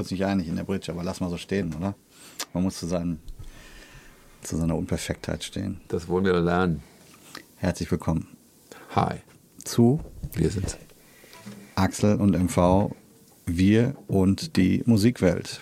kurz 0.00 0.10
nicht 0.10 0.24
einig 0.24 0.48
in 0.48 0.56
der 0.56 0.64
Bridge, 0.64 0.90
aber 0.90 1.04
lass 1.04 1.20
mal 1.20 1.28
so 1.28 1.36
stehen, 1.36 1.74
oder? 1.74 1.94
Man 2.54 2.62
muss 2.62 2.78
zu, 2.78 2.86
seinen, 2.86 3.20
zu 4.40 4.56
seiner 4.56 4.74
Unperfektheit 4.74 5.44
stehen. 5.44 5.82
Das 5.88 6.08
wollen 6.08 6.24
wir 6.24 6.40
lernen. 6.40 6.82
Herzlich 7.56 7.90
willkommen 7.90 8.26
Hi, 8.94 9.16
zu 9.62 10.00
wir 10.32 10.48
sind's. 10.48 10.78
Axel 11.74 12.16
und 12.16 12.34
MV, 12.34 12.92
wir 13.44 13.94
und 14.06 14.56
die 14.56 14.82
Musikwelt. 14.86 15.60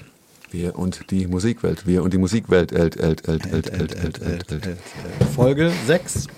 Wir 0.53 0.79
und 0.79 1.11
die 1.11 1.27
Musikwelt. 1.27 1.89
Wir 1.89 2.05
und 2.05 2.13
die 2.13 2.19
Musikwelt. 2.19 2.71
Elt, 2.71 2.97
elt, 2.97 3.27
elt, 3.27 3.45
elt, 3.45 3.71
elt, 3.71 3.93
elt, 3.93 4.23
elt, 4.23 4.53
elt. 4.53 4.79
Folge 5.35 5.73
6. 5.89 6.29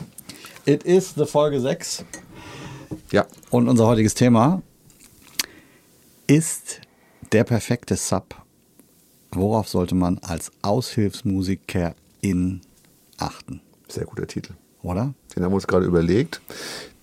It 0.64 0.84
is 0.84 1.12
the 1.16 1.26
Folge 1.26 1.60
6. 1.60 2.06
Ja, 3.12 3.26
Und 3.50 3.68
unser 3.68 3.86
heutiges 3.86 4.14
Thema 4.14 4.62
ist 6.26 6.80
der 7.32 7.44
perfekte 7.44 7.96
Sub. 7.96 8.34
Worauf 9.32 9.68
sollte 9.68 9.94
man 9.94 10.18
als 10.18 10.50
Aushilfsmusiker 10.62 11.94
in 12.20 12.60
achten? 13.18 13.60
sehr 13.88 14.04
guter 14.04 14.26
Titel. 14.26 14.52
Oder? 14.82 15.14
Den 15.34 15.44
haben 15.44 15.52
wir 15.52 15.56
uns 15.56 15.66
gerade 15.66 15.86
überlegt. 15.86 16.42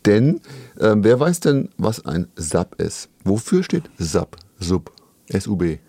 Denn 0.05 0.41
ähm, 0.79 1.03
wer 1.03 1.19
weiß 1.19 1.39
denn, 1.41 1.69
was 1.77 2.05
ein 2.05 2.27
SUB 2.35 2.79
ist? 2.81 3.09
Wofür 3.23 3.63
steht 3.63 3.89
SUB? 3.97 4.37
Sub. 4.59 4.91
S-U-B. 5.27 5.79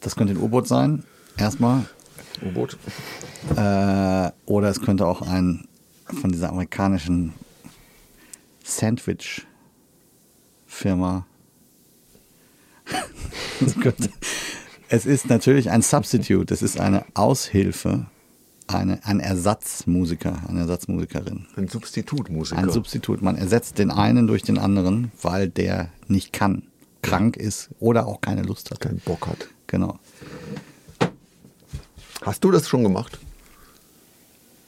Das 0.00 0.16
könnte 0.16 0.32
ein 0.32 0.38
U-Boot 0.38 0.66
sein, 0.66 1.04
erstmal. 1.36 1.84
U-Boot. 2.42 2.76
Äh, 3.56 4.30
oder 4.46 4.68
es 4.68 4.80
könnte 4.80 5.06
auch 5.06 5.22
ein 5.22 5.68
von 6.20 6.32
dieser 6.32 6.48
amerikanischen 6.48 7.34
Sandwich-Firma. 8.64 11.27
Es 14.88 15.04
ist 15.04 15.28
natürlich 15.28 15.70
ein 15.70 15.82
Substitute, 15.82 16.52
es 16.54 16.62
ist 16.62 16.80
eine 16.80 17.04
Aushilfe, 17.14 18.06
eine, 18.66 19.04
ein 19.04 19.20
Ersatzmusiker, 19.20 20.42
eine 20.48 20.60
Ersatzmusikerin. 20.60 21.46
Ein 21.56 21.68
Substitutmusiker. 21.68 22.60
Ein 22.60 22.70
Substitut. 22.70 23.22
Man 23.22 23.36
ersetzt 23.36 23.78
den 23.78 23.90
einen 23.90 24.26
durch 24.26 24.42
den 24.42 24.58
anderen, 24.58 25.12
weil 25.20 25.48
der 25.48 25.90
nicht 26.06 26.32
kann, 26.32 26.62
krank 27.02 27.36
ist 27.36 27.70
oder 27.80 28.06
auch 28.06 28.20
keine 28.20 28.42
Lust 28.42 28.70
hat. 28.70 28.80
keinen 28.80 29.00
Bock 29.00 29.26
hat. 29.26 29.48
Genau. 29.66 29.98
Hast 32.22 32.44
du 32.44 32.50
das 32.50 32.68
schon 32.68 32.82
gemacht? 32.82 33.18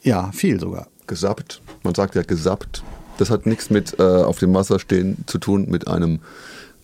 Ja, 0.03 0.31
viel 0.31 0.59
sogar. 0.59 0.87
Gesappt. 1.07 1.61
Man 1.83 1.93
sagt 1.95 2.15
ja 2.15 2.23
gesappt. 2.23 2.83
Das 3.17 3.29
hat 3.29 3.45
nichts 3.45 3.69
mit 3.69 3.99
äh, 3.99 4.03
auf 4.03 4.39
dem 4.39 4.53
Wasser 4.53 4.79
stehen 4.79 5.23
zu 5.27 5.37
tun 5.37 5.69
mit 5.69 5.87
einem 5.87 6.19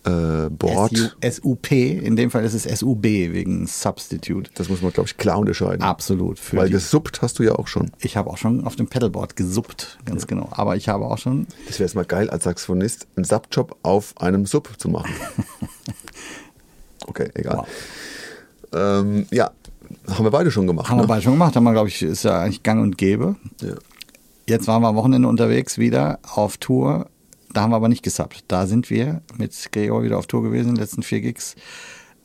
äh, 0.08 0.50
Board. 0.50 0.96
SU, 1.22 1.30
SUP, 1.30 1.72
in 1.72 2.16
dem 2.16 2.30
Fall 2.30 2.44
ist 2.44 2.54
es 2.54 2.64
SUB 2.78 3.04
wegen 3.04 3.66
Substitute. 3.66 4.50
Das 4.54 4.68
muss 4.68 4.82
man, 4.82 4.92
glaube 4.92 5.08
ich, 5.08 5.16
klar 5.16 5.38
unterscheiden. 5.38 5.82
Absolut. 5.82 6.38
Für 6.38 6.56
Weil 6.58 6.70
gesuppt 6.70 7.22
hast 7.22 7.38
du 7.38 7.42
ja 7.42 7.52
auch 7.52 7.66
schon. 7.66 7.90
ich 8.00 8.16
habe 8.16 8.30
auch 8.30 8.38
schon 8.38 8.64
auf 8.64 8.76
dem 8.76 8.88
Pedalboard 8.88 9.36
gesuppt, 9.36 9.98
ganz 10.04 10.26
genau. 10.26 10.48
Aber 10.52 10.76
ich 10.76 10.88
habe 10.88 11.06
auch 11.06 11.18
schon, 11.18 11.46
Das 11.66 11.78
wäre 11.78 11.86
jetzt 11.86 11.94
mal 11.94 12.04
geil, 12.04 12.30
als 12.30 12.44
Saxophonist 12.44 13.06
einen 13.16 13.24
Subjob 13.24 13.76
auf 13.82 14.14
einem 14.18 14.46
Sub 14.46 14.68
zu 14.78 14.88
machen. 14.88 15.12
Okay, 17.06 17.30
egal. 17.34 17.64
Ähm, 18.74 19.26
ja, 19.30 19.50
haben 20.08 20.24
wir 20.24 20.30
beide 20.30 20.50
schon 20.50 20.66
gemacht. 20.66 20.90
haben 20.90 20.98
wir 20.98 21.02
ne? 21.02 21.08
beide 21.08 21.22
schon 21.22 21.32
gemacht, 21.32 21.56
haben 21.56 21.64
wir, 21.64 21.72
glaube 21.72 21.88
ich, 21.88 22.02
ist 22.02 22.24
ja 22.24 22.40
eigentlich 22.40 22.62
gang 22.62 22.82
und 22.82 22.98
gäbe. 22.98 23.36
Ja. 23.62 23.74
Jetzt 24.46 24.66
waren 24.66 24.82
wir 24.82 24.88
am 24.88 24.96
Wochenende 24.96 25.28
unterwegs 25.28 25.78
wieder 25.78 26.18
auf 26.30 26.58
Tour. 26.58 27.08
Da 27.52 27.62
haben 27.62 27.70
wir 27.70 27.76
aber 27.76 27.88
nicht 27.88 28.02
gesubbt. 28.02 28.44
Da 28.48 28.66
sind 28.66 28.90
wir 28.90 29.22
mit 29.36 29.54
Gregor 29.72 30.02
wieder 30.02 30.18
auf 30.18 30.26
Tour 30.26 30.42
gewesen, 30.42 30.74
die 30.74 30.80
letzten 30.80 31.02
vier 31.02 31.20
Gigs. 31.20 31.54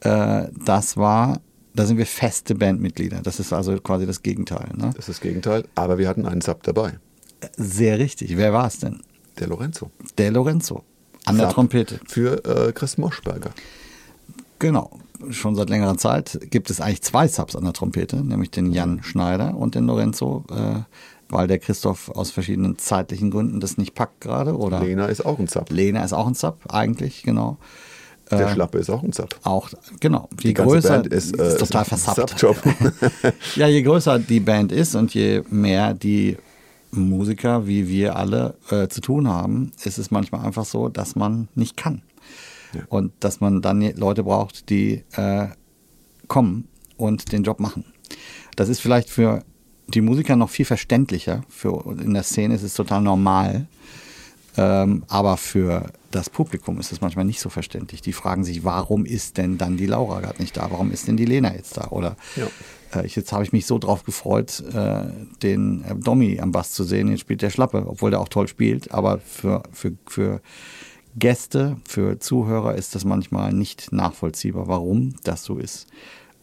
Äh, 0.01 0.47
das 0.65 0.97
war, 0.97 1.39
da 1.73 1.85
sind 1.85 1.97
wir 1.97 2.05
feste 2.05 2.55
Bandmitglieder. 2.55 3.21
Das 3.21 3.39
ist 3.39 3.53
also 3.53 3.77
quasi 3.79 4.05
das 4.05 4.21
Gegenteil. 4.21 4.69
Ne? 4.75 4.91
Das 4.95 5.07
ist 5.07 5.09
das 5.09 5.21
Gegenteil, 5.21 5.65
aber 5.75 5.97
wir 5.97 6.07
hatten 6.07 6.25
einen 6.25 6.41
Sub 6.41 6.63
dabei. 6.63 6.99
Sehr 7.57 7.99
richtig. 7.99 8.37
Wer 8.37 8.53
war 8.53 8.67
es 8.67 8.79
denn? 8.79 9.01
Der 9.39 9.47
Lorenzo. 9.47 9.91
Der 10.17 10.31
Lorenzo. 10.31 10.83
An 11.25 11.37
der 11.37 11.47
Sub 11.47 11.55
Trompete. 11.55 11.99
Für 12.05 12.43
äh, 12.45 12.71
Chris 12.73 12.97
Moschberger. 12.97 13.51
Genau. 14.59 14.99
Schon 15.29 15.55
seit 15.55 15.69
längerer 15.69 15.97
Zeit 15.97 16.39
gibt 16.51 16.69
es 16.69 16.81
eigentlich 16.81 17.01
zwei 17.01 17.29
Subs 17.29 17.55
an 17.55 17.63
der 17.63 17.71
Trompete, 17.71 18.17
nämlich 18.17 18.51
den 18.51 18.71
Jan 18.71 19.03
Schneider 19.03 19.55
und 19.55 19.75
den 19.75 19.85
Lorenzo, 19.87 20.43
äh, 20.51 20.81
weil 21.33 21.47
der 21.47 21.59
Christoph 21.59 22.09
aus 22.09 22.31
verschiedenen 22.31 22.77
zeitlichen 22.77 23.31
Gründen 23.31 23.59
das 23.59 23.77
nicht 23.77 23.95
packt 23.95 24.21
gerade. 24.21 24.57
Oder 24.57 24.79
Lena 24.81 25.07
ist 25.07 25.25
auch 25.25 25.39
ein 25.39 25.47
Sub. 25.47 25.69
Lena 25.71 26.03
ist 26.03 26.13
auch 26.13 26.27
ein 26.27 26.35
Sub, 26.35 26.59
eigentlich, 26.69 27.23
genau. 27.23 27.57
Der 28.31 28.47
Äh, 28.47 28.53
Schlappe 28.53 28.77
ist 28.77 28.89
auch 28.89 29.03
ein 29.03 29.11
Sub. 29.11 29.35
Auch, 29.43 29.69
genau. 29.99 30.29
Je 30.39 30.49
Die 30.49 30.53
größer, 30.53 30.89
Band 30.89 31.07
ist, 31.07 31.33
äh, 31.37 31.57
total 31.57 31.83
ist 31.83 31.91
ein 31.93 31.97
versappt. 31.99 32.45
Ja, 33.55 33.67
je 33.67 33.81
größer 33.81 34.19
die 34.19 34.39
Band 34.39 34.71
ist 34.71 34.95
und 34.95 35.13
je 35.13 35.41
mehr 35.49 35.93
die 35.93 36.37
Musiker, 36.91 37.67
wie 37.67 37.87
wir 37.87 38.15
alle, 38.15 38.55
äh, 38.69 38.87
zu 38.87 39.01
tun 39.01 39.27
haben, 39.27 39.71
ist 39.83 39.97
es 39.97 40.11
manchmal 40.11 40.45
einfach 40.45 40.65
so, 40.65 40.89
dass 40.89 41.15
man 41.15 41.47
nicht 41.55 41.75
kann. 41.75 42.01
Und 42.89 43.11
dass 43.19 43.39
man 43.39 43.61
dann 43.61 43.81
Leute 43.95 44.23
braucht, 44.23 44.69
die 44.69 45.03
äh, 45.11 45.47
kommen 46.27 46.67
und 46.97 47.31
den 47.31 47.43
Job 47.43 47.59
machen. 47.59 47.85
Das 48.55 48.69
ist 48.69 48.79
vielleicht 48.79 49.09
für 49.09 49.43
die 49.87 50.01
Musiker 50.01 50.35
noch 50.35 50.49
viel 50.49 50.65
verständlicher. 50.65 51.43
Für, 51.49 51.83
in 52.01 52.13
der 52.13 52.23
Szene 52.23 52.55
ist 52.55 52.63
es 52.63 52.73
total 52.73 53.01
normal. 53.01 53.67
Ähm, 54.55 55.03
aber 55.07 55.37
für 55.37 55.87
das 56.11 56.29
Publikum 56.29 56.79
ist 56.79 56.91
es 56.91 57.01
manchmal 57.01 57.25
nicht 57.25 57.39
so 57.39 57.49
verständlich. 57.49 58.01
Die 58.01 58.13
fragen 58.13 58.43
sich, 58.43 58.63
warum 58.63 59.03
ist 59.05 59.37
denn 59.37 59.57
dann 59.57 59.77
die 59.77 59.87
Laura 59.87 60.19
gerade 60.21 60.39
nicht 60.41 60.55
da? 60.57 60.67
Warum 60.69 60.91
ist 60.91 61.07
denn 61.07 61.17
die 61.17 61.25
Lena 61.25 61.53
jetzt 61.55 61.75
da? 61.77 61.87
Oder 61.89 62.15
Ja. 62.35 62.45
äh, 62.99 63.05
ich, 63.05 63.15
jetzt 63.15 63.31
habe 63.33 63.43
ich 63.43 63.51
mich 63.51 63.65
so 63.65 63.79
drauf 63.79 64.03
gefreut, 64.03 64.63
äh, 64.73 65.05
den 65.41 65.83
äh, 65.85 65.95
Dommy 65.95 66.39
am 66.39 66.51
Bass 66.51 66.71
zu 66.71 66.83
sehen. 66.83 67.09
Jetzt 67.09 67.21
spielt 67.21 67.41
der 67.41 67.49
Schlappe, 67.49 67.83
obwohl 67.87 68.11
der 68.11 68.19
auch 68.19 68.29
toll 68.29 68.47
spielt. 68.47 68.91
Aber 68.91 69.17
für, 69.19 69.63
für, 69.71 69.93
für 70.05 70.39
Gäste, 71.15 71.77
für 71.87 72.19
Zuhörer 72.19 72.75
ist 72.75 72.93
das 72.93 73.05
manchmal 73.05 73.53
nicht 73.53 73.91
nachvollziehbar, 73.91 74.67
warum 74.67 75.15
das 75.23 75.43
so 75.43 75.57
ist. 75.57 75.87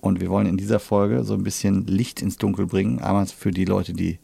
Und 0.00 0.20
wir 0.20 0.30
wollen 0.30 0.46
in 0.46 0.56
dieser 0.56 0.80
Folge 0.80 1.24
so 1.24 1.34
ein 1.34 1.42
bisschen 1.42 1.86
Licht 1.86 2.22
ins 2.22 2.36
Dunkel 2.36 2.66
bringen. 2.66 3.00
Einmal 3.00 3.26
für 3.26 3.50
die 3.50 3.64
Leute, 3.64 3.92
die 3.92 4.18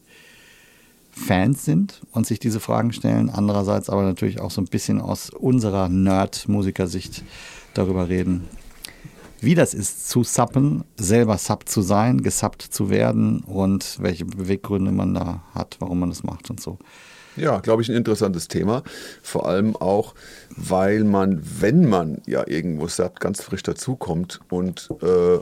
Fans 1.10 1.64
sind 1.64 2.02
und 2.12 2.26
sich 2.26 2.38
diese 2.38 2.60
Fragen 2.60 2.92
stellen. 2.92 3.30
Andererseits 3.30 3.88
aber 3.88 4.02
natürlich 4.02 4.40
auch 4.40 4.50
so 4.50 4.60
ein 4.60 4.66
bisschen 4.66 5.00
aus 5.00 5.30
unserer 5.30 5.88
Nerd-Musikersicht 5.88 7.24
darüber 7.74 8.08
reden, 8.08 8.44
wie 9.40 9.54
das 9.54 9.74
ist, 9.74 10.08
zu 10.08 10.24
suppen, 10.24 10.84
selber 10.96 11.38
Sub 11.38 11.68
zu 11.68 11.82
sein, 11.82 12.22
gesubbt 12.22 12.62
zu 12.62 12.90
werden 12.90 13.40
und 13.40 13.98
welche 14.00 14.24
Beweggründe 14.24 14.92
man 14.92 15.14
da 15.14 15.42
hat, 15.54 15.76
warum 15.78 16.00
man 16.00 16.10
das 16.10 16.22
macht 16.22 16.50
und 16.50 16.60
so. 16.60 16.78
Ja, 17.36 17.60
glaube 17.60 17.82
ich, 17.82 17.90
ein 17.90 17.96
interessantes 17.96 18.48
Thema. 18.48 18.82
Vor 19.22 19.46
allem 19.46 19.76
auch, 19.76 20.14
weil 20.56 21.04
man, 21.04 21.42
wenn 21.60 21.86
man 21.86 22.22
ja 22.26 22.46
irgendwo 22.46 22.88
sagt, 22.88 23.20
ganz 23.20 23.42
frisch 23.42 23.62
dazukommt 23.62 24.40
und 24.48 24.88
äh, 25.02 25.38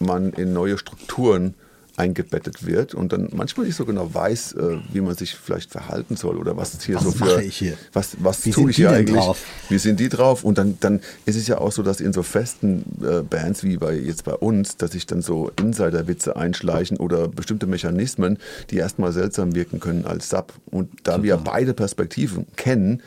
man 0.00 0.32
in 0.32 0.52
neue 0.52 0.78
Strukturen 0.78 1.54
eingebettet 1.98 2.64
wird 2.64 2.94
und 2.94 3.12
dann 3.12 3.28
manchmal 3.32 3.66
nicht 3.66 3.74
so 3.74 3.84
genau 3.84 4.14
weiß, 4.14 4.52
äh, 4.52 4.78
wie 4.92 5.00
man 5.00 5.16
sich 5.16 5.34
vielleicht 5.34 5.72
verhalten 5.72 6.16
soll 6.16 6.36
oder 6.36 6.56
was 6.56 6.80
hier 6.82 6.94
Was 6.96 7.02
so 7.02 7.10
für 7.10 7.40
hier? 7.40 7.76
was 7.92 8.16
was 8.20 8.46
Wie 8.46 8.52
tue 8.52 8.70
ich 8.70 8.76
hier 8.76 8.90
eigentlich 8.90 9.18
drauf? 9.18 9.44
wie 9.68 9.78
sind 9.78 9.98
die 9.98 10.08
drauf 10.08 10.44
und 10.44 10.58
dann 10.58 10.78
dann 10.78 11.00
ist 11.26 11.34
es 11.36 11.48
ja 11.48 11.58
auch 11.58 11.72
so, 11.72 11.82
dass 11.82 12.00
in 12.00 12.12
so 12.12 12.22
festen 12.22 12.84
äh, 13.02 13.22
Bands 13.22 13.64
wie 13.64 13.78
bei 13.78 13.94
jetzt 13.94 14.24
bei 14.24 14.34
uns, 14.34 14.76
dass 14.76 14.92
sich 14.92 15.06
dann 15.06 15.22
so 15.22 15.50
Insiderwitze 15.58 16.36
einschleichen 16.36 16.98
oder 16.98 17.26
bestimmte 17.26 17.66
Mechanismen, 17.66 18.38
die 18.70 18.76
erstmal 18.76 19.12
seltsam 19.12 19.56
wirken 19.56 19.80
können 19.80 20.04
als 20.04 20.28
Sub 20.28 20.52
und 20.66 20.88
da 21.02 21.22
wir 21.24 21.36
beide 21.38 21.74
Perspektiven 21.74 22.46
kennen, 22.54 23.02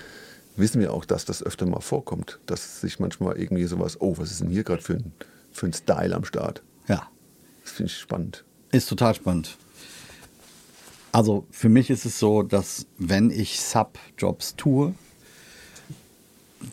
wissen 0.58 0.82
wir 0.82 0.92
auch, 0.94 1.06
dass 1.06 1.24
das 1.24 1.42
öfter 1.42 1.66
mal 1.66 1.80
vorkommt, 1.80 2.40
dass 2.46 2.82
sich 2.82 3.00
manchmal 3.00 3.40
irgendwie 3.40 3.66
sowas, 3.66 4.02
oh, 4.02 4.16
was 4.18 4.32
ist 4.32 4.42
denn 4.42 4.50
hier 4.50 4.64
gerade 4.64 4.82
für 4.82 4.94
ein 4.96 5.14
für 5.54 5.66
ein 5.68 5.74
Style 5.74 6.14
am 6.16 6.26
Start? 6.26 6.62
Finde 7.72 7.92
ich 7.92 7.98
spannend. 7.98 8.44
ist 8.72 8.90
total 8.90 9.16
spannend. 9.16 9.58
Also 11.12 11.46
für 11.52 11.70
mich 11.70 11.90
ist 11.90 12.06
es 12.06 12.20
so, 12.20 12.42
dass 12.42 12.86
wenn 12.98 13.32
ich 13.32 13.60
Sub-Jobs 13.60 14.56
tue, 14.56 14.94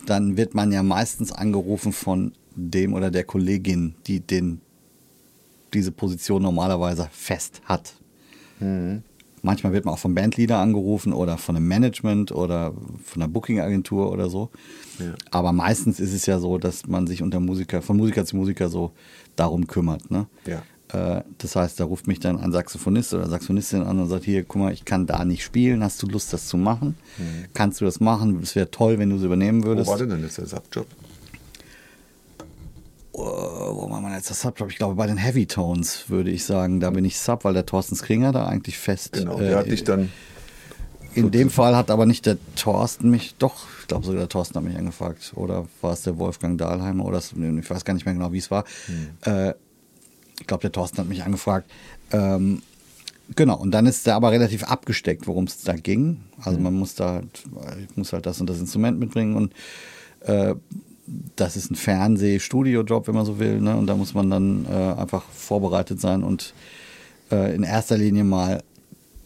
dann 0.06 0.36
wird 0.36 0.54
man 0.54 0.70
ja 0.70 0.82
meistens 0.82 1.32
angerufen 1.32 1.92
von 1.92 2.32
dem 2.54 2.94
oder 2.94 3.10
der 3.10 3.24
Kollegin, 3.24 3.94
die 4.06 4.20
den, 4.20 4.60
diese 5.72 5.90
Position 5.92 6.42
normalerweise 6.42 7.08
fest 7.12 7.62
hat. 7.64 7.94
Manchmal 9.42 9.72
wird 9.72 9.84
man 9.84 9.94
auch 9.94 9.98
vom 9.98 10.14
Bandleader 10.14 10.58
angerufen 10.58 11.12
oder 11.12 11.38
von 11.38 11.56
einem 11.56 11.68
Management 11.68 12.32
oder 12.32 12.74
von 13.04 13.22
einer 13.22 13.30
Booking-Agentur 13.30 14.10
oder 14.10 14.28
so. 14.28 14.50
Ja. 14.98 15.14
Aber 15.30 15.52
meistens 15.52 16.00
ist 16.00 16.12
es 16.12 16.26
ja 16.26 16.38
so, 16.38 16.58
dass 16.58 16.86
man 16.86 17.06
sich 17.06 17.22
unter 17.22 17.40
Musiker, 17.40 17.82
von 17.82 17.96
Musiker 17.96 18.24
zu 18.24 18.36
Musiker 18.36 18.68
so 18.68 18.92
darum 19.36 19.66
kümmert. 19.66 20.10
Ne? 20.10 20.26
Ja. 20.46 20.62
Äh, 20.93 21.23
Das 21.38 21.56
heißt, 21.56 21.79
da 21.81 21.85
ruft 21.85 22.06
mich 22.06 22.20
dann 22.20 22.38
ein 22.40 22.52
Saxophonist 22.52 23.14
oder 23.14 23.29
Saxophonistin 23.29 23.82
an 23.82 23.99
und 23.99 24.08
sagt, 24.08 24.25
hier, 24.25 24.44
guck 24.44 24.62
mal, 24.62 24.73
ich 24.73 24.85
kann 24.85 25.06
da 25.06 25.25
nicht 25.25 25.44
spielen, 25.44 25.82
hast 25.82 26.02
du 26.02 26.06
Lust, 26.06 26.32
das 26.32 26.49
zu 26.49 26.56
machen? 26.56 26.96
Kannst 27.55 27.81
du 27.81 27.85
das 27.85 28.00
machen? 28.00 28.40
Es 28.43 28.55
wäre 28.55 28.70
toll, 28.70 28.99
wenn 28.99 29.11
du 29.11 29.17
es 29.17 29.23
übernehmen 29.23 29.62
Wo 29.62 29.69
würdest. 29.69 29.88
war 29.88 29.99
denn 29.99 30.11
denn 30.11 30.23
jetzt 30.23 30.38
der 30.38 30.46
Subjob? 30.46 30.87
Äh, 33.14 33.19
wo 33.19 33.90
war 33.90 34.00
mein 34.00 34.17
ist 34.19 34.31
das 34.31 34.40
Sub, 34.40 34.55
glaube 34.55 34.70
ich, 34.70 34.79
glaube 34.79 34.94
bei 34.94 35.06
den 35.06 35.17
Heavy 35.17 35.46
Tones 35.46 36.08
würde 36.08 36.31
ich 36.31 36.44
sagen, 36.44 36.81
da 36.81 36.91
bin 36.91 37.05
ich 37.05 37.19
Sub, 37.19 37.44
weil 37.44 37.55
der 37.55 37.67
Thorsten 37.67 37.96
Skringer 37.96 38.32
da 38.32 38.46
eigentlich 38.46 38.79
fest. 38.79 39.12
Genau, 39.12 39.38
der 39.38 39.50
äh, 39.50 39.55
hat 39.56 39.67
dich 39.67 39.84
dann. 39.84 40.11
In 41.14 41.31
dem 41.32 41.50
Fall 41.50 41.75
hat 41.75 41.91
aber 41.91 42.06
nicht 42.06 42.26
der 42.26 42.37
Thorsten 42.55 43.11
mich, 43.11 43.34
doch, 43.38 43.67
ich 43.81 43.88
glaube 43.88 44.05
sogar 44.05 44.20
der 44.20 44.29
Thorsten 44.29 44.55
hat 44.56 44.62
mich 44.62 44.76
angefragt. 44.76 45.32
Oder 45.34 45.67
war 45.81 45.94
es 45.94 46.02
der 46.02 46.17
Wolfgang 46.19 46.58
Dahlheimer 46.58 47.05
oder 47.05 47.19
ich 47.19 47.70
weiß 47.70 47.84
gar 47.84 47.94
nicht 47.94 48.05
mehr 48.05 48.14
genau, 48.14 48.32
wie 48.32 48.38
es 48.38 48.50
war. 48.52 48.64
Hm. 48.87 49.08
Äh, 49.32 49.55
ich 50.40 50.46
glaube, 50.46 50.62
der 50.62 50.73
Thorsten 50.73 50.99
hat 50.99 51.08
mich 51.08 51.25
angefragt. 51.25 51.70
Ähm, 52.12 52.62
genau, 53.37 53.56
und 53.56 53.70
dann 53.73 53.87
ist 53.87 54.06
der 54.06 54.14
aber 54.14 54.31
relativ 54.31 54.64
abgesteckt, 54.64 55.26
worum 55.26 55.44
es 55.44 55.62
da 55.62 55.75
ging. 55.75 56.20
Also 56.40 56.56
hm. 56.56 56.64
man 56.64 56.75
muss 56.75 56.94
da, 56.94 57.23
ich 57.88 57.96
muss 57.96 58.12
halt 58.12 58.26
das 58.26 58.40
und 58.40 58.49
das 58.49 58.58
Instrument 58.58 58.99
mitbringen 58.99 59.37
und 59.37 59.52
äh, 60.20 60.55
das 61.37 61.56
ist 61.56 61.70
ein 61.70 61.76
Fernseh-Studio-Job, 61.76 63.08
wenn 63.08 63.14
man 63.14 63.25
so 63.25 63.38
will. 63.38 63.61
Ne? 63.61 63.76
Und 63.76 63.87
da 63.87 63.96
muss 63.96 64.14
man 64.14 64.29
dann 64.31 64.67
äh, 64.67 65.00
einfach 65.00 65.25
vorbereitet 65.25 66.00
sein 66.00 66.23
und 66.23 66.52
äh, 67.31 67.55
in 67.55 67.62
erster 67.62 67.96
Linie 67.96 68.25
mal 68.25 68.62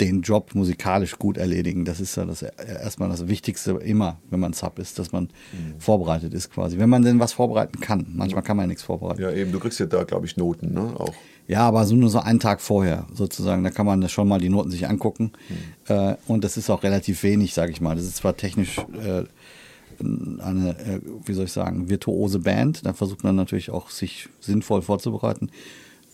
den 0.07 0.23
Job 0.23 0.55
musikalisch 0.55 1.19
gut 1.19 1.39
erledigen. 1.39 1.85
Das 1.85 2.01
ist 2.01 2.17
ja 2.17 2.25
das 2.25 2.43
erstmal 2.43 3.09
das 3.09 3.29
Wichtigste 3.29 3.73
immer, 3.73 4.19
wenn 4.31 4.41
man 4.41 4.53
Sub 4.53 4.79
ist, 4.79 4.99
dass 4.99 5.13
man 5.13 5.25
mhm. 5.25 5.79
vorbereitet 5.79 6.35
ist 6.35 6.51
quasi. 6.51 6.79
Wenn 6.79 6.91
man 6.91 7.03
denn 7.03 7.21
was 7.21 7.33
vorbereiten 7.33 7.81
kann. 7.81 8.07
Manchmal 8.15 8.43
kann 8.43 8.57
man 8.57 8.65
ja 8.65 8.69
nichts 8.69 8.83
vorbereiten. 8.83 9.23
Ja, 9.23 9.31
eben, 9.31 9.53
du 9.53 9.61
kriegst 9.61 9.79
ja 9.81 9.87
da, 9.87 10.05
glaube 10.05 10.27
ich, 10.27 10.37
Noten, 10.37 10.75
ne? 10.75 10.93
Auch. 10.99 11.15
Ja, 11.49 11.61
aber 11.61 11.85
so 11.87 11.95
nur 11.95 12.09
so 12.09 12.21
einen 12.21 12.41
Tag 12.41 12.61
vorher 12.61 13.07
sozusagen. 13.13 13.65
Da 13.65 13.71
kann 13.71 13.87
man 13.87 14.09
schon 14.09 14.29
mal 14.29 14.39
die 14.39 14.49
Noten 14.49 14.71
sich 14.71 14.89
angucken. 14.89 15.33
Mhm. 15.49 15.95
Äh, 15.95 16.17
und 16.27 16.45
das 16.45 16.57
ist 16.57 16.71
auch 16.71 16.83
relativ 16.83 17.23
wenig, 17.23 17.55
sage 17.55 17.73
ich 17.73 17.81
mal. 17.81 17.95
Das 17.95 18.05
ist 18.05 18.17
zwar 18.17 18.37
technisch 18.37 18.79
äh, 18.79 19.25
eine, 20.01 20.71
äh, 20.79 21.01
wie 21.25 21.33
soll 21.33 21.45
ich 21.45 21.53
sagen, 21.53 21.89
virtuose 21.89 22.41
Band. 22.41 22.85
Da 22.87 22.93
versucht 22.93 23.25
man 23.25 23.37
natürlich 23.37 23.71
auch, 23.71 23.91
sich 23.91 24.29
sinnvoll 24.41 24.83
vorzubereiten. 24.83 25.51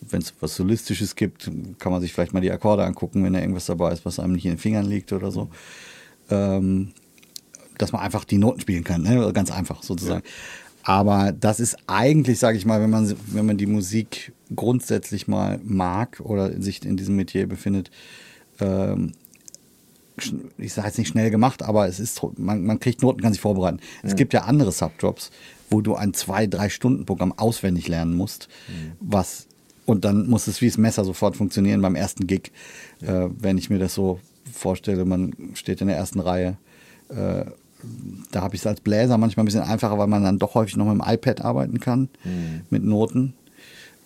Wenn 0.01 0.21
es 0.21 0.35
was 0.41 0.55
Solistisches 0.55 1.17
gibt, 1.17 1.51
kann 1.79 1.93
man 1.93 2.01
sich 2.01 2.13
vielleicht 2.13 2.33
mal 2.33 2.41
die 2.41 2.53
Akkorde 2.53 2.85
angucken, 2.85 3.25
wenn 3.25 3.33
da 3.33 3.41
irgendwas 3.41 3.67
dabei 3.67 3.93
ist, 3.93 4.05
was 4.05 4.19
einem 4.19 4.33
nicht 4.33 4.45
in 4.45 4.53
den 4.53 4.59
Fingern 4.59 4.87
liegt 4.87 5.13
oder 5.13 5.31
so. 5.31 5.49
Ähm, 6.31 6.93
dass 7.79 7.93
man 7.93 8.03
einfach 8.03 8.25
die 8.25 8.39
Noten 8.39 8.61
spielen 8.61 8.85
kann, 8.85 9.03
ne? 9.03 9.33
ganz 9.33 9.51
einfach 9.51 9.83
sozusagen. 9.83 10.25
Ja. 10.25 10.33
Aber 10.83 11.33
das 11.33 11.61
ist 11.61 11.77
eigentlich, 11.87 12.39
sage 12.39 12.57
ich 12.57 12.65
mal, 12.65 12.81
wenn 12.81 12.91
man, 12.91 13.15
wenn 13.27 13.47
man 13.47 13.59
die 13.59 13.67
Musik 13.67 14.33
grundsätzlich 14.55 15.29
mal 15.29 15.61
mag 15.63 16.21
oder 16.21 16.61
sich 16.61 16.85
in 16.85 16.97
diesem 16.97 17.17
Metier 17.17 17.47
befindet, 17.47 17.91
ähm, 18.61 19.13
ich 20.57 20.73
sage 20.73 20.89
jetzt 20.89 20.99
nicht 20.99 21.09
schnell 21.09 21.31
gemacht, 21.31 21.63
aber 21.63 21.87
es 21.87 22.01
ist, 22.01 22.21
man, 22.39 22.65
man 22.65 22.81
kriegt 22.81 23.03
Noten, 23.03 23.21
kann 23.21 23.33
sich 23.33 23.41
vorbereiten. 23.41 23.77
Mhm. 24.03 24.09
Es 24.09 24.17
gibt 24.17 24.33
ja 24.33 24.43
andere 24.43 24.73
Subjobs, 24.73 25.31
wo 25.71 25.81
du 25.81 25.95
ein 25.95 26.15
zwei, 26.15 26.47
drei 26.47 26.69
Stunden 26.71 27.05
Programm 27.05 27.33
auswendig 27.33 27.89
lernen 27.89 28.17
musst, 28.17 28.49
mhm. 28.69 28.93
was 29.01 29.48
und 29.89 30.05
dann 30.05 30.29
muss 30.29 30.47
es 30.49 30.61
wie 30.61 30.67
das 30.67 30.77
Messer 30.77 31.03
sofort 31.03 31.35
funktionieren 31.35 31.81
beim 31.81 31.95
ersten 31.95 32.27
Gig. 32.27 32.53
Ja. 33.01 33.25
Äh, 33.25 33.31
wenn 33.39 33.57
ich 33.57 33.71
mir 33.71 33.79
das 33.79 33.95
so 33.95 34.21
vorstelle, 34.53 35.07
man 35.07 35.33
steht 35.55 35.81
in 35.81 35.89
der 35.89 35.97
ersten 35.97 36.21
Reihe. 36.21 36.59
Äh, 37.09 37.47
da 38.31 38.43
habe 38.43 38.55
ich 38.55 38.61
es 38.61 38.67
als 38.67 38.83
Bläser 38.83 39.17
manchmal 39.17 39.45
ein 39.45 39.47
bisschen 39.47 39.63
einfacher, 39.63 39.97
weil 39.97 40.07
man 40.07 40.23
dann 40.23 40.39
doch 40.39 40.55
häufig 40.55 40.77
noch 40.77 40.85
mit 40.85 40.95
dem 40.95 41.11
iPad 41.11 41.41
arbeiten 41.41 41.81
kann, 41.81 42.11
mhm. 42.23 42.63
mit 42.69 42.85
Noten 42.85 43.33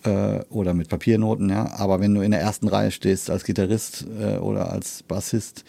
äh, 0.05 0.39
oder 0.49 0.73
mit 0.73 0.87
Papiernoten, 0.87 1.49
ja. 1.49 1.69
Aber 1.73 1.99
wenn 1.99 2.15
du 2.15 2.21
in 2.21 2.31
der 2.31 2.39
ersten 2.39 2.69
Reihe 2.69 2.91
stehst 2.91 3.29
als 3.29 3.43
Gitarrist 3.43 4.05
äh, 4.21 4.37
oder 4.37 4.71
als 4.71 5.03
Bassist, 5.03 5.65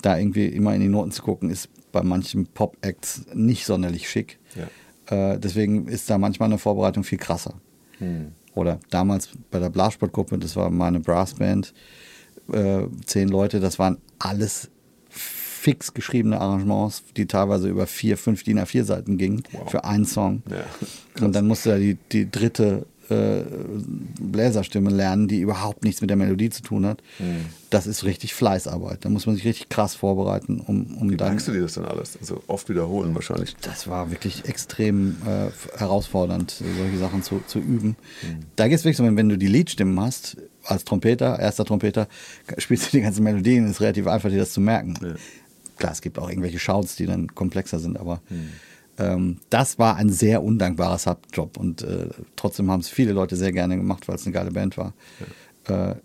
da 0.00 0.16
irgendwie 0.16 0.46
immer 0.46 0.74
in 0.74 0.80
die 0.80 0.88
Noten 0.88 1.10
zu 1.10 1.20
gucken, 1.20 1.50
ist 1.50 1.68
bei 1.92 2.02
manchen 2.02 2.46
Pop-Acts 2.46 3.26
nicht 3.34 3.66
sonderlich 3.66 4.08
schick. 4.08 4.38
Ja. 4.56 5.34
Äh, 5.34 5.38
deswegen 5.38 5.86
ist 5.86 6.08
da 6.08 6.16
manchmal 6.16 6.48
eine 6.48 6.56
Vorbereitung 6.56 7.04
viel 7.04 7.18
krasser. 7.18 7.52
Hm. 7.98 8.32
Oder 8.54 8.80
damals 8.90 9.28
bei 9.50 9.58
der 9.58 9.70
Blasportgruppe, 9.70 10.38
das 10.38 10.56
war 10.56 10.70
meine 10.70 11.00
Brassband, 11.00 11.72
äh, 12.52 12.82
zehn 13.06 13.28
Leute, 13.28 13.60
das 13.60 13.78
waren 13.78 13.98
alles 14.18 14.70
fix 15.08 15.92
geschriebene 15.92 16.40
Arrangements, 16.40 17.02
die 17.16 17.26
teilweise 17.26 17.68
über 17.68 17.86
vier, 17.86 18.16
fünf 18.16 18.42
DIN 18.44 18.58
A4 18.58 18.84
Seiten 18.84 19.18
gingen 19.18 19.42
wow. 19.52 19.70
für 19.70 19.84
einen 19.84 20.06
Song. 20.06 20.42
Ja, 20.50 21.24
und 21.24 21.34
dann 21.34 21.46
musste 21.46 21.72
er 21.72 21.78
die, 21.78 21.98
die 22.12 22.30
dritte 22.30 22.86
äh, 23.10 23.44
Bläserstimme 24.20 24.90
lernen, 24.90 25.28
die 25.28 25.40
überhaupt 25.40 25.84
nichts 25.84 26.00
mit 26.00 26.10
der 26.10 26.16
Melodie 26.16 26.50
zu 26.50 26.62
tun 26.62 26.86
hat. 26.86 27.02
Mhm. 27.18 27.46
Das 27.70 27.86
ist 27.86 28.04
richtig 28.04 28.34
Fleißarbeit. 28.34 29.04
Da 29.04 29.08
muss 29.08 29.26
man 29.26 29.36
sich 29.36 29.44
richtig 29.44 29.68
krass 29.68 29.94
vorbereiten, 29.94 30.60
um, 30.60 30.96
um 30.96 31.10
Wie 31.10 31.16
dann. 31.16 31.38
Wie 31.38 31.44
du 31.44 31.52
dir 31.52 31.62
das 31.62 31.74
dann 31.74 31.84
alles? 31.84 32.16
Also 32.20 32.42
oft 32.46 32.68
wiederholen 32.68 33.14
wahrscheinlich. 33.14 33.56
Das 33.60 33.88
war 33.88 34.10
wirklich 34.10 34.46
extrem 34.46 35.16
äh, 35.26 35.78
herausfordernd, 35.78 36.62
solche 36.78 36.98
Sachen 36.98 37.22
zu, 37.22 37.42
zu 37.46 37.58
üben. 37.58 37.96
Mhm. 38.22 38.40
Da 38.56 38.68
geht 38.68 38.78
es 38.78 38.84
wirklich 38.84 38.96
so, 38.96 39.04
wenn 39.04 39.28
du 39.28 39.38
die 39.38 39.48
Liedstimmen 39.48 39.98
hast, 40.00 40.36
als 40.64 40.84
Trompeter, 40.84 41.38
erster 41.38 41.64
Trompeter, 41.64 42.08
spielst 42.58 42.86
du 42.86 42.96
die 42.96 43.02
ganzen 43.02 43.24
Melodien, 43.24 43.70
ist 43.70 43.80
relativ 43.80 44.06
einfach, 44.06 44.30
dir 44.30 44.38
das 44.38 44.52
zu 44.52 44.60
merken. 44.60 44.94
Ja. 45.02 45.14
Klar, 45.76 45.92
es 45.92 46.02
gibt 46.02 46.18
auch 46.18 46.28
irgendwelche 46.28 46.58
Shouts, 46.58 46.96
die 46.96 47.06
dann 47.06 47.34
komplexer 47.34 47.78
sind, 47.78 47.98
aber 47.98 48.20
mhm 48.28 48.50
ähm, 49.00 49.38
das 49.48 49.78
war 49.78 49.96
ein 49.96 50.10
sehr 50.10 50.42
undankbarer 50.42 50.98
Subjob 50.98 51.56
und 51.56 51.82
äh, 51.82 52.08
trotzdem 52.36 52.70
haben 52.70 52.80
es 52.80 52.88
viele 52.88 53.12
Leute 53.12 53.34
sehr 53.34 53.52
gerne 53.52 53.76
gemacht, 53.76 54.06
weil 54.06 54.16
es 54.16 54.26
eine 54.26 54.34
geile 54.34 54.50
Band 54.50 54.76
war. 54.76 54.92
Ja. 55.68 55.92
Äh, 55.92 55.96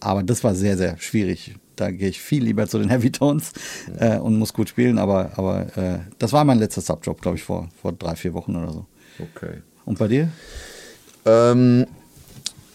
aber 0.00 0.22
das 0.22 0.42
war 0.42 0.54
sehr, 0.54 0.76
sehr 0.76 0.96
schwierig. 0.98 1.54
Da 1.76 1.90
gehe 1.90 2.08
ich 2.08 2.20
viel 2.20 2.44
lieber 2.44 2.66
zu 2.66 2.78
den 2.78 2.88
Heavy 2.88 3.10
Tones 3.10 3.52
äh, 3.98 4.18
und 4.18 4.38
muss 4.38 4.52
gut 4.52 4.68
spielen, 4.68 4.98
aber, 4.98 5.32
aber 5.36 5.76
äh, 5.76 5.98
das 6.18 6.32
war 6.32 6.44
mein 6.44 6.58
letzter 6.58 6.80
Subjob, 6.80 7.20
glaube 7.20 7.36
ich, 7.36 7.44
vor, 7.44 7.68
vor 7.80 7.92
drei, 7.92 8.16
vier 8.16 8.34
Wochen 8.34 8.56
oder 8.56 8.72
so. 8.72 8.86
Okay. 9.18 9.62
Und 9.84 9.98
bei 9.98 10.08
dir? 10.08 10.30
Ähm, 11.26 11.86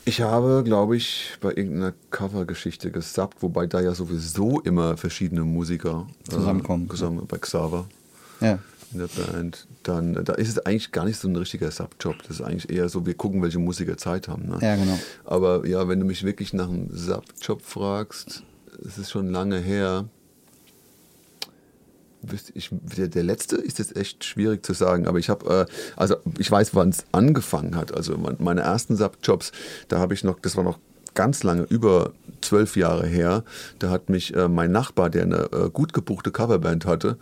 ich 0.06 0.22
habe, 0.22 0.62
glaube 0.64 0.96
ich, 0.98 1.38
bei 1.42 1.50
irgendeiner 1.50 1.94
Covergeschichte 2.12 2.92
gesubbt, 2.92 3.42
wobei 3.42 3.66
da 3.66 3.82
ja 3.82 3.96
sowieso 3.96 4.60
immer 4.62 4.98
verschiedene 4.98 5.42
Musiker 5.42 6.08
äh, 6.28 6.32
zusammenkommen. 6.32 6.88
Zusammen 6.90 7.26
bei 7.28 7.38
Xaver. 7.38 7.86
Ja 8.42 8.60
in 8.96 9.00
der 9.00 9.08
Band, 9.08 9.68
dann 9.84 10.14
da 10.26 10.34
ist 10.34 10.50
es 10.50 10.66
eigentlich 10.66 10.92
gar 10.92 11.06
nicht 11.06 11.20
so 11.20 11.28
ein 11.28 11.36
richtiger 11.36 11.70
Subjob. 11.70 12.16
Das 12.24 12.40
ist 12.40 12.42
eigentlich 12.42 12.70
eher 12.70 12.90
so, 12.90 13.06
wir 13.06 13.14
gucken, 13.14 13.42
welche 13.42 13.60
Musiker 13.60 13.98
Zeit 13.98 14.28
haben. 14.28 14.48
Ne? 14.48 14.58
Ja, 14.62 14.76
genau. 14.76 14.98
Aber 15.24 15.68
ja, 15.68 15.88
wenn 15.88 16.00
du 16.00 16.06
mich 16.06 16.24
wirklich 16.24 16.54
nach 16.54 16.70
einem 16.70 16.90
Subjob 16.92 17.62
fragst, 17.62 18.44
es 18.86 18.98
ist 18.98 19.12
schon 19.12 19.30
lange 19.30 19.60
her. 19.60 20.06
Ich, 22.56 22.70
der, 22.72 23.08
der, 23.08 23.22
letzte 23.22 23.58
ist 23.58 23.78
jetzt 23.78 23.96
echt 23.96 24.24
schwierig 24.24 24.66
zu 24.66 24.74
sagen, 24.74 25.06
aber 25.06 25.20
ich 25.20 25.30
habe, 25.30 25.68
äh, 25.70 25.72
also 25.96 26.16
ich 26.40 26.50
weiß, 26.50 26.74
wann 26.74 26.90
es 26.90 27.06
angefangen 27.12 27.76
hat. 27.76 27.94
Also 27.94 28.18
meine 28.40 28.62
ersten 28.62 28.96
Subjobs, 28.96 29.52
da 29.90 30.00
habe 30.00 30.16
ich 30.16 30.24
noch, 30.24 30.40
das 30.40 30.56
war 30.56 30.64
noch 30.64 30.80
ganz 31.14 31.44
lange, 31.44 31.64
über 31.64 32.14
zwölf 32.42 32.76
Jahre 32.76 33.06
her, 33.06 33.44
da 33.78 33.92
hat 33.92 34.10
mich 34.10 34.36
äh, 34.36 34.48
mein 34.48 34.72
Nachbar, 34.72 35.12
der 35.12 35.24
eine 35.24 35.50
äh, 35.52 35.70
gut 35.72 35.94
gebuchte 35.94 36.32
Coverband 36.32 36.86
hatte, 36.86 37.18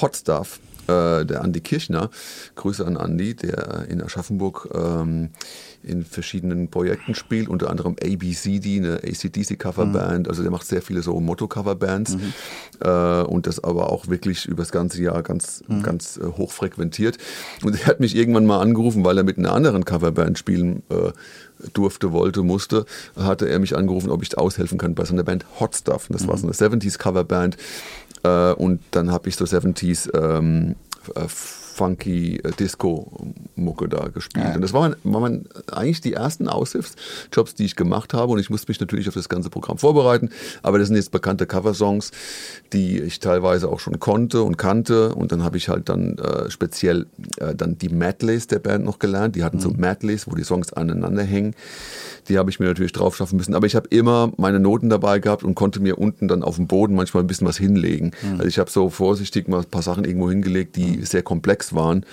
Hot 0.00 0.16
Stuff, 0.16 0.58
äh, 0.88 1.24
der 1.24 1.42
Andi 1.42 1.60
Kirchner. 1.60 2.10
Grüße 2.54 2.86
an 2.86 2.96
Andi, 2.96 3.34
der 3.34 3.86
in 3.88 4.02
Aschaffenburg 4.02 4.68
ähm, 4.74 5.30
in 5.82 6.04
verschiedenen 6.04 6.68
Projekten 6.68 7.14
spielt, 7.14 7.48
unter 7.48 7.70
anderem 7.70 7.94
ABCD, 8.02 8.78
eine 8.78 8.96
ACDC-Coverband. 9.04 10.24
Mhm. 10.24 10.28
Also 10.28 10.42
der 10.42 10.50
macht 10.50 10.66
sehr 10.66 10.82
viele 10.82 11.02
so 11.02 11.18
Motto-Coverbands 11.20 12.16
mhm. 12.16 12.32
äh, 12.80 13.22
und 13.22 13.46
das 13.46 13.62
aber 13.62 13.90
auch 13.90 14.08
wirklich 14.08 14.46
über 14.46 14.62
das 14.62 14.72
ganze 14.72 15.00
Jahr 15.00 15.22
ganz, 15.22 15.62
mhm. 15.68 15.82
ganz 15.82 16.16
äh, 16.16 16.24
hoch 16.24 16.50
frequentiert. 16.50 17.18
Und 17.62 17.80
er 17.80 17.86
hat 17.86 18.00
mich 18.00 18.16
irgendwann 18.16 18.46
mal 18.46 18.60
angerufen, 18.60 19.04
weil 19.04 19.16
er 19.16 19.24
mit 19.24 19.38
einer 19.38 19.52
anderen 19.52 19.84
Coverband 19.84 20.38
spielen 20.38 20.82
äh, 20.90 21.12
durfte, 21.72 22.12
wollte, 22.12 22.42
musste, 22.42 22.84
hatte 23.16 23.48
er 23.48 23.58
mich 23.58 23.76
angerufen, 23.76 24.10
ob 24.10 24.22
ich 24.22 24.36
aushelfen 24.36 24.78
kann 24.78 24.94
bei 24.94 25.04
so 25.04 25.14
einer 25.14 25.22
Band 25.24 25.46
Hot 25.60 25.76
Stuff. 25.76 26.10
Und 26.10 26.14
das 26.18 26.28
war 26.28 26.36
so 26.36 26.46
eine 26.46 26.54
70s 26.54 26.98
Coverband. 26.98 27.56
Äh, 28.22 28.52
und 28.52 28.80
dann 28.90 29.10
habe 29.10 29.28
ich 29.28 29.36
so 29.36 29.44
70s 29.44 30.10
ähm, 30.14 30.76
äh, 31.14 31.28
funky 31.76 32.38
äh, 32.42 32.52
Disco-Mucke 32.52 33.88
da 33.88 34.08
gespielt. 34.08 34.46
Ja. 34.46 34.54
Und 34.54 34.62
das 34.62 34.72
waren, 34.72 34.96
waren 35.04 35.46
eigentlich 35.70 36.00
die 36.00 36.14
ersten 36.14 36.48
Aushilfsjobs, 36.48 37.54
die 37.54 37.66
ich 37.66 37.76
gemacht 37.76 38.14
habe. 38.14 38.32
Und 38.32 38.38
ich 38.38 38.50
musste 38.50 38.70
mich 38.70 38.80
natürlich 38.80 39.08
auf 39.08 39.14
das 39.14 39.28
ganze 39.28 39.50
Programm 39.50 39.78
vorbereiten. 39.78 40.30
Aber 40.62 40.78
das 40.78 40.88
sind 40.88 40.96
jetzt 40.96 41.10
bekannte 41.10 41.46
Coversongs, 41.46 42.12
die 42.72 42.98
ich 42.98 43.20
teilweise 43.20 43.68
auch 43.68 43.80
schon 43.80 44.00
konnte 44.00 44.42
und 44.42 44.56
kannte. 44.56 45.14
Und 45.14 45.32
dann 45.32 45.44
habe 45.44 45.58
ich 45.58 45.68
halt 45.68 45.88
dann 45.88 46.16
äh, 46.18 46.50
speziell 46.50 47.06
äh, 47.36 47.54
dann 47.54 47.76
die 47.78 47.90
Medleys 47.90 48.46
der 48.46 48.58
Band 48.58 48.84
noch 48.84 48.98
gelernt. 48.98 49.36
Die 49.36 49.44
hatten 49.44 49.58
mhm. 49.58 49.62
so 49.62 49.70
Medleys, 49.70 50.26
wo 50.26 50.34
die 50.34 50.44
Songs 50.44 50.72
aneinander 50.72 51.22
hängen. 51.22 51.54
Die 52.28 52.38
habe 52.38 52.50
ich 52.50 52.60
mir 52.60 52.66
natürlich 52.66 52.92
drauf 52.92 53.16
schaffen 53.16 53.36
müssen. 53.36 53.54
Aber 53.54 53.66
ich 53.66 53.76
habe 53.76 53.88
immer 53.88 54.32
meine 54.36 54.60
Noten 54.60 54.88
dabei 54.88 55.18
gehabt 55.18 55.44
und 55.44 55.54
konnte 55.54 55.80
mir 55.80 55.98
unten 55.98 56.28
dann 56.28 56.42
auf 56.42 56.56
dem 56.56 56.66
Boden 56.66 56.94
manchmal 56.94 57.22
ein 57.22 57.26
bisschen 57.26 57.46
was 57.46 57.56
hinlegen. 57.56 58.12
Mhm. 58.22 58.32
Also 58.32 58.46
ich 58.46 58.58
habe 58.58 58.70
so 58.70 58.90
vorsichtig 58.90 59.48
mal 59.48 59.60
ein 59.60 59.64
paar 59.66 59.82
Sachen 59.82 60.04
irgendwo 60.04 60.30
hingelegt, 60.30 60.76
die 60.76 60.98
mhm. 60.98 61.04
sehr 61.04 61.22
komplex 61.22 61.74
waren 61.74 62.04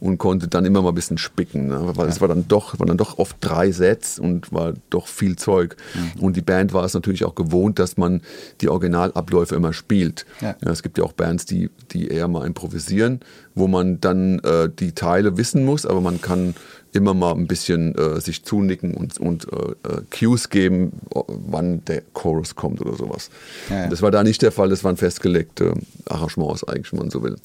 und 0.00 0.18
konnte 0.18 0.48
dann 0.48 0.64
immer 0.64 0.82
mal 0.82 0.90
ein 0.90 0.94
bisschen 0.94 1.18
spicken. 1.18 1.68
Ne? 1.68 1.80
Weil 1.94 2.06
ja. 2.06 2.12
es 2.12 2.20
war 2.20 2.28
dann 2.28 2.46
doch, 2.48 2.78
waren 2.78 2.88
dann 2.88 2.96
doch 2.96 3.18
oft 3.18 3.36
drei 3.40 3.70
Sets 3.72 4.18
und 4.18 4.52
war 4.52 4.74
doch 4.90 5.06
viel 5.06 5.36
Zeug. 5.36 5.76
Mhm. 5.94 6.22
Und 6.22 6.36
die 6.36 6.42
Band 6.42 6.72
war 6.72 6.84
es 6.84 6.94
natürlich 6.94 7.24
auch 7.24 7.34
gewohnt, 7.34 7.78
dass 7.78 7.96
man 7.96 8.22
die 8.60 8.68
Originalabläufe 8.68 9.54
immer 9.54 9.72
spielt. 9.72 10.26
Ja. 10.40 10.56
Ja, 10.64 10.70
es 10.70 10.82
gibt 10.82 10.98
ja 10.98 11.04
auch 11.04 11.12
Bands, 11.12 11.46
die, 11.46 11.70
die 11.92 12.08
eher 12.08 12.28
mal 12.28 12.46
improvisieren, 12.46 13.20
wo 13.54 13.68
man 13.68 14.00
dann 14.00 14.38
äh, 14.40 14.68
die 14.68 14.92
Teile 14.92 15.36
wissen 15.36 15.64
muss, 15.64 15.86
aber 15.86 16.00
man 16.00 16.20
kann 16.20 16.54
immer 16.92 17.14
mal 17.14 17.32
ein 17.32 17.46
bisschen 17.46 17.94
äh, 17.96 18.20
sich 18.20 18.44
zunicken 18.44 18.94
und, 18.94 19.18
und 19.18 19.46
äh, 19.52 19.88
äh 19.88 20.02
Cues 20.10 20.50
geben, 20.50 20.92
wann 21.10 21.84
der 21.86 22.02
Chorus 22.12 22.54
kommt 22.54 22.80
oder 22.80 22.94
sowas. 22.94 23.30
Ja, 23.70 23.84
ja. 23.84 23.86
Das 23.88 24.02
war 24.02 24.10
da 24.10 24.22
nicht 24.22 24.42
der 24.42 24.52
Fall, 24.52 24.68
das 24.68 24.84
waren 24.84 24.96
festgelegte 24.96 25.74
Arrangements 26.06 26.64
eigentlich, 26.64 26.92
wenn 26.92 27.00
man 27.00 27.10
so 27.10 27.22
will. 27.22 27.36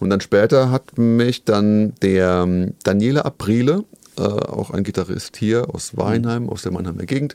Und 0.00 0.10
dann 0.10 0.20
später 0.20 0.70
hat 0.70 0.96
mich 0.98 1.44
dann 1.44 1.92
der 2.02 2.44
ähm, 2.44 2.74
Daniele 2.82 3.24
Aprile, 3.24 3.84
äh, 4.16 4.22
auch 4.22 4.70
ein 4.70 4.84
Gitarrist 4.84 5.36
hier 5.36 5.74
aus 5.74 5.96
Weinheim, 5.96 6.44
mhm. 6.44 6.48
aus 6.50 6.62
der 6.62 6.72
Mannheimer 6.72 7.04
Gegend, 7.04 7.34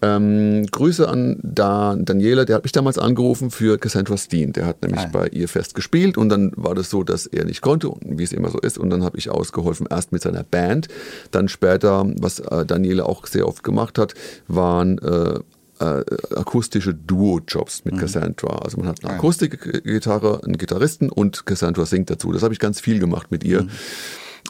ähm, 0.00 0.66
Grüße 0.70 1.08
an 1.08 1.38
da 1.42 1.96
Daniela, 1.98 2.44
der 2.44 2.56
hat 2.56 2.64
mich 2.64 2.72
damals 2.72 2.98
angerufen 2.98 3.50
für 3.50 3.78
Cassandra 3.78 4.16
Steen. 4.16 4.52
Der 4.52 4.66
hat 4.66 4.82
nämlich 4.82 5.02
ah. 5.02 5.10
bei 5.12 5.28
ihr 5.28 5.48
fest 5.48 5.74
gespielt 5.74 6.16
und 6.16 6.28
dann 6.28 6.52
war 6.56 6.74
das 6.74 6.90
so, 6.90 7.02
dass 7.02 7.26
er 7.26 7.44
nicht 7.44 7.60
konnte, 7.60 7.92
wie 8.00 8.22
es 8.22 8.32
immer 8.32 8.50
so 8.50 8.58
ist. 8.58 8.78
Und 8.78 8.90
dann 8.90 9.04
habe 9.04 9.18
ich 9.18 9.30
ausgeholfen, 9.30 9.86
erst 9.90 10.12
mit 10.12 10.22
seiner 10.22 10.44
Band. 10.44 10.88
Dann 11.30 11.48
später, 11.48 12.06
was 12.20 12.40
äh, 12.40 12.64
Daniela 12.64 13.04
auch 13.04 13.26
sehr 13.26 13.46
oft 13.46 13.62
gemacht 13.62 13.98
hat, 13.98 14.14
waren 14.48 14.98
äh, 14.98 15.40
äh, 15.82 16.04
akustische 16.36 16.94
Duo-Jobs 16.94 17.84
mit 17.84 17.94
mhm. 17.94 17.98
Cassandra. 17.98 18.58
Also 18.58 18.78
man 18.78 18.88
hat 18.88 19.04
eine 19.04 19.14
Akustikgitarre, 19.14 20.42
einen 20.44 20.56
Gitarristen 20.56 21.10
und 21.10 21.44
Cassandra 21.46 21.86
singt 21.86 22.10
dazu. 22.10 22.32
Das 22.32 22.42
habe 22.42 22.54
ich 22.54 22.60
ganz 22.60 22.80
viel 22.80 22.98
gemacht 22.98 23.30
mit 23.30 23.44
ihr 23.44 23.62
mhm. 23.62 23.70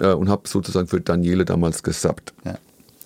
äh, 0.01 0.13
und 0.13 0.29
habe 0.29 0.49
sozusagen 0.49 0.89
für 0.89 1.01
Daniele 1.01 1.45
damals 1.45 1.83
gesubbt. 1.83 2.35
Ja. 2.45 2.59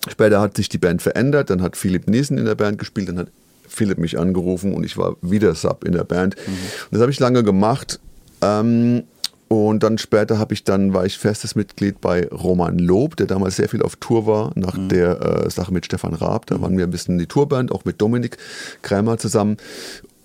Später 0.09 0.41
hat 0.41 0.55
sich 0.57 0.69
die 0.69 0.77
Band 0.77 1.01
verändert, 1.01 1.49
dann 1.49 1.61
hat 1.61 1.77
Philipp 1.77 2.07
Niesen 2.07 2.37
in 2.37 2.45
der 2.45 2.55
Band 2.55 2.79
gespielt, 2.79 3.09
dann 3.09 3.19
hat 3.19 3.27
Philipp 3.67 3.97
mich 3.97 4.17
angerufen 4.17 4.73
und 4.73 4.83
ich 4.83 4.97
war 4.97 5.15
wieder 5.21 5.53
Sub 5.55 5.83
in 5.83 5.93
der 5.93 6.03
Band. 6.03 6.35
Mhm. 6.35 6.51
das 6.91 7.01
habe 7.01 7.11
ich 7.11 7.19
lange 7.19 7.43
gemacht. 7.43 7.99
Ähm, 8.41 9.03
und 9.49 9.83
dann 9.83 9.97
später 9.97 10.39
habe 10.39 10.53
ich 10.53 10.65
dann, 10.65 10.93
war 10.93 11.05
ich 11.05 11.17
festes 11.17 11.55
Mitglied 11.55 12.01
bei 12.01 12.27
Roman 12.27 12.79
Lob, 12.79 13.15
der 13.15 13.27
damals 13.27 13.55
sehr 13.55 13.69
viel 13.69 13.81
auf 13.81 13.95
Tour 13.95 14.27
war, 14.27 14.51
nach 14.55 14.75
mhm. 14.75 14.89
der 14.89 15.21
äh, 15.21 15.49
Sache 15.49 15.73
mit 15.73 15.85
Stefan 15.85 16.13
Raab. 16.13 16.47
Da 16.47 16.57
mhm. 16.57 16.61
waren 16.61 16.77
wir 16.77 16.85
ein 16.85 16.91
bisschen 16.91 17.17
die 17.17 17.27
Tourband, 17.27 17.71
auch 17.71 17.85
mit 17.85 18.01
Dominik 18.01 18.37
Krämer 18.81 19.17
zusammen. 19.17 19.57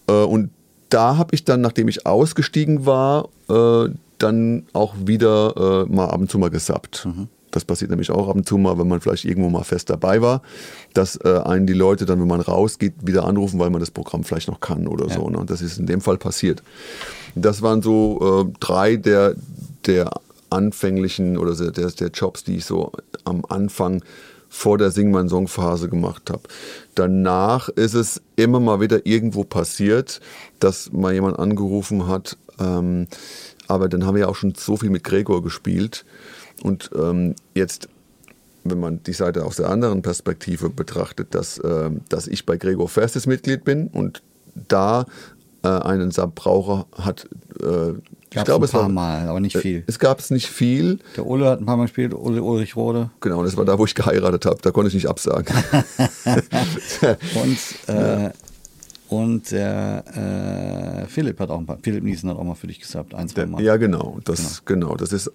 Äh, 0.09 0.13
und 0.13 0.51
da 0.89 1.17
habe 1.17 1.35
ich 1.35 1.45
dann, 1.45 1.61
nachdem 1.61 1.89
ich 1.89 2.05
ausgestiegen 2.05 2.85
war, 2.85 3.29
äh, 3.49 3.91
dann 4.19 4.67
auch 4.73 4.95
wieder 5.05 5.87
äh, 5.89 5.93
mal 5.93 6.07
ab 6.07 6.21
und 6.21 6.31
zu 6.31 6.39
mal 6.39 6.51
gesappt. 6.51 7.07
Mhm. 7.07 7.29
Das 7.53 7.65
passiert 7.65 7.91
nämlich 7.91 8.11
auch 8.11 8.29
ab 8.29 8.35
und 8.35 8.49
zu 8.49 8.59
mal, 8.59 8.79
wenn 8.79 8.89
man 8.89 9.01
vielleicht 9.01 9.25
irgendwo 9.25 9.49
mal 9.49 9.63
fest 9.63 9.91
dabei 9.91 10.21
war, 10.21 10.43
dass 10.95 11.17
äh, 11.17 11.41
einen 11.45 11.67
die 11.67 11.75
Leute 11.75 12.07
dann, 12.07 12.21
wenn 12.21 12.27
man 12.27 12.41
rausgeht, 12.41 12.95
wieder 13.03 13.25
anrufen, 13.25 13.61
weil 13.61 13.71
man 13.71 13.81
das 13.81 13.91
Programm 13.91 14.25
vielleicht 14.25 14.49
noch 14.49 14.61
kann 14.61 14.89
oder 14.89 15.07
ja. 15.07 15.15
so. 15.15 15.31
Ne? 15.31 15.45
Das 15.47 15.63
ist 15.63 15.79
in 15.79 15.87
dem 15.87 16.01
Fall 16.01 16.19
passiert. 16.19 16.63
Das 17.35 17.63
waren 17.63 17.83
so 17.83 18.47
äh, 18.47 18.59
drei 18.59 18.97
der, 18.97 19.35
der 19.87 20.11
anfänglichen 20.51 21.39
oder 21.39 21.55
der, 21.55 21.91
der 21.91 22.09
Jobs, 22.09 22.45
die 22.45 22.57
ich 22.57 22.65
so 22.65 22.93
am 23.25 23.45
Anfang 23.49 24.03
vor 24.49 24.77
der 24.77 24.91
Sing 24.91 25.11
mein 25.11 25.31
Song 25.31 25.49
Phase 25.49 25.89
gemacht 25.89 26.29
habe. 26.29 26.43
Danach 26.95 27.71
ist 27.71 27.95
es 27.95 28.21
immer 28.37 28.61
mal 28.61 28.81
wieder 28.81 29.07
irgendwo 29.07 29.45
passiert, 29.45 30.21
dass 30.61 30.93
mal 30.93 31.15
jemand 31.15 31.39
angerufen 31.39 32.07
hat. 32.07 32.37
Ähm, 32.61 33.07
aber 33.67 33.89
dann 33.89 34.05
haben 34.05 34.15
wir 34.15 34.23
ja 34.23 34.29
auch 34.29 34.37
schon 34.37 34.55
so 34.55 34.77
viel 34.77 34.91
mit 34.91 35.05
Gregor 35.05 35.43
gespielt 35.43 36.05
und 36.63 36.91
ähm, 36.95 37.35
jetzt, 37.55 37.89
wenn 38.65 38.81
man 38.81 39.03
die 39.03 39.13
Seite 39.13 39.45
aus 39.45 39.57
der 39.57 39.69
anderen 39.69 40.03
Perspektive 40.03 40.71
betrachtet, 40.71 41.35
dass, 41.35 41.59
äh, 41.59 41.91
dass 42.09 42.27
ich 42.29 42.47
bei 42.47 42.57
Gregor 42.57 42.89
festes 42.89 43.27
Mitglied 43.27 43.65
bin 43.65 43.89
und 43.89 44.23
da 44.69 45.07
äh, 45.63 45.69
einen 45.69 46.11
Subbraucher 46.11 46.87
hat. 46.97 47.29
Äh, 47.61 47.93
ich 48.35 48.45
glaube, 48.45 48.67
ein 48.67 48.71
paar 48.71 48.83
war, 48.83 48.89
Mal, 48.89 49.29
aber 49.29 49.41
nicht 49.41 49.57
äh, 49.57 49.61
viel. 49.61 49.85
Es 49.87 49.99
gab 49.99 50.19
es 50.19 50.31
nicht 50.31 50.49
viel. 50.49 50.99
Der 51.17 51.27
Ole 51.27 51.47
hat 51.47 51.61
ein 51.61 51.67
paar 51.67 51.77
Mal 51.77 51.85
gespielt, 51.85 52.15
Ole 52.15 52.43
Ulrich 52.43 52.77
Rode. 52.77 53.11
Genau, 53.21 53.43
das 53.45 53.57
war 53.57 53.65
da, 53.65 53.79
wo 53.79 53.85
ich 53.85 53.95
geheiratet 53.95 54.47
habe. 54.47 54.59
Da 54.63 54.71
konnte 54.71 54.89
ich 54.89 54.95
nicht 54.95 55.09
absagen. 55.09 55.55
und 57.35 57.59
äh, 57.89 58.23
ja. 58.23 58.33
Und 59.13 59.51
der 59.51 61.05
äh, 61.05 61.07
Philipp 61.07 61.39
hat 61.39 61.51
auch 61.51 61.59
ein 61.59 61.67
paar, 61.67 61.79
Philipp 61.83 62.03
Niesen 62.03 62.31
hat 62.31 62.39
auch 62.39 62.45
mal 62.45 62.55
für 62.55 62.67
dich 62.67 62.81
gesagt, 62.81 63.15
ein, 63.15 63.29
zwei 63.29 63.45
Mal. 63.45 63.63
Ja, 63.63 63.77
genau. 63.77 64.19
Das, 64.25 64.65
genau. 64.65 64.87
genau. 64.87 64.97
Das 64.97 65.13
ist 65.13 65.31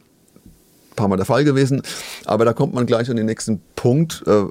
paar 0.98 1.08
Mal 1.08 1.16
der 1.16 1.26
Fall 1.26 1.46
gewesen. 1.46 1.82
Aber 2.26 2.44
da 2.44 2.52
kommt 2.52 2.74
man 2.74 2.86
gleich 2.86 3.10
an 3.10 3.16
den 3.16 3.26
nächsten 3.26 3.62
Punkt. 3.78 4.24
Äh, 4.28 4.42
äh, 4.42 4.50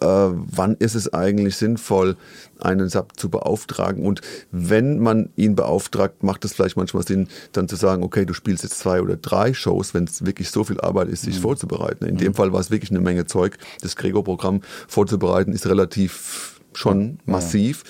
wann 0.00 0.76
ist 0.78 0.94
es 0.94 1.12
eigentlich 1.12 1.56
sinnvoll, 1.56 2.16
einen 2.58 2.88
SAP 2.88 3.18
zu 3.18 3.28
beauftragen? 3.28 4.06
Und 4.06 4.22
wenn 4.50 4.98
man 4.98 5.28
ihn 5.36 5.54
beauftragt, 5.54 6.22
macht 6.22 6.46
es 6.46 6.54
vielleicht 6.54 6.78
manchmal 6.78 7.06
Sinn, 7.06 7.28
dann 7.52 7.68
zu 7.68 7.76
sagen, 7.76 8.02
okay, 8.02 8.24
du 8.24 8.32
spielst 8.32 8.62
jetzt 8.62 8.78
zwei 8.78 9.02
oder 9.02 9.16
drei 9.16 9.52
Shows, 9.52 9.92
wenn 9.92 10.04
es 10.04 10.24
wirklich 10.24 10.50
so 10.50 10.64
viel 10.64 10.80
Arbeit 10.80 11.08
ist, 11.08 11.22
sich 11.22 11.36
mhm. 11.36 11.42
vorzubereiten. 11.42 12.06
In 12.06 12.14
mhm. 12.14 12.18
dem 12.18 12.34
Fall 12.34 12.54
war 12.54 12.60
es 12.60 12.70
wirklich 12.70 12.90
eine 12.90 13.00
Menge 13.00 13.26
Zeug. 13.26 13.58
Das 13.82 13.96
Gregor-Programm 13.96 14.62
vorzubereiten 14.88 15.52
ist 15.52 15.66
relativ 15.66 16.60
schon 16.72 17.18
massiv. 17.26 17.82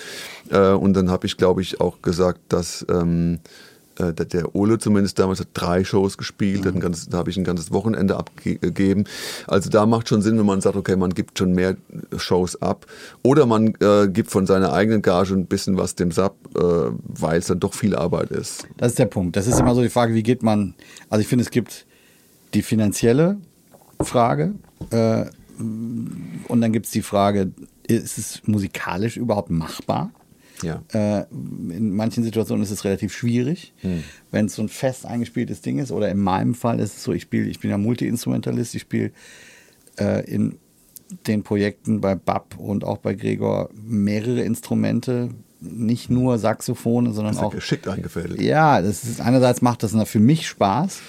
Ja. 0.49 0.73
Äh, 0.73 0.75
und 0.75 0.93
dann 0.93 1.11
habe 1.11 1.27
ich, 1.27 1.37
glaube 1.37 1.61
ich, 1.61 1.79
auch 1.79 2.01
gesagt, 2.01 2.41
dass 2.49 2.85
ähm, 2.89 3.39
äh, 3.99 4.13
der 4.13 4.55
Ole 4.55 4.77
zumindest 4.77 5.19
damals 5.19 5.39
hat 5.39 5.49
drei 5.53 5.83
Shows 5.83 6.17
gespielt, 6.17 6.65
mhm. 6.65 6.79
ganzes, 6.79 7.09
da 7.09 7.17
habe 7.17 7.29
ich 7.29 7.37
ein 7.37 7.43
ganzes 7.43 7.71
Wochenende 7.71 8.17
abgegeben. 8.17 9.05
Also 9.47 9.69
da 9.69 9.85
macht 9.85 10.09
schon 10.09 10.21
Sinn, 10.21 10.37
wenn 10.37 10.45
man 10.45 10.61
sagt, 10.61 10.75
okay, 10.75 10.95
man 10.95 11.13
gibt 11.13 11.37
schon 11.37 11.53
mehr 11.53 11.75
Shows 12.15 12.61
ab. 12.61 12.85
Oder 13.23 13.45
man 13.45 13.73
äh, 13.79 14.07
gibt 14.07 14.31
von 14.31 14.45
seiner 14.45 14.73
eigenen 14.73 15.01
Gage 15.01 15.33
ein 15.33 15.45
bisschen 15.45 15.77
was 15.77 15.95
dem 15.95 16.11
Sub, 16.11 16.35
äh, 16.55 16.61
weil 17.03 17.39
es 17.39 17.47
dann 17.47 17.59
doch 17.59 17.73
viel 17.73 17.95
Arbeit 17.95 18.31
ist. 18.31 18.67
Das 18.77 18.91
ist 18.91 18.99
der 18.99 19.05
Punkt. 19.05 19.35
Das 19.35 19.47
ist 19.47 19.59
immer 19.59 19.75
so 19.75 19.81
die 19.81 19.89
Frage, 19.89 20.13
wie 20.13 20.23
geht 20.23 20.43
man, 20.43 20.73
also 21.09 21.21
ich 21.21 21.27
finde, 21.27 21.43
es 21.43 21.51
gibt 21.51 21.85
die 22.53 22.61
finanzielle 22.61 23.37
Frage 24.01 24.53
äh, 24.89 25.25
und 25.57 26.61
dann 26.61 26.71
gibt 26.71 26.87
es 26.87 26.91
die 26.91 27.01
Frage, 27.01 27.51
ist 27.87 28.17
es 28.17 28.41
musikalisch 28.47 29.17
überhaupt 29.17 29.49
machbar? 29.49 30.11
Ja. 30.61 30.83
Äh, 30.93 31.25
in 31.31 31.91
manchen 31.95 32.23
Situationen 32.23 32.63
ist 32.63 32.71
es 32.71 32.83
relativ 32.85 33.13
schwierig, 33.13 33.73
hm. 33.81 34.03
wenn 34.31 34.45
es 34.45 34.55
so 34.55 34.61
ein 34.61 34.69
fest 34.69 35.05
eingespieltes 35.05 35.61
Ding 35.61 35.79
ist. 35.79 35.91
Oder 35.91 36.09
in 36.09 36.19
meinem 36.19 36.55
Fall 36.55 36.79
ist 36.79 36.97
es 36.97 37.03
so, 37.03 37.13
ich 37.13 37.23
spiele, 37.23 37.47
ich 37.47 37.59
bin 37.59 37.69
ja 37.69 37.77
Multi-Instrumentalist, 37.77 38.75
ich 38.75 38.81
spiele 38.81 39.11
äh, 39.97 40.25
in 40.29 40.57
den 41.27 41.43
Projekten 41.43 42.01
bei 42.01 42.15
Bab 42.15 42.57
und 42.57 42.83
auch 42.83 42.97
bei 42.97 43.13
Gregor 43.13 43.69
mehrere 43.73 44.41
Instrumente, 44.41 45.29
nicht 45.59 46.09
nur 46.09 46.39
Saxophone, 46.39 47.13
sondern 47.13 47.33
das 47.33 47.41
ist 47.41 47.47
auch 47.47 47.53
geschickt 47.53 47.87
eingefädelt. 47.87 48.41
Ja, 48.41 48.81
das 48.81 49.03
ist 49.03 49.21
einerseits 49.21 49.61
macht 49.61 49.83
das 49.83 49.95
für 50.09 50.19
mich 50.19 50.47
Spaß. 50.47 50.99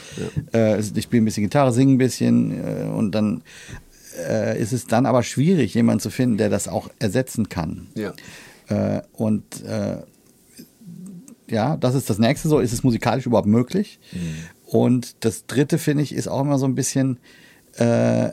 Ja. 0.52 0.76
Äh, 0.76 0.80
ich 0.80 1.04
spiele 1.04 1.22
ein 1.22 1.24
bisschen 1.24 1.44
Gitarre, 1.44 1.72
singe 1.72 1.94
ein 1.94 1.98
bisschen 1.98 2.52
äh, 2.52 2.84
und 2.84 3.12
dann 3.12 3.42
äh, 4.28 4.60
ist 4.60 4.72
es 4.72 4.86
dann 4.86 5.06
aber 5.06 5.22
schwierig, 5.22 5.72
jemanden 5.74 6.00
zu 6.00 6.10
finden, 6.10 6.36
der 6.36 6.50
das 6.50 6.68
auch 6.68 6.90
ersetzen 6.98 7.48
kann. 7.48 7.88
Ja. 7.94 8.12
Äh, 8.68 9.02
und 9.12 9.62
äh, 9.64 10.02
ja, 11.48 11.76
das 11.76 11.94
ist 11.94 12.08
das 12.08 12.18
nächste 12.18 12.48
so. 12.48 12.60
Ist 12.60 12.72
es 12.72 12.82
musikalisch 12.82 13.26
überhaupt 13.26 13.48
möglich? 13.48 14.00
Mhm. 14.12 14.34
Und 14.66 15.24
das 15.24 15.46
dritte, 15.46 15.78
finde 15.78 16.02
ich, 16.02 16.14
ist 16.14 16.28
auch 16.28 16.40
immer 16.40 16.58
so 16.58 16.66
ein 16.66 16.74
bisschen, 16.74 17.18
äh, 17.76 18.30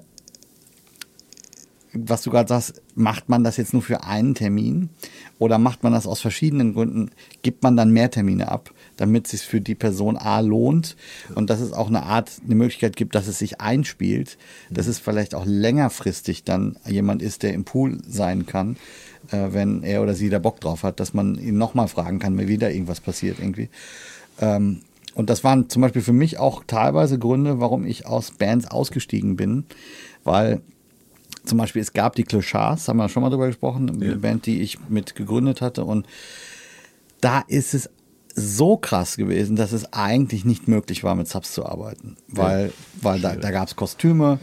was 1.93 2.21
du 2.21 2.29
gerade 2.29 2.47
sagst, 2.47 2.81
macht 2.95 3.27
man 3.27 3.43
das 3.43 3.57
jetzt 3.57 3.73
nur 3.73 3.81
für 3.81 4.03
einen 4.03 4.35
Termin 4.35 4.89
oder 5.39 5.57
macht 5.57 5.83
man 5.83 5.93
das 5.93 6.05
aus 6.05 6.21
verschiedenen 6.21 6.73
Gründen? 6.73 7.09
Gibt 7.41 7.63
man 7.63 7.75
dann 7.75 7.91
mehr 7.91 8.11
Termine 8.11 8.51
ab, 8.51 8.71
damit 8.97 9.25
es 9.25 9.31
sich 9.31 9.41
für 9.41 9.61
die 9.61 9.75
Person 9.75 10.17
A 10.17 10.41
lohnt 10.41 10.95
und 11.33 11.49
dass 11.49 11.61
es 11.61 11.73
auch 11.73 11.87
eine 11.87 12.03
Art, 12.03 12.29
eine 12.45 12.55
Möglichkeit 12.55 12.95
gibt, 12.95 13.15
dass 13.15 13.27
es 13.27 13.39
sich 13.39 13.59
einspielt, 13.59 14.37
dass 14.69 14.87
es 14.87 14.99
vielleicht 14.99 15.33
auch 15.33 15.45
längerfristig 15.45 16.43
dann 16.43 16.77
jemand 16.85 17.21
ist, 17.21 17.41
der 17.43 17.53
im 17.53 17.63
Pool 17.63 17.97
sein 18.07 18.45
kann 18.45 18.75
äh, 19.31 19.47
wenn 19.51 19.83
er 19.83 20.01
oder 20.01 20.13
sie 20.13 20.29
da 20.29 20.39
Bock 20.39 20.59
drauf 20.59 20.83
hat, 20.83 20.99
dass 20.99 21.13
man 21.13 21.35
ihn 21.39 21.57
nochmal 21.57 21.87
fragen 21.87 22.19
kann, 22.19 22.37
wenn 22.37 22.47
wieder 22.47 22.71
irgendwas 22.71 22.99
passiert 22.99 23.39
irgendwie. 23.39 23.69
Ähm, 24.39 24.81
und 25.15 25.29
das 25.29 25.43
waren 25.43 25.69
zum 25.69 25.81
Beispiel 25.81 26.01
für 26.01 26.13
mich 26.13 26.37
auch 26.37 26.63
teilweise 26.65 27.19
Gründe, 27.19 27.59
warum 27.59 27.85
ich 27.85 28.05
aus 28.05 28.31
Bands 28.31 28.69
ausgestiegen 28.69 29.35
bin, 29.35 29.65
weil 30.23 30.61
zum 31.49 31.57
Beispiel 31.57 31.81
es 31.81 31.93
gab 31.93 32.15
die 32.15 32.23
Clochards, 32.23 32.87
haben 32.87 32.97
wir 32.97 33.09
schon 33.09 33.23
mal 33.23 33.29
drüber 33.29 33.47
gesprochen, 33.47 33.87
ja. 34.01 34.07
eine 34.09 34.17
Band, 34.17 34.45
die 34.45 34.61
ich 34.61 34.77
mit 34.89 35.15
gegründet 35.15 35.61
hatte 35.61 35.83
und 35.83 36.07
da 37.21 37.41
ist 37.47 37.73
es 37.73 37.89
so 38.35 38.77
krass 38.77 39.17
gewesen, 39.17 39.55
dass 39.55 39.73
es 39.73 39.91
eigentlich 39.91 40.45
nicht 40.45 40.67
möglich 40.67 41.03
war, 41.03 41.15
mit 41.15 41.27
Subs 41.27 41.51
zu 41.53 41.65
arbeiten. 41.65 42.15
Weil, 42.27 42.67
ja. 42.67 42.71
weil 43.01 43.19
da, 43.19 43.35
da 43.35 43.51
gab 43.51 43.67
es 43.67 43.75
Kostüme, 43.75 44.39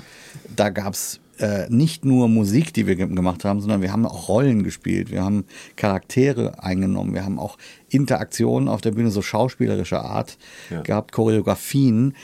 da 0.54 0.68
gab 0.68 0.92
es 0.92 1.20
äh, 1.38 1.66
nicht 1.68 2.04
nur 2.04 2.28
Musik, 2.28 2.72
die 2.72 2.86
wir 2.86 2.96
gemacht 2.96 3.44
haben, 3.44 3.60
sondern 3.60 3.82
wir 3.82 3.92
haben 3.92 4.06
auch 4.06 4.28
Rollen 4.28 4.64
gespielt, 4.64 5.10
wir 5.10 5.22
haben 5.22 5.44
Charaktere 5.76 6.62
eingenommen, 6.62 7.14
wir 7.14 7.24
haben 7.24 7.38
auch 7.38 7.58
Interaktionen 7.88 8.68
auf 8.68 8.80
der 8.80 8.92
Bühne, 8.92 9.10
so 9.10 9.22
schauspielerischer 9.22 10.04
Art 10.04 10.38
ja. 10.70 10.82
gehabt, 10.82 11.12
Choreografien. 11.12 12.14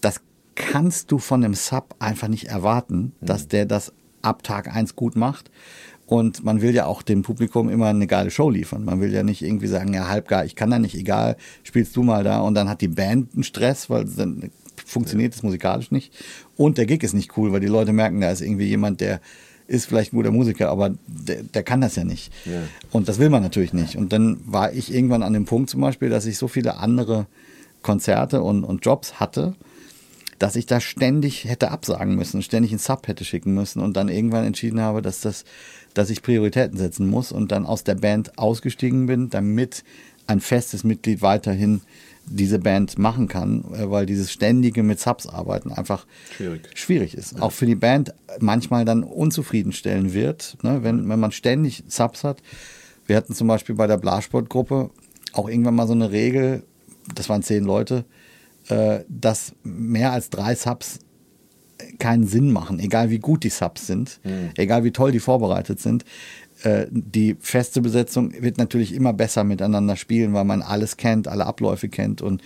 Das 0.00 0.20
kannst 0.54 1.10
du 1.10 1.18
von 1.18 1.44
einem 1.44 1.54
Sub 1.54 1.94
einfach 1.98 2.28
nicht 2.28 2.44
erwarten, 2.44 3.12
mhm. 3.20 3.26
dass 3.26 3.48
der 3.48 3.66
das 3.66 3.92
ab 4.24 4.42
Tag 4.42 4.74
1 4.74 4.96
gut 4.96 5.16
macht. 5.16 5.50
Und 6.06 6.44
man 6.44 6.60
will 6.60 6.74
ja 6.74 6.84
auch 6.84 7.00
dem 7.02 7.22
Publikum 7.22 7.70
immer 7.70 7.86
eine 7.86 8.06
geile 8.06 8.30
Show 8.30 8.50
liefern. 8.50 8.84
Man 8.84 9.00
will 9.00 9.12
ja 9.12 9.22
nicht 9.22 9.42
irgendwie 9.42 9.68
sagen, 9.68 9.94
ja, 9.94 10.08
halbgar, 10.08 10.44
ich 10.44 10.54
kann 10.54 10.70
da 10.70 10.78
nicht, 10.78 10.94
egal, 10.94 11.36
spielst 11.62 11.96
du 11.96 12.02
mal 12.02 12.24
da. 12.24 12.40
Und 12.40 12.54
dann 12.54 12.68
hat 12.68 12.82
die 12.82 12.88
Band 12.88 13.34
einen 13.34 13.42
Stress, 13.42 13.88
weil 13.88 14.04
dann 14.04 14.50
funktioniert 14.84 15.34
es 15.34 15.42
musikalisch 15.42 15.90
nicht. 15.90 16.12
Und 16.56 16.76
der 16.76 16.86
Gig 16.86 17.02
ist 17.02 17.14
nicht 17.14 17.36
cool, 17.38 17.52
weil 17.52 17.60
die 17.60 17.68
Leute 17.68 17.92
merken, 17.92 18.20
da 18.20 18.30
ist 18.30 18.42
irgendwie 18.42 18.66
jemand, 18.66 19.00
der 19.00 19.20
ist 19.66 19.86
vielleicht 19.86 20.12
ein 20.12 20.16
guter 20.16 20.30
Musiker, 20.30 20.68
aber 20.68 20.94
der, 21.06 21.42
der 21.42 21.62
kann 21.62 21.80
das 21.80 21.96
ja 21.96 22.04
nicht. 22.04 22.30
Ja. 22.44 22.60
Und 22.90 23.08
das 23.08 23.18
will 23.18 23.30
man 23.30 23.42
natürlich 23.42 23.72
nicht. 23.72 23.96
Und 23.96 24.12
dann 24.12 24.40
war 24.44 24.72
ich 24.72 24.92
irgendwann 24.92 25.22
an 25.22 25.32
dem 25.32 25.46
Punkt 25.46 25.70
zum 25.70 25.80
Beispiel, 25.80 26.10
dass 26.10 26.26
ich 26.26 26.36
so 26.36 26.48
viele 26.48 26.76
andere 26.76 27.26
Konzerte 27.82 28.42
und, 28.42 28.64
und 28.64 28.84
Jobs 28.84 29.20
hatte, 29.20 29.54
dass 30.38 30.56
ich 30.56 30.66
da 30.66 30.80
ständig 30.80 31.44
hätte 31.44 31.70
absagen 31.70 32.14
müssen, 32.14 32.42
ständig 32.42 32.72
einen 32.72 32.78
Sub 32.78 33.06
hätte 33.06 33.24
schicken 33.24 33.54
müssen 33.54 33.80
und 33.80 33.96
dann 33.96 34.08
irgendwann 34.08 34.44
entschieden 34.44 34.80
habe, 34.80 35.02
dass 35.02 35.20
das, 35.20 35.44
dass 35.94 36.10
ich 36.10 36.22
Prioritäten 36.22 36.78
setzen 36.78 37.08
muss 37.08 37.32
und 37.32 37.52
dann 37.52 37.66
aus 37.66 37.84
der 37.84 37.94
Band 37.94 38.38
ausgestiegen 38.38 39.06
bin, 39.06 39.30
damit 39.30 39.84
ein 40.26 40.40
festes 40.40 40.84
Mitglied 40.84 41.22
weiterhin 41.22 41.82
diese 42.26 42.58
Band 42.58 42.98
machen 42.98 43.28
kann, 43.28 43.64
äh, 43.74 43.90
weil 43.90 44.06
dieses 44.06 44.32
ständige 44.32 44.82
mit 44.82 44.98
Subs 44.98 45.26
arbeiten 45.26 45.70
einfach 45.70 46.06
Schwierig. 46.34 46.68
schwierig 46.74 47.14
ist. 47.14 47.40
Auch 47.40 47.52
für 47.52 47.66
die 47.66 47.74
Band 47.74 48.14
manchmal 48.40 48.84
dann 48.84 49.02
unzufriedenstellen 49.02 50.14
wird, 50.14 50.56
ne? 50.62 50.82
wenn, 50.82 51.08
wenn 51.08 51.20
man 51.20 51.32
ständig 51.32 51.84
Subs 51.88 52.24
hat. 52.24 52.42
Wir 53.06 53.16
hatten 53.16 53.34
zum 53.34 53.48
Beispiel 53.48 53.74
bei 53.74 53.86
der 53.86 53.98
Blasportgruppe 53.98 54.90
auch 55.32 55.48
irgendwann 55.48 55.74
mal 55.74 55.86
so 55.86 55.92
eine 55.92 56.12
Regel, 56.12 56.62
das 57.14 57.28
waren 57.28 57.42
zehn 57.42 57.64
Leute, 57.64 58.04
dass 59.08 59.54
mehr 59.62 60.12
als 60.12 60.30
drei 60.30 60.54
Subs 60.54 61.00
keinen 61.98 62.26
Sinn 62.26 62.50
machen, 62.52 62.78
egal 62.78 63.10
wie 63.10 63.18
gut 63.18 63.44
die 63.44 63.50
Subs 63.50 63.86
sind, 63.86 64.20
egal 64.56 64.84
wie 64.84 64.90
toll 64.92 65.12
die 65.12 65.20
vorbereitet 65.20 65.80
sind. 65.80 66.04
Äh, 66.62 66.86
Die 66.90 67.36
feste 67.40 67.80
Besetzung 67.80 68.32
wird 68.40 68.58
natürlich 68.58 68.94
immer 68.94 69.12
besser 69.12 69.44
miteinander 69.44 69.96
spielen, 69.96 70.32
weil 70.32 70.44
man 70.44 70.62
alles 70.62 70.96
kennt, 70.96 71.26
alle 71.28 71.46
Abläufe 71.46 71.88
kennt 71.88 72.22
und 72.22 72.42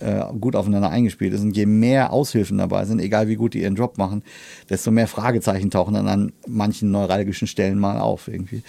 äh, 0.00 0.20
gut 0.40 0.56
aufeinander 0.56 0.90
eingespielt 0.90 1.32
ist. 1.32 1.42
Und 1.42 1.56
je 1.56 1.66
mehr 1.66 2.12
Aushilfen 2.12 2.58
dabei 2.58 2.84
sind, 2.84 3.00
egal 3.00 3.28
wie 3.28 3.36
gut 3.36 3.54
die 3.54 3.62
ihren 3.62 3.76
Job 3.76 3.98
machen, 3.98 4.24
desto 4.68 4.90
mehr 4.90 5.06
Fragezeichen 5.06 5.70
tauchen 5.70 5.94
dann 5.94 6.08
an 6.08 6.32
manchen 6.46 6.90
neuralgischen 6.90 7.46
Stellen 7.46 7.78
mal 7.78 7.98
auf 8.00 8.28
irgendwie. 8.28 8.62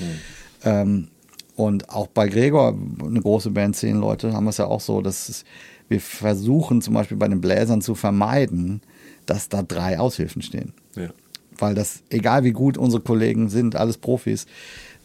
Ähm, 0.63 1.07
und 1.55 1.89
auch 1.89 2.07
bei 2.07 2.27
Gregor, 2.29 2.77
eine 3.03 3.19
große 3.19 3.49
Band, 3.51 3.75
zehn 3.75 3.97
Leute, 3.99 4.33
haben 4.33 4.45
wir 4.45 4.51
es 4.51 4.57
ja 4.57 4.65
auch 4.65 4.81
so, 4.81 5.01
dass 5.01 5.27
es, 5.27 5.43
wir 5.89 5.99
versuchen 5.99 6.81
zum 6.81 6.93
Beispiel 6.93 7.17
bei 7.17 7.27
den 7.27 7.41
Bläsern 7.41 7.81
zu 7.81 7.95
vermeiden, 7.95 8.81
dass 9.25 9.49
da 9.49 9.63
drei 9.63 9.99
Aushilfen 9.99 10.41
stehen. 10.41 10.73
Ja. 10.95 11.09
Weil 11.57 11.75
das, 11.75 12.03
egal 12.09 12.43
wie 12.43 12.51
gut 12.51 12.77
unsere 12.77 13.01
Kollegen 13.01 13.49
sind, 13.49 13.75
alles 13.75 13.97
Profis, 13.97 14.47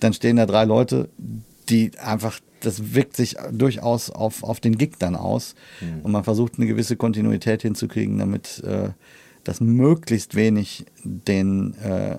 dann 0.01 0.13
stehen 0.13 0.37
da 0.37 0.47
drei 0.47 0.65
Leute, 0.65 1.09
die 1.69 1.91
einfach, 1.99 2.41
das 2.61 2.95
wirkt 2.95 3.17
sich 3.17 3.37
durchaus 3.53 4.11
auf, 4.11 4.43
auf 4.43 4.61
den 4.61 4.79
Gig 4.79 4.93
dann 4.99 5.15
aus. 5.15 5.55
Und 6.03 6.13
man 6.13 6.25
versucht 6.25 6.55
eine 6.57 6.67
gewisse 6.67 6.97
Kontinuität 6.97 7.63
hinzukriegen, 7.63 8.19
damit 8.19 8.63
äh, 8.65 8.91
das 9.49 9.61
möglichst 9.61 10.35
wenig 10.35 10.85
den 11.03 11.75
äh, 11.83 12.17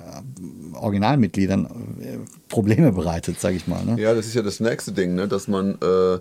Originalmitgliedern 0.73 1.65
äh, 2.01 2.17
Probleme 2.49 2.91
bereitet, 2.91 3.39
sage 3.39 3.55
ich 3.55 3.67
mal. 3.67 3.85
Ne? 3.85 4.01
Ja, 4.01 4.15
das 4.15 4.25
ist 4.25 4.33
ja 4.33 4.41
das 4.41 4.59
nächste 4.59 4.91
Ding, 4.91 5.13
ne? 5.13 5.27
dass 5.27 5.47
man, 5.47 5.75
äh, 5.75 6.19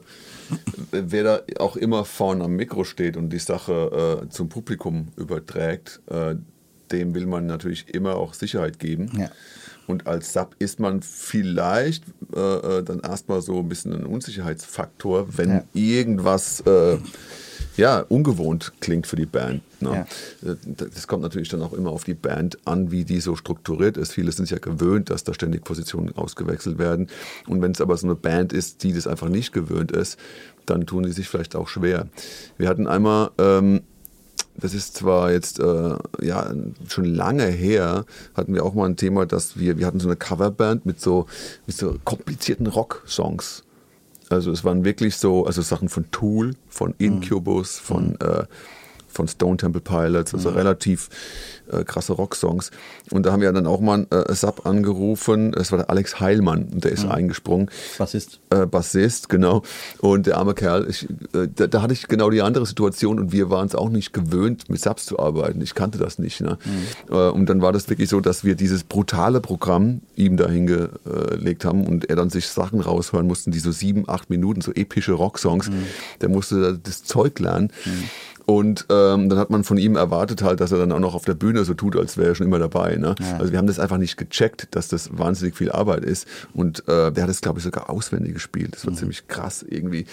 wer 0.92 1.24
da 1.24 1.40
auch 1.58 1.76
immer 1.76 2.04
vorne 2.04 2.44
am 2.44 2.52
Mikro 2.56 2.84
steht 2.84 3.16
und 3.16 3.30
die 3.30 3.38
Sache 3.38 4.20
äh, 4.24 4.28
zum 4.28 4.50
Publikum 4.50 5.08
überträgt, 5.16 6.00
äh, 6.10 6.34
dem 6.92 7.14
will 7.14 7.26
man 7.26 7.46
natürlich 7.46 7.94
immer 7.94 8.16
auch 8.16 8.34
Sicherheit 8.34 8.78
geben. 8.78 9.10
Ja. 9.18 9.30
Und 9.86 10.06
als 10.06 10.34
Sub 10.34 10.54
ist 10.58 10.78
man 10.80 11.00
vielleicht 11.00 12.04
dann 12.30 13.00
erstmal 13.00 13.40
so 13.40 13.60
ein 13.60 13.68
bisschen 13.70 13.94
ein 13.94 14.04
Unsicherheitsfaktor, 14.04 15.28
wenn 15.38 15.48
Ja. 15.50 15.64
irgendwas 15.72 16.62
ja, 17.78 18.00
ungewohnt 18.00 18.72
klingt 18.80 19.06
für 19.06 19.16
die 19.16 19.24
Band. 19.24 19.62
Ne? 19.80 20.06
Ja. 20.42 20.50
Äh, 20.50 20.56
Das 20.74 21.06
kommt 21.06 21.22
natürlich 21.22 21.48
dann 21.48 21.62
auch 21.62 21.72
immer 21.72 21.90
auf 21.90 22.04
die 22.04 22.14
Band 22.14 22.58
an, 22.66 22.90
wie 22.90 23.04
die 23.04 23.20
so 23.20 23.36
strukturiert 23.36 23.96
ist. 23.96 24.12
Viele 24.12 24.32
sind 24.32 24.50
ja 24.50 24.58
gewöhnt, 24.58 25.10
dass 25.10 25.24
da 25.24 25.32
ständig 25.32 25.64
Positionen 25.64 26.14
ausgewechselt 26.16 26.78
werden. 26.78 27.06
Und 27.46 27.62
wenn 27.62 27.70
es 27.70 27.80
aber 27.80 27.96
so 27.96 28.06
eine 28.06 28.16
Band 28.16 28.52
ist, 28.52 28.82
die 28.82 28.92
das 28.92 29.06
einfach 29.06 29.28
nicht 29.28 29.52
gewöhnt 29.52 29.92
ist, 29.92 30.18
dann 30.66 30.86
tun 30.86 31.04
die 31.04 31.12
sich 31.12 31.28
vielleicht 31.28 31.54
auch 31.54 31.68
schwer. 31.68 32.08
Wir 32.58 32.68
hatten 32.68 32.88
einmal, 32.88 33.30
ähm, 33.38 33.82
das 34.56 34.74
ist 34.74 34.96
zwar 34.96 35.30
jetzt 35.30 35.60
äh, 35.60 35.96
ja, 36.20 36.52
schon 36.88 37.04
lange 37.04 37.46
her, 37.46 38.04
hatten 38.34 38.54
wir 38.54 38.64
auch 38.64 38.74
mal 38.74 38.86
ein 38.86 38.96
Thema, 38.96 39.24
dass 39.24 39.56
wir, 39.56 39.78
wir 39.78 39.86
hatten 39.86 40.00
so 40.00 40.08
eine 40.08 40.16
Coverband 40.16 40.84
mit 40.84 41.00
so, 41.00 41.26
mit 41.68 41.76
so 41.76 41.94
komplizierten 42.04 42.66
Rock-Songs. 42.66 43.62
Also 44.30 44.50
es 44.50 44.64
waren 44.64 44.84
wirklich 44.84 45.16
so, 45.16 45.46
also 45.46 45.62
Sachen 45.62 45.88
von 45.88 46.10
Tool, 46.10 46.54
von 46.68 46.94
Incubus, 46.98 47.78
von, 47.78 48.18
äh, 48.20 48.44
von 49.18 49.26
Stone 49.26 49.56
Temple 49.56 49.80
Pilots, 49.80 50.32
also 50.32 50.50
relativ 50.50 51.10
äh, 51.70 51.82
krasse 51.82 52.12
Rocksongs. 52.12 52.70
Und 53.10 53.26
da 53.26 53.32
haben 53.32 53.40
wir 53.40 53.52
dann 53.52 53.66
auch 53.66 53.80
mal 53.80 53.94
einen 53.94 54.06
äh, 54.10 54.34
Sub 54.34 54.64
angerufen, 54.64 55.50
das 55.52 55.72
war 55.72 55.78
der 55.78 55.90
Alex 55.90 56.20
Heilmann, 56.20 56.68
und 56.72 56.84
der 56.84 56.92
ist 56.92 57.04
eingesprungen. 57.04 57.68
Was 57.98 58.14
ist? 58.14 58.38
Äh, 58.50 58.66
Bassist, 58.66 59.28
genau. 59.28 59.62
Und 59.98 60.26
der 60.26 60.38
arme 60.38 60.54
Kerl, 60.54 60.88
ich, 60.88 61.08
äh, 61.34 61.48
da, 61.52 61.66
da 61.66 61.82
hatte 61.82 61.92
ich 61.92 62.06
genau 62.06 62.30
die 62.30 62.42
andere 62.42 62.64
Situation 62.64 63.18
und 63.18 63.32
wir 63.32 63.50
waren 63.50 63.66
es 63.66 63.74
auch 63.74 63.88
nicht 63.88 64.12
gewöhnt, 64.12 64.70
mit 64.70 64.80
Subs 64.80 65.04
zu 65.04 65.18
arbeiten. 65.18 65.60
Ich 65.60 65.74
kannte 65.74 65.98
das 65.98 66.20
nicht. 66.20 66.40
Ne? 66.40 66.58
Äh, 67.10 67.14
und 67.14 67.46
dann 67.46 67.60
war 67.60 67.72
das 67.72 67.90
wirklich 67.90 68.08
so, 68.08 68.20
dass 68.20 68.44
wir 68.44 68.54
dieses 68.54 68.84
brutale 68.84 69.40
Programm 69.40 70.00
ihm 70.14 70.36
da 70.36 70.48
hingelegt 70.48 71.64
haben 71.64 71.86
und 71.86 72.08
er 72.08 72.14
dann 72.14 72.30
sich 72.30 72.46
Sachen 72.46 72.80
raushören 72.80 73.26
mussten, 73.26 73.50
die 73.50 73.58
so 73.58 73.72
sieben, 73.72 74.08
acht 74.08 74.30
Minuten, 74.30 74.60
so 74.60 74.72
epische 74.72 75.12
Rocksongs. 75.12 75.70
Der 76.20 76.28
musste 76.28 76.60
da 76.60 76.72
das 76.80 77.02
Zeug 77.02 77.38
lernen. 77.40 77.72
Und 78.50 78.86
ähm, 78.88 79.28
dann 79.28 79.38
hat 79.38 79.50
man 79.50 79.62
von 79.62 79.76
ihm 79.76 79.94
erwartet 79.94 80.42
halt, 80.42 80.60
dass 80.60 80.72
er 80.72 80.78
dann 80.78 80.90
auch 80.90 81.00
noch 81.00 81.14
auf 81.14 81.26
der 81.26 81.34
Bühne 81.34 81.66
so 81.66 81.74
tut, 81.74 81.94
als 81.96 82.16
wäre 82.16 82.28
er 82.28 82.34
schon 82.34 82.46
immer 82.46 82.58
dabei. 82.58 82.96
Ne? 82.96 83.14
Also 83.38 83.52
wir 83.52 83.58
haben 83.58 83.66
das 83.66 83.78
einfach 83.78 83.98
nicht 83.98 84.16
gecheckt, 84.16 84.68
dass 84.70 84.88
das 84.88 85.18
wahnsinnig 85.18 85.54
viel 85.54 85.70
Arbeit 85.70 86.02
ist. 86.02 86.26
Und 86.54 86.80
äh, 86.88 87.12
der 87.12 87.24
hat 87.24 87.28
es, 87.28 87.42
glaube 87.42 87.58
ich, 87.58 87.64
sogar 87.64 87.90
auswendig 87.90 88.32
gespielt. 88.32 88.72
Das 88.72 88.86
war 88.86 88.94
ziemlich 88.94 89.28
krass 89.28 89.62
irgendwie. 89.68 90.06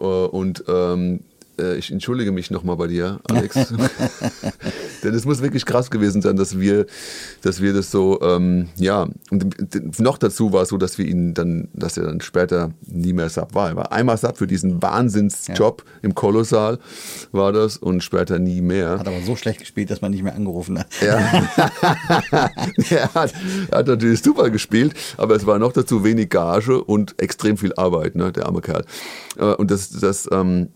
Äh, 0.00 0.02
und 0.02 0.64
ähm, 0.66 1.20
äh, 1.58 1.76
ich 1.76 1.90
entschuldige 1.90 2.32
mich 2.32 2.50
nochmal 2.50 2.76
bei 2.76 2.86
dir, 2.86 3.20
Alex. 3.28 3.54
Denn 5.02 5.14
es 5.14 5.24
muss 5.24 5.42
wirklich 5.42 5.64
krass 5.64 5.90
gewesen 5.90 6.22
sein, 6.22 6.36
dass 6.36 6.58
wir, 6.58 6.86
dass 7.42 7.60
wir 7.60 7.72
das 7.72 7.90
so, 7.90 8.20
ähm, 8.20 8.68
ja, 8.76 9.08
und 9.30 10.00
noch 10.00 10.18
dazu 10.18 10.52
war 10.52 10.62
es 10.62 10.70
so, 10.70 10.76
dass 10.76 10.98
wir 10.98 11.06
ihn 11.06 11.34
dann, 11.34 11.68
dass 11.72 11.96
er 11.96 12.04
dann 12.04 12.20
später 12.20 12.72
nie 12.86 13.12
mehr 13.12 13.28
Sub 13.28 13.54
war. 13.54 13.70
Er 13.70 13.76
war 13.76 13.92
einmal 13.92 14.18
Sub 14.18 14.36
für 14.38 14.46
diesen 14.46 14.82
Wahnsinnsjob 14.82 15.84
im 16.02 16.14
Kolossal 16.14 16.78
war 17.32 17.52
das 17.52 17.76
und 17.76 18.02
später 18.02 18.38
nie 18.38 18.60
mehr. 18.60 18.98
Hat 18.98 19.08
aber 19.08 19.20
so 19.22 19.36
schlecht 19.36 19.60
gespielt, 19.60 19.90
dass 19.90 20.00
man 20.00 20.10
nicht 20.10 20.22
mehr 20.22 20.34
angerufen 20.34 20.78
hat. 20.78 20.88
Ja. 21.00 21.18
er, 22.90 23.14
hat, 23.14 23.34
er 23.70 23.78
hat 23.78 23.86
natürlich 23.86 24.22
super 24.22 24.50
gespielt, 24.50 24.94
aber 25.16 25.36
es 25.36 25.46
war 25.46 25.58
noch 25.58 25.72
dazu 25.72 26.04
wenig 26.04 26.30
Gage 26.30 26.82
und 26.82 27.20
extrem 27.20 27.56
viel 27.56 27.72
Arbeit, 27.74 28.16
ne, 28.16 28.32
der 28.32 28.46
arme 28.46 28.60
Kerl. 28.60 28.84
Äh, 29.38 29.54
Und 29.54 29.70
das, 29.70 29.90
das 29.90 30.28
ähm, 30.32 30.68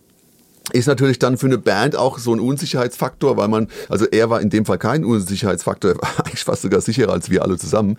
ist 0.73 0.87
natürlich 0.87 1.19
dann 1.19 1.37
für 1.39 1.47
eine 1.47 1.59
Band 1.59 1.97
auch 1.97 2.19
so 2.19 2.33
ein 2.33 2.41
Unsicherheitsfaktor, 2.41 3.37
weil 3.37 3.49
man, 3.49 3.69
also 3.89 4.07
er 4.07 4.31
war 4.31 4.41
in 4.41 4.51
dem 4.51 4.65
Fall 4.65 4.79
kein 4.79 5.05
Unsicherheitsfaktor, 5.05 5.93
er 5.93 5.99
war 5.99 6.11
eigentlich 6.25 6.45
fast 6.45 6.63
sogar 6.63 6.81
sicherer 6.81 7.13
als 7.13 7.31
wir 7.31 7.43
alle 7.43 7.59
zusammen. 7.59 7.97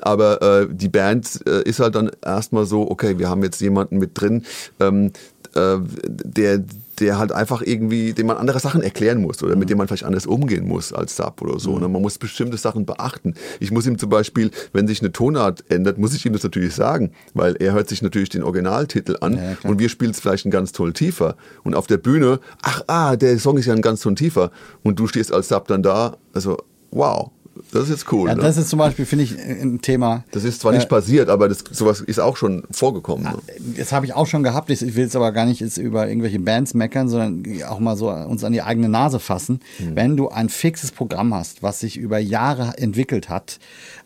Aber 0.00 0.42
äh, 0.42 0.68
die 0.70 0.88
Band 0.88 1.40
äh, 1.46 1.62
ist 1.62 1.80
halt 1.80 1.94
dann 1.94 2.10
erstmal 2.24 2.66
so, 2.66 2.90
okay, 2.90 3.18
wir 3.18 3.28
haben 3.28 3.42
jetzt 3.42 3.60
jemanden 3.60 3.98
mit 3.98 4.20
drin, 4.20 4.44
ähm, 4.80 5.12
äh, 5.54 5.76
der, 6.04 6.64
der 7.02 7.18
halt 7.18 7.32
einfach 7.32 7.62
irgendwie, 7.62 8.12
dem 8.12 8.26
man 8.28 8.36
andere 8.36 8.60
Sachen 8.60 8.80
erklären 8.80 9.20
muss 9.20 9.42
oder 9.42 9.56
mit 9.56 9.68
dem 9.68 9.78
man 9.78 9.88
vielleicht 9.88 10.04
anders 10.04 10.24
umgehen 10.24 10.66
muss 10.66 10.92
als 10.92 11.16
Sub 11.16 11.42
oder 11.42 11.58
so. 11.58 11.78
Ne? 11.78 11.88
Man 11.88 12.00
muss 12.00 12.16
bestimmte 12.16 12.56
Sachen 12.56 12.86
beachten. 12.86 13.34
Ich 13.60 13.72
muss 13.72 13.86
ihm 13.86 13.98
zum 13.98 14.08
Beispiel, 14.08 14.50
wenn 14.72 14.86
sich 14.86 15.00
eine 15.00 15.10
Tonart 15.12 15.64
ändert, 15.68 15.98
muss 15.98 16.14
ich 16.14 16.24
ihm 16.24 16.32
das 16.32 16.44
natürlich 16.44 16.74
sagen, 16.74 17.10
weil 17.34 17.56
er 17.56 17.72
hört 17.72 17.88
sich 17.88 18.02
natürlich 18.02 18.28
den 18.28 18.44
Originaltitel 18.44 19.16
an 19.20 19.34
Ja, 19.34 19.56
und 19.64 19.80
wir 19.80 19.88
spielen 19.88 20.12
es 20.12 20.20
vielleicht 20.20 20.46
einen 20.46 20.52
ganz 20.52 20.72
Ton 20.72 20.94
tiefer. 20.94 21.36
Und 21.64 21.74
auf 21.74 21.88
der 21.88 21.98
Bühne, 21.98 22.38
ach, 22.62 22.82
ah, 22.86 23.16
der 23.16 23.38
Song 23.38 23.58
ist 23.58 23.66
ja 23.66 23.74
ein 23.74 23.82
ganz 23.82 24.00
Ton 24.00 24.16
tiefer. 24.16 24.52
Und 24.82 24.98
du 24.98 25.08
stehst 25.08 25.32
als 25.32 25.48
Sub 25.48 25.66
dann 25.66 25.82
da, 25.82 26.16
also, 26.32 26.56
wow, 26.92 27.30
das 27.70 27.84
ist 27.84 27.90
jetzt 27.90 28.12
cool. 28.12 28.28
Ja, 28.28 28.34
ne? 28.34 28.42
das 28.42 28.56
ist 28.56 28.68
zum 28.68 28.78
Beispiel, 28.78 29.06
finde 29.06 29.24
ich, 29.24 29.38
ein 29.38 29.80
Thema. 29.80 30.24
Das 30.30 30.44
ist 30.44 30.60
zwar 30.60 30.72
nicht 30.72 30.88
passiert, 30.88 31.28
aber 31.28 31.48
das, 31.48 31.64
sowas 31.70 32.00
ist 32.00 32.18
auch 32.18 32.36
schon 32.36 32.64
vorgekommen. 32.70 33.24
Ne? 33.24 33.38
Das 33.76 33.92
habe 33.92 34.06
ich 34.06 34.14
auch 34.14 34.26
schon 34.26 34.42
gehabt. 34.42 34.70
Ich 34.70 34.80
will 34.80 35.04
jetzt 35.04 35.16
aber 35.16 35.32
gar 35.32 35.46
nicht 35.46 35.60
jetzt 35.60 35.76
über 35.76 36.08
irgendwelche 36.08 36.38
Bands 36.38 36.74
meckern, 36.74 37.08
sondern 37.08 37.44
auch 37.64 37.78
mal 37.78 37.96
so 37.96 38.10
uns 38.10 38.44
an 38.44 38.52
die 38.52 38.62
eigene 38.62 38.88
Nase 38.88 39.20
fassen. 39.20 39.60
Wenn 39.78 40.16
du 40.16 40.28
ein 40.28 40.48
fixes 40.48 40.92
Programm 40.92 41.34
hast, 41.34 41.62
was 41.62 41.80
sich 41.80 41.96
über 41.96 42.18
Jahre 42.18 42.78
entwickelt 42.78 43.28
hat 43.28 43.58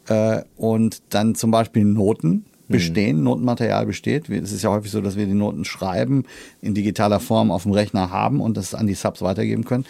äh, 0.09 0.43
und 0.57 1.03
dann 1.11 1.35
zum 1.35 1.51
Beispiel 1.51 1.85
Noten 1.85 2.45
bestehen, 2.69 3.23
Notenmaterial 3.23 3.87
besteht. 3.87 4.29
Es 4.29 4.53
ist 4.53 4.63
ja 4.63 4.71
häufig 4.71 4.91
so, 4.91 5.01
dass 5.01 5.17
wir 5.17 5.27
die 5.27 5.35
Noten 5.35 5.65
schreiben, 5.65 6.25
in 6.61 6.75
digitaler 6.75 7.21
Form 7.21 7.51
auf 7.51 7.63
dem 7.63 7.73
Rechner 7.73 8.11
haben 8.11 8.41
und 8.41 8.57
das 8.57 8.75
an 8.75 8.87
die 8.87 8.95
Subs 8.95 9.23
weitergeben 9.23 9.65
können. 9.65 9.87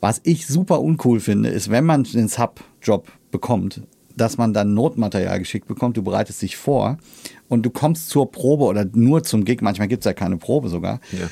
Was 0.00 0.20
ich 0.24 0.46
super 0.46 0.80
uncool 0.80 1.20
finde, 1.20 1.48
ist, 1.48 1.70
wenn 1.70 1.84
man 1.84 2.04
den 2.04 2.28
Sub-Job 2.28 3.10
bekommt, 3.30 3.82
dass 4.16 4.36
man 4.36 4.52
dann 4.52 4.74
Notmaterial 4.74 5.38
geschickt 5.38 5.66
bekommt, 5.66 5.96
du 5.96 6.02
bereitest 6.02 6.42
dich 6.42 6.56
vor 6.56 6.98
und 7.48 7.62
du 7.64 7.70
kommst 7.70 8.08
zur 8.08 8.30
Probe 8.30 8.64
oder 8.64 8.84
nur 8.92 9.22
zum 9.22 9.44
Gig, 9.44 9.60
manchmal 9.60 9.88
gibt 9.88 10.02
es 10.02 10.06
ja 10.06 10.12
keine 10.12 10.36
Probe 10.36 10.68
sogar. 10.68 11.00
Ja. 11.12 11.28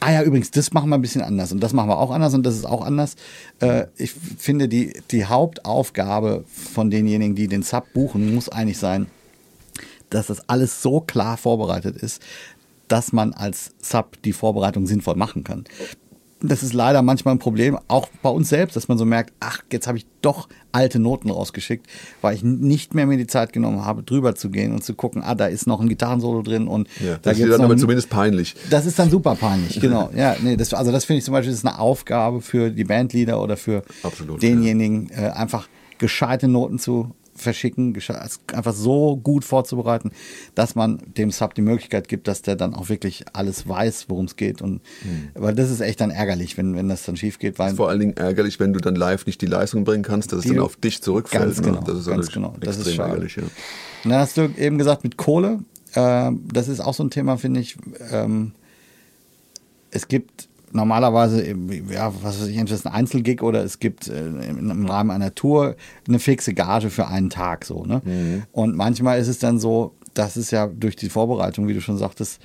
Ah 0.00 0.12
ja, 0.12 0.22
übrigens, 0.22 0.50
das 0.52 0.72
machen 0.72 0.90
wir 0.90 0.96
ein 0.96 1.02
bisschen 1.02 1.22
anders 1.22 1.50
und 1.50 1.60
das 1.60 1.72
machen 1.72 1.88
wir 1.88 1.98
auch 1.98 2.12
anders 2.12 2.32
und 2.32 2.44
das 2.46 2.54
ist 2.54 2.66
auch 2.66 2.84
anders. 2.84 3.16
Äh, 3.60 3.86
ich 3.96 4.12
finde, 4.12 4.68
die, 4.68 4.92
die 5.10 5.24
Hauptaufgabe 5.24 6.44
von 6.46 6.90
denjenigen, 6.90 7.34
die 7.34 7.48
den 7.48 7.62
Sub 7.62 7.84
buchen, 7.94 8.34
muss 8.34 8.48
eigentlich 8.48 8.78
sein, 8.78 9.06
dass 10.08 10.28
das 10.28 10.48
alles 10.48 10.82
so 10.82 11.00
klar 11.00 11.36
vorbereitet 11.36 11.96
ist, 11.96 12.22
dass 12.86 13.12
man 13.12 13.32
als 13.32 13.72
Sub 13.82 14.22
die 14.22 14.32
Vorbereitung 14.32 14.86
sinnvoll 14.86 15.16
machen 15.16 15.42
kann 15.42 15.64
das 16.40 16.62
ist 16.62 16.72
leider 16.72 17.02
manchmal 17.02 17.34
ein 17.34 17.38
Problem, 17.38 17.78
auch 17.88 18.08
bei 18.22 18.30
uns 18.30 18.48
selbst, 18.48 18.76
dass 18.76 18.88
man 18.88 18.96
so 18.96 19.04
merkt, 19.04 19.32
ach, 19.40 19.62
jetzt 19.72 19.86
habe 19.86 19.98
ich 19.98 20.06
doch 20.22 20.48
alte 20.72 20.98
Noten 20.98 21.30
rausgeschickt, 21.30 21.86
weil 22.20 22.34
ich 22.34 22.42
nicht 22.42 22.94
mehr 22.94 23.06
mir 23.06 23.16
die 23.16 23.26
Zeit 23.26 23.52
genommen 23.52 23.84
habe, 23.84 24.02
drüber 24.02 24.34
zu 24.34 24.50
gehen 24.50 24.72
und 24.72 24.84
zu 24.84 24.94
gucken, 24.94 25.22
ah, 25.22 25.34
da 25.34 25.46
ist 25.46 25.66
noch 25.66 25.80
ein 25.80 25.88
Gitarrensolo 25.88 26.42
drin 26.42 26.68
und 26.68 26.88
ja, 27.00 27.14
da 27.14 27.30
das 27.30 27.38
ist 27.38 27.50
dann 27.50 27.62
aber 27.62 27.76
zumindest 27.76 28.10
peinlich. 28.10 28.54
Das 28.70 28.86
ist 28.86 28.98
dann 28.98 29.10
super 29.10 29.34
peinlich, 29.34 29.80
genau. 29.80 30.10
ja, 30.14 30.36
nee, 30.40 30.56
das, 30.56 30.72
also 30.74 30.92
das 30.92 31.04
finde 31.04 31.18
ich 31.18 31.24
zum 31.24 31.32
Beispiel 31.32 31.52
ist 31.52 31.66
eine 31.66 31.78
Aufgabe 31.78 32.40
für 32.40 32.70
die 32.70 32.84
Bandleader 32.84 33.42
oder 33.42 33.56
für 33.56 33.82
Absolut, 34.02 34.42
denjenigen, 34.42 35.10
ja. 35.10 35.28
äh, 35.28 35.30
einfach 35.30 35.68
gescheite 35.98 36.46
Noten 36.46 36.78
zu 36.78 37.14
verschicken, 37.40 37.96
einfach 38.52 38.74
so 38.74 39.16
gut 39.16 39.44
vorzubereiten, 39.44 40.10
dass 40.54 40.74
man 40.74 41.00
dem 41.16 41.30
Sub 41.30 41.54
die 41.54 41.62
Möglichkeit 41.62 42.08
gibt, 42.08 42.28
dass 42.28 42.42
der 42.42 42.56
dann 42.56 42.74
auch 42.74 42.88
wirklich 42.88 43.24
alles 43.32 43.68
weiß, 43.68 44.06
worum 44.08 44.26
es 44.26 44.36
geht. 44.36 44.62
Und 44.62 44.82
mhm. 45.04 45.30
weil 45.34 45.54
das 45.54 45.70
ist 45.70 45.80
echt 45.80 46.00
dann 46.00 46.10
ärgerlich, 46.10 46.56
wenn, 46.56 46.76
wenn 46.76 46.88
das 46.88 47.04
dann 47.04 47.16
schief 47.16 47.38
geht. 47.38 47.58
Weil 47.58 47.74
vor 47.74 47.88
allen 47.88 48.00
Dingen 48.00 48.16
ärgerlich, 48.16 48.60
wenn 48.60 48.72
du 48.72 48.80
dann 48.80 48.94
live 48.94 49.26
nicht 49.26 49.40
die 49.40 49.46
Leistung 49.46 49.84
bringen 49.84 50.02
kannst, 50.02 50.32
dass 50.32 50.40
es 50.40 50.46
dann 50.46 50.60
auf 50.60 50.76
dich 50.76 51.02
zurückfällt. 51.02 51.44
Ganz 51.44 51.60
ne? 51.60 51.66
genau, 51.66 51.80
Das 51.82 51.98
ist 51.98 52.06
ganz 52.06 52.32
genau. 52.32 52.54
Das 52.60 52.76
ist 52.78 52.94
schade. 52.94 53.10
ärgerlich. 53.10 53.36
Ja. 53.36 53.42
Dann 54.04 54.14
hast 54.14 54.36
du 54.36 54.50
eben 54.56 54.78
gesagt 54.78 55.04
mit 55.04 55.16
Kohle. 55.16 55.60
Äh, 55.94 56.30
das 56.52 56.68
ist 56.68 56.80
auch 56.80 56.94
so 56.94 57.02
ein 57.04 57.10
Thema, 57.10 57.36
finde 57.36 57.60
ich. 57.60 57.76
Ähm, 58.10 58.52
es 59.90 60.08
gibt 60.08 60.48
normalerweise, 60.72 61.44
ja, 61.90 62.12
was 62.22 62.40
weiß 62.40 62.48
ich, 62.48 62.56
entweder 62.56 62.86
ein 62.86 62.92
Einzelgig 62.92 63.42
oder 63.42 63.64
es 63.64 63.78
gibt 63.78 64.08
äh, 64.08 64.26
im 64.26 64.86
Rahmen 64.86 65.10
einer 65.10 65.34
Tour 65.34 65.76
eine 66.06 66.18
fixe 66.18 66.54
Gage 66.54 66.90
für 66.90 67.08
einen 67.08 67.30
Tag 67.30 67.64
so. 67.64 67.84
Ne? 67.84 68.02
Mhm. 68.04 68.42
Und 68.52 68.76
manchmal 68.76 69.18
ist 69.18 69.28
es 69.28 69.38
dann 69.38 69.58
so, 69.58 69.94
dass 70.14 70.36
es 70.36 70.50
ja 70.50 70.66
durch 70.66 70.96
die 70.96 71.08
Vorbereitung, 71.08 71.68
wie 71.68 71.74
du 71.74 71.80
schon 71.80 71.98
sagtest, 71.98 72.40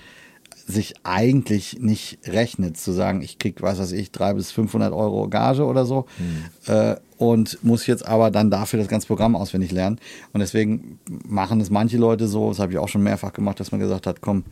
sich 0.65 0.93
eigentlich 1.03 1.79
nicht 1.79 2.19
rechnet, 2.25 2.77
zu 2.77 2.93
sagen, 2.93 3.21
ich 3.21 3.37
krieg, 3.37 3.61
was 3.61 3.79
weiß 3.79 3.91
ich, 3.91 4.11
300 4.11 4.37
bis 4.37 4.51
500 4.51 4.93
Euro 4.93 5.27
Gage 5.27 5.65
oder 5.65 5.85
so 5.85 6.05
mhm. 6.17 6.73
äh, 6.73 6.95
und 7.17 7.63
muss 7.63 7.85
jetzt 7.85 8.07
aber 8.07 8.31
dann 8.31 8.49
dafür 8.49 8.79
das 8.79 8.87
ganze 8.87 9.07
Programm 9.07 9.35
auswendig 9.35 9.71
lernen. 9.71 9.99
Und 10.31 10.39
deswegen 10.39 10.99
machen 11.27 11.59
es 11.59 11.69
manche 11.69 11.97
Leute 11.97 12.27
so, 12.27 12.49
das 12.49 12.59
habe 12.59 12.71
ich 12.71 12.77
auch 12.77 12.87
schon 12.87 13.03
mehrfach 13.03 13.33
gemacht, 13.33 13.59
dass 13.59 13.71
man 13.71 13.81
gesagt 13.81 14.07
hat, 14.07 14.21
komm, 14.21 14.43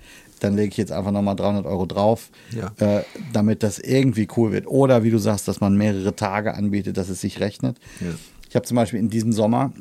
dann 0.42 0.56
lege 0.56 0.70
ich 0.70 0.78
jetzt 0.78 0.92
einfach 0.92 1.12
nochmal 1.12 1.36
300 1.36 1.66
Euro 1.66 1.86
drauf, 1.86 2.30
ja. 2.52 2.72
äh, 2.86 3.04
damit 3.32 3.64
das 3.64 3.80
irgendwie 3.80 4.28
cool 4.36 4.52
wird. 4.52 4.68
Oder 4.68 5.04
wie 5.04 5.12
du 5.12 5.18
sagst, 5.18 5.48
dass 5.48 5.62
man 5.62 5.78
mehrere 5.78 6.16
Tage 6.16 6.56
anbietet, 6.56 6.98
dass 6.98 7.10
es 7.10 7.22
sich 7.22 7.40
rechnet. 7.40 7.78
Ja. 8.00 8.08
Ich 8.50 8.56
habe 8.56 8.66
zum 8.66 8.76
Beispiel 8.76 9.00
in 9.00 9.10
diesem 9.10 9.32
Sommer 9.32 9.72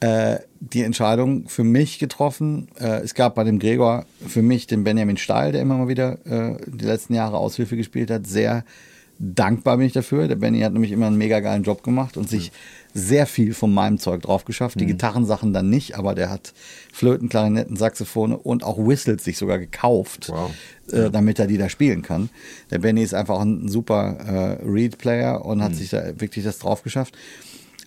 äh, 0.00 0.38
die 0.60 0.82
Entscheidung 0.82 1.48
für 1.48 1.64
mich 1.64 1.98
getroffen. 1.98 2.68
Äh, 2.78 3.00
es 3.00 3.14
gab 3.14 3.34
bei 3.34 3.44
dem 3.44 3.58
Gregor 3.58 4.04
für 4.26 4.42
mich 4.42 4.66
den 4.66 4.84
Benjamin 4.84 5.16
Stahl, 5.16 5.52
der 5.52 5.62
immer 5.62 5.78
mal 5.78 5.88
wieder 5.88 6.18
äh, 6.26 6.56
die 6.66 6.84
letzten 6.84 7.14
Jahre 7.14 7.38
Aushilfe 7.38 7.76
gespielt 7.76 8.10
hat. 8.10 8.26
Sehr 8.26 8.64
dankbar 9.18 9.76
bin 9.76 9.86
ich 9.86 9.92
dafür. 9.92 10.28
Der 10.28 10.36
Benny 10.36 10.60
hat 10.60 10.72
nämlich 10.72 10.92
immer 10.92 11.06
einen 11.06 11.16
mega 11.16 11.40
geilen 11.40 11.62
Job 11.62 11.82
gemacht 11.82 12.16
und 12.16 12.28
sich 12.28 12.52
sehr 12.94 13.26
viel 13.26 13.54
von 13.54 13.72
meinem 13.72 13.98
Zeug 13.98 14.22
drauf 14.22 14.44
geschafft. 14.44 14.78
Die 14.78 14.84
mhm. 14.84 14.90
Gitarrensachen 14.90 15.52
dann 15.52 15.70
nicht, 15.70 15.96
aber 15.96 16.14
der 16.14 16.30
hat 16.30 16.52
Flöten, 16.92 17.28
Klarinetten, 17.28 17.76
Saxophone 17.76 18.34
und 18.34 18.64
auch 18.64 18.78
Whistles 18.78 19.24
sich 19.24 19.38
sogar 19.38 19.58
gekauft, 19.58 20.28
wow. 20.28 20.50
äh, 20.90 21.10
damit 21.10 21.38
er 21.38 21.46
die 21.46 21.58
da 21.58 21.68
spielen 21.68 22.02
kann. 22.02 22.28
Der 22.70 22.78
Benny 22.78 23.02
ist 23.02 23.14
einfach 23.14 23.40
ein 23.40 23.68
super 23.68 24.16
äh, 24.60 24.64
Reed-Player 24.64 25.44
und 25.44 25.62
hat 25.62 25.72
mhm. 25.72 25.76
sich 25.76 25.90
da 25.90 26.20
wirklich 26.20 26.44
das 26.44 26.58
drauf 26.58 26.82
geschafft. 26.82 27.16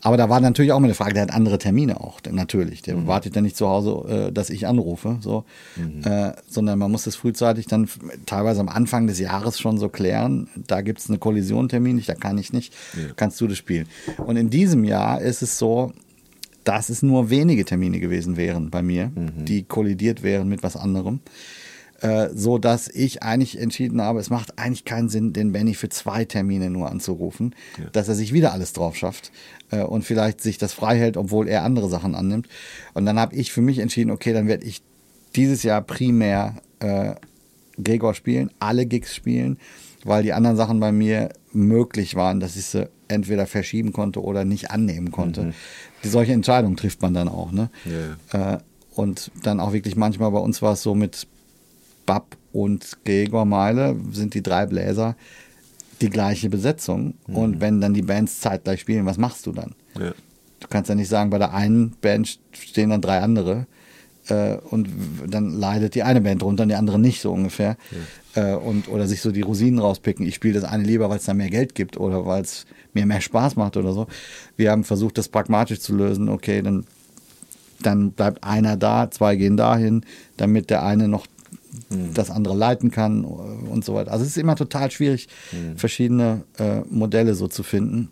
Aber 0.06 0.18
da 0.18 0.30
war 0.30 0.40
natürlich 0.40 0.72
auch 0.72 0.80
mal 0.80 0.86
eine 0.86 0.94
Frage, 0.94 1.16
der 1.16 1.24
hat 1.24 1.34
andere 1.34 1.58
Termine 1.58 2.00
auch, 2.00 2.20
natürlich. 2.30 2.84
Der 2.84 2.96
mhm. 2.96 3.08
wartet 3.08 3.36
ja 3.36 3.42
nicht 3.42 3.58
zu 3.58 3.68
Hause, 3.68 4.28
äh, 4.28 4.32
dass 4.32 4.52
ich 4.52 4.68
anrufe, 4.68 5.18
so, 5.20 5.46
mhm. 5.78 6.04
äh, 6.04 6.34
sondern 6.48 6.78
man 6.78 6.92
muss 6.92 7.06
das 7.06 7.16
frühzeitig 7.16 7.66
dann 7.66 7.90
teilweise 8.28 8.60
am 8.60 8.70
Anfang 8.70 9.08
des 9.08 9.18
Jahres 9.18 9.60
schon 9.60 9.80
so 9.80 9.90
klären. 9.90 10.48
Da 10.68 10.82
gibt 10.82 11.00
es 11.00 11.10
eine 11.10 11.18
Kollision 11.18 11.70
Termin, 11.70 12.00
da 12.06 12.14
kann 12.14 12.38
ich 12.38 12.54
nicht, 12.54 12.72
ja. 12.94 13.14
kannst 13.16 13.42
du 13.42 13.48
das 13.48 13.58
spielen. 13.58 13.88
Und 14.18 14.38
in 14.38 14.52
diesem 14.52 14.84
Jahr 14.84 15.22
ist 15.22 15.42
es 15.42 15.58
so, 15.58 15.92
dass 16.66 16.90
es 16.90 17.02
nur 17.02 17.32
wenige 17.32 17.66
Termine 17.66 18.00
gewesen 18.00 18.38
wären 18.38 18.70
bei 18.70 18.84
mir, 18.84 19.08
mhm. 19.08 19.46
die 19.46 19.64
kollidiert 19.64 20.22
wären 20.22 20.48
mit 20.48 20.62
was 20.62 20.76
anderem. 20.78 21.20
Äh, 22.02 22.30
so 22.34 22.58
dass 22.58 22.90
ich 22.90 23.24
eigentlich 23.24 23.58
entschieden 23.58 24.02
habe, 24.02 24.20
es 24.20 24.30
macht 24.30 24.60
eigentlich 24.60 24.84
keinen 24.84 25.08
Sinn, 25.08 25.32
den 25.32 25.54
Benny 25.54 25.74
für 25.74 25.88
zwei 25.88 26.26
Termine 26.26 26.70
nur 26.70 26.92
anzurufen, 26.92 27.56
ja. 27.78 27.86
dass 27.92 28.10
er 28.10 28.16
sich 28.16 28.34
wieder 28.34 28.52
alles 28.52 28.74
drauf 28.74 28.98
schafft 28.98 29.32
äh, 29.72 29.82
und 29.82 30.04
vielleicht 30.04 30.42
sich 30.42 30.58
das 30.58 30.74
frei 30.74 30.98
hält, 30.98 31.16
obwohl 31.16 31.48
er 31.48 31.64
andere 31.64 31.88
Sachen 31.88 32.14
annimmt. 32.14 32.50
Und 32.94 33.06
dann 33.06 33.18
habe 33.18 33.36
ich 33.36 33.54
für 33.54 33.62
mich 33.62 33.80
entschieden, 33.80 34.12
okay, 34.12 34.34
dann 34.34 34.48
werde 34.48 34.66
ich 34.66 34.82
dieses 35.36 35.64
Jahr 35.64 35.82
primär 35.82 36.56
äh, 36.80 37.16
Gregor 37.82 38.14
spielen, 38.14 38.52
alle 38.60 38.86
Gigs 38.86 39.16
spielen, 39.16 39.58
weil 40.04 40.24
die 40.24 40.34
anderen 40.34 40.58
Sachen 40.58 40.82
bei 40.82 40.92
mir 40.92 41.30
möglich 41.54 42.16
waren, 42.16 42.42
dass 42.42 42.58
ich 42.58 42.66
sie 42.66 42.90
entweder 43.08 43.48
verschieben 43.48 43.94
konnte 43.94 44.22
oder 44.22 44.44
nicht 44.44 44.70
annehmen 44.70 45.12
konnte. 45.12 45.44
Mhm. 45.44 45.54
Die 46.04 46.10
solche 46.10 46.34
Entscheidungen 46.34 46.76
trifft 46.76 47.02
man 47.02 47.14
dann 47.14 47.30
auch. 47.30 47.52
Ne? 47.52 47.70
Yeah. 48.32 48.56
Äh, 48.56 48.58
und 48.96 49.32
dann 49.44 49.60
auch 49.60 49.74
wirklich 49.74 49.96
manchmal 49.96 50.32
bei 50.32 50.40
uns 50.40 50.62
war 50.62 50.74
es 50.74 50.82
so 50.82 50.96
mit 50.96 51.28
Bab 52.06 52.38
und 52.52 52.98
Gregor 53.04 53.46
Meile 53.46 53.96
sind 54.12 54.34
die 54.34 54.44
drei 54.44 54.66
Bläser 54.66 55.16
die 56.02 56.10
gleiche 56.10 56.50
Besetzung. 56.50 57.16
Mhm. 57.28 57.36
Und 57.36 57.62
wenn 57.62 57.82
dann 57.82 57.94
die 57.94 58.02
Bands 58.02 58.40
zeitgleich 58.42 58.82
spielen, 58.82 59.06
was 59.06 59.18
machst 59.18 59.46
du 59.46 59.52
dann? 59.52 59.76
Ja. 60.00 60.14
Du 60.60 60.68
kannst 60.70 60.90
ja 60.90 60.96
nicht 60.96 61.10
sagen, 61.10 61.30
bei 61.30 61.38
der 61.38 61.54
einen 61.54 61.92
Band 62.02 62.40
stehen 62.54 62.90
dann 62.90 63.02
drei 63.02 63.20
andere 63.20 63.68
äh, 64.30 64.56
und 64.70 64.90
dann 65.28 65.58
leidet 65.58 65.96
die 65.96 66.04
eine 66.04 66.22
Band 66.22 66.42
drunter 66.42 66.64
und 66.64 66.70
die 66.70 66.76
andere 66.76 67.00
nicht 67.00 67.22
so 67.22 67.32
ungefähr. 67.32 67.78
Ja. 68.36 68.54
Äh, 68.54 68.56
und, 68.56 68.88
oder 68.88 69.08
sich 69.08 69.22
so 69.22 69.32
die 69.32 69.42
Rosinen 69.42 69.80
rauspicken. 69.80 70.26
Ich 70.26 70.36
spiele 70.36 70.60
das 70.60 70.64
eine 70.64 70.84
lieber, 70.84 71.10
weil 71.10 71.18
es 71.18 71.26
da 71.26 71.34
mehr 71.34 71.50
Geld 71.50 71.76
gibt 71.76 71.98
oder 71.98 72.26
weil 72.26 72.42
es 72.42 72.66
mir 72.94 73.06
mehr 73.06 73.22
Spaß 73.22 73.56
macht 73.56 73.78
oder 73.78 73.94
so. 73.94 74.08
Wir 74.58 74.72
haben 74.72 74.84
versucht, 74.84 75.18
das 75.18 75.30
pragmatisch 75.30 75.80
zu 75.80 75.96
lösen. 75.96 76.30
Okay, 76.30 76.62
dann, 76.62 76.86
dann 77.82 78.12
bleibt 78.12 78.44
einer 78.44 78.78
da, 78.78 79.12
zwei 79.12 79.36
gehen 79.36 79.58
dahin, 79.58 80.02
damit 80.38 80.70
der 80.70 80.84
eine 80.84 81.08
noch 81.08 81.28
mhm. 81.90 82.14
das 82.14 82.30
andere 82.30 82.56
leiten 82.56 82.92
kann 82.92 83.24
und 83.24 83.84
so 83.86 83.94
weiter. 83.94 84.12
Also 84.12 84.24
es 84.24 84.32
ist 84.32 84.38
immer 84.38 84.56
total 84.56 84.92
schwierig, 84.92 85.28
mhm. 85.52 85.78
verschiedene 85.78 86.44
äh, 86.58 86.82
Modelle 86.90 87.36
so 87.36 87.48
zu 87.48 87.64
finden. 87.64 88.10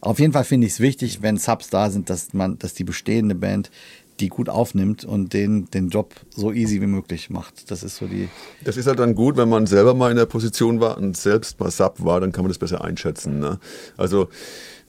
Auf 0.00 0.18
jeden 0.18 0.32
Fall 0.32 0.44
finde 0.44 0.66
ich 0.66 0.74
es 0.74 0.80
wichtig, 0.80 1.22
wenn 1.22 1.36
Subs 1.36 1.70
da 1.70 1.88
sind, 1.88 2.10
dass 2.10 2.34
man, 2.34 2.58
dass 2.58 2.74
die 2.74 2.82
bestehende 2.82 3.36
Band 3.36 3.70
die 4.20 4.28
gut 4.28 4.48
aufnimmt 4.48 5.04
und 5.04 5.32
den, 5.32 5.70
den 5.70 5.88
Job 5.88 6.14
so 6.30 6.52
easy 6.52 6.80
wie 6.80 6.86
möglich 6.86 7.30
macht. 7.30 7.70
Das 7.70 7.82
ist 7.82 7.96
so 7.96 8.06
die. 8.06 8.28
Das 8.64 8.76
ist 8.76 8.86
halt 8.86 8.98
dann 8.98 9.14
gut, 9.14 9.36
wenn 9.36 9.48
man 9.48 9.66
selber 9.66 9.94
mal 9.94 10.10
in 10.10 10.16
der 10.16 10.26
Position 10.26 10.80
war 10.80 10.98
und 10.98 11.16
selbst 11.16 11.58
mal 11.58 11.70
Sub 11.70 11.96
war, 11.98 12.20
dann 12.20 12.32
kann 12.32 12.44
man 12.44 12.50
das 12.50 12.58
besser 12.58 12.84
einschätzen. 12.84 13.40
Ne? 13.40 13.58
Also 13.96 14.28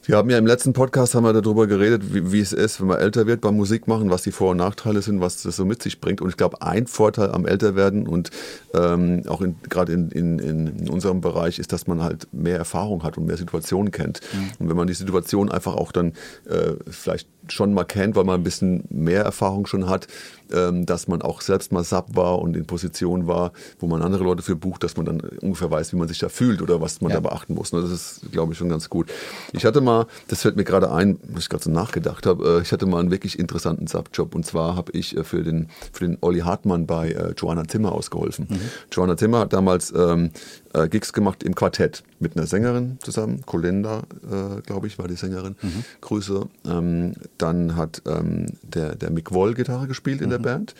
wir 0.06 0.16
haben 0.16 0.28
ja 0.28 0.36
im 0.36 0.46
letzten 0.46 0.72
Podcast 0.74 1.14
haben 1.14 1.24
wir 1.24 1.32
darüber 1.32 1.66
geredet, 1.66 2.14
wie, 2.14 2.30
wie, 2.30 2.40
es 2.40 2.52
ist, 2.52 2.80
wenn 2.80 2.88
man 2.88 2.98
älter 2.98 3.26
wird 3.26 3.40
beim 3.40 3.56
Musikmachen, 3.56 4.10
was 4.10 4.22
die 4.22 4.32
Vor- 4.32 4.50
und 4.50 4.58
Nachteile 4.58 5.00
sind, 5.00 5.20
was 5.20 5.42
das 5.42 5.56
so 5.56 5.64
mit 5.64 5.82
sich 5.82 6.00
bringt. 6.00 6.20
Und 6.20 6.28
ich 6.28 6.36
glaube, 6.36 6.60
ein 6.60 6.86
Vorteil 6.86 7.30
am 7.30 7.46
Älterwerden 7.46 8.06
und 8.06 8.30
ähm, 8.74 9.22
auch 9.26 9.42
gerade 9.68 9.92
in, 9.92 10.10
in, 10.10 10.38
in, 10.38 10.88
unserem 10.90 11.20
Bereich 11.20 11.58
ist, 11.58 11.72
dass 11.72 11.86
man 11.86 12.02
halt 12.02 12.28
mehr 12.32 12.58
Erfahrung 12.58 13.02
hat 13.02 13.16
und 13.16 13.26
mehr 13.26 13.38
Situationen 13.38 13.92
kennt. 13.92 14.20
Mhm. 14.32 14.50
Und 14.58 14.68
wenn 14.68 14.76
man 14.76 14.86
die 14.86 14.94
Situation 14.94 15.50
einfach 15.50 15.74
auch 15.74 15.90
dann 15.90 16.12
äh, 16.48 16.74
vielleicht 16.88 17.28
schon 17.48 17.74
mal 17.74 17.84
kennt, 17.84 18.16
weil 18.16 18.24
man 18.24 18.40
ein 18.40 18.44
bisschen 18.44 18.84
mehr 18.90 19.22
Erfahrung 19.22 19.66
schon 19.66 19.88
hat, 19.88 20.06
ähm, 20.54 20.86
dass 20.86 21.08
man 21.08 21.22
auch 21.22 21.40
selbst 21.40 21.72
mal 21.72 21.84
Sub 21.84 22.16
war 22.16 22.38
und 22.38 22.56
in 22.56 22.66
Position 22.66 23.26
war, 23.26 23.52
wo 23.78 23.86
man 23.86 24.02
andere 24.02 24.24
Leute 24.24 24.42
für 24.42 24.56
bucht, 24.56 24.84
dass 24.84 24.96
man 24.96 25.06
dann 25.06 25.20
ungefähr 25.20 25.70
weiß, 25.70 25.92
wie 25.92 25.96
man 25.96 26.08
sich 26.08 26.18
da 26.18 26.28
fühlt 26.28 26.62
oder 26.62 26.80
was 26.80 27.00
man 27.00 27.10
ja. 27.10 27.20
da 27.20 27.28
beachten 27.28 27.54
muss. 27.54 27.70
Das 27.70 27.90
ist, 27.90 28.32
glaube 28.32 28.52
ich, 28.52 28.58
schon 28.58 28.68
ganz 28.68 28.88
gut. 28.88 29.10
Ich 29.52 29.64
hatte 29.64 29.80
mal, 29.80 30.06
das 30.28 30.42
fällt 30.42 30.56
mir 30.56 30.64
gerade 30.64 30.90
ein, 30.92 31.18
was 31.28 31.44
ich 31.44 31.48
gerade 31.48 31.64
so 31.64 31.70
nachgedacht 31.70 32.26
habe, 32.26 32.58
äh, 32.58 32.62
ich 32.62 32.72
hatte 32.72 32.86
mal 32.86 33.00
einen 33.00 33.10
wirklich 33.10 33.38
interessanten 33.38 33.86
Sub-Job 33.86 34.34
und 34.34 34.46
zwar 34.46 34.76
habe 34.76 34.92
ich 34.92 35.16
äh, 35.16 35.24
für 35.24 35.42
den, 35.42 35.68
für 35.92 36.06
den 36.06 36.18
Olli 36.20 36.40
Hartmann 36.40 36.86
bei 36.86 37.10
äh, 37.10 37.34
Joanna 37.36 37.66
Zimmer 37.66 37.92
ausgeholfen. 37.92 38.46
Mhm. 38.48 38.60
Joanna 38.92 39.16
Zimmer 39.16 39.40
hat 39.40 39.52
damals 39.52 39.92
ähm, 39.96 40.30
äh, 40.74 40.88
Gigs 40.88 41.12
gemacht 41.12 41.42
im 41.42 41.54
Quartett 41.54 42.02
mit 42.20 42.36
einer 42.36 42.46
Sängerin 42.46 42.98
zusammen. 43.02 43.42
Colenda, 43.46 44.02
äh, 44.30 44.60
glaube 44.62 44.86
ich, 44.86 44.98
war 44.98 45.08
die 45.08 45.16
Sängerin. 45.16 45.56
Mhm. 45.62 45.84
Grüße. 46.00 46.46
Ähm, 46.66 47.14
dann 47.38 47.76
hat 47.76 48.02
ähm, 48.06 48.46
der, 48.62 48.94
der 48.94 49.10
Mick 49.10 49.32
Woll 49.32 49.54
Gitarre 49.54 49.86
gespielt 49.86 50.20
in 50.20 50.26
mhm. 50.26 50.32
der 50.32 50.38
Band. 50.38 50.74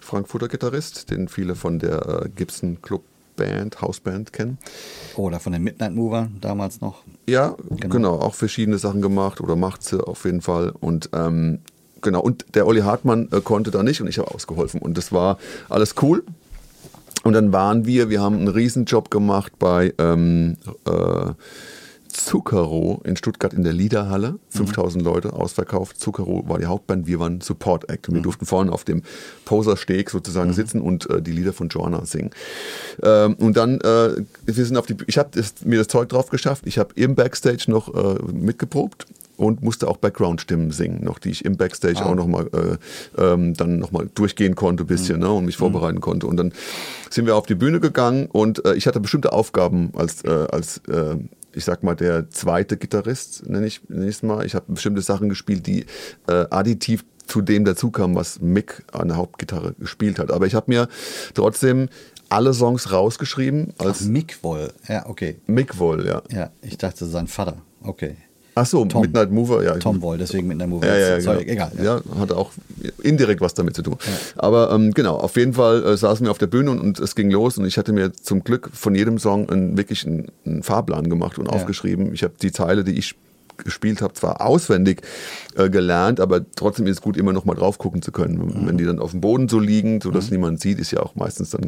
Frankfurter 0.00 0.48
Gitarrist, 0.48 1.10
den 1.10 1.28
viele 1.28 1.54
von 1.54 1.78
der 1.78 2.24
äh, 2.24 2.28
Gibson 2.28 2.80
Club 2.82 3.02
Band, 3.36 3.80
Hausband 3.80 4.32
kennen. 4.32 4.58
Oder 5.16 5.40
von 5.40 5.52
den 5.52 5.62
Midnight 5.62 5.92
Mover 5.92 6.28
damals 6.40 6.80
noch. 6.80 7.02
Ja, 7.26 7.56
genau, 7.70 7.88
genau 7.88 8.18
auch 8.20 8.34
verschiedene 8.34 8.78
Sachen 8.78 9.02
gemacht 9.02 9.40
oder 9.40 9.56
macht 9.56 9.82
sie 9.82 10.00
auf 10.04 10.24
jeden 10.24 10.40
Fall. 10.40 10.72
Und 10.78 11.10
ähm, 11.12 11.58
genau, 12.00 12.20
und 12.20 12.46
der 12.54 12.66
Olli 12.66 12.82
Hartmann 12.82 13.28
äh, 13.32 13.40
konnte 13.40 13.70
da 13.70 13.82
nicht 13.82 14.00
und 14.00 14.08
ich 14.08 14.18
habe 14.18 14.32
ausgeholfen. 14.32 14.80
Und 14.80 14.96
das 14.96 15.10
war 15.10 15.38
alles 15.68 15.96
cool. 16.02 16.22
Und 17.24 17.32
dann 17.32 17.52
waren 17.52 17.86
wir, 17.86 18.10
wir 18.10 18.20
haben 18.20 18.36
einen 18.36 18.48
Riesenjob 18.48 19.10
gemacht 19.10 19.52
bei 19.58 19.92
ähm, 19.98 20.56
äh, 20.86 21.32
Zucchero 22.14 23.00
in 23.04 23.16
Stuttgart 23.16 23.52
in 23.52 23.64
der 23.64 23.72
Liederhalle. 23.72 24.38
5000 24.50 25.02
mhm. 25.02 25.10
Leute 25.10 25.32
ausverkauft. 25.32 25.98
Zucchero 25.98 26.44
war 26.46 26.58
die 26.58 26.66
Hauptband, 26.66 27.06
wir 27.06 27.18
waren 27.18 27.40
Support 27.40 27.88
Act. 27.90 28.08
Und 28.08 28.14
wir 28.14 28.20
mhm. 28.20 28.24
durften 28.24 28.46
vorne 28.46 28.70
auf 28.70 28.84
dem 28.84 29.02
Posersteg 29.44 30.10
sozusagen 30.10 30.50
mhm. 30.50 30.54
sitzen 30.54 30.80
und 30.80 31.10
äh, 31.10 31.20
die 31.20 31.32
Lieder 31.32 31.52
von 31.52 31.68
Joanna 31.68 32.04
singen. 32.04 32.30
Ähm, 33.02 33.34
und 33.34 33.56
dann, 33.56 33.80
äh, 33.80 34.16
wir 34.44 34.54
sind 34.54 34.76
auf 34.76 34.86
die, 34.86 34.96
ich 35.06 35.18
habe 35.18 35.30
mir 35.64 35.78
das 35.78 35.88
Zeug 35.88 36.10
drauf 36.10 36.30
geschafft. 36.30 36.66
Ich 36.66 36.78
habe 36.78 36.94
im 36.94 37.14
Backstage 37.14 37.64
noch 37.68 37.92
äh, 37.94 38.22
mitgeprobt 38.32 39.06
und 39.36 39.62
musste 39.62 39.88
auch 39.88 39.96
Background-Stimmen 39.96 40.70
singen, 40.70 41.04
noch 41.04 41.18
die 41.18 41.30
ich 41.30 41.44
im 41.44 41.56
Backstage 41.56 42.00
ah. 42.00 42.06
auch 42.06 42.14
nochmal 42.14 42.48
äh, 42.52 43.22
ähm, 43.22 43.54
dann 43.54 43.78
nochmal 43.78 44.08
durchgehen 44.14 44.54
konnte, 44.54 44.84
ein 44.84 44.86
bisschen, 44.86 45.16
mhm. 45.16 45.22
ne, 45.22 45.32
und 45.32 45.44
mich 45.46 45.56
vorbereiten 45.56 45.96
mhm. 45.96 46.02
konnte. 46.02 46.26
Und 46.26 46.36
dann 46.36 46.52
sind 47.10 47.26
wir 47.26 47.36
auf 47.36 47.46
die 47.46 47.54
Bühne 47.54 47.80
gegangen 47.80 48.26
und 48.26 48.64
äh, 48.64 48.74
ich 48.74 48.86
hatte 48.86 49.00
bestimmte 49.00 49.32
Aufgaben 49.32 49.92
als, 49.96 50.24
äh, 50.24 50.46
als 50.50 50.78
äh, 50.88 51.16
ich 51.52 51.64
sag 51.64 51.82
mal, 51.82 51.94
der 51.94 52.30
zweite 52.30 52.76
Gitarrist, 52.76 53.48
nenne 53.48 53.66
ich 53.66 53.80
es 53.88 54.22
mal. 54.22 54.44
Ich 54.44 54.54
habe 54.54 54.66
bestimmte 54.68 55.02
Sachen 55.02 55.28
gespielt, 55.28 55.66
die 55.66 55.86
äh, 56.26 56.46
additiv 56.50 57.04
zu 57.26 57.40
dem 57.40 57.64
dazukamen, 57.64 58.16
was 58.16 58.40
Mick 58.40 58.84
an 58.92 59.08
der 59.08 59.16
Hauptgitarre 59.16 59.74
gespielt 59.78 60.18
hat. 60.18 60.30
Aber 60.30 60.46
ich 60.46 60.54
habe 60.54 60.70
mir 60.70 60.88
trotzdem 61.32 61.88
alle 62.28 62.52
Songs 62.52 62.90
rausgeschrieben. 62.92 63.72
Als 63.78 64.02
Ach, 64.02 64.06
Mick 64.06 64.38
Woll, 64.42 64.72
ja, 64.88 65.06
okay. 65.06 65.36
Mick 65.46 65.78
Woll, 65.78 66.06
ja. 66.06 66.22
Ja, 66.30 66.50
ich 66.62 66.76
dachte 66.76 67.06
sein 67.06 67.26
Vater, 67.26 67.58
okay. 67.82 68.16
Ach 68.56 68.66
so, 68.66 68.84
Tom. 68.84 69.02
Midnight 69.02 69.32
Mover, 69.32 69.64
ja. 69.64 69.76
Tom 69.78 69.98
Boy, 69.98 70.16
deswegen 70.16 70.46
Midnight 70.46 70.68
Mover. 70.68 70.86
Ja, 70.86 70.96
ja, 70.96 71.20
Sorry, 71.20 71.44
genau. 71.44 71.68
egal. 71.68 71.84
Ja. 71.84 71.96
ja. 71.96 72.20
hatte 72.20 72.36
auch 72.36 72.52
indirekt 73.02 73.40
was 73.40 73.54
damit 73.54 73.74
zu 73.74 73.82
tun. 73.82 73.96
Ja. 74.00 74.12
Aber 74.36 74.70
ähm, 74.72 74.92
genau, 74.92 75.16
auf 75.16 75.36
jeden 75.36 75.54
Fall 75.54 75.84
äh, 75.84 75.96
saßen 75.96 76.24
wir 76.24 76.30
auf 76.30 76.38
der 76.38 76.46
Bühne 76.46 76.70
und, 76.70 76.80
und, 76.80 77.00
es 77.00 77.14
ging 77.14 77.30
los 77.30 77.58
und 77.58 77.66
ich 77.66 77.78
hatte 77.78 77.92
mir 77.92 78.12
zum 78.12 78.44
Glück 78.44 78.70
von 78.72 78.94
jedem 78.94 79.18
Song 79.18 79.48
einen, 79.50 79.76
wirklich 79.76 80.06
einen, 80.06 80.28
einen 80.46 80.62
Fahrplan 80.62 81.10
gemacht 81.10 81.38
und 81.38 81.46
ja. 81.46 81.52
aufgeschrieben. 81.52 82.14
Ich 82.14 82.22
habe 82.22 82.34
die 82.40 82.52
Teile, 82.52 82.84
die 82.84 82.96
ich 82.96 83.16
gespielt 83.56 84.02
habe, 84.02 84.14
zwar 84.14 84.40
auswendig 84.40 85.02
äh, 85.56 85.70
gelernt, 85.70 86.20
aber 86.20 86.40
trotzdem 86.56 86.86
ist 86.86 86.96
es 86.96 87.02
gut, 87.02 87.16
immer 87.16 87.32
noch 87.32 87.44
mal 87.44 87.54
drauf 87.54 87.78
gucken 87.78 88.02
zu 88.02 88.12
können. 88.12 88.36
Mhm. 88.36 88.66
Wenn 88.66 88.78
die 88.78 88.84
dann 88.84 88.98
auf 88.98 89.12
dem 89.12 89.20
Boden 89.20 89.48
so 89.48 89.58
liegen, 89.58 90.00
sodass 90.00 90.26
mhm. 90.26 90.36
niemand 90.36 90.60
sieht, 90.60 90.78
ist 90.78 90.90
ja 90.90 91.00
auch 91.00 91.14
meistens 91.14 91.50
dann 91.50 91.64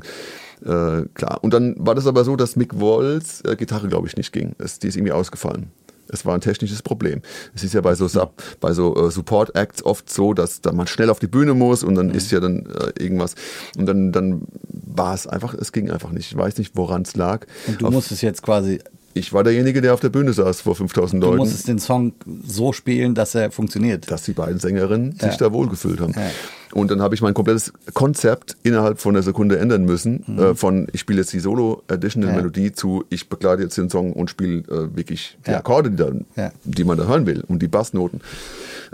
äh, 0.64 1.07
klar. 1.14 1.38
Und 1.42 1.53
dann 1.53 1.75
war 1.79 1.94
das 1.94 2.07
aber 2.07 2.25
so, 2.25 2.37
dass 2.37 2.57
Mick 2.57 2.81
Walls 2.81 3.42
äh, 3.42 3.57
Gitarre, 3.57 3.88
glaube 3.88 4.07
ich, 4.09 4.16
nicht 4.16 4.33
ging. 4.33 4.55
Das, 4.59 4.79
die 4.79 4.88
ist 4.88 4.96
irgendwie 4.96 5.12
ausgefallen. 5.12 5.70
Es 6.09 6.25
war 6.25 6.35
ein 6.35 6.40
technisches 6.40 6.83
Problem. 6.83 7.23
Es 7.55 7.64
ist 7.64 7.75
ja 7.75 7.81
bei 7.81 7.95
so, 7.95 8.09
Sub, 8.09 8.42
bei 8.61 8.73
so 8.73 9.07
äh, 9.07 9.11
Support 9.11 9.57
Acts 9.57 9.85
oft 9.85 10.11
so, 10.11 10.35
dass 10.35 10.61
da 10.61 10.73
man 10.73 10.87
schnell 10.87 11.11
auf 11.11 11.19
die 11.19 11.27
Bühne 11.27 11.55
muss 11.55 11.83
und 11.83 11.95
dann 11.95 12.09
mhm. 12.09 12.14
ist 12.14 12.31
ja 12.33 12.40
dann 12.40 12.66
äh, 12.66 13.03
irgendwas. 13.03 13.35
Und 13.77 13.87
dann, 13.87 14.12
dann 14.12 14.42
war 14.69 15.14
es 15.14 15.27
einfach, 15.27 15.55
es 15.55 15.73
ging 15.73 15.90
einfach 15.90 16.11
nicht. 16.11 16.31
Ich 16.31 16.37
weiß 16.37 16.59
nicht, 16.59 16.77
woran 16.77 17.03
es 17.03 17.16
lag. 17.16 17.47
Und 17.66 17.81
du 17.81 17.87
auf, 17.87 17.92
musstest 17.92 18.23
jetzt 18.23 18.42
quasi 18.42 18.81
ich 19.16 19.33
war 19.33 19.42
derjenige, 19.42 19.81
der 19.81 19.94
auf 19.94 20.00
der 20.00 20.11
Bühne 20.11 20.33
saß 20.33 20.61
vor 20.61 20.74
5000 20.74 21.22
Leuten. 21.22 21.37
Du 21.37 21.42
musstest 21.42 21.68
den 21.68 21.79
Song 21.79 22.12
so 22.46 22.72
spielen, 22.72 23.14
dass 23.14 23.35
er 23.35 23.50
funktioniert. 23.50 24.11
Dass 24.11 24.24
die 24.24 24.33
beiden 24.33 24.59
Sängerinnen 24.59 25.16
ja. 25.18 25.29
sich 25.29 25.38
da 25.38 25.52
wohlgefühlt 25.52 26.00
haben. 26.00 26.12
Ja. 26.14 26.31
Und 26.72 26.90
dann 26.90 27.00
habe 27.00 27.14
ich 27.14 27.22
mein 27.22 27.33
komplettes 27.33 27.72
Konzept 27.94 28.57
innerhalb 28.62 28.98
von 28.98 29.14
einer 29.14 29.22
Sekunde 29.22 29.59
ändern 29.59 29.85
müssen. 29.85 30.24
Mhm. 30.26 30.38
Äh, 30.38 30.55
von 30.55 30.87
ich 30.92 31.00
spiele 31.00 31.20
jetzt 31.20 31.33
die 31.33 31.40
Solo-Additional 31.40 32.31
ja. 32.31 32.37
Melodie 32.37 32.72
zu 32.72 33.05
ich 33.09 33.31
begleite 33.31 33.62
jetzt 33.62 33.79
den 33.79 33.88
Song 33.88 34.12
und 34.12 34.29
spiele 34.29 34.59
äh, 34.68 34.94
wirklich 34.94 35.38
die 35.46 35.52
Akkorde, 35.52 35.90
die, 35.90 35.96
dann, 35.96 36.26
die, 36.64 36.85
man 36.85 36.98
da 36.98 37.07
hören 37.07 37.24
will 37.24 37.42
und 37.48 37.62
die 37.62 37.68
Bassnoten. 37.68 38.20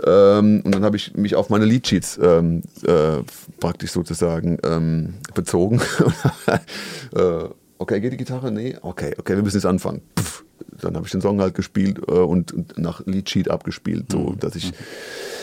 Ähm, 0.05 0.61
und 0.63 0.73
dann 0.73 0.85
habe 0.85 0.95
ich 0.95 1.15
mich 1.15 1.35
auf 1.35 1.49
meine 1.49 1.65
Leadsheets 1.65 2.17
ähm, 2.23 2.61
äh, 2.85 3.21
praktisch 3.59 3.91
sozusagen 3.91 4.57
ähm, 4.63 5.15
bezogen. 5.33 5.81
Okay, 7.83 7.99
geht 7.99 8.13
die 8.13 8.17
Gitarre? 8.17 8.49
Nee, 8.49 8.77
okay, 8.81 9.13
okay, 9.19 9.35
wir 9.35 9.43
müssen 9.43 9.57
jetzt 9.57 9.65
anfangen. 9.65 10.03
Puff. 10.15 10.45
Dann 10.79 10.95
habe 10.95 11.05
ich 11.05 11.11
den 11.11 11.19
Song 11.19 11.41
halt 11.41 11.53
gespielt 11.53 11.99
äh, 12.07 12.11
und, 12.11 12.77
nach 12.79 13.05
Leadsheet 13.05 13.51
abgespielt, 13.51 14.05
so 14.09 14.19
mhm. 14.19 14.39
dass 14.39 14.55
ich 14.55 14.71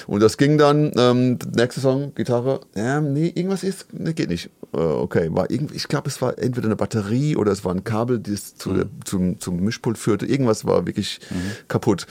und 0.07 0.22
das 0.22 0.38
ging 0.38 0.57
dann 0.57 0.90
ähm, 0.96 1.38
nächste 1.55 1.83
Song 1.83 2.14
Gitarre, 2.14 2.62
ja, 2.74 3.03
nee, 3.03 3.31
irgendwas 3.35 3.62
ist, 3.62 3.88
nee, 3.92 4.14
geht 4.14 4.31
nicht. 4.31 4.48
Äh, 4.72 4.78
okay, 4.78 5.28
war 5.33 5.50
irgendwie, 5.50 5.74
ich 5.74 5.88
glaube, 5.88 6.09
es 6.09 6.22
war 6.22 6.38
entweder 6.38 6.66
eine 6.66 6.76
Batterie 6.76 7.37
oder 7.37 7.50
es 7.50 7.64
war 7.64 7.74
ein 7.74 7.83
Kabel, 7.83 8.20
das 8.20 8.54
zu 8.54 8.70
mhm. 8.70 8.90
zum, 9.04 9.40
zum 9.40 9.61
Mischpult 9.61 9.98
führte. 9.98 10.26
Irgendwas 10.26 10.64
war 10.64 10.87
wirklich 10.87 11.20
mhm. 11.30 11.52
kaputt. 11.66 12.06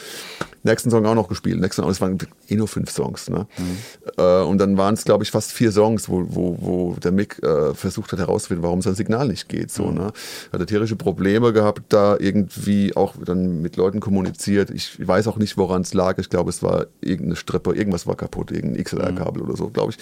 Nächsten 0.63 0.91
Song 0.91 1.05
auch 1.05 1.15
noch 1.15 1.29
gespielt. 1.29 1.59
Nächsten 1.61 1.83
Song, 1.83 1.91
es 1.91 2.01
waren 2.01 2.17
eh 2.49 2.55
nur 2.55 2.67
fünf 2.67 2.91
Songs. 2.91 3.29
Ne? 3.29 3.47
Mhm. 3.57 3.77
Äh, 4.17 4.41
und 4.41 4.57
dann 4.57 4.77
waren 4.77 4.93
es, 4.93 5.05
glaube 5.05 5.23
ich, 5.23 5.31
fast 5.31 5.53
vier 5.53 5.71
Songs, 5.71 6.09
wo, 6.09 6.25
wo, 6.27 6.57
wo 6.59 6.95
der 6.95 7.13
Mick 7.13 7.41
äh, 7.41 7.73
versucht 7.73 8.11
hat 8.11 8.19
herauszufinden, 8.19 8.63
warum 8.63 8.81
sein 8.81 8.95
Signal 8.95 9.29
nicht 9.29 9.47
geht. 9.47 9.71
So, 9.71 9.85
mhm. 9.85 9.95
ne? 9.95 10.13
Hat 10.51 10.59
er 10.59 10.65
tierische 10.65 10.97
Probleme 10.97 11.53
gehabt, 11.53 11.83
da 11.89 12.17
irgendwie 12.19 12.95
auch 12.97 13.15
dann 13.23 13.61
mit 13.61 13.77
Leuten 13.77 14.01
kommuniziert. 14.01 14.69
Ich 14.69 15.07
weiß 15.07 15.27
auch 15.27 15.37
nicht, 15.37 15.55
woran 15.55 15.83
es 15.83 15.93
lag. 15.93 16.17
Ich 16.17 16.29
glaube, 16.29 16.49
es 16.49 16.61
war 16.61 16.87
irgendeine 16.99 17.37
Strippe, 17.37 17.73
irgendwas 17.73 18.05
war 18.05 18.15
kaputt, 18.15 18.51
irgendein 18.51 18.83
XLR-Kabel 18.83 19.43
mhm. 19.43 19.49
oder 19.49 19.57
so, 19.57 19.69
glaube 19.69 19.93
ich. 19.93 19.97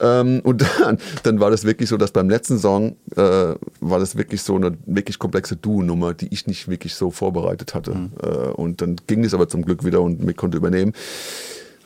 Ähm, 0.00 0.40
und 0.44 0.64
dann, 0.80 0.98
dann 1.22 1.40
war 1.40 1.50
das 1.50 1.64
wirklich 1.64 1.88
so, 1.88 1.96
dass 1.96 2.10
beim 2.10 2.28
letzten 2.28 2.58
Song 2.58 2.96
äh, 3.16 3.20
war 3.80 3.98
das 3.98 4.16
wirklich 4.16 4.42
so 4.42 4.56
eine 4.56 4.76
wirklich 4.86 5.18
komplexe 5.18 5.56
Duo-Nummer, 5.56 6.14
die 6.14 6.28
ich 6.32 6.46
nicht 6.46 6.68
wirklich 6.68 6.94
so 6.94 7.10
vorbereitet 7.10 7.74
hatte. 7.74 7.94
Mhm. 7.94 8.12
Äh, 8.22 8.26
und 8.26 8.82
dann 8.82 8.96
ging 9.06 9.24
es 9.24 9.34
aber 9.34 9.48
zum 9.48 9.64
Glück 9.64 9.84
wieder 9.84 10.00
und 10.00 10.24
mich 10.24 10.36
konnte 10.36 10.56
übernehmen. 10.56 10.92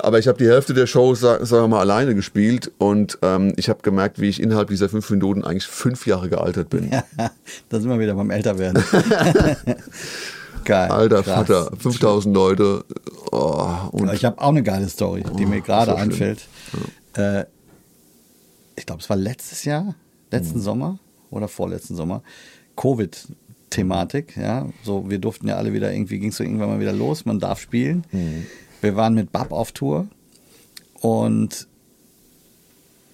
Aber 0.02 0.18
ich 0.18 0.28
habe 0.28 0.38
die 0.38 0.48
Hälfte 0.48 0.72
der 0.72 0.86
Show, 0.86 1.14
sagen 1.14 1.48
wir 1.48 1.68
mal, 1.68 1.80
alleine 1.80 2.14
gespielt 2.14 2.72
und 2.78 3.18
ähm, 3.22 3.52
ich 3.56 3.68
habe 3.68 3.80
gemerkt, 3.82 4.18
wie 4.18 4.28
ich 4.28 4.40
innerhalb 4.40 4.68
dieser 4.68 4.88
fünf 4.88 5.10
Minuten 5.10 5.44
eigentlich 5.44 5.66
fünf 5.66 6.06
Jahre 6.06 6.30
gealtert 6.30 6.70
bin. 6.70 6.90
Ja, 6.90 7.04
da 7.68 7.80
sind 7.80 7.90
wir 7.90 7.98
wieder 7.98 8.14
beim 8.14 8.30
Älterwerden. 8.30 8.82
Geil. 10.64 10.90
Alter 10.90 11.22
krass. 11.22 11.48
Vater, 11.48 11.70
5000 11.78 12.34
Leute. 12.34 12.84
Oh, 13.32 13.66
ich 14.12 14.24
habe 14.24 14.40
auch 14.40 14.48
eine 14.48 14.62
geile 14.62 14.88
Story, 14.88 15.24
die 15.38 15.46
oh, 15.46 15.48
mir 15.48 15.60
gerade 15.60 15.92
so 15.92 15.96
einfällt. 15.96 16.46
Ja. 17.16 17.40
Äh, 17.40 17.46
ich 18.80 18.86
glaube, 18.86 19.02
es 19.02 19.10
war 19.10 19.16
letztes 19.16 19.64
Jahr, 19.64 19.94
letzten 20.30 20.58
mhm. 20.58 20.62
Sommer 20.62 20.98
oder 21.30 21.48
vorletzten 21.48 21.94
Sommer, 21.94 22.22
Covid-Thematik. 22.76 24.36
Ja, 24.36 24.68
so 24.82 25.08
wir 25.10 25.18
durften 25.18 25.48
ja 25.48 25.56
alle 25.56 25.72
wieder 25.72 25.92
irgendwie, 25.92 26.18
ging 26.18 26.30
es 26.30 26.36
so 26.36 26.44
irgendwann 26.44 26.70
mal 26.70 26.80
wieder 26.80 26.92
los, 26.92 27.24
man 27.24 27.38
darf 27.38 27.60
spielen. 27.60 28.04
Mhm. 28.10 28.46
Wir 28.80 28.96
waren 28.96 29.14
mit 29.14 29.32
Bab 29.32 29.52
auf 29.52 29.72
Tour 29.72 30.08
und 31.00 31.68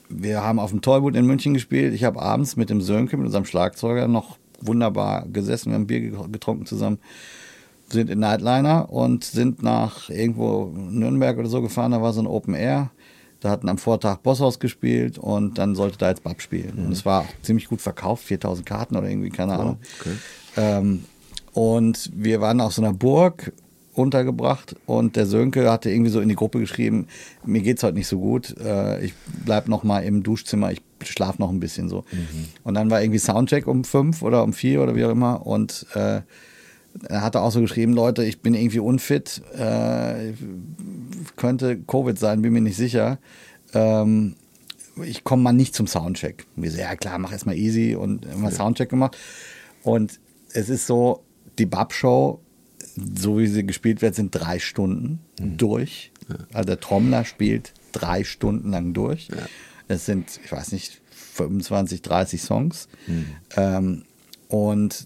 wir 0.09 0.43
haben 0.43 0.61
auf 0.61 0.71
dem 0.71 0.83
Tollboot 0.83 1.17
in 1.17 1.27
München 1.27 1.55
gespielt. 1.55 1.93
Ich 1.93 2.05
habe 2.05 2.23
abends 2.23 2.55
mit 2.57 2.71
dem 2.71 2.81
Sönke, 2.81 3.17
mit 3.17 3.27
unserem 3.27 3.45
Schlagzeuger, 3.45 4.07
noch 4.07 4.39
wunderbar 4.61 5.27
gesessen. 5.27 5.71
Wir 5.71 5.75
haben 5.75 5.89
Bier 5.89 6.01
getrunken 6.29 6.65
zusammen, 6.65 6.99
sind 7.89 8.09
in 8.09 8.21
Nightliner 8.21 8.91
und 8.93 9.25
sind 9.25 9.65
nach 9.65 10.09
irgendwo 10.11 10.67
Nürnberg 10.67 11.37
oder 11.39 11.49
so 11.49 11.61
gefahren. 11.61 11.91
Da 11.91 12.01
war 12.03 12.13
so 12.13 12.21
ein 12.21 12.29
Open 12.29 12.55
Air. 12.55 12.93
Da 13.41 13.51
hatten 13.51 13.69
am 13.69 13.79
Vortag 13.79 14.19
Bosshaus 14.19 14.59
gespielt 14.59 15.19
und 15.19 15.59
dann 15.59 15.75
sollte 15.75 15.99
da 15.99 16.09
jetzt 16.09 16.23
Bab 16.23 16.41
spielen. 16.41 16.75
Mhm. 16.77 16.87
Und 16.87 16.93
es 16.93 17.05
war 17.05 17.27
ziemlich 17.43 17.69
gut 17.69 17.81
verkauft, 17.81 18.25
4000 18.25 18.67
Karten 18.67 18.97
oder 18.97 19.09
irgendwie, 19.09 19.31
keine 19.31 19.55
Ahnung. 19.55 19.79
okay. 20.01 20.17
ähm, 20.57 21.05
und 21.53 22.11
wir 22.15 22.41
waren 22.43 22.61
auf 22.61 22.75
so 22.75 22.83
einer 22.83 22.93
Burg 22.93 23.53
untergebracht 23.95 24.77
und 24.85 25.17
der 25.17 25.27
Sönke 25.27 25.71
hatte 25.71 25.91
irgendwie 25.91 26.11
so 26.11 26.21
in 26.21 26.29
die 26.29 26.35
Gruppe 26.35 26.61
geschrieben, 26.61 27.07
mir 27.47 27.63
geht's 27.63 27.83
heute 27.83 27.97
nicht 27.97 28.09
so 28.09 28.19
gut, 28.19 28.55
äh, 28.61 29.03
ich 29.03 29.15
bleib 29.45 29.69
noch 29.69 29.83
mal 29.83 30.01
im 30.01 30.23
Duschzimmer, 30.23 30.73
ich 30.73 30.83
schlaf 31.03 31.39
noch 31.39 31.51
ein 31.51 31.61
bisschen 31.61 31.89
so. 31.89 32.05
Mhm. 32.13 32.49
Und 32.63 32.75
dann 32.75 32.91
war 32.91 33.01
irgendwie 33.01 33.19
Soundcheck 33.19 33.67
um 33.67 33.85
fünf 33.85 34.21
oder 34.23 34.45
um 34.45 34.53
vier 34.53 34.83
oder 34.83 34.97
wie 34.97 35.05
auch 35.07 35.11
immer 35.11 35.47
und 35.47 35.87
äh, 35.95 36.21
er 37.09 37.23
hatte 37.23 37.41
auch 37.41 37.51
so 37.51 37.61
geschrieben, 37.61 37.93
Leute, 37.93 38.25
ich 38.25 38.41
bin 38.41 38.55
irgendwie 38.55 38.79
unfit, 38.79 39.43
äh, 39.55 40.33
könnte 41.37 41.79
Covid 41.79 42.19
sein, 42.19 42.43
bin 42.43 42.53
mir 42.53 42.61
nicht 42.61 42.77
sicher. 42.77 43.19
Ähm, 43.75 44.37
ich 45.05 45.25
komme 45.25 45.43
mal 45.43 45.53
nicht 45.53 45.75
zum 45.75 45.87
Soundcheck. 45.87 46.47
Und 46.57 46.63
wir 46.63 46.71
so, 46.71 46.79
ja 46.79 46.97
klar, 46.97 47.19
mach 47.19 47.33
erstmal 47.33 47.57
easy 47.57 47.95
und 47.95 48.25
immer 48.25 48.51
ja. 48.51 48.55
Soundcheck 48.55 48.89
gemacht. 48.89 49.17
Und 49.83 50.21
es 50.53 50.69
ist 50.69 50.87
so, 50.87 51.23
die 51.59 51.67
Bab-Show, 51.67 52.41
so 53.19 53.39
wie 53.39 53.47
sie 53.47 53.67
gespielt 53.67 54.03
wird, 54.03 54.15
sind 54.15 54.35
drei 54.35 54.59
Stunden 54.59 55.21
mhm. 55.39 55.57
durch. 55.57 56.13
Ja. 56.29 56.37
Also 56.53 56.67
der 56.67 56.81
Trommler 56.81 57.25
spielt 57.25 57.75
drei 57.93 58.25
Stunden 58.25 58.71
lang 58.71 58.95
durch. 58.95 59.29
Ja. 59.29 59.47
Es 59.89 60.07
sind, 60.07 60.41
ich 60.45 60.51
weiß 60.51 60.73
nicht, 60.73 61.01
25, 61.11 62.03
30 62.03 62.43
Songs. 62.43 62.89
Mhm. 63.07 63.27
Ähm, 63.57 64.03
und 64.49 65.05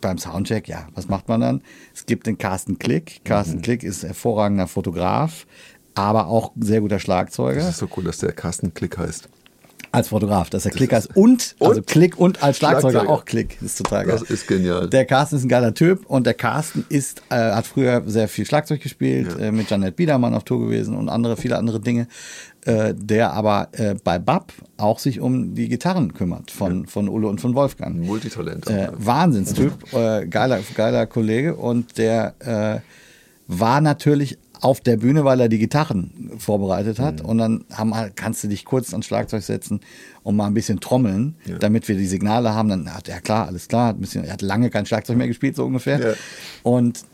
beim 0.00 0.18
Soundcheck, 0.18 0.68
ja, 0.68 0.88
was 0.94 1.08
macht 1.08 1.28
man 1.28 1.40
dann? 1.40 1.62
Es 2.00 2.06
gibt 2.06 2.26
den 2.26 2.38
Carsten 2.38 2.78
Klick. 2.78 3.20
Carsten 3.26 3.58
mhm. 3.58 3.62
Klick 3.62 3.82
ist 3.82 4.04
hervorragender 4.04 4.66
Fotograf, 4.66 5.46
aber 5.94 6.28
auch 6.28 6.52
sehr 6.58 6.80
guter 6.80 6.98
Schlagzeuger. 6.98 7.60
Das 7.60 7.68
ist 7.68 7.76
so 7.76 7.88
cool, 7.94 8.04
dass 8.04 8.16
der 8.16 8.32
Carsten 8.32 8.72
Klick 8.72 8.96
heißt. 8.96 9.28
Als 9.92 10.08
Fotograf, 10.08 10.50
dass 10.50 10.64
er 10.64 10.70
Klick 10.70 10.92
heißt 10.92 11.16
und, 11.16 11.56
also 11.58 11.80
Und? 11.80 11.86
Klick 11.86 12.16
und 12.16 12.42
als 12.42 12.58
Schlagzeuger, 12.58 12.90
Schlagzeuger. 12.92 13.12
auch 13.12 13.24
Klick. 13.24 13.60
Ist 13.60 13.78
total 13.78 14.04
geil. 14.06 14.18
Das 14.20 14.30
ist 14.30 14.46
genial. 14.46 14.88
Der 14.88 15.04
Carsten 15.04 15.36
ist 15.36 15.44
ein 15.44 15.48
geiler 15.48 15.74
Typ 15.74 16.06
und 16.06 16.26
der 16.26 16.34
Carsten 16.34 16.84
ist, 16.88 17.22
äh, 17.30 17.34
hat 17.34 17.66
früher 17.66 18.02
sehr 18.06 18.28
viel 18.28 18.46
Schlagzeug 18.46 18.80
gespielt, 18.80 19.36
äh, 19.40 19.50
mit 19.50 19.68
Janet 19.68 19.96
Biedermann 19.96 20.34
auf 20.34 20.44
Tour 20.44 20.60
gewesen 20.60 20.96
und 20.96 21.08
andere, 21.08 21.36
viele 21.36 21.58
andere 21.58 21.80
Dinge, 21.80 22.06
äh, 22.66 22.94
der 22.94 23.32
aber 23.32 23.68
äh, 23.72 23.96
bei 24.04 24.18
BAP 24.20 24.52
auch 24.76 25.00
sich 25.00 25.18
um 25.20 25.54
die 25.56 25.68
Gitarren 25.68 26.14
kümmert 26.14 26.52
von, 26.52 26.86
von 26.86 27.08
Ulle 27.08 27.26
und 27.26 27.40
von 27.40 27.54
Wolfgang. 27.56 27.96
Multitalent. 27.96 28.68
auch, 28.68 28.72
Äh, 28.72 28.82
ja. 28.84 28.92
Wahnsinnstyp, 28.96 29.92
äh, 29.92 30.26
geiler, 30.26 30.60
geiler 30.74 31.06
Kollege 31.06 31.56
und 31.56 31.98
der 31.98 32.34
äh, 32.38 32.80
war 33.48 33.80
natürlich 33.80 34.38
auf 34.60 34.80
der 34.80 34.96
Bühne, 34.98 35.24
weil 35.24 35.40
er 35.40 35.48
die 35.48 35.58
Gitarren 35.58 36.32
vorbereitet 36.38 36.98
hat. 36.98 37.20
Und 37.20 37.38
dann 37.38 37.64
haben, 37.72 37.92
kannst 38.14 38.44
du 38.44 38.48
dich 38.48 38.64
kurz 38.64 38.92
ans 38.92 39.06
Schlagzeug 39.06 39.42
setzen 39.42 39.80
und 40.22 40.36
mal 40.36 40.46
ein 40.46 40.54
bisschen 40.54 40.80
trommeln, 40.80 41.36
damit 41.60 41.88
wir 41.88 41.96
die 41.96 42.06
Signale 42.06 42.54
haben. 42.54 42.68
Dann 42.68 42.94
hat 42.94 43.08
er 43.08 43.20
klar, 43.20 43.46
alles 43.46 43.68
klar, 43.68 43.94
ein 43.94 44.00
bisschen, 44.00 44.24
er 44.24 44.34
hat 44.34 44.42
lange 44.42 44.70
kein 44.70 44.86
Schlagzeug 44.86 45.16
mehr 45.16 45.28
gespielt, 45.28 45.56
so 45.56 45.64
ungefähr. 45.64 46.00
Ja. 46.00 46.14
Und 46.62 47.04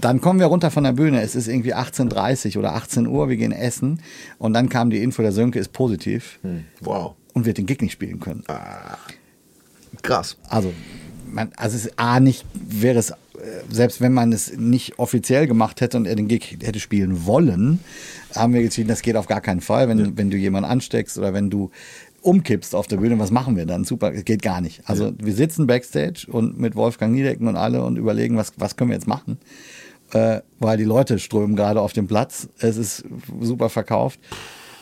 dann 0.00 0.20
kommen 0.20 0.40
wir 0.40 0.46
runter 0.46 0.70
von 0.70 0.84
der 0.84 0.92
Bühne. 0.92 1.22
Es 1.22 1.34
ist 1.36 1.46
irgendwie 1.48 1.74
18.30 1.74 2.58
oder 2.58 2.74
18 2.74 3.06
Uhr, 3.06 3.28
wir 3.28 3.36
gehen 3.36 3.52
essen. 3.52 4.00
Und 4.38 4.52
dann 4.52 4.68
kam 4.68 4.90
die 4.90 5.02
Info, 5.02 5.22
der 5.22 5.32
Sönke 5.32 5.58
ist 5.58 5.72
positiv 5.72 6.40
Hm. 6.42 6.64
Wow. 6.80 7.14
und 7.34 7.46
wird 7.46 7.58
den 7.58 7.66
Gig 7.66 7.80
nicht 7.80 7.92
spielen 7.92 8.18
können. 8.18 8.42
Krass. 10.02 10.36
Also, 10.48 10.72
man, 11.30 11.50
also 11.56 11.76
es 11.76 11.86
ist 11.86 11.98
A 11.98 12.18
nicht, 12.20 12.44
wäre 12.54 12.98
es, 12.98 13.12
selbst 13.70 14.00
wenn 14.00 14.12
man 14.12 14.32
es 14.32 14.56
nicht 14.56 14.98
offiziell 14.98 15.46
gemacht 15.46 15.80
hätte 15.80 15.96
und 15.96 16.06
er 16.06 16.14
den 16.14 16.28
Gig 16.28 16.58
hätte 16.62 16.80
spielen 16.80 17.26
wollen, 17.26 17.80
haben 18.34 18.54
wir 18.54 18.60
entschieden, 18.60 18.88
das 18.88 19.02
geht 19.02 19.16
auf 19.16 19.26
gar 19.26 19.40
keinen 19.40 19.60
Fall. 19.60 19.88
Wenn, 19.88 20.16
wenn 20.16 20.30
du 20.30 20.36
jemanden 20.36 20.70
ansteckst 20.70 21.18
oder 21.18 21.34
wenn 21.34 21.50
du 21.50 21.70
umkippst 22.22 22.74
auf 22.74 22.86
der 22.86 22.98
Bühne, 22.98 23.18
was 23.18 23.30
machen 23.30 23.56
wir 23.56 23.66
dann? 23.66 23.84
Super, 23.84 24.12
geht 24.12 24.42
gar 24.42 24.60
nicht. 24.60 24.82
Also 24.88 25.12
wir 25.18 25.34
sitzen 25.34 25.66
backstage 25.66 26.26
und 26.30 26.58
mit 26.58 26.76
Wolfgang 26.76 27.12
Niedecken 27.12 27.48
und 27.48 27.56
alle 27.56 27.82
und 27.82 27.96
überlegen, 27.96 28.36
was, 28.36 28.52
was 28.56 28.76
können 28.76 28.90
wir 28.90 28.96
jetzt 28.96 29.08
machen? 29.08 29.38
Äh, 30.12 30.40
weil 30.60 30.76
die 30.76 30.84
Leute 30.84 31.18
strömen 31.18 31.56
gerade 31.56 31.80
auf 31.80 31.92
den 31.92 32.06
Platz. 32.06 32.48
Es 32.58 32.76
ist 32.76 33.04
super 33.40 33.70
verkauft. 33.70 34.20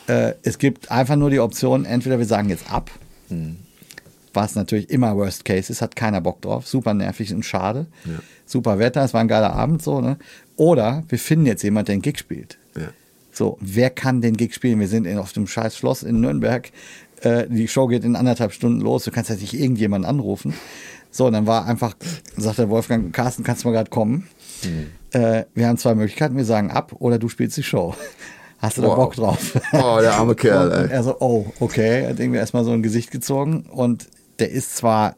Äh, 0.07 0.35
es 0.43 0.59
gibt 0.59 0.91
einfach 0.91 1.17
nur 1.17 1.31
die 1.31 1.41
Option, 1.41 1.85
entweder 1.87 2.19
wir 2.19 2.27
sagen 2.27 2.51
jetzt 2.51 2.71
ab, 2.71 2.91
was 4.35 4.55
natürlich 4.55 4.91
immer 4.91 5.17
Worst 5.17 5.45
Case 5.45 5.73
ist, 5.73 5.83
hat 5.83 5.97
keiner 5.97 6.21
Bock 6.21 6.43
drauf, 6.43 6.67
super 6.67 6.95
nervig 6.95 7.33
und 7.33 7.45
schade. 7.45 7.87
Super 8.51 8.79
Wetter, 8.81 9.05
es 9.05 9.15
war 9.15 9.21
ein 9.21 9.29
geiler 9.29 9.53
Abend 9.53 9.81
so, 9.83 10.01
ne? 10.01 10.17
Oder 10.57 11.05
wir 11.09 11.19
finden 11.19 11.47
jetzt 11.47 11.63
jemanden, 11.63 11.87
der 11.87 11.93
einen 11.95 12.03
Gig 12.03 12.19
spielt. 12.19 12.59
Ja. 12.77 12.89
So, 13.33 13.57
wer 13.61 13.91
kann 13.91 14.21
den 14.21 14.37
Gig 14.37 14.53
spielen? 14.55 14.81
Wir 14.81 14.89
sind 14.89 15.07
in, 15.07 15.19
auf 15.19 15.33
dem 15.33 15.47
scheiß 15.47 15.77
Schloss 15.77 16.03
in 16.03 16.21
Nürnberg. 16.21 16.71
Äh, 17.23 17.47
die 17.49 17.69
Show 17.69 17.87
geht 17.87 18.03
in 18.05 18.17
anderthalb 18.17 18.53
Stunden 18.53 18.81
los. 18.81 19.05
Du 19.05 19.13
kannst 19.13 19.31
jetzt 19.31 19.41
nicht 19.41 19.55
irgendjemanden 19.55 20.09
anrufen. 20.09 20.55
So, 21.13 21.27
und 21.27 21.33
dann 21.33 21.47
war 21.47 21.67
einfach, 21.67 21.95
sagt 22.37 22.59
der 22.59 22.69
Wolfgang, 22.71 23.13
Carsten, 23.13 23.45
kannst 23.45 23.63
du 23.65 23.69
mal 23.69 23.73
gerade 23.75 23.91
kommen? 23.91 24.29
Äh, 25.13 25.45
wir 25.55 25.69
haben 25.69 25.79
zwei 25.79 25.95
Möglichkeiten. 25.95 26.37
Wir 26.37 26.45
sagen 26.45 26.71
ab 26.71 26.93
oder 26.99 27.19
du 27.19 27.29
spielst 27.29 27.57
die 27.57 27.63
Show. 27.63 27.95
Hast 28.59 28.77
du 28.77 28.83
da 28.83 28.89
Wow. 28.89 28.97
Bock 28.97 29.15
drauf? 29.15 29.59
Oh, 29.73 29.99
der 30.03 30.15
arme 30.15 30.35
Kerl, 30.37 30.71
ey. 30.73 30.91
er 30.91 31.03
so, 31.03 31.17
oh, 31.21 31.47
okay. 31.61 32.07
Hat 32.07 32.21
irgendwie 32.21 32.39
erstmal 32.39 32.65
so 32.65 32.73
ein 32.73 32.83
Gesicht 32.83 33.11
gezogen. 33.11 33.65
Und 33.71 34.09
der 34.39 34.51
ist 34.51 34.77
zwar 34.77 35.15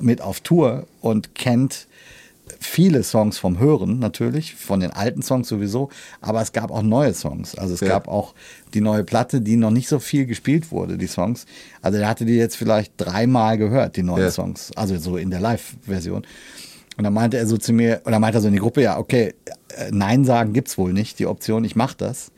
mit 0.00 0.20
auf 0.20 0.40
Tour 0.40 0.86
und 1.00 1.34
kennt 1.34 1.86
viele 2.62 3.02
Songs 3.02 3.38
vom 3.38 3.58
Hören 3.58 3.98
natürlich, 3.98 4.54
von 4.54 4.80
den 4.80 4.90
alten 4.90 5.22
Songs 5.22 5.48
sowieso, 5.48 5.90
aber 6.20 6.40
es 6.42 6.52
gab 6.52 6.70
auch 6.70 6.82
neue 6.82 7.12
Songs. 7.14 7.54
Also 7.56 7.74
es 7.74 7.80
Ja. 7.80 7.88
gab 7.88 8.08
auch 8.08 8.34
die 8.74 8.80
neue 8.80 9.04
Platte, 9.04 9.40
die 9.40 9.56
noch 9.56 9.70
nicht 9.70 9.88
so 9.88 9.98
viel 9.98 10.26
gespielt 10.26 10.70
wurde, 10.70 10.96
die 10.96 11.06
Songs. 11.06 11.46
Also 11.82 11.98
er 11.98 12.08
hatte 12.08 12.24
die 12.24 12.34
jetzt 12.36 12.56
vielleicht 12.56 12.92
dreimal 12.96 13.58
gehört, 13.58 13.96
die 13.96 14.02
neuen 14.02 14.22
Ja. 14.24 14.30
Songs. 14.30 14.70
Also 14.76 14.98
so 14.98 15.16
in 15.16 15.30
der 15.30 15.40
Live-Version. 15.40 16.22
Und 16.96 17.04
dann 17.04 17.14
meinte 17.14 17.38
er 17.38 17.46
so 17.46 17.56
zu 17.56 17.72
mir, 17.72 18.02
oder 18.04 18.18
meinte 18.18 18.38
er 18.38 18.42
so 18.42 18.48
in 18.48 18.54
die 18.54 18.60
Gruppe, 18.60 18.82
ja, 18.82 18.98
okay, 18.98 19.34
äh, 19.76 19.90
Nein 19.90 20.24
sagen 20.24 20.52
gibt's 20.52 20.76
wohl 20.78 20.92
nicht, 20.92 21.18
die 21.18 21.26
Option, 21.26 21.64
ich 21.64 21.74
mach 21.76 21.94
das. 21.94 22.30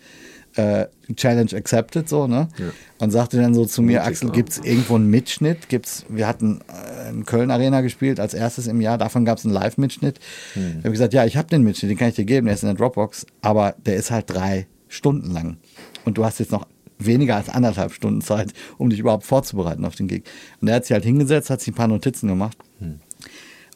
Äh, 0.56 0.86
Challenge 1.16 1.50
accepted, 1.52 2.08
so, 2.08 2.26
ne? 2.26 2.48
Ja. 2.58 2.66
Und 2.98 3.10
sagte 3.10 3.38
dann 3.38 3.54
so 3.54 3.66
zu 3.66 3.82
mir, 3.82 3.98
Mutig, 3.98 4.06
Axel, 4.06 4.30
gibt's 4.30 4.58
irgendwo 4.58 4.94
einen 4.94 5.10
Mitschnitt? 5.10 5.68
Gibt's, 5.68 6.06
wir 6.08 6.28
hatten 6.28 6.60
äh, 6.68 7.10
in 7.10 7.26
Köln 7.26 7.50
Arena 7.50 7.80
gespielt 7.80 8.20
als 8.20 8.34
erstes 8.34 8.68
im 8.68 8.80
Jahr, 8.80 8.96
davon 8.96 9.24
gab's 9.24 9.44
einen 9.44 9.52
Live-Mitschnitt. 9.52 10.20
Hm. 10.54 10.74
Da 10.74 10.78
habe 10.84 10.92
gesagt, 10.92 11.12
ja, 11.12 11.24
ich 11.24 11.36
habe 11.36 11.48
den 11.48 11.62
Mitschnitt, 11.62 11.90
den 11.90 11.98
kann 11.98 12.08
ich 12.08 12.14
dir 12.14 12.24
geben, 12.24 12.46
der 12.46 12.54
ist 12.54 12.62
in 12.62 12.68
der 12.68 12.76
Dropbox, 12.76 13.26
aber 13.42 13.74
der 13.84 13.96
ist 13.96 14.10
halt 14.12 14.30
drei 14.30 14.66
Stunden 14.88 15.32
lang. 15.32 15.56
Und 16.04 16.18
du 16.18 16.24
hast 16.24 16.38
jetzt 16.38 16.52
noch 16.52 16.66
weniger 16.98 17.36
als 17.36 17.48
anderthalb 17.48 17.92
Stunden 17.92 18.20
Zeit, 18.20 18.52
um 18.78 18.90
dich 18.90 19.00
überhaupt 19.00 19.24
vorzubereiten 19.24 19.84
auf 19.84 19.96
den 19.96 20.08
Gig. 20.08 20.24
Und 20.60 20.68
er 20.68 20.76
hat 20.76 20.84
sich 20.84 20.92
halt 20.92 21.04
hingesetzt, 21.04 21.50
hat 21.50 21.60
sich 21.60 21.72
ein 21.72 21.76
paar 21.76 21.88
Notizen 21.88 22.28
gemacht. 22.28 22.56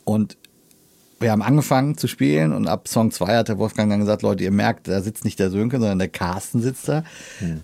Und 0.04 0.36
wir 1.20 1.32
haben 1.32 1.42
angefangen 1.42 1.96
zu 1.96 2.06
spielen 2.06 2.52
und 2.52 2.68
ab 2.68 2.86
Song 2.86 3.10
2 3.10 3.36
hat 3.38 3.48
der 3.48 3.58
Wolfgang 3.58 3.90
dann 3.90 4.00
gesagt, 4.00 4.22
Leute, 4.22 4.44
ihr 4.44 4.52
merkt, 4.52 4.86
da 4.86 5.00
sitzt 5.00 5.24
nicht 5.24 5.38
der 5.38 5.50
Sönke, 5.50 5.78
sondern 5.78 5.98
der 5.98 6.08
Carsten 6.08 6.60
sitzt 6.60 6.88
da. 6.88 7.02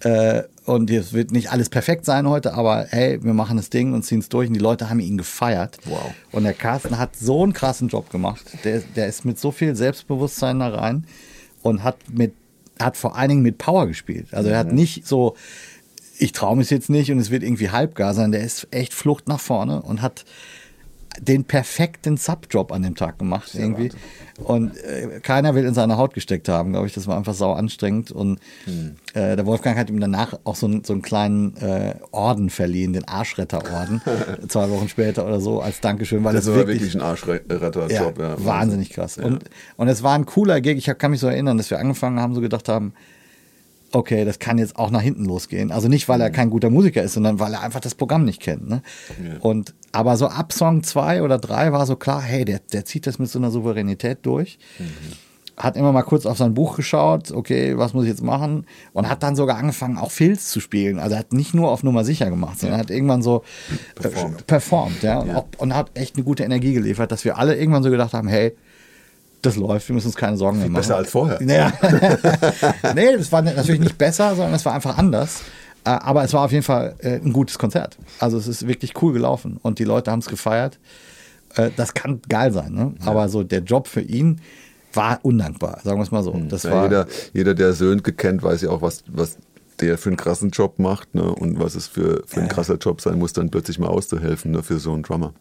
Äh, 0.01 0.43
und 0.65 0.91
es 0.91 1.13
wird 1.13 1.31
nicht 1.31 1.53
alles 1.53 1.69
perfekt 1.69 2.05
sein 2.05 2.29
heute, 2.29 2.55
aber 2.55 2.87
hey, 2.89 3.23
wir 3.23 3.35
machen 3.35 3.57
das 3.57 3.71
Ding 3.71 3.93
und 3.93 4.03
ziehen 4.03 4.21
es 4.21 4.29
durch 4.29 4.49
und 4.49 4.55
die 4.55 4.61
Leute 4.61 4.91
haben 4.91 4.99
ihn 4.99 5.19
gefeiert. 5.19 5.79
Wow. 5.85 6.13
Und 6.33 6.45
der 6.45 6.55
Carsten 6.55 6.99
hat 6.99 7.17
so 7.17 7.43
einen 7.43 7.53
krassen 7.53 7.89
Job 7.89 8.11
gemacht. 8.11 8.45
Der, 8.65 8.81
der 8.97 9.07
ist 9.07 9.25
mit 9.25 9.39
so 9.39 9.53
viel 9.53 9.77
Selbstbewusstsein 9.77 10.59
da 10.59 10.69
rein 10.69 11.07
und 11.63 11.85
hat 11.85 11.97
mit, 12.11 12.33
hat 12.81 12.97
vor 12.97 13.17
allen 13.17 13.29
Dingen 13.29 13.43
mit 13.43 13.59
Power 13.59 13.87
gespielt. 13.87 14.29
Also 14.33 14.51
er 14.51 14.59
hat 14.59 14.73
nicht 14.73 15.07
so, 15.07 15.37
ich 16.19 16.33
traue 16.33 16.57
mich 16.57 16.71
jetzt 16.71 16.91
nicht 16.91 17.13
und 17.13 17.19
es 17.19 17.31
wird 17.31 17.43
irgendwie 17.43 17.71
halbgar, 17.71 18.15
sondern 18.15 18.33
der 18.33 18.43
ist 18.43 18.67
echt 18.71 18.95
Flucht 18.95 19.29
nach 19.29 19.41
vorne 19.41 19.83
und 19.83 20.03
hat 20.03 20.25
den 21.21 21.45
perfekten 21.45 22.17
Subjob 22.17 22.73
an 22.73 22.83
dem 22.83 22.95
Tag 22.97 23.19
gemacht 23.19 23.55
irgendwie. 23.55 23.91
Und 24.43 24.77
äh, 24.79 25.21
keiner 25.21 25.55
will 25.55 25.65
in 25.65 25.75
seine 25.75 25.97
Haut 25.97 26.13
gesteckt 26.15 26.49
haben, 26.49 26.73
glaube 26.73 26.87
ich. 26.89 26.95
Das 26.95 27.07
war 27.07 27.17
einfach 27.17 27.35
sau 27.35 27.53
anstrengend. 27.53 28.11
Und 28.11 28.41
Hm. 28.65 28.97
äh, 29.15 29.37
der 29.37 29.47
Wolfgang 29.47 29.79
hat 29.79 29.91
ihm 29.91 30.01
danach 30.01 30.39
auch 30.45 30.57
so, 30.57 30.67
einen- 30.67 30.83
so 30.83 30.93
einen 30.93 31.03
kleinen 31.03 31.57
äh, 31.59 31.95
Orden 32.11 32.51
verliehen, 32.51 32.93
den 32.93 33.07
Arschretterorden, 33.07 34.03
zwei 34.49 34.69
Wochen 34.71 34.89
später 34.89 35.25
oder 35.25 35.41
so, 35.41 35.61
als 35.61 35.81
Dankeschön, 35.81 36.25
weil 36.25 36.35
Das 36.35 36.45
es 36.45 36.51
war 36.51 36.57
wirklich, 36.57 36.81
wirklich 36.81 36.95
ein 36.97 37.01
Arschretterjob. 37.03 38.19
ja, 38.19 38.29
Ja, 38.31 38.45
wahnsinnig 38.45 38.91
krass. 38.91 39.17
Ja. 39.17 39.25
Und, 39.25 39.45
und 39.77 39.89
es 39.89 40.03
war 40.03 40.15
ein 40.15 40.27
cooler 40.27 40.61
Gig. 40.61 40.77
Ich 40.79 40.99
kann 40.99 41.13
mich 41.13 41.21
so 41.21 41.29
erinnern, 41.29 41.57
dass 41.57 41.71
wir 41.71 41.79
angefangen 41.79 42.19
haben, 42.19 42.35
so 42.35 42.41
gedacht 42.41 42.69
haben, 42.69 42.93
okay, 43.95 44.25
das 44.25 44.39
kann 44.39 44.59
jetzt 44.59 44.77
auch 44.77 44.91
nach 44.91 45.01
hinten 45.01 45.25
losgehen. 45.25 45.71
Also 45.71 45.89
nicht, 45.89 46.09
weil 46.09 46.21
er 46.21 46.31
kein 46.31 46.51
guter 46.51 46.71
Musiker 46.71 47.03
ist, 47.03 47.15
sondern 47.15 47.39
weil 47.39 47.55
er 47.55 47.63
einfach 47.63 47.81
das 47.81 47.95
Programm 47.95 48.25
nicht 48.25 48.41
kennt. 48.41 48.69
Ne? 48.69 48.83
Ja. 49.23 49.39
Und 49.41 49.75
aber 49.93 50.17
so 50.17 50.27
ab 50.27 50.53
Song 50.53 50.83
zwei 50.83 51.23
oder 51.23 51.39
drei 51.39 51.73
war 51.73 51.87
so 51.87 51.97
klar, 51.97 52.21
hey, 52.21 52.45
der, 52.45 52.61
der 52.73 52.85
zieht 52.85 53.07
das 53.07 53.19
mit 53.19 53.31
so 53.31 53.39
einer 53.39 53.51
Souveränität 53.51 54.19
durch. 54.23 54.59
Hat 55.57 55.77
immer 55.77 55.93
mal 55.93 56.03
kurz 56.03 56.27
auf 56.27 56.37
sein 56.37 56.55
Buch 56.55 56.75
geschaut, 56.77 57.31
okay, 57.31 57.79
was 57.79 57.95
muss 57.95 58.05
ich 58.05 58.11
jetzt 58.11 58.25
machen? 58.25 58.67
Und 58.93 59.09
hat 59.09 59.23
dann 59.23 59.37
sogar 59.37 59.57
angefangen, 59.57 59.99
auch 59.99 60.11
Filz 60.11 60.51
zu 60.51 60.59
spielen. 60.59 60.99
Also 60.99 61.17
hat 61.17 61.33
nicht 61.33 61.55
nur 61.55 61.71
auf 61.71 61.85
Nummer 61.85 62.05
sicher 62.05 62.29
gemacht, 62.29 62.59
sondern 62.59 62.81
hat 62.81 62.91
irgendwann 62.91 63.23
so 63.23 63.45
Performt. 63.95 64.41
äh, 64.41 64.45
performt 64.45 65.03
ja, 65.05 65.21
und, 65.21 65.37
Auch, 65.37 65.47
und 65.59 65.75
hat 65.75 65.93
echt 65.95 66.17
eine 66.17 66.25
gute 66.25 66.43
Energie 66.43 66.73
geliefert, 66.73 67.13
dass 67.13 67.25
wir 67.25 67.39
alle 67.39 67.55
irgendwann 67.57 67.85
so 67.85 67.91
gedacht 67.91 68.15
haben, 68.15 68.27
hey, 68.27 68.57
das 69.47 69.57
läuft, 69.57 69.89
wir 69.89 69.95
müssen 69.95 70.09
uns 70.09 70.17
keine 70.17 70.37
Sorgen 70.37 70.59
mehr 70.59 70.69
machen. 70.69 70.81
besser 70.83 70.97
als 70.97 71.11
vorher. 71.11 71.39
Naja. 71.43 71.73
nee, 72.95 73.17
das 73.17 73.31
war 73.33 73.43
natürlich 73.43 73.81
nicht 73.81 73.99
besser, 73.99 74.35
sondern 74.35 74.55
es 74.55 74.65
war 74.65 74.75
einfach 74.75 74.99
anders. 74.99 75.43
Äh, 75.85 75.91
Aber 75.91 76.25
es 76.25 76.33
war 76.33 76.45
auf 76.45 76.53
jeden 76.53 76.63
Fall 76.65 76.95
äh, 77.01 77.17
ein 77.17 77.33
gutes 77.33 77.59
Konzert. 77.59 77.99
Also 78.19 78.39
es 78.39 78.47
ist 78.49 78.67
wirklich 78.67 79.01
cool 79.03 79.13
gelaufen 79.13 79.59
und 79.63 79.79
die 79.79 79.85
Leute 79.85 80.11
haben 80.11 80.21
es 80.21 80.27
gefeiert. 80.27 80.79
Äh, 81.57 81.71
Das 81.77 81.95
kann 81.95 82.21
geil 82.29 82.53
sein, 82.53 82.73
ne? 82.73 82.95
Aber 83.05 83.29
so 83.29 83.43
der 83.43 83.61
Job 83.61 83.87
für 83.89 84.01
ihn 84.01 84.41
war 84.93 85.19
undankbar, 85.23 85.81
sagen 85.83 85.99
wir 85.99 86.05
es 86.05 86.11
mal 86.13 86.23
so. 86.23 86.33
Das 86.49 86.63
Ja, 86.63 86.71
war 86.71 86.83
jeder, 86.85 87.07
jeder, 87.33 87.55
der 87.55 87.73
Sönke 87.73 88.13
kennt, 88.13 88.43
weiß 88.43 88.63
ja 88.63 88.71
auch, 88.71 88.81
was, 88.81 89.03
was 89.09 89.37
der 89.81 89.99
für 89.99 90.09
einen 90.11 90.17
krassen 90.17 90.51
Job 90.51 90.79
macht 90.79 91.15
ne? 91.17 91.25
und 91.25 91.59
was 91.59 91.75
es 91.75 91.89
für, 91.89 92.23
für 92.27 92.41
ein 92.41 92.49
krasser 92.49 92.77
Job 92.77 93.01
sein 93.01 93.19
muss, 93.19 93.33
dann 93.33 93.51
plötzlich 93.51 93.79
mal 93.81 93.89
auszuhelfen 93.89 94.53
ne? 94.53 94.63
für 94.63 94.79
so 94.79 94.93
einen 94.93 95.03
Drummer. 95.03 95.33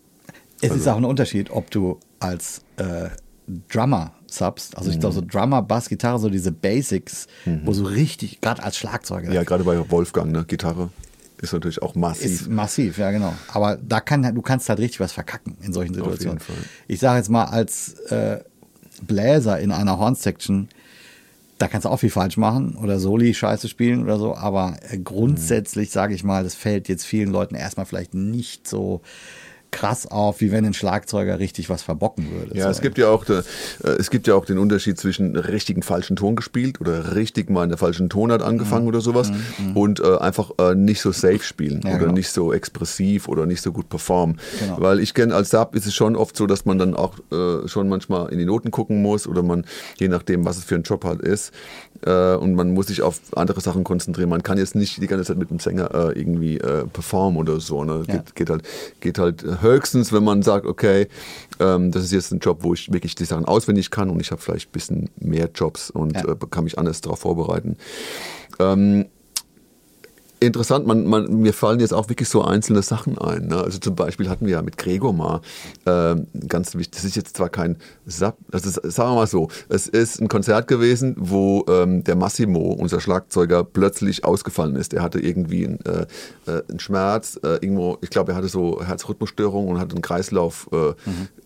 Es 0.60 0.72
Also 0.72 0.82
ist 0.82 0.88
auch 0.88 0.97
ein 0.97 1.06
Unterschied, 1.06 1.51
ob 1.51 1.70
du 1.70 1.99
als 2.20 2.62
äh, 2.78 3.10
Drummer 3.70 4.12
subst, 4.28 4.78
also 4.78 4.89
ich 4.89 5.00
glaube 5.00 5.14
so 5.16 5.22
Mhm. 5.22 5.28
Drummer, 5.28 5.62
Bass, 5.62 5.89
Gitarre, 5.89 6.18
so 6.20 6.30
diese 6.30 6.52
Basics, 6.52 7.28
wo 7.46 7.74
so 7.74 7.84
richtig, 7.86 8.41
gerade 8.41 8.64
als 8.64 8.78
Schlagzeuger, 8.78 9.32
Ja, 9.32 9.44
gerade 9.44 9.64
bei 9.64 9.89
Wolfgang, 9.91 10.32
ne? 10.32 10.44
Gitarre 10.46 10.89
ist 11.41 11.52
natürlich 11.54 11.82
auch 11.82 11.94
massiv. 11.94 12.26
ist 12.41 12.50
massiv, 12.50 12.98
ja 12.98 13.12
genau. 13.12 13.34
Aber 13.50 13.78
da 13.78 14.00
kann 14.00 14.24
du 14.34 14.41
kannst 14.41 14.70
halt 14.70 14.80
richtig 14.80 15.02
was 15.02 15.12
verkacken 15.12 15.58
in 15.62 15.74
solchen 15.74 15.94
jeden 15.94 16.06
Situationen. 16.06 16.39
Fall. 16.39 16.56
Ich 16.88 17.00
sage 17.00 17.18
jetzt 17.18 17.30
mal 17.30 17.46
als 17.46 17.94
äh, 18.10 18.39
Bläser 19.06 19.60
in 19.60 19.72
einer 19.72 20.00
Horn-Section, 20.00 20.70
da 21.58 21.68
kannst 21.68 21.86
du 21.86 21.89
auch 21.89 21.98
viel 21.98 22.10
falsch 22.10 22.38
machen 22.38 22.76
oder 22.76 23.00
Soli 23.00 23.34
scheiße 23.34 23.68
spielen 23.70 24.04
oder 24.04 24.18
so, 24.18 24.36
aber 24.36 24.78
äh, 24.89 24.98
grundsätzlich 24.98 25.91
sage 25.91 26.16
ich 26.16 26.24
mal, 26.24 26.44
das 26.44 26.56
fällt 26.56 26.88
jetzt 26.88 27.06
vielen 27.06 27.30
Leuten 27.32 27.56
erstmal 27.56 27.86
vielleicht 27.86 28.14
nicht 28.14 28.68
so 28.68 29.02
krass 29.74 30.06
auf, 30.10 30.40
wie 30.40 30.52
wenn 30.52 30.66
ein 30.66 30.74
Schlagzeuger 30.74 31.40
richtig 31.40 31.70
was 31.70 31.82
verbocken 31.82 32.32
würde. 32.32 32.56
Ja, 32.58 32.66
so. 32.66 32.70
es 32.70 32.82
gibt 32.82 32.98
ja 32.98 33.10
auch, 33.10 33.26
äh, 33.28 33.42
es 34.00 34.10
gibt 34.10 34.28
ja 34.28 34.36
auch 34.36 34.46
den 34.46 34.58
Unterschied 34.60 34.98
zwischen 35.00 35.36
richtigen 35.36 35.82
falschen 35.82 36.16
Ton 36.16 36.36
gespielt 36.36 36.80
oder 36.80 37.16
richtig 37.16 37.50
mal 37.50 37.64
in 37.64 37.70
der 37.70 37.78
falschen 37.80 38.10
Tonart 38.10 38.42
angefangen 38.42 38.84
Mhm. 38.84 38.90
oder 38.90 39.02
sowas 39.02 39.32
und 39.74 40.00
äh, 40.00 40.18
einfach 40.18 40.52
äh, 40.60 40.76
nicht 40.76 41.02
so 41.02 41.12
safe 41.12 41.40
spielen 41.44 41.82
Ja, 41.84 41.92
oder 41.92 42.00
genau. 42.00 42.14
nicht 42.14 42.30
so 42.30 42.54
expressiv 42.54 43.28
oder 43.28 43.46
nicht 43.46 43.62
so 43.62 43.72
gut 43.72 43.90
performen. 43.90 44.40
Genau. 44.60 44.80
Weil 44.80 45.00
ich 45.00 45.14
kenne 45.14 45.34
als 45.36 45.50
Sub 45.50 45.76
ist 45.76 45.88
es 45.88 45.94
schon 45.96 46.16
oft 46.16 46.38
so, 46.38 46.46
dass 46.48 46.66
man 46.66 46.78
dann 46.78 46.94
auch 46.96 47.16
äh, 47.32 47.68
schon 47.68 47.90
manchmal 47.90 48.32
in 48.32 48.38
die 48.38 48.46
Noten 48.46 48.70
gucken 48.72 49.02
muss 49.02 49.28
oder 49.28 49.42
man, 49.42 49.66
je 49.98 50.08
nachdem, 50.08 50.46
was 50.46 50.58
es 50.58 50.64
für 50.64 50.76
ein 50.76 50.84
Job 50.84 51.04
halt 51.04 51.22
ist, 51.22 51.52
äh, 52.06 52.36
und 52.36 52.54
man 52.56 52.72
muss 52.74 52.88
sich 52.88 53.02
auf 53.02 53.20
andere 53.36 53.60
Sachen 53.62 53.84
konzentrieren. 53.84 54.30
Man 54.30 54.44
kann 54.44 54.58
jetzt 54.58 54.76
nicht 54.76 55.02
die 55.02 55.08
ganze 55.08 55.26
Zeit 55.26 55.38
mit 55.38 55.50
dem 55.50 55.60
Sänger 55.60 56.14
irgendwie 56.16 56.58
performen 56.92 57.40
oder 57.40 57.60
so. 57.60 57.84
Ne? 57.84 58.04
Ja. 58.08 58.16
Geht, 58.16 58.36
geht 58.36 58.50
halt, 58.50 58.64
geht 59.00 59.18
halt 59.20 59.44
höchstens, 59.64 60.14
wenn 60.14 60.24
man 60.24 60.43
sagt, 60.43 60.66
okay, 60.68 61.07
ähm, 61.59 61.91
das 61.91 62.03
ist 62.03 62.11
jetzt 62.11 62.32
ein 62.32 62.39
Job, 62.39 62.59
wo 62.61 62.74
ich 62.74 62.91
wirklich 62.93 63.16
die 63.16 63.26
Sachen 63.26 63.45
auswendig 63.45 63.89
kann 63.89 64.09
und 64.09 64.20
ich 64.20 64.32
habe 64.32 64.41
vielleicht 64.41 64.70
ein 64.70 64.72
bisschen 64.74 65.09
mehr 65.20 65.49
Jobs 65.53 65.89
und 65.89 66.14
Ja. 66.16 66.26
äh, 66.32 66.36
kann 66.51 66.66
mich 66.66 66.78
anders 66.78 67.01
darauf 67.01 67.20
vorbereiten. 67.20 67.78
Ähm, 68.59 69.05
interessant, 70.46 70.88
man, 70.88 71.06
man, 71.06 71.41
mir 71.41 71.54
fallen 71.54 71.80
jetzt 71.80 71.94
auch 71.94 72.10
wirklich 72.10 72.30
so 72.30 72.44
einzelne 72.44 72.82
Sachen 72.82 73.18
ein. 73.18 73.48
Ne? 73.48 73.58
Also 73.58 73.80
zum 73.80 73.96
Beispiel 73.96 74.30
hatten 74.30 74.46
wir 74.46 74.54
ja 74.54 74.62
mit 74.62 74.78
Gregor 74.78 75.14
mal 75.14 75.41
ähm, 75.86 76.28
ganz 76.48 76.76
wichtig, 76.76 76.91
das 76.91 77.06
ist 77.06 77.16
jetzt 77.16 77.38
zwar 77.38 77.50
kein 77.50 77.78
Sub, 78.06 78.38
das 78.50 78.66
ist, 78.66 78.76
sagen 78.91 79.12
wir 79.12 79.16
mal 79.16 79.28
so, 79.28 79.50
es 79.70 79.88
ist 79.88 80.22
ein 80.22 80.28
Konzert 80.28 80.68
gewesen, 80.68 81.16
wo 81.18 81.66
ähm, 81.70 82.04
der 82.04 82.16
Massimo, 82.16 82.74
unser 82.74 83.00
Schlagzeuger, 83.00 83.64
plötzlich 83.64 84.26
ausgefallen 84.26 84.76
ist. 84.76 84.94
Er 84.94 85.02
hatte 85.02 85.20
irgendwie 85.20 85.66
einen, 85.66 85.80
äh, 85.86 86.06
äh, 86.52 86.64
einen 86.70 86.80
Schmerz, 86.80 87.39
äh, 87.44 87.56
irgendwo, 87.56 87.98
ich 88.02 88.10
glaube, 88.10 88.34
er 88.34 88.36
hatte 88.36 88.48
so 88.48 88.84
Herzrhythmusstörung 88.84 89.68
und 89.68 89.80
hatte 89.80 89.96
ein 89.96 90.02
Kreislaufproblem, 90.02 90.96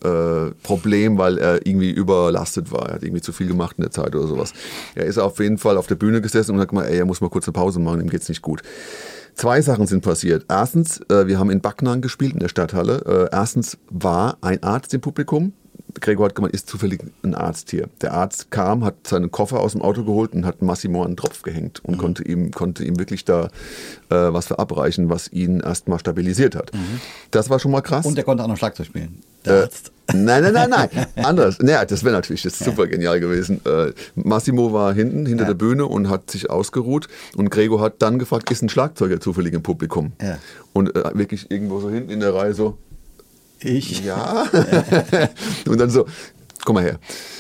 äh, 0.04 0.52
Problem, 0.64 1.18
weil 1.18 1.38
er 1.38 1.66
irgendwie 1.66 1.92
überlastet 1.92 2.72
war. 2.72 2.90
Er 2.90 2.96
hat 2.96 3.04
irgendwie 3.04 3.22
zu 3.22 3.32
viel 3.32 3.48
gemacht 3.48 3.76
in 3.78 3.84
der 3.84 3.92
Zeit 3.92 4.16
oder 4.16 4.28
sowas. 4.28 4.54
Er 4.96 5.06
ist 5.06 5.18
auf 5.18 5.40
jeden 5.40 5.58
Fall 5.58 5.78
auf 5.78 5.88
der 5.88 5.96
Bühne 5.96 6.22
gesessen 6.22 6.56
und 6.56 6.62
hat 6.62 6.70
gemeint, 6.70 6.90
ey, 6.90 6.98
er 6.98 7.06
muss 7.06 7.22
mal 7.22 7.30
kurz 7.30 7.48
eine 7.48 7.54
Pause 7.54 7.80
machen, 7.80 8.02
ihm 8.02 8.10
geht's 8.10 8.30
nicht 8.30 8.42
gut. 8.42 8.62
Zwei 9.36 9.62
Sachen 9.62 9.86
sind 9.86 10.02
passiert. 10.02 10.46
Erstens, 10.50 11.00
äh, 11.10 11.28
wir 11.28 11.38
haben 11.38 11.52
in 11.52 11.62
Backnang 11.62 12.02
gespielt, 12.02 12.34
in 12.34 12.40
der 12.40 12.48
Stadthalle. 12.48 13.30
Äh, 13.32 13.36
erstens 13.36 13.78
war 13.90 14.38
ein 14.42 14.64
Arzt 14.64 14.94
im 14.96 15.02
Publikum. 15.02 15.54
Gregor 16.02 16.26
hat 16.26 16.36
gemeint, 16.36 16.54
ist 16.54 16.68
zufällig 16.70 17.02
ein 17.24 17.34
Arzt 17.36 17.72
hier. 17.72 17.88
Der 18.02 18.14
Arzt 18.14 18.52
kam, 18.52 18.84
hat 18.84 19.08
seinen 19.08 19.32
Koffer 19.32 19.60
aus 19.60 19.74
dem 19.74 19.82
Auto 19.82 20.04
geholt 20.04 20.34
und 20.34 20.46
hat 20.46 20.62
Massimo 20.62 21.04
an 21.04 21.12
den 21.12 21.18
Tropf 21.18 21.42
gehängt 21.42 21.84
und 21.84 21.98
konnte, 21.98 22.24
ihm, 22.24 22.52
konnte 22.52 22.84
ihm 22.84 23.00
wirklich 23.00 23.26
da 23.26 23.46
äh, 24.10 24.16
was 24.16 24.48
verabreichen, 24.48 25.10
was 25.10 25.32
ihn 25.32 25.60
erstmal 25.60 26.00
stabilisiert 26.00 26.56
hat. 26.56 26.72
Das 27.32 27.50
war 27.50 27.60
schon 27.60 27.72
mal 27.72 27.82
krass. 27.82 28.06
Und 28.06 28.16
der 28.16 28.24
konnte 28.24 28.44
auch 28.44 28.48
noch 28.48 28.58
Schlagzeug 28.58 28.86
spielen. 28.88 29.22
Der 29.46 29.54
Äh, 29.60 29.64
Arzt. 29.64 29.92
Nein, 30.14 30.42
nein, 30.42 30.54
nein, 30.54 30.70
nein. 30.70 30.90
Anders. 31.26 31.60
Naja, 31.60 31.84
das 31.84 32.04
wäre 32.06 32.16
natürlich 32.16 32.44
jetzt 32.46 32.60
super 32.64 32.88
genial 32.88 33.20
gewesen. 33.20 33.60
Äh, 33.66 33.92
Massimo 34.16 34.72
war 34.72 34.94
hinten, 34.94 35.26
hinter 35.26 35.44
Ja. 35.44 35.48
der 35.50 35.56
Bühne 35.56 35.86
und 35.86 36.10
hat 36.10 36.32
sich 36.32 36.50
ausgeruht. 36.50 37.08
Und 37.36 37.50
Gregor 37.50 37.82
hat 37.82 37.96
dann 38.02 38.18
gefragt, 38.18 38.50
ist 38.50 38.62
ein 38.62 38.70
Schlagzeuger 38.70 39.20
zufällig 39.20 39.54
im 39.54 39.64
Publikum? 39.64 40.14
Ja. 40.22 40.38
Und 40.72 40.96
äh, 40.96 41.12
wirklich 41.14 41.52
irgendwo 41.52 41.82
so 41.82 41.90
hinten 41.90 42.10
in 42.12 42.22
der 42.22 42.34
Reihe 42.34 42.54
so, 42.54 42.78
Ich. 43.62 44.04
ja. 44.04 44.48
und 45.68 45.80
dann 45.80 45.90
so, 45.90 46.06
komm 46.66 46.76
mal 46.76 46.84
her. 46.84 47.00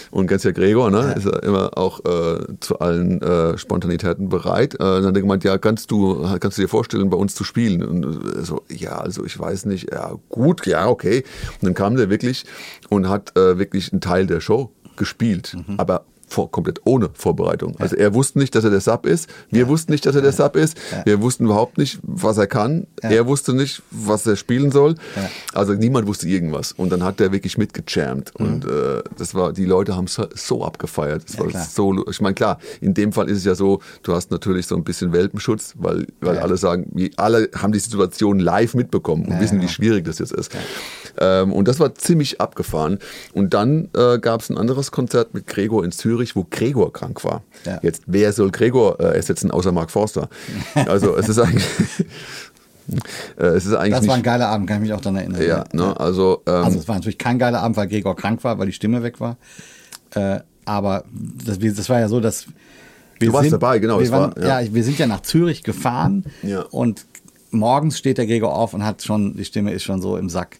Und 0.09 0.27
ganz 0.27 0.43
ja 0.43 0.51
Gregor, 0.51 0.89
ne, 0.89 1.13
ist 1.17 1.25
ja 1.25 1.37
immer 1.39 1.77
auch 1.77 1.99
äh, 2.05 2.39
zu 2.59 2.79
allen 2.79 3.21
äh, 3.21 3.57
Spontanitäten 3.57 4.29
bereit. 4.29 4.75
Äh, 4.75 4.77
dann 4.77 5.05
hat 5.05 5.15
er 5.15 5.21
gemeint, 5.21 5.43
ja, 5.43 5.57
kannst 5.57 5.91
du, 5.91 6.25
kannst 6.39 6.57
du 6.57 6.61
dir 6.61 6.67
vorstellen, 6.67 7.09
bei 7.09 7.17
uns 7.17 7.35
zu 7.35 7.43
spielen? 7.43 7.83
Und 7.83 8.05
äh, 8.05 8.43
so, 8.43 8.63
ja, 8.69 8.97
also 8.97 9.25
ich 9.25 9.37
weiß 9.37 9.65
nicht, 9.65 9.91
ja, 9.91 10.15
gut, 10.29 10.65
ja, 10.65 10.87
okay. 10.87 11.23
Und 11.61 11.63
dann 11.63 11.73
kam 11.73 11.97
der 11.97 12.09
wirklich 12.09 12.45
und 12.89 13.09
hat 13.09 13.37
äh, 13.37 13.59
wirklich 13.59 13.91
einen 13.91 14.01
Teil 14.01 14.27
der 14.27 14.39
Show 14.39 14.71
gespielt, 14.95 15.55
aber 15.77 16.05
vor, 16.27 16.51
komplett 16.51 16.81
ohne 16.85 17.09
Vorbereitung. 17.13 17.75
Also 17.79 17.95
er 17.95 18.13
wusste 18.13 18.39
nicht, 18.39 18.53
dass 18.55 18.63
er 18.63 18.69
der 18.69 18.81
Sub 18.81 19.05
ist. 19.05 19.29
Wir 19.49 19.67
wussten 19.67 19.91
nicht, 19.91 20.05
dass 20.05 20.15
er 20.15 20.21
der 20.21 20.31
Sub 20.33 20.55
ist. 20.55 20.77
Wir 21.05 21.21
wussten 21.21 21.45
überhaupt 21.45 21.77
nicht, 21.77 21.99
was 22.03 22.37
er 22.37 22.47
kann. 22.47 22.85
Er 23.01 23.25
wusste 23.27 23.53
nicht, 23.53 23.81
was 23.91 24.25
er 24.27 24.35
spielen 24.35 24.71
soll. 24.71 24.95
Ja. 25.15 25.29
Also 25.53 25.73
niemand 25.73 26.07
wusste 26.07 26.27
irgendwas. 26.27 26.71
Und 26.73 26.91
dann 26.91 27.03
hat 27.03 27.19
der 27.19 27.31
wirklich 27.31 27.57
mitgejammt. 27.57 28.35
Und 28.35 28.65
äh, 28.65 29.01
das 29.17 29.33
war, 29.35 29.53
die 29.53 29.65
Leute 29.65 29.95
haben 29.95 30.07
so, 30.07 30.25
so 30.35 30.63
abgefeiert. 30.63 31.23
Das 31.27 31.37
Mhm. 31.37 31.49
Ja, 31.49 31.53
war 31.55 31.63
so, 31.65 32.07
ich 32.09 32.21
meine, 32.21 32.33
klar, 32.35 32.59
in 32.81 32.93
dem 32.93 33.13
Fall 33.13 33.29
ist 33.29 33.37
es 33.39 33.45
ja 33.45 33.55
so, 33.55 33.79
du 34.03 34.13
hast 34.13 34.29
natürlich 34.31 34.67
so 34.67 34.75
ein 34.75 34.83
bisschen 34.83 35.13
Welpenschutz, 35.13 35.73
weil, 35.77 36.07
weil 36.19 36.35
Ja. 36.35 36.41
alle 36.41 36.57
sagen, 36.57 36.91
alle 37.15 37.49
haben 37.55 37.71
die 37.71 37.79
Situation 37.79 38.39
live 38.39 38.73
mitbekommen 38.73 39.25
und 39.25 39.33
Ja, 39.33 39.39
wissen, 39.39 39.61
wie 39.61 39.67
schwierig 39.69 40.05
das 40.05 40.19
jetzt 40.19 40.33
ist. 40.33 40.51
Ähm, 41.19 41.51
und 41.53 41.67
das 41.67 41.79
war 41.79 41.95
ziemlich 41.95 42.39
abgefahren. 42.41 42.99
Und 43.33 43.53
dann 43.53 43.89
äh, 43.95 44.19
gab 44.19 44.41
es 44.41 44.49
ein 44.49 44.57
anderes 44.57 44.91
Konzert 44.91 45.33
mit 45.33 45.47
Gregor 45.47 45.83
in 45.83 45.91
Zürich, 45.91 46.35
wo 46.35 46.45
Gregor 46.49 46.91
krank 46.93 47.23
war. 47.23 47.43
Ja. 47.65 47.79
Jetzt, 47.81 48.03
wer 48.07 48.33
soll 48.33 48.51
Gregor 48.51 48.99
äh, 48.99 49.15
ersetzen, 49.15 49.51
außer 49.51 49.71
Mark 49.71 49.91
Forster? 49.91 50.29
Also 50.87 51.15
es 51.15 51.27
ist 51.29 51.39
eigentlich... 51.39 51.65
äh, 53.37 53.45
es 53.47 53.65
ist 53.65 53.73
eigentlich 53.73 53.93
Das 53.99 54.07
war 54.07 54.15
ein 54.15 54.23
geiler 54.23 54.47
Abend, 54.47 54.67
kann 54.67 54.77
ich 54.77 54.89
mich 54.89 54.93
auch 54.93 55.01
daran 55.01 55.17
erinnern. 55.17 55.41
ja, 55.41 55.63
ne, 55.73 55.99
also, 55.99 56.41
ähm, 56.45 56.53
Also 56.53 56.79
es 56.79 56.87
war 56.87 56.95
natürlich 56.95 57.17
kein 57.17 57.39
geiler 57.39 57.61
Abend, 57.61 57.77
weil 57.77 57.87
Gregor 57.87 58.15
krank 58.15 58.43
war, 58.43 58.57
weil 58.59 58.67
die 58.67 58.73
Stimme 58.73 59.03
weg 59.03 59.19
war. 59.19 59.37
Äh, 60.15 60.39
aber 60.65 61.03
das, 61.45 61.59
das 61.59 61.89
war 61.89 61.99
ja 61.99 62.07
so, 62.09 62.19
dass 62.19 62.47
wir 63.19 63.29
Du 63.29 63.33
warst 63.33 63.51
dabei, 63.51 63.79
genau, 63.79 63.99
Wir 63.99 64.11
waren, 64.11 64.35
war- 64.35 64.43
ja. 64.43 64.61
ja. 64.61 64.73
wir 64.73 64.83
sind 64.83 64.99
ja 64.99 65.07
nach 65.07 65.21
Zürich 65.21 65.63
gefahren 65.63 66.25
Ja. 66.43 66.61
und 66.61 67.05
morgens 67.51 67.97
steht 67.97 68.17
der 68.17 68.27
Gregor 68.27 68.53
auf 68.55 68.73
und 68.73 68.85
hat 68.85 69.01
schon, 69.01 69.35
die 69.35 69.45
Stimme 69.45 69.71
ist 69.71 69.83
schon 69.83 70.01
so 70.01 70.17
im 70.17 70.29
Sack. 70.29 70.59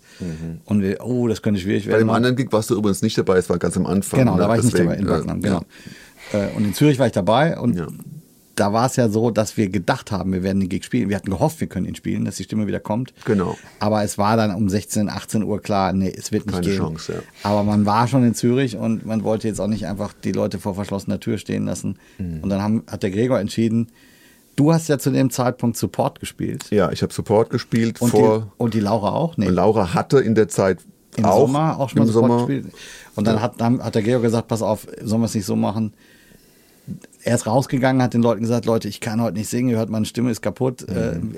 Und 0.65 0.81
wir, 0.81 1.05
oh, 1.05 1.27
das 1.27 1.41
könnte 1.41 1.59
schwierig 1.59 1.85
Mhm. 1.85 1.89
bei 1.89 1.93
werden. 1.97 2.07
dem 2.07 2.13
anderen 2.15 2.35
Gig 2.35 2.47
warst 2.51 2.69
du 2.69 2.75
übrigens 2.75 3.01
nicht 3.01 3.17
dabei, 3.17 3.37
es 3.37 3.49
war 3.49 3.57
ganz 3.57 3.77
am 3.77 3.85
Anfang. 3.85 4.19
Genau, 4.19 4.35
ne, 4.35 4.41
da 4.41 4.49
war 4.49 4.57
ich 4.57 4.63
nicht 4.63 4.73
deswegen, 4.73 4.89
dabei, 4.89 5.01
in 5.01 5.07
äh, 5.07 5.09
Backnang, 5.09 5.41
genau. 5.41 5.61
ja. 6.33 6.39
Äh, 6.39 6.55
Und 6.55 6.65
in 6.65 6.73
Zürich 6.73 6.99
war 6.99 7.05
ich 7.07 7.13
dabei 7.13 7.57
und 7.57 7.77
Ja. 7.77 7.87
da 8.55 8.73
war 8.73 8.87
es 8.87 8.95
ja 8.95 9.07
so, 9.09 9.29
dass 9.31 9.55
wir 9.57 9.69
gedacht 9.69 10.11
haben, 10.11 10.33
wir 10.33 10.41
werden 10.43 10.59
den 10.59 10.67
Gig 10.69 10.83
spielen. 10.83 11.09
Wir 11.09 11.15
hatten 11.15 11.29
gehofft, 11.29 11.59
wir 11.61 11.67
können 11.67 11.85
ihn 11.85 11.95
spielen, 11.95 12.25
dass 12.25 12.37
die 12.37 12.43
Stimme 12.43 12.65
wieder 12.67 12.79
kommt. 12.79 13.13
Genau. 13.25 13.55
Aber 13.79 14.03
es 14.03 14.17
war 14.17 14.35
dann 14.35 14.53
um 14.55 14.67
16, 14.67 15.09
18 15.09 15.43
Uhr 15.43 15.61
klar, 15.61 15.93
nee, 15.93 16.11
es 16.15 16.31
wird 16.31 16.47
nicht 16.47 16.55
Keine 16.55 16.67
gehen. 16.67 16.77
Chance, 16.77 17.13
ja. 17.13 17.19
Aber 17.43 17.63
man 17.63 17.85
war 17.85 18.07
schon 18.07 18.23
in 18.25 18.33
Zürich 18.33 18.75
und 18.75 19.05
man 19.05 19.23
wollte 19.23 19.47
jetzt 19.47 19.61
auch 19.61 19.67
nicht 19.67 19.85
einfach 19.85 20.13
die 20.23 20.31
Leute 20.31 20.57
vor 20.59 20.73
verschlossener 20.73 21.19
Tür 21.19 21.37
stehen 21.37 21.65
lassen. 21.65 21.97
Mhm. 22.17 22.39
Und 22.41 22.49
dann 22.49 22.61
haben, 22.63 22.83
hat 22.87 23.03
der 23.03 23.11
Gregor 23.11 23.39
entschieden, 23.39 23.89
du 24.57 24.73
hast 24.73 24.89
ja 24.89 24.99
zu 24.99 25.11
dem 25.11 25.29
Zeitpunkt 25.29 25.77
Support 25.77 26.19
gespielt. 26.19 26.65
Ja, 26.69 26.91
ich 26.91 27.01
habe 27.01 27.13
Support 27.13 27.49
gespielt 27.49 28.01
Und, 28.01 28.09
vor. 28.09 28.39
die, 28.39 28.45
und 28.57 28.73
die 28.73 28.81
Laura 28.81 29.11
auch? 29.13 29.37
Nee. 29.37 29.47
Laura 29.47 29.93
hatte 29.93 30.19
in 30.19 30.35
der 30.35 30.49
Zeit 30.49 30.79
Im 31.15 31.23
auch, 31.23 31.41
Sommer 31.47 31.79
auch 31.79 31.89
schon 31.89 31.99
mal 31.99 32.07
Support 32.07 32.29
Sommer. 32.31 32.47
gespielt. 32.47 32.73
Und 33.15 33.25
dann 33.25 33.41
hat, 33.41 33.61
dann 33.61 33.81
hat 33.81 33.95
der 33.95 34.01
Georg 34.01 34.21
gesagt, 34.23 34.49
pass 34.49 34.61
auf, 34.61 34.85
sollen 35.01 35.21
wir 35.21 35.25
es 35.27 35.35
nicht 35.35 35.45
so 35.45 35.55
machen? 35.55 35.93
Er 37.23 37.35
ist 37.35 37.45
rausgegangen, 37.47 38.01
hat 38.01 38.13
den 38.13 38.21
Leuten 38.21 38.41
gesagt, 38.41 38.65
Leute, 38.65 38.87
ich 38.87 38.99
kann 38.99 39.21
heute 39.21 39.37
nicht 39.37 39.49
singen, 39.49 39.69
ihr 39.69 39.77
hört, 39.77 39.89
meine 39.89 40.05
Stimme 40.05 40.31
ist 40.31 40.41
kaputt. 40.41 40.85
Mhm. 40.89 41.35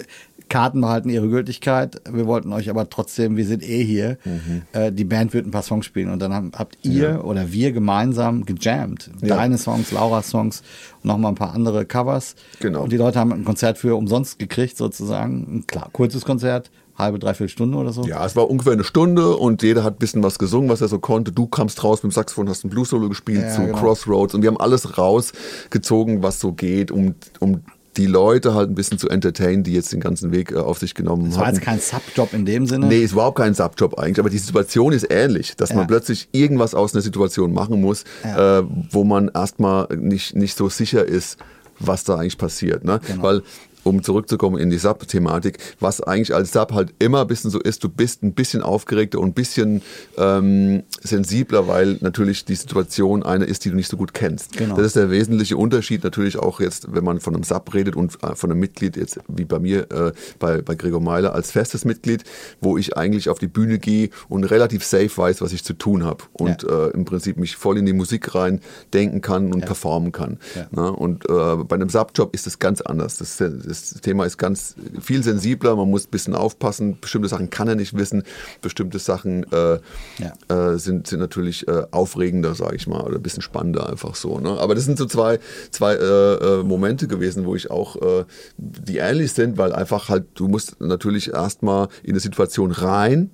Karten 0.49 0.81
behalten 0.81 1.09
ihre 1.09 1.29
Gültigkeit. 1.29 2.01
Wir 2.11 2.27
wollten 2.27 2.51
euch 2.51 2.69
aber 2.69 2.89
trotzdem, 2.89 3.37
wir 3.37 3.45
sind 3.45 3.63
eh 3.63 3.83
hier. 3.83 4.17
Mhm. 4.25 4.63
Äh, 4.73 4.91
die 4.91 5.05
Band 5.05 5.33
wird 5.33 5.45
ein 5.45 5.51
paar 5.51 5.63
Songs 5.63 5.85
spielen. 5.85 6.09
Und 6.09 6.19
dann 6.19 6.33
haben, 6.33 6.51
habt 6.55 6.77
ihr 6.83 7.23
oder 7.23 7.51
wir 7.51 7.71
gemeinsam 7.71 8.45
gejammt. 8.45 9.09
Ja. 9.21 9.35
Deine 9.35 9.57
Songs, 9.57 9.91
Laura's 9.91 10.29
Songs 10.29 10.61
und 11.03 11.07
nochmal 11.07 11.31
ein 11.31 11.35
paar 11.35 11.53
andere 11.53 11.85
Covers. 11.85 12.35
Genau. 12.59 12.83
Und 12.83 12.91
die 12.91 12.97
Leute 12.97 13.19
haben 13.19 13.31
ein 13.31 13.45
Konzert 13.45 13.77
für 13.77 13.95
umsonst 13.95 14.39
gekriegt, 14.39 14.75
sozusagen. 14.75 15.59
Ein 15.59 15.67
klar, 15.67 15.89
kurzes 15.91 16.25
Konzert, 16.25 16.71
halbe, 16.97 17.19
dreiviertel 17.19 17.49
Stunde 17.49 17.77
oder 17.77 17.93
so. 17.93 18.03
Ja, 18.05 18.25
es 18.25 18.35
war 18.35 18.49
ungefähr 18.49 18.73
eine 18.73 18.83
Stunde 18.83 19.35
und 19.35 19.63
jeder 19.63 19.83
hat 19.83 19.95
ein 19.95 19.99
bisschen 19.99 20.21
was 20.21 20.37
gesungen, 20.37 20.69
was 20.69 20.81
er 20.81 20.87
so 20.87 20.99
konnte. 20.99 21.31
Du 21.31 21.47
kamst 21.47 21.83
raus 21.83 22.03
mit 22.03 22.11
dem 22.11 22.13
Saxophon, 22.13 22.49
hast 22.49 22.65
ein 22.65 22.69
Blues-Solo 22.69 23.09
gespielt 23.09 23.41
Ja, 23.41 23.55
zu 23.55 23.61
genau. 23.61 23.77
Crossroads 23.77 24.33
und 24.33 24.41
wir 24.41 24.47
haben 24.49 24.59
alles 24.59 24.97
rausgezogen, 24.97 26.21
was 26.21 26.39
so 26.39 26.51
geht, 26.51 26.91
um, 26.91 27.15
um 27.39 27.61
die 27.97 28.05
Leute 28.05 28.53
halt 28.53 28.69
ein 28.69 28.75
bisschen 28.75 28.97
zu 28.97 29.09
entertainen, 29.09 29.63
die 29.63 29.73
jetzt 29.73 29.91
den 29.91 29.99
ganzen 29.99 30.31
Weg 30.31 30.51
äh, 30.51 30.57
auf 30.57 30.77
sich 30.79 30.93
genommen 30.93 31.27
Es 31.29 31.37
war 31.37 31.47
haben. 31.47 31.55
jetzt 31.55 31.63
kein 31.63 31.79
Subjob 31.79 32.33
in 32.33 32.45
dem 32.45 32.65
Sinne. 32.67 32.85
Nee, 32.87 33.03
ist 33.03 33.13
überhaupt 33.13 33.37
kein 33.37 33.53
Subjob 33.53 33.97
eigentlich, 33.99 34.19
aber 34.19 34.29
die 34.29 34.37
Situation 34.37 34.93
ist 34.93 35.07
ähnlich, 35.09 35.55
dass 35.55 35.69
Ja. 35.69 35.77
man 35.77 35.87
plötzlich 35.87 36.29
irgendwas 36.31 36.75
aus 36.75 36.93
einer 36.93 37.01
Situation 37.01 37.51
machen 37.53 37.81
muss, 37.81 38.03
Ja. 38.23 38.59
äh, 38.59 38.63
wo 38.91 39.03
man 39.03 39.29
erstmal 39.33 39.87
nicht, 39.95 40.35
nicht 40.35 40.55
so 40.55 40.69
sicher 40.69 41.03
ist, 41.05 41.37
was 41.79 42.03
da 42.03 42.15
eigentlich 42.17 42.37
passiert. 42.37 42.83
Ne? 42.83 42.99
Genau. 43.07 43.23
Weil, 43.23 43.41
um 43.83 44.03
zurückzukommen 44.03 44.57
in 44.59 44.69
die 44.69 44.77
Sub-Thematik, 44.77 45.57
was 45.79 46.01
eigentlich 46.01 46.33
als 46.33 46.51
Sub 46.51 46.73
halt 46.73 46.93
immer 46.99 47.21
ein 47.21 47.27
bisschen 47.27 47.49
so 47.51 47.59
ist, 47.59 47.83
du 47.83 47.89
bist 47.89 48.23
ein 48.23 48.33
bisschen 48.33 48.61
aufgeregter 48.61 49.19
und 49.19 49.29
ein 49.29 49.33
bisschen 49.33 49.81
ähm, 50.17 50.83
sensibler, 51.01 51.67
weil 51.67 51.97
natürlich 52.01 52.45
die 52.45 52.55
Situation 52.55 53.23
eine 53.23 53.45
ist, 53.45 53.65
die 53.65 53.69
du 53.69 53.75
nicht 53.75 53.89
so 53.89 53.97
gut 53.97 54.13
kennst. 54.13 54.57
Genau. 54.57 54.75
Das 54.75 54.85
ist 54.87 54.95
der 54.95 55.09
wesentliche 55.11 55.57
Unterschied 55.57 56.03
natürlich 56.03 56.37
auch 56.37 56.59
jetzt, 56.59 56.93
wenn 56.93 57.03
man 57.03 57.19
von 57.19 57.33
einem 57.35 57.43
Sub 57.43 57.73
redet 57.73 57.95
und 57.95 58.21
äh, 58.23 58.35
von 58.35 58.51
einem 58.51 58.59
Mitglied 58.59 58.97
jetzt 58.97 59.19
wie 59.27 59.45
bei 59.45 59.59
mir, 59.59 59.89
äh, 59.91 60.11
bei, 60.39 60.61
bei 60.61 60.75
Gregor 60.75 61.01
Meiler 61.01 61.33
als 61.33 61.51
festes 61.51 61.85
Mitglied, 61.85 62.23
wo 62.61 62.77
ich 62.77 62.97
eigentlich 62.97 63.29
auf 63.29 63.39
die 63.39 63.47
Bühne 63.47 63.79
gehe 63.79 64.09
und 64.27 64.43
relativ 64.43 64.83
safe 64.83 65.09
weiß, 65.15 65.41
was 65.41 65.53
ich 65.53 65.63
zu 65.63 65.73
tun 65.73 66.03
habe 66.03 66.23
und 66.33 66.63
Ja. 66.63 66.87
äh, 66.87 66.89
im 66.91 67.05
Prinzip 67.05 67.37
mich 67.37 67.55
voll 67.55 67.77
in 67.77 67.85
die 67.85 67.93
Musik 67.93 68.35
rein 68.35 68.59
denken 68.93 69.21
kann 69.21 69.53
und 69.53 69.61
Ja. 69.61 69.65
performen 69.67 70.11
kann. 70.11 70.37
Ja. 70.55 70.67
Ne? 70.71 70.91
Und 70.91 71.29
äh, 71.29 71.55
bei 71.63 71.75
einem 71.75 71.89
Subjob 71.89 72.33
ist 72.33 72.45
das 72.45 72.59
ganz 72.59 72.81
anders. 72.81 73.17
Das 73.17 73.39
ist 73.39 73.68
das 73.69 73.91
Thema 74.01 74.25
ist 74.25 74.37
ganz 74.37 74.75
viel 74.99 75.23
sensibler, 75.23 75.75
man 75.75 75.89
muss 75.89 76.07
ein 76.07 76.11
bisschen 76.11 76.35
aufpassen. 76.35 76.97
Bestimmte 76.99 77.29
Sachen 77.29 77.49
kann 77.49 77.67
er 77.67 77.75
nicht 77.75 77.95
wissen, 77.95 78.23
bestimmte 78.61 78.99
Sachen 78.99 79.43
äh, 79.51 79.79
ja. 80.17 80.73
äh, 80.73 80.77
sind, 80.77 81.07
sind 81.07 81.19
natürlich 81.19 81.67
äh, 81.67 81.83
aufregender, 81.91 82.55
sage 82.55 82.75
ich 82.75 82.87
mal, 82.87 83.01
oder 83.01 83.15
ein 83.15 83.21
bisschen 83.21 83.43
spannender 83.43 83.89
einfach 83.89 84.15
so. 84.15 84.39
Ne? 84.39 84.49
Aber 84.59 84.75
das 84.75 84.85
sind 84.85 84.97
so 84.97 85.05
zwei, 85.05 85.39
zwei 85.71 85.93
äh, 85.93 86.33
äh, 86.59 86.63
Momente 86.63 87.07
gewesen, 87.07 87.45
wo 87.45 87.55
ich 87.55 87.69
auch, 87.69 87.95
äh, 88.01 88.25
die 88.57 88.97
ähnlich 88.97 89.33
sind, 89.33 89.57
weil 89.57 89.73
einfach 89.73 90.09
halt, 90.09 90.25
du 90.33 90.47
musst 90.47 90.81
natürlich 90.81 91.31
erstmal 91.31 91.87
in 92.03 92.11
eine 92.11 92.19
Situation 92.19 92.71
rein, 92.71 93.29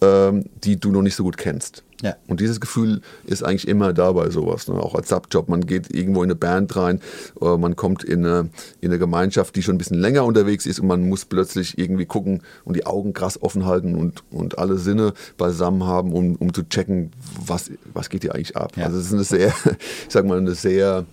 ähm, 0.00 0.44
die 0.64 0.78
du 0.78 0.90
noch 0.90 1.02
nicht 1.02 1.16
so 1.16 1.24
gut 1.24 1.36
kennst. 1.36 1.84
Ja. 2.02 2.16
Und 2.26 2.40
dieses 2.40 2.60
Gefühl 2.60 3.02
ist 3.26 3.42
eigentlich 3.42 3.68
immer 3.68 3.92
da 3.92 4.12
bei 4.12 4.30
sowas. 4.30 4.68
Ne? 4.68 4.74
Auch 4.74 4.94
als 4.94 5.08
Subjob. 5.08 5.48
Man 5.48 5.66
geht 5.66 5.94
irgendwo 5.94 6.22
in 6.22 6.30
eine 6.30 6.34
Band 6.34 6.74
rein, 6.76 7.00
oder 7.34 7.58
man 7.58 7.76
kommt 7.76 8.04
in 8.04 8.24
eine, 8.24 8.48
in 8.80 8.90
eine 8.90 8.98
Gemeinschaft, 8.98 9.54
die 9.56 9.62
schon 9.62 9.74
ein 9.74 9.78
bisschen 9.78 9.98
länger 9.98 10.24
unterwegs 10.24 10.66
ist 10.66 10.80
und 10.80 10.86
man 10.86 11.08
muss 11.08 11.24
plötzlich 11.24 11.78
irgendwie 11.78 12.06
gucken 12.06 12.42
und 12.64 12.76
die 12.76 12.86
Augen 12.86 13.12
krass 13.12 13.42
offen 13.42 13.66
halten 13.66 13.94
und, 13.94 14.22
und 14.30 14.58
alle 14.58 14.78
Sinne 14.78 15.12
beisammen 15.36 15.84
haben, 15.84 16.12
um, 16.12 16.36
um 16.36 16.54
zu 16.54 16.62
checken, 16.68 17.10
was, 17.44 17.70
was 17.92 18.08
geht 18.08 18.22
hier 18.22 18.34
eigentlich 18.34 18.56
ab. 18.56 18.72
Ja. 18.76 18.86
Also 18.86 18.98
es 18.98 19.06
ist 19.06 19.12
eine 19.12 19.24
sehr, 19.24 19.48
ich 20.06 20.12
sag 20.12 20.24
mal, 20.24 20.38
eine 20.38 20.54
sehr 20.54 21.04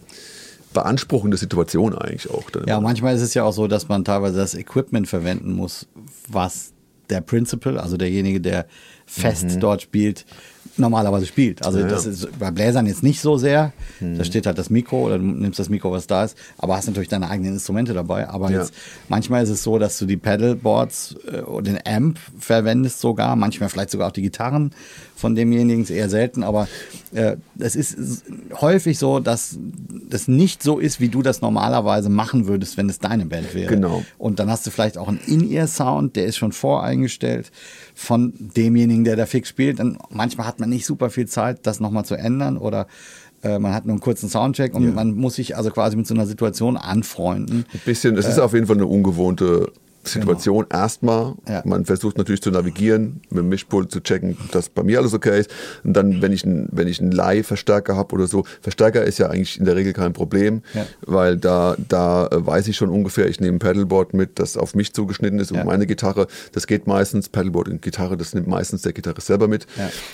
beanspruchende 0.74 1.38
Situation 1.38 1.96
eigentlich 1.96 2.30
auch. 2.30 2.44
Ja, 2.66 2.80
manchmal 2.80 3.16
ist 3.16 3.22
es 3.22 3.34
ja 3.34 3.44
auch 3.44 3.54
so, 3.54 3.68
dass 3.68 3.88
man 3.88 4.06
teilweise 4.06 4.38
das 4.38 4.54
Equipment 4.54 5.08
verwenden 5.08 5.54
muss, 5.54 5.88
was 6.28 6.74
der 7.10 7.22
Principal, 7.22 7.78
also 7.78 7.98
derjenige, 7.98 8.42
der 8.42 8.66
fest 9.06 9.46
mhm. 9.46 9.60
dort 9.60 9.82
spielt, 9.82 10.26
normalerweise 10.80 11.26
spielt. 11.26 11.66
Also 11.66 11.80
ja, 11.80 11.88
das 11.88 12.06
ist 12.06 12.28
bei 12.40 12.52
Bläsern 12.52 12.86
jetzt 12.86 13.04
nicht 13.04 13.22
so 13.22 13.38
sehr. 13.38 13.74
Mhm. 14.00 14.18
Da 14.18 14.24
steht 14.24 14.46
halt 14.46 14.58
das 14.58 14.70
Mikro 14.70 15.06
oder 15.06 15.18
du 15.18 15.26
nimmst 15.26 15.60
das 15.60 15.70
Mikro, 15.70 15.92
was 15.92 16.08
da 16.08 16.24
ist, 16.24 16.38
aber 16.58 16.76
hast 16.76 16.88
natürlich 16.88 17.10
deine 17.10 17.30
eigenen 17.30 17.54
Instrumente 17.54 17.94
dabei. 17.94 18.30
Aber 18.30 18.52
ja. 18.52 18.60
jetzt 18.60 18.74
manchmal 19.10 19.44
ist 19.44 19.50
es 19.50 19.64
so, 19.64 19.80
dass 19.80 19.98
du 20.00 20.06
die 20.06 20.18
Pedalboards 20.18 21.16
äh, 21.32 21.42
und 21.42 21.68
den 21.68 21.80
Amp 21.86 22.20
verwendest 22.40 23.00
sogar, 23.00 23.36
manchmal 23.36 23.70
vielleicht 23.70 23.92
sogar 23.92 24.08
auch 24.08 24.14
die 24.14 24.22
Gitarren 24.22 24.72
von 25.16 25.36
demjenigen, 25.36 25.84
ist 25.84 25.90
eher 25.90 26.10
selten, 26.10 26.44
aber 26.44 26.68
äh, 27.14 27.38
es 27.58 27.76
ist 27.76 28.24
häufig 28.62 29.00
so, 29.00 29.20
dass 29.20 29.58
das 30.10 30.28
nicht 30.28 30.62
so 30.62 30.80
ist, 30.80 31.00
wie 31.00 31.10
du 31.10 31.22
das 31.22 31.42
normalerweise 31.42 32.10
machen 32.10 32.48
würdest, 32.48 32.78
wenn 32.78 32.88
es 32.90 33.00
deine 33.00 33.26
Band 33.26 33.54
wäre. 33.56 33.74
Genau. 33.74 34.04
Und 34.18 34.40
dann 34.40 34.50
hast 34.50 34.66
du 34.68 34.72
vielleicht 34.72 34.98
auch 34.98 35.08
einen 35.08 35.20
In-Ear-Sound, 35.26 36.16
der 36.16 36.26
ist 36.26 36.38
schon 36.38 36.52
voreingestellt 36.52 37.52
von 37.96 38.34
demjenigen, 38.38 39.04
der 39.04 39.16
da 39.16 39.26
fix 39.26 39.50
spielt. 39.50 39.80
Und 39.80 39.98
manchmal 40.10 40.48
hat 40.48 40.60
man 40.60 40.67
nicht 40.68 40.86
super 40.86 41.10
viel 41.10 41.28
Zeit, 41.28 41.66
das 41.66 41.80
nochmal 41.80 42.06
zu 42.06 42.16
ändern 42.16 42.58
oder 42.58 42.88
äh, 43.44 43.60
man 43.60 43.74
hat 43.74 43.86
nur 43.86 43.94
einen 43.94 44.02
kurzen 44.02 44.30
Soundcheck 44.30 44.74
und 44.74 44.84
ja. 44.84 44.92
man 44.92 45.16
muss 45.16 45.36
sich 45.36 45.56
also 45.56 45.70
quasi 45.70 45.96
mit 45.96 46.08
so 46.08 46.14
einer 46.14 46.26
Situation 46.26 46.78
anfreunden. 46.78 47.66
Ein 47.72 47.82
bisschen, 47.86 48.18
es 48.18 48.26
äh, 48.26 48.30
ist 48.30 48.40
auf 48.40 48.54
jeden 48.54 48.68
Fall 48.68 48.78
eine 48.78 48.88
ungewohnte 48.88 49.72
Situation 50.08 50.66
genau. 50.70 50.82
erstmal. 50.82 51.34
Ja. 51.48 51.62
Man 51.66 51.86
versucht 51.86 52.18
natürlich 52.18 52.42
zu 52.42 52.52
navigieren, 52.52 53.22
mit 53.30 53.40
dem 53.40 53.50
Mischpult 53.50 53.92
zu 53.92 54.02
checken, 54.02 54.38
dass 54.52 54.70
bei 54.70 54.84
mir 54.84 55.00
alles 55.00 55.14
okay 55.14 55.40
ist. 55.40 55.50
Und 55.84 55.94
dann, 55.94 56.22
wenn 56.22 56.32
ich, 56.32 56.46
ein, 56.46 56.68
wenn 56.72 56.88
ich 56.88 57.02
einen 57.02 57.12
Leihverstärker 57.12 57.96
habe 57.96 58.16
oder 58.16 58.28
so, 58.28 58.46
Verstärker 58.62 59.04
ist 59.04 59.20
ja 59.20 59.30
eigentlich 59.30 59.60
in 59.60 59.66
der 59.66 59.76
Regel 59.76 59.94
kein 59.94 60.14
Problem, 60.14 60.62
ja. 60.74 60.86
weil 61.02 61.38
da, 61.38 61.76
da 61.88 62.30
weiß 62.32 62.68
ich 62.68 62.78
schon 62.78 62.90
ungefähr, 62.90 63.28
ich 63.28 63.40
nehme 63.40 63.58
ein 63.58 63.60
Pedalboard 63.60 64.14
mit, 64.14 64.40
das 64.40 64.58
auf 64.58 64.76
mich 64.76 64.94
zugeschnitten 64.94 65.40
ist 65.40 65.52
und 65.52 65.58
ja. 65.58 65.64
meine 65.64 65.86
Gitarre, 65.86 66.28
das 66.52 66.68
geht 66.68 66.88
meistens, 66.88 67.30
Pedalboard 67.30 67.70
und 67.70 67.82
Gitarre, 67.82 68.18
das 68.18 68.34
nimmt 68.34 68.48
meistens 68.48 68.82
der 68.82 68.94
Gitarrist 68.94 69.28
selber 69.28 69.48
mit. 69.48 69.68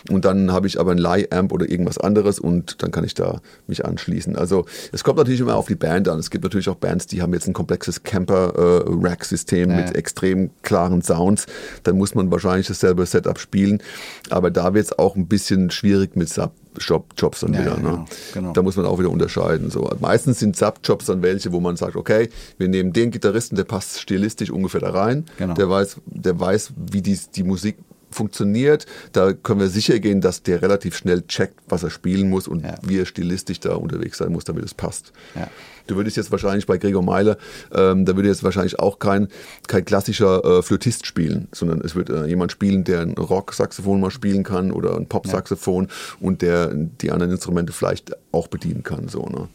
Und 0.10 0.26
dann 0.26 0.52
habe 0.52 0.68
ich 0.68 0.80
aber 0.80 0.92
ein 0.92 0.98
Leihamp 0.98 1.52
oder 1.52 1.70
irgendwas 1.70 1.98
anderes 1.98 2.40
und 2.40 2.82
dann 2.84 2.92
kann 2.92 3.04
ich 3.04 3.14
da 3.14 3.42
mich 3.68 3.86
anschließen. 3.86 4.36
Also 4.36 4.66
es 4.92 5.04
kommt 5.04 5.18
natürlich 5.18 5.40
immer 5.40 5.56
auf 5.56 5.68
die 5.68 5.76
Band 5.76 6.08
an. 6.10 6.20
Es 6.20 6.30
gibt 6.30 6.44
natürlich 6.44 6.70
auch 6.70 6.76
Bands, 6.76 7.08
die 7.08 7.22
haben 7.22 7.34
jetzt 7.34 7.48
ein 7.48 7.54
komplexes 7.54 8.04
Camper-Rack-System 8.04 9.70
äh, 9.70 9.76
mit 9.76 9.83
extrem 9.92 10.50
klaren 10.62 11.02
Sounds, 11.02 11.46
dann 11.84 11.98
muss 11.98 12.16
man 12.16 12.32
wahrscheinlich 12.32 12.68
dasselbe 12.68 13.06
Setup 13.06 13.40
spielen. 13.40 13.82
Aber 14.30 14.52
da 14.52 14.74
wird 14.74 14.86
es 14.86 14.98
auch 14.98 15.16
ein 15.16 15.28
bisschen 15.28 15.72
schwierig 15.72 16.16
mit 16.16 16.30
Sub-Jobs 16.30 17.42
dann 17.42 17.54
ja, 17.54 17.62
wieder. 17.62 17.76
Genau, 17.76 17.98
ne? 17.98 18.06
genau. 18.34 18.54
Da 18.54 18.62
muss 18.62 18.76
man 18.76 18.86
auch 18.86 19.00
wieder 19.00 19.10
unterscheiden. 19.10 19.70
So. 19.70 19.90
Meistens 20.00 20.40
sind 20.40 20.56
Sub-Jobs 20.56 21.06
dann 21.06 21.22
welche, 21.22 21.52
wo 21.52 21.60
man 21.60 21.76
sagt, 21.76 21.96
okay, 21.96 22.30
wir 22.58 22.68
nehmen 22.68 22.94
den 22.94 23.12
Gitarristen, 23.12 23.56
der 23.56 23.66
passt 23.66 24.00
stilistisch 24.00 24.50
ungefähr 24.50 24.82
da 24.82 24.92
rein. 24.92 25.26
Genau. 25.38 25.54
Der, 25.54 25.70
weiß, 25.70 25.98
der 26.06 26.40
weiß, 26.40 26.74
wie 26.76 27.02
die, 27.02 27.20
die 27.36 27.44
Musik 27.44 27.78
funktioniert. 28.14 28.86
Da 29.12 29.34
können 29.34 29.60
wir 29.60 29.70
sicher 29.70 30.00
gehen, 30.00 30.22
dass 30.22 30.44
der 30.44 30.62
relativ 30.62 30.96
schnell 30.96 31.24
checkt, 31.24 31.60
was 31.68 31.84
er 31.84 31.90
spielen 31.90 32.30
muss 32.30 32.48
und 32.48 32.64
ja. 32.64 32.76
wie 32.84 33.00
er 33.00 33.06
stilistisch 33.06 33.60
da 33.60 33.76
unterwegs 33.76 34.20
sein 34.20 34.32
muss, 34.32 34.46
damit 34.46 34.64
es 34.64 34.74
passt. 34.74 35.12
Ja. 35.36 35.50
Du 35.88 35.96
würdest 35.96 36.18
jetzt 36.18 36.32
wahrscheinlich 36.32 36.66
bei 36.66 36.78
Gregor 36.78 37.04
Meile, 37.04 37.38
ähm, 37.74 38.06
da 38.06 38.16
würde 38.16 38.30
jetzt 38.30 38.44
wahrscheinlich 38.44 38.80
auch 38.80 39.00
kein, 39.00 39.28
kein 39.68 39.86
klassischer 39.86 40.44
äh, 40.44 40.64
Flötist 40.64 41.06
spielen, 41.06 41.48
sondern 41.52 41.82
es 41.82 41.96
wird 41.96 42.10
äh, 42.10 42.26
jemand 42.26 42.52
spielen, 42.52 42.84
der 42.84 43.02
ein 43.02 43.14
Rock-Saxophon 43.14 44.00
mal 44.00 44.12
spielen 44.12 44.44
kann 44.44 44.72
oder 44.72 44.96
ein 44.96 45.08
Pop-Saxophon 45.08 45.86
ja. 45.86 46.18
und 46.20 46.42
der 46.42 46.74
die 46.74 47.12
anderen 47.12 47.32
Instrumente 47.32 47.74
vielleicht 47.74 48.14
auch 48.32 48.48
bedienen 48.48 48.84
kann. 48.84 49.08
So, 49.10 49.26
ne? 49.26 49.50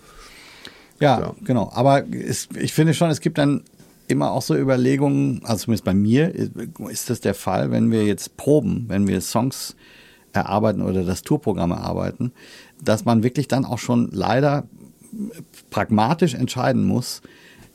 ja, 1.00 1.20
ja, 1.20 1.34
genau. 1.44 1.70
Aber 1.74 2.04
es, 2.12 2.48
ich 2.58 2.72
finde 2.72 2.94
schon, 2.94 3.10
es 3.10 3.20
gibt 3.20 3.38
dann 3.38 3.62
immer 4.08 4.32
auch 4.32 4.42
so 4.42 4.56
Überlegungen, 4.56 5.42
also 5.44 5.64
zumindest 5.64 5.84
bei 5.84 5.94
mir 5.94 6.34
ist 6.88 7.10
das 7.10 7.20
der 7.20 7.34
Fall, 7.34 7.70
wenn 7.70 7.90
wir 7.90 8.04
jetzt 8.04 8.36
proben, 8.36 8.86
wenn 8.88 9.06
wir 9.06 9.20
Songs 9.20 9.76
erarbeiten 10.32 10.82
oder 10.82 11.04
das 11.04 11.22
Tourprogramm 11.22 11.70
erarbeiten, 11.70 12.32
dass 12.82 13.04
man 13.04 13.22
wirklich 13.22 13.48
dann 13.48 13.64
auch 13.64 13.78
schon 13.78 14.10
leider 14.12 14.64
pragmatisch 15.70 16.34
entscheiden 16.34 16.84
muss, 16.84 17.22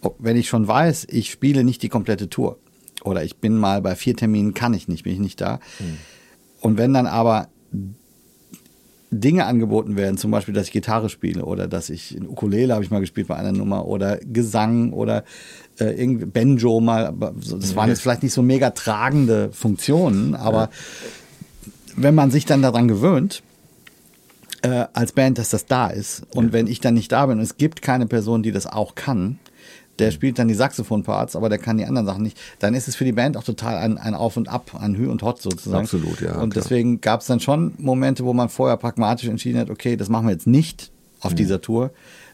ob, 0.02 0.16
wenn 0.20 0.38
ich 0.38 0.48
schon 0.48 0.68
weiß, 0.68 1.08
ich 1.10 1.32
spiele 1.32 1.64
nicht 1.64 1.82
die 1.82 1.90
komplette 1.90 2.30
Tour 2.30 2.58
oder 3.04 3.24
ich 3.24 3.38
bin 3.38 3.58
mal 3.58 3.82
bei 3.82 3.96
vier 3.96 4.16
Terminen, 4.16 4.54
kann 4.54 4.74
ich 4.74 4.88
nicht, 4.88 5.04
bin 5.04 5.14
ich 5.14 5.20
nicht 5.20 5.42
da. 5.42 5.60
Mhm. 5.80 5.98
Und 6.62 6.78
wenn 6.78 6.94
dann 6.94 7.08
aber 7.08 7.50
Dinge 9.12 9.46
angeboten 9.46 9.96
werden, 9.96 10.18
zum 10.18 10.32
Beispiel, 10.32 10.54
dass 10.54 10.68
ich 10.68 10.72
Gitarre 10.72 11.10
spiele 11.10 11.46
oder 11.46 11.68
dass 11.68 11.90
ich 11.90 12.16
in 12.16 12.28
Ukulele 12.28 12.74
habe 12.74 12.84
ich 12.84 12.92
mal 12.92 13.00
gespielt 13.00 13.28
bei 13.28 13.36
einer 13.36 13.52
Nummer 13.52 13.86
oder 13.86 14.18
Gesang 14.18 14.92
oder 14.94 15.24
äh, 15.80 15.86
irgendwie 15.86 16.26
Banjo 16.26 16.80
mal, 16.80 17.14
das 17.36 17.76
waren 17.76 17.90
jetzt 17.90 18.02
vielleicht 18.02 18.24
nicht 18.24 18.34
so 18.34 18.42
mega 18.42 18.72
tragende 18.72 19.52
Funktionen, 19.52 20.36
aber 20.36 20.62
ja. 20.62 20.70
wenn 21.96 22.16
man 22.16 22.32
sich 22.32 22.46
dann 22.46 22.62
daran 22.62 22.88
gewöhnt, 22.88 23.44
äh, 24.64 24.88
als 24.94 25.12
Band, 25.12 25.38
dass 25.38 25.50
das 25.50 25.66
da 25.66 25.88
ist. 25.88 26.24
Und 26.34 26.48
ja. 26.48 26.54
wenn 26.54 26.68
ich 26.68 26.80
dann 26.80 26.96
nicht 26.96 27.12
da 27.12 27.26
bin 27.26 27.38
und 27.38 27.44
es 27.44 27.58
gibt 27.58 27.82
keine 27.82 28.08
Person, 28.08 28.44
die 28.44 28.52
das 28.52 28.66
auch 28.66 28.96
kann, 28.96 29.38
der 30.00 30.08
mhm. 30.08 30.12
spielt 30.14 30.40
dann 30.40 30.48
die 30.48 30.54
Saxophon-Parts, 30.56 31.36
aber 31.36 31.50
der 31.50 31.60
kann 31.60 31.78
die 31.78 31.86
anderen 31.86 32.08
Sachen 32.08 32.24
nicht, 32.24 32.40
dann 32.60 32.74
ist 32.74 32.88
es 32.88 32.96
für 32.96 33.06
die 33.06 33.12
Band 33.12 33.38
auch 33.38 33.44
total 33.44 33.78
ein, 33.78 33.98
ein 33.98 34.16
Auf 34.16 34.38
und 34.38 34.50
Ab, 34.50 34.72
ein 34.80 34.96
Hü 34.96 35.08
und 35.08 35.22
Hot 35.22 35.42
sozusagen. 35.42 35.84
Absolut, 35.84 36.22
ja. 36.22 36.40
Und 36.40 36.52
klar. 36.52 36.64
deswegen 36.64 37.02
gab 37.02 37.22
es 37.22 37.28
dann 37.28 37.40
schon 37.40 37.74
Momente, 37.78 38.26
wo 38.26 38.34
man 38.34 38.50
vorher 38.50 38.78
pragmatisch 38.78 39.28
entschieden 39.28 39.60
hat, 39.60 39.70
okay, 39.70 39.96
das 39.96 40.10
machen 40.10 40.28
wir 40.28 40.32
jetzt 40.32 40.48
nicht 40.48 40.92
auf 41.20 41.34
mhm. 41.34 41.38
dieser 41.38 41.62
Tour, 41.62 41.92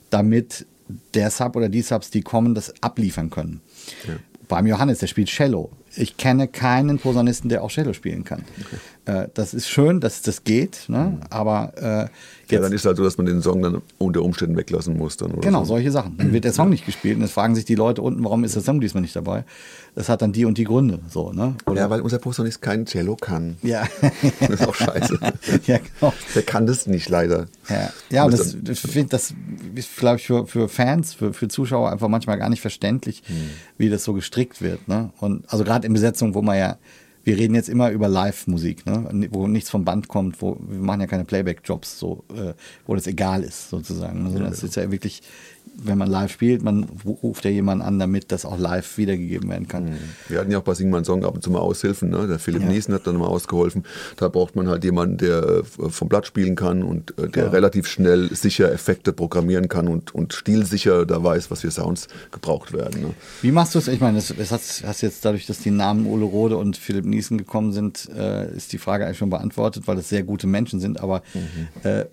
damit 0.10 0.66
der 1.14 1.30
Sub 1.32 1.56
oder 1.56 1.70
die 1.70 1.82
Subs, 1.82 2.10
die 2.10 2.22
kommen, 2.22 2.56
das 2.56 2.74
abliefern 2.82 3.30
können. 3.30 3.62
Ja. 4.08 4.16
Beim 4.48 4.66
Johannes, 4.66 5.00
der 5.00 5.08
spielt 5.08 5.30
Cello. 5.30 5.70
Ich 5.96 6.18
kenne 6.18 6.48
keinen 6.48 7.00
Posaunisten, 7.00 7.50
der 7.50 7.64
auch 7.64 7.72
Cello 7.72 7.94
spielen 7.94 8.24
kann. 8.24 8.44
Okay. 8.60 8.78
Äh, 9.10 9.30
das 9.34 9.54
ist 9.54 9.68
schön, 9.68 10.00
dass 10.00 10.22
das 10.22 10.44
geht, 10.44 10.86
ne? 10.88 11.18
Mhm. 11.18 11.20
aber 11.30 11.74
äh, 11.78 12.10
ja, 12.52 12.60
dann 12.60 12.72
ist 12.74 12.82
es 12.82 12.86
halt 12.86 12.98
so, 12.98 13.04
dass 13.04 13.18
man 13.18 13.28
den 13.28 13.42
Song 13.42 13.62
dann 13.62 13.82
unter 14.00 14.24
Umständen 14.24 14.58
weglassen 14.58 14.98
muss. 14.98 15.18
Dann 15.18 15.40
genau, 15.40 15.60
so. 15.60 15.76
solche 15.76 15.92
Sachen. 15.92 16.18
Dann 16.18 16.34
wird 16.34 16.46
der 16.46 16.54
Song 16.54 16.68
ja. 16.68 16.72
nicht 16.72 16.86
gespielt 16.86 17.18
und 17.18 17.24
es 17.24 17.32
fragen 17.32 17.54
sich 17.54 17.66
die 17.66 17.76
Leute 17.76 18.02
unten, 18.02 18.24
warum 18.24 18.44
ist 18.44 18.56
der 18.56 18.64
Song 18.64 18.82
diesmal 18.82 19.02
nicht 19.02 19.16
dabei? 19.16 19.46
Das 19.96 20.10
hat 20.10 20.22
dann 20.22 20.32
die 20.32 20.46
und 20.46 20.58
die 20.58 20.64
Gründe. 20.64 21.00
So, 21.10 21.32
ne? 21.32 21.56
Oder 21.66 21.82
ja, 21.82 21.90
weil 21.90 22.02
unser 22.02 22.18
Posaunist 22.18 22.62
kein 22.62 22.86
Cello 22.86 23.16
kann. 23.16 23.58
Ja. 23.62 23.84
das 24.40 24.50
ist 24.50 24.68
auch 24.68 24.76
scheiße. 24.76 25.20
ja, 25.68 25.78
genau. 25.78 26.14
Der 26.34 26.42
kann 26.42 26.66
das 26.66 26.88
nicht, 26.88 27.10
leider. 27.10 27.46
Ja, 27.70 27.94
ja 28.10 28.24
und 28.26 28.34
das, 28.34 28.56
finde, 28.80 29.10
das 29.10 29.34
ist, 29.76 29.98
glaube 29.98 30.18
ich, 30.18 30.26
für, 30.26 30.48
für 30.48 30.70
Fans, 30.70 31.14
für, 31.14 31.34
für 31.34 31.48
Zuschauer 31.48 31.92
einfach 31.92 32.08
manchmal 32.08 32.40
gar 32.40 32.50
nicht 32.50 32.62
verständlich, 32.62 33.22
hm. 33.26 33.36
wie 33.78 33.90
das 33.90 34.04
so 34.04 34.14
gestrickt 34.14 34.62
wird. 34.62 34.88
Ne? 34.88 35.12
Und 35.20 35.44
also 35.52 35.64
gerade 35.64 35.79
in 35.86 35.94
Besetzungen, 35.94 36.34
wo 36.36 36.42
man 36.42 36.58
ja 36.58 36.78
wir 37.24 37.38
reden 37.38 37.54
jetzt 37.54 37.70
immer 37.70 37.92
über 37.92 38.08
Live-Musik, 38.08 38.86
ne? 38.86 39.28
wo 39.32 39.48
nichts 39.48 39.70
vom 39.70 39.86
Band 39.86 40.08
kommt, 40.08 40.42
wo 40.42 40.58
wir 40.60 40.80
machen 40.80 41.02
ja 41.02 41.08
keine 41.08 41.26
Playback-Jobs, 41.26 42.00
so, 42.00 42.24
äh, 42.30 42.54
wo 42.88 42.96
das 42.96 43.08
egal 43.08 43.44
ist 43.44 43.70
sozusagen. 43.70 44.26
Also 44.26 44.40
das 44.40 44.64
ist 44.64 44.76
ja 44.76 44.90
wirklich 44.90 45.22
wenn 45.76 45.98
man 45.98 46.10
live 46.10 46.32
spielt, 46.32 46.64
man 46.64 46.86
ruft 47.06 47.46
ja 47.46 47.52
jemanden 47.52 47.84
an, 47.84 48.00
damit 48.00 48.32
das 48.32 48.46
auch 48.46 48.58
live 48.58 48.98
wiedergegeben 48.98 49.50
werden 49.50 49.68
kann. 49.68 49.86
Mhm. 49.86 49.98
Wir 50.28 50.40
hatten 50.40 50.52
ja 50.52 50.60
auch 50.60 50.64
bei 50.64 50.74
Sing 50.74 50.90
mein 50.90 51.06
Song 51.06 51.24
ab 51.24 51.36
und 51.36 51.44
zu 51.44 51.52
mal 51.52 51.60
Aushilfen. 51.60 52.10
Ne? 52.10 52.28
Der 52.28 52.40
Philipp 52.40 52.64
ja. 52.64 52.70
Niesen 52.70 52.94
hat 52.94 53.08
dann 53.08 53.18
mal 53.18 53.28
ausgeholfen. 53.28 53.84
Da 54.18 54.28
braucht 54.28 54.56
man 54.56 54.68
halt 54.68 54.84
jemanden, 54.84 55.18
der 55.18 55.44
äh, 55.44 55.90
vom 55.90 56.10
Blatt 56.10 56.28
spielen 56.28 56.56
kann 56.56 56.84
und 56.84 57.18
äh, 57.18 57.30
der 57.30 57.46
ja. 57.46 57.50
relativ 57.50 57.88
schnell 57.88 58.34
sicher 58.34 58.72
Effekte 58.72 59.14
programmieren 59.14 59.70
kann 59.70 59.88
und, 59.88 60.14
und 60.14 60.34
stilsicher 60.34 61.06
da 61.06 61.24
weiß, 61.24 61.52
was 61.52 61.62
für 61.62 61.72
Sounds 61.72 62.08
gebraucht 62.32 62.74
werden. 62.74 63.02
Ne? 63.02 63.14
Wie 63.42 63.52
machst 63.52 63.76
du 63.76 63.80
es? 63.80 63.88
Ich 63.88 64.00
meine, 64.00 64.18
es 64.18 64.52
hast, 64.52 64.84
hast 64.86 65.02
jetzt 65.02 65.24
dadurch, 65.26 65.46
dass 65.46 65.60
die 65.60 65.72
Namen 65.72 66.06
Ole 66.06 66.26
Rode 66.26 66.58
und 66.58 66.78
Philipp 66.78 67.06
Niesen 67.06 67.38
gekommen 67.38 67.72
sind, 67.72 68.10
äh, 68.16 68.54
ist 68.56 68.74
die 68.74 68.78
Frage 68.78 69.06
eigentlich 69.06 69.18
schon 69.18 69.30
beantwortet, 69.30 69.88
weil 69.88 69.98
es 69.98 70.10
sehr 70.10 70.24
gute 70.24 70.48
Menschen 70.48 70.80
sind. 70.80 71.00
Aber 71.00 71.22
mhm. 71.34 71.90
äh, 71.90 72.06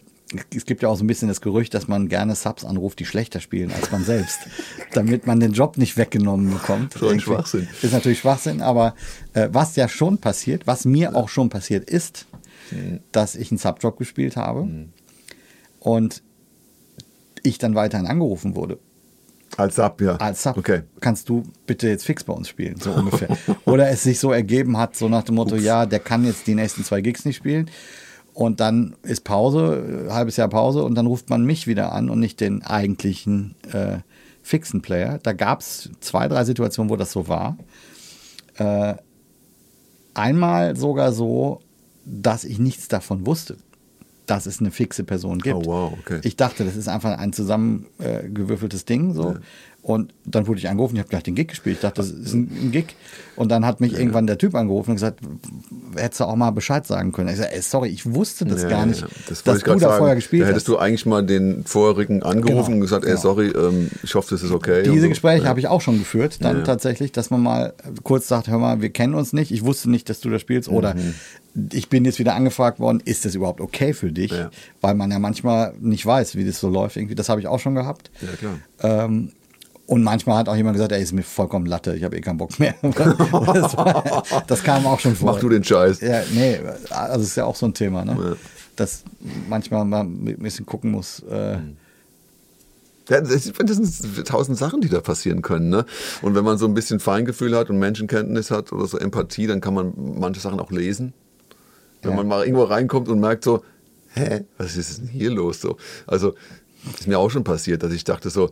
es 0.55 0.65
gibt 0.67 0.83
ja 0.83 0.89
auch 0.89 0.97
so 0.97 1.05
ein 1.05 1.07
bisschen 1.07 1.29
das 1.29 1.41
Gerücht, 1.41 1.73
dass 1.75 1.87
man 1.87 2.09
gerne 2.09 2.35
Subs 2.35 2.65
anruft, 2.65 2.99
die 2.99 3.05
schlechter 3.07 3.41
spielen 3.41 3.71
als 3.73 3.91
man 3.93 4.05
selbst, 4.05 4.41
damit 4.93 5.27
man 5.27 5.39
den 5.41 5.53
Job 5.53 5.79
nicht 5.79 5.97
weggenommen 5.97 6.51
bekommt. 6.53 6.95
So 6.95 7.09
ein 7.09 7.21
Schwachsinn. 7.21 7.69
Ist 7.83 7.93
natürlich 7.93 8.19
Schwachsinn, 8.21 8.61
aber 8.61 8.95
äh, 9.35 9.49
was 9.53 9.77
ja 9.77 9.89
schon 9.89 10.19
passiert, 10.19 10.67
was 10.67 10.85
mir 10.85 11.15
auch 11.15 11.29
schon 11.29 11.49
passiert 11.49 11.89
ist, 11.89 12.27
Mhm. 12.73 12.99
dass 13.13 13.37
ich 13.37 13.53
einen 13.53 13.59
Subjob 13.59 13.97
gespielt 13.97 14.35
habe 14.37 14.69
und 15.79 16.23
ich 17.45 17.59
dann 17.59 17.77
weiterhin 17.77 18.09
angerufen 18.09 18.57
wurde. 18.57 18.79
Als 19.57 19.77
Sub, 19.77 20.01
ja. 20.01 20.17
Als 20.17 20.43
Sub 20.43 20.57
Okay. 20.57 20.83
kannst 21.01 21.29
du 21.29 21.45
bitte 21.67 21.89
jetzt 21.89 22.05
fix 22.05 22.25
bei 22.25 22.33
uns 22.33 22.49
spielen, 22.49 22.81
so 22.81 22.91
ungefähr. 22.97 23.29
Oder 23.67 23.89
es 23.91 24.03
sich 24.03 24.19
so 24.19 24.33
ergeben 24.33 24.77
hat, 24.79 24.97
so 24.97 25.09
nach 25.09 25.23
dem 25.23 25.37
Motto, 25.37 25.55
ja, 25.55 25.87
der 25.87 26.01
kann 26.01 26.25
jetzt 26.27 26.49
die 26.49 26.57
nächsten 26.57 26.83
zwei 26.83 27.01
Gigs 27.03 27.25
nicht 27.25 27.37
spielen. 27.37 27.71
Und 28.37 28.61
dann 28.61 28.95
ist 29.03 29.25
Pause, 29.25 30.09
äh, 30.09 30.13
halbes 30.13 30.37
Jahr 30.37 30.49
Pause 30.49 30.85
und 30.85 30.95
dann 30.95 31.07
ruft 31.07 31.31
man 31.31 31.47
mich 31.47 31.67
wieder 31.67 31.93
an 31.93 32.11
und 32.11 32.21
nicht 32.21 32.39
den 32.39 32.63
eigentlichen 32.63 33.55
äh, 33.73 34.01
fixen 34.43 34.83
Player. 34.83 35.19
Da 35.23 35.33
gab 35.33 35.61
es 35.61 35.89
zwei, 36.01 36.29
drei 36.29 36.45
Situationen, 36.45 36.91
wo 36.91 36.97
das 36.97 37.13
so 37.13 37.29
war. 37.29 37.57
Äh, 38.57 38.97
einmal 40.13 40.77
sogar 40.77 41.13
so, 41.13 41.63
dass 42.05 42.45
ich 42.45 42.59
nichts 42.59 42.89
davon 42.89 43.25
wusste, 43.25 43.57
dass 44.27 44.45
es 44.45 44.61
eine 44.61 44.71
fixe 44.71 45.03
Person 45.03 45.39
gibt. 45.39 45.57
Oh, 45.57 45.65
wow, 45.65 45.93
okay. 45.99 46.21
Ich 46.23 46.37
dachte, 46.37 46.67
das 46.67 46.77
ist 46.77 46.89
einfach 46.89 47.17
ein 47.17 47.33
zusammengewürfeltes 47.33 48.85
Ding 48.85 49.15
so. 49.15 49.37
Und 49.87 50.13
dann 50.25 50.49
wurde 50.49 50.59
ich 50.59 50.69
angerufen, 50.69 50.97
ich 50.97 50.99
habe 50.99 51.09
gleich 51.11 51.23
den 51.23 51.37
Gig 51.37 51.47
gespielt. 51.47 51.77
Ich 51.77 51.83
dachte, 51.83 51.99
das 52.03 52.11
ist 52.11 52.33
ein, 52.35 52.51
ein 52.61 52.73
Gig. 52.73 52.97
Und 53.37 53.51
dann 53.53 53.65
hat 53.65 53.81
mich 53.81 53.93
irgendwann 53.97 54.27
der 54.27 54.37
Typ 54.37 54.57
angerufen 54.57 54.91
und 54.91 54.97
gesagt, 54.97 55.21
hättest 55.95 56.19
du 56.19 56.25
auch 56.25 56.35
mal 56.35 56.51
Bescheid 56.51 56.85
sagen 56.85 57.13
können. 57.13 57.29
Ich 57.29 57.37
sage, 57.37 57.53
ey, 57.55 57.63
sorry, 57.63 57.91
ich 57.91 58.05
wusste 58.13 58.47
das 58.47 58.65
Ja, 58.65 58.69
gar 58.69 58.81
ja, 58.81 58.87
nicht, 58.87 59.03
ja. 59.03 59.07
Das 59.29 59.45
dass 59.45 59.61
du 59.61 59.71
da 59.75 59.79
sagen. 59.79 59.99
vorher 59.99 60.17
gespielt 60.17 60.43
da 60.43 60.47
hättest 60.49 60.67
hast. 60.67 60.73
du 60.75 60.79
eigentlich 60.79 61.07
mal 61.07 61.25
den 61.25 61.63
vorherigen 61.65 62.25
angerufen 62.25 62.65
Genau, 62.65 62.75
und 62.75 62.81
gesagt, 62.81 63.05
ey, 63.05 63.11
genau. 63.11 63.21
sorry, 63.23 63.47
ähm, 63.51 63.89
ich 64.03 64.17
hoffe, 64.17 64.27
das 64.31 64.43
ist 64.43 64.51
okay. 64.51 64.83
Diese 64.83 65.03
so. 65.03 65.09
Gespräche 65.09 65.45
ja. 65.45 65.49
habe 65.51 65.61
ich 65.61 65.69
auch 65.69 65.81
schon 65.81 66.01
geführt, 66.01 66.39
dann 66.41 66.53
Ja, 66.55 66.59
ja. 66.59 66.65
tatsächlich, 66.65 67.13
dass 67.13 67.31
man 67.31 67.41
mal 67.45 67.73
kurz 68.03 68.27
sagt, 68.27 68.49
hör 68.49 68.59
mal, 68.59 68.83
wir 68.83 68.91
kennen 68.91 69.15
uns 69.15 69.33
nicht, 69.33 69.53
ich 69.53 69.65
wusste 69.65 69.89
nicht, 69.89 70.09
dass 70.11 70.19
du 70.19 70.31
da 70.31 70.41
spielst 70.41 70.69
oder 70.69 70.95
Mhm. 70.97 71.15
ich 71.73 71.89
bin 71.89 72.05
jetzt 72.05 72.19
wieder 72.19 72.35
angefragt 72.35 72.81
worden, 72.81 73.01
ist 73.05 73.25
das 73.25 73.37
überhaupt 73.37 73.61
okay 73.61 73.93
für 73.93 74.11
dich? 74.11 74.33
Ja. 74.33 74.51
Weil 74.81 74.97
man 74.97 75.13
ja 75.13 75.21
manchmal 75.21 75.75
nicht 75.81 76.05
weiß, 76.05 76.35
wie 76.35 76.45
das 76.45 76.59
so 76.59 76.69
läuft. 76.69 76.97
Irgendwie, 76.97 77.15
das 77.15 77.29
habe 77.29 77.41
ich 77.41 77.47
auch 77.47 77.61
schon 77.61 77.77
gehabt. 77.77 78.11
Ja, 78.21 78.29
klar. 78.37 79.05
Ähm, 79.05 79.31
und 79.87 80.03
manchmal 80.03 80.39
hat 80.39 80.49
auch 80.49 80.57
jemand 80.57 80.75
gesagt, 80.75 80.93
ey, 80.93 81.03
ist 81.03 81.13
mir 81.13 81.23
vollkommen 81.23 81.67
Latte, 81.67 81.95
ich 81.97 82.03
habe 82.05 82.17
eh 82.17 82.21
keinen 82.21 82.39
Bock 82.39 82.59
mehr. 82.59 82.75
das, 82.83 83.77
war, 83.77 84.25
das 84.47 84.63
kam 84.63 84.87
auch 84.87 84.99
schon 85.01 85.15
vor. 85.17 85.33
Mach 85.33 85.41
du 85.41 85.49
den 85.49 85.63
Scheiß. 85.65 86.01
Ja, 86.01 86.23
nee, 86.33 86.59
also 86.91 87.23
ist 87.25 87.37
ja 87.37 87.45
auch 87.45 87.57
so 87.57 87.67
ein 87.67 87.75
Thema, 87.75 88.05
ne? 88.05 88.17
Ja. 88.19 88.37
Dass 88.77 89.05
manchmal 89.49 89.85
man 89.85 90.07
ein 90.27 90.37
bisschen 90.39 90.67
gucken 90.67 90.91
muss. 90.91 91.21
Äh, 91.31 91.59
Ja, 93.09 93.21
das 93.21 93.45
sind 93.45 94.27
tausend 94.27 94.59
Sachen, 94.59 94.81
die 94.81 94.89
da 94.89 95.01
passieren 95.01 95.41
können. 95.41 95.69
Ne? 95.71 95.87
Und 96.23 96.35
wenn 96.35 96.45
man 96.45 96.59
so 96.59 96.67
ein 96.67 96.75
bisschen 96.75 96.99
Feingefühl 97.01 97.57
hat 97.57 97.71
und 97.71 97.79
Menschenkenntnis 97.79 98.51
hat 98.51 98.73
oder 98.73 98.87
so 98.87 98.99
Empathie, 98.99 99.47
dann 99.47 99.61
kann 99.61 99.75
man 99.75 99.93
manche 99.97 100.41
Sachen 100.41 100.59
auch 100.61 100.73
lesen. 100.73 101.13
Wenn 102.03 102.11
Ja. 102.11 102.17
man 102.17 102.27
mal 102.29 102.43
irgendwo 102.45 102.65
reinkommt 102.65 103.09
und 103.09 103.21
merkt 103.21 103.45
so, 103.45 103.63
hä, 104.15 104.45
was 104.59 104.77
ist 104.77 104.99
denn 104.99 105.07
hier 105.09 105.31
los? 105.31 105.61
So, 105.61 105.77
also 106.07 106.35
ist 106.99 107.07
mir 107.07 107.19
auch 107.19 107.31
schon 107.31 107.45
passiert, 107.45 107.83
dass 107.83 107.93
ich 107.93 108.05
dachte 108.05 108.29
so, 108.29 108.51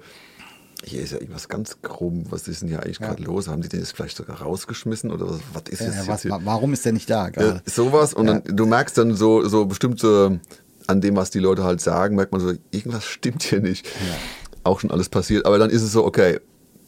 hier 0.85 1.03
ist 1.03 1.13
ja 1.13 1.19
irgendwas 1.21 1.49
ganz 1.49 1.79
krumm, 1.83 2.25
was 2.31 2.47
ist 2.49 2.63
denn 2.63 2.69
hier 2.69 2.83
eigentlich 2.83 2.99
gerade 3.01 3.23
los? 3.23 3.49
Haben 3.49 3.63
die 3.63 3.69
den 3.69 3.81
jetzt 3.81 3.95
vielleicht 3.97 4.17
sogar 4.17 4.41
rausgeschmissen 4.43 5.11
oder 5.11 5.29
was, 5.29 5.41
was 5.53 5.63
ist 5.71 5.81
äh, 5.81 5.87
das 5.87 6.07
was, 6.09 6.29
wa- 6.29 6.41
warum 6.45 6.73
ist 6.73 6.85
der 6.85 6.93
nicht 6.93 7.09
da 7.11 7.25
Ja, 7.25 7.31
gerade? 7.31 7.63
sowas 7.67 8.15
und 8.15 8.27
Ja. 8.27 8.41
dann, 8.41 8.57
du 8.57 8.67
merkst 8.67 8.97
dann 8.99 9.15
so, 9.15 9.47
so 9.49 9.65
bestimmte, 9.67 10.41
an 10.87 11.01
dem, 11.01 11.17
was 11.17 11.31
die 11.31 11.39
Leute 11.39 11.65
halt 11.65 11.81
sagen, 11.81 12.17
merkt 12.17 12.33
man 12.33 12.41
so, 12.41 12.53
irgendwas 12.71 13.05
stimmt 13.07 13.43
hier 13.43 13.61
nicht. 13.61 13.87
Auch 14.63 14.81
schon 14.81 14.91
alles 14.91 15.09
passiert. 15.09 15.47
Aber 15.47 15.59
dann 15.59 15.71
ist 15.71 15.83
es 15.83 15.93
so, 15.93 16.05
okay, 16.05 16.39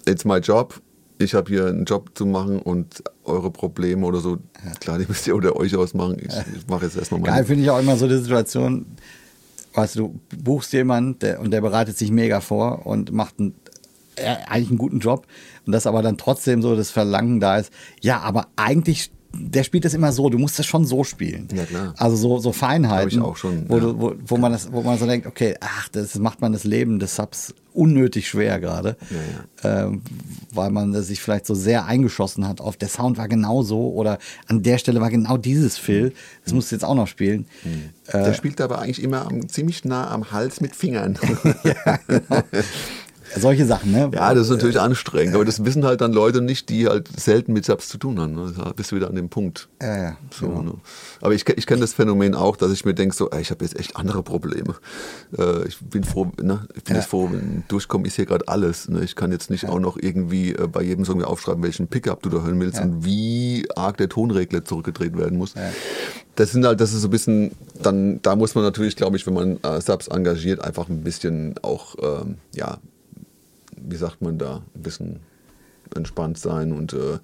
it's 0.07 0.25
my 0.25 0.37
job. 0.39 0.81
Ich 1.19 1.33
habe 1.35 1.49
hier 1.51 1.67
einen 1.67 1.87
Job 1.87 2.11
zu 2.15 2.27
machen 2.27 2.59
und 2.61 3.03
eure 3.25 3.51
Probleme 3.51 4.05
oder 4.05 4.21
so, 4.21 4.37
klar, 4.81 4.99
die 4.99 5.07
müsst 5.09 5.27
ihr 5.27 5.35
unter 5.35 5.57
euch 5.57 5.75
ausmachen. 5.75 6.19
Ich, 6.19 6.27
ich 6.57 6.67
mache 6.69 6.85
jetzt 6.85 6.97
erstmal 6.99 7.23
Geil 7.23 7.33
meine. 7.33 7.47
finde 7.47 7.63
ich 7.65 7.71
auch 7.71 7.79
immer 7.79 7.97
so 7.97 8.07
die 8.07 8.19
Situation, 8.19 8.85
weißt 9.73 9.97
du, 9.97 10.21
du 10.31 10.37
buchst 10.43 10.73
jemanden 10.75 11.19
der, 11.21 11.41
und 11.41 11.51
der 11.53 11.63
bereitet 11.63 11.97
sich 11.97 12.11
mega 12.11 12.41
vor 12.43 12.85
und 12.87 13.13
macht 13.13 13.39
einen, 13.39 13.55
äh, 13.65 13.66
eigentlich 14.19 14.69
einen 14.69 14.79
guten 14.79 15.01
Job 15.01 15.27
und 15.67 15.73
das 15.73 15.87
aber 15.87 16.03
dann 16.03 16.17
trotzdem 16.17 16.63
so 16.63 16.77
das 16.77 16.91
Verlangen 16.91 17.41
da 17.41 17.59
ist, 17.59 17.73
ja, 18.01 18.21
aber 18.21 18.49
eigentlich, 18.57 19.11
der 19.33 19.65
spielt 19.65 19.85
das 19.85 19.95
immer 19.95 20.13
so, 20.13 20.31
du 20.31 20.39
musst 20.39 20.59
das 20.59 20.67
schon 20.67 20.85
so 20.85 21.05
spielen. 21.05 21.49
Ja, 21.55 21.65
klar. 21.65 21.95
Also 21.99 22.17
so, 22.17 22.39
so 22.39 22.53
Feinheiten, 22.53 23.23
schon, 23.35 23.69
wo, 23.69 23.75
ja. 23.75 23.81
du, 23.81 24.01
wo, 24.01 24.15
wo, 24.25 24.37
man 24.37 24.53
das, 24.53 24.73
wo 24.73 24.83
man 24.83 24.99
so 24.99 25.07
denkt, 25.07 25.27
okay, 25.27 25.57
ach, 25.61 25.89
das 25.89 26.19
macht 26.19 26.41
man 26.41 26.53
das 26.53 26.65
Leben 26.65 26.99
des 26.99 27.17
Subs 27.17 27.55
unnötig 27.75 28.27
schwer 28.27 28.59
gerade, 28.59 28.97
ähm, 29.63 30.01
weil 30.51 30.71
man 30.71 30.95
sich 31.03 31.21
vielleicht 31.21 31.45
so 31.45 31.55
sehr 31.55 31.85
eingeschossen 31.85 32.49
hat 32.49 32.63
auf 32.63 32.79
der 32.79 32.89
Sound 32.89 33.19
war 33.19 33.29
genau 33.29 33.63
so 33.63 33.93
oder 33.93 34.19
an 34.47 34.63
der 34.63 34.79
Stelle 34.79 35.03
war 35.03 35.11
genau 35.11 35.37
dieses 35.37 35.77
Fill, 35.77 36.15
das 36.43 36.55
musst 36.55 36.71
du 36.71 36.77
jetzt 36.77 36.85
auch 36.85 36.95
noch 36.95 37.07
spielen. 37.07 37.47
Der 38.11 38.33
spielt 38.33 38.63
aber 38.63 38.79
eigentlich 38.79 39.03
immer 39.03 39.27
am, 39.27 39.47
ziemlich 39.51 39.85
nah 39.85 40.11
am 40.11 40.33
Hals 40.33 40.63
mit 40.63 40.75
Fingern. 40.75 41.19
Solche 43.39 43.67
Sachen, 43.67 43.93
ne? 43.93 44.11
Ja, 44.15 44.33
das 44.35 44.45
ist 44.47 44.51
natürlich 44.51 44.81
anstrengend, 44.81 45.35
aber 45.35 45.45
das 45.45 45.65
wissen 45.65 45.85
halt 45.85 46.01
dann 46.01 46.13
Leute 46.13 46.41
nicht, 46.41 46.69
die 46.69 46.87
halt 46.89 47.09
selten 47.21 47.53
mit 47.53 47.65
Subs 47.65 47.89
zu 47.89 47.99
tun 47.99 48.19
haben. 48.21 48.35
Ne? 48.35 48.53
Da 48.57 48.73
bist 48.75 48.93
du 48.93 48.97
wieder 48.97 49.09
an 49.09 49.15
dem 49.15 49.29
Punkt. 49.29 49.69
Ja, 49.81 49.97
ja, 49.97 50.17
So, 50.31 50.49
genau. 50.49 50.63
ne? 50.63 50.73
Aber 51.21 51.35
ich, 51.35 51.49
ich 51.49 51.67
kenne 51.67 51.81
das 51.81 51.93
Phänomen 51.93 52.35
auch, 52.35 52.57
dass 52.57 52.73
ich 52.73 52.85
mir 52.85 52.95
denke, 52.95 53.15
so, 53.15 53.31
ey, 53.31 53.41
ich 53.43 53.51
habe 53.51 53.65
jetzt 53.65 53.79
echt 53.79 53.97
andere 53.97 54.23
Probleme. 54.23 54.75
Äh, 55.37 55.67
ich 55.69 55.79
bin 55.81 56.05
froh, 56.05 56.31
ne? 56.41 56.67
ich 56.75 56.85
bin 56.85 56.95
Ja. 56.95 57.01
jetzt 57.01 57.11
froh, 57.11 57.29
wenn 57.31 57.65
durchkommen 57.69 58.07
ist 58.07 58.17
hier 58.17 58.27
gerade 58.27 58.49
alles. 58.49 58.89
Ne? 58.89 59.03
Ich 59.05 59.17
kann 59.17 59.33
jetzt 59.33 59.51
nicht 59.51 59.69
auch 59.69 59.79
noch 59.81 59.97
irgendwie 60.01 60.53
äh, 60.55 60.67
bei 60.67 60.83
jedem 60.83 61.05
Song 61.05 61.23
aufschreiben, 61.23 61.63
welchen 61.63 61.89
Pickup 61.89 62.23
du 62.23 62.29
da 62.31 62.43
hören 62.43 62.61
willst 62.61 62.79
Ja. 62.79 62.85
und 62.85 63.05
wie 63.05 63.67
arg 63.77 63.97
der 63.97 64.09
Tonregler 64.09 64.65
zurückgedreht 64.65 65.17
werden 65.17 65.39
muss. 65.39 65.55
Das 66.37 66.53
sind 66.53 66.67
halt, 66.67 66.81
das 66.81 66.93
ist 66.93 67.01
so 67.03 67.09
ein 67.09 67.11
bisschen, 67.11 67.53
dann, 67.83 68.21
da 68.23 68.37
muss 68.37 68.55
man 68.55 68.63
natürlich, 68.65 68.95
glaube 68.97 69.17
ich, 69.17 69.27
wenn 69.27 69.35
man 69.35 69.57
äh, 69.63 69.81
Subs 69.81 70.09
engagiert, 70.09 70.61
einfach 70.63 70.89
ein 70.89 71.03
bisschen 71.03 71.55
auch, 71.63 71.95
ähm, 72.03 72.37
ja, 72.55 72.79
wie 73.89 73.97
sagt 73.97 74.23
man 74.23 74.39
da, 74.39 74.63
ein 74.75 74.83
bisschen 74.83 75.21
entspannt 75.95 76.39
sein 76.39 76.73
und 76.73 76.93
äh, 76.93 77.19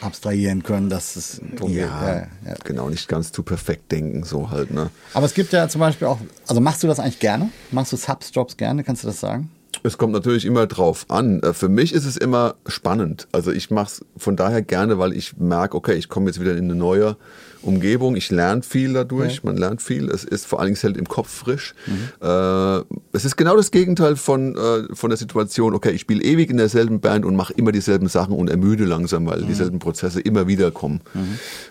abstrahieren 0.00 0.62
können, 0.62 0.90
dass 0.90 1.16
es 1.16 1.40
ja, 1.60 1.66
Ja, 1.68 2.16
ja. 2.46 2.54
genau, 2.64 2.88
nicht 2.88 3.08
ganz 3.08 3.32
zu 3.32 3.42
perfekt 3.42 3.90
denken, 3.92 4.24
so 4.24 4.50
halt, 4.50 4.70
ne? 4.70 4.90
Aber 5.12 5.26
es 5.26 5.34
gibt 5.34 5.52
ja 5.52 5.68
zum 5.68 5.80
Beispiel 5.80 6.08
auch, 6.08 6.18
also 6.46 6.60
machst 6.60 6.82
du 6.82 6.86
das 6.86 6.98
eigentlich 6.98 7.20
gerne? 7.20 7.50
Machst 7.70 7.92
du 7.92 7.96
Subs-Jobs 7.96 8.56
gerne? 8.56 8.84
Kannst 8.84 9.02
du 9.02 9.06
das 9.08 9.20
sagen? 9.20 9.50
Es 9.82 9.98
kommt 9.98 10.12
natürlich 10.12 10.44
immer 10.46 10.66
drauf 10.66 11.06
an. 11.10 11.40
Äh, 11.42 11.52
Für 11.52 11.68
mich 11.68 11.92
ist 11.92 12.04
es 12.06 12.16
immer 12.16 12.54
spannend. 12.66 13.28
Also 13.32 13.50
ich 13.52 13.70
mache 13.70 13.86
es 13.86 14.04
von 14.16 14.36
daher 14.36 14.62
gerne, 14.62 14.98
weil 14.98 15.12
ich 15.12 15.36
merke, 15.36 15.76
okay, 15.76 15.94
ich 15.94 16.08
komme 16.08 16.26
jetzt 16.26 16.40
wieder 16.40 16.52
in 16.56 16.64
eine 16.64 16.74
neue 16.74 17.16
Umgebung. 17.64 18.16
Ich 18.16 18.30
lerne 18.30 18.62
viel 18.62 18.92
dadurch. 18.92 19.36
Ja. 19.36 19.40
Man 19.44 19.56
lernt 19.56 19.82
viel. 19.82 20.10
Es 20.10 20.24
ist 20.24 20.46
vor 20.46 20.60
allen 20.60 20.74
Dingen 20.74 20.80
hält 20.80 20.96
im 20.96 21.08
Kopf 21.08 21.30
frisch. 21.30 21.74
Äh, 22.20 22.84
es 23.12 23.24
ist 23.24 23.36
genau 23.36 23.56
das 23.56 23.70
Gegenteil 23.70 24.16
von, 24.16 24.56
äh, 24.56 24.94
von 24.94 25.10
der 25.10 25.16
Situation, 25.16 25.74
okay, 25.74 25.90
ich 25.90 26.02
spiele 26.02 26.22
ewig 26.22 26.50
in 26.50 26.56
derselben 26.56 27.00
Band 27.00 27.24
und 27.24 27.36
mache 27.36 27.52
immer 27.54 27.72
dieselben 27.72 28.08
Sachen 28.08 28.34
und 28.34 28.50
ermüde 28.50 28.84
langsam, 28.84 29.26
weil 29.26 29.42
dieselben 29.42 29.78
Prozesse 29.78 30.20
immer 30.20 30.46
wieder 30.46 30.70
kommen. 30.70 31.00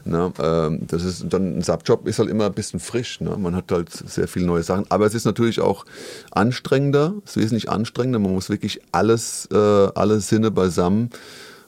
Na, 0.06 0.32
ähm, 0.40 0.82
das 0.88 1.04
ist 1.04 1.26
dann 1.30 1.58
ein 1.58 1.62
Subjob 1.62 2.08
ist 2.08 2.20
halt 2.20 2.30
immer 2.30 2.48
ein 2.48 2.54
bisschen 2.54 2.80
frisch. 2.80 3.22
Ne? 3.22 3.36
Man 3.38 3.56
hat 3.56 3.72
halt 3.72 3.90
sehr 3.92 4.28
viele 4.28 4.46
neue 4.46 4.64
Sachen. 4.64 4.86
Aber 4.90 5.06
es 5.06 5.14
ist 5.14 5.26
natürlich 5.26 5.60
auch 5.60 5.86
anstrengender, 6.32 7.14
es 7.26 7.32
ist 7.32 7.44
wesentlich 7.44 7.70
anstrengender. 7.70 8.20
Man 8.20 8.34
muss 8.34 8.50
wirklich 8.50 8.82
alles, 8.92 9.48
äh, 9.52 9.56
alle 9.58 10.20
Sinne 10.20 10.52
beisammen 10.52 11.10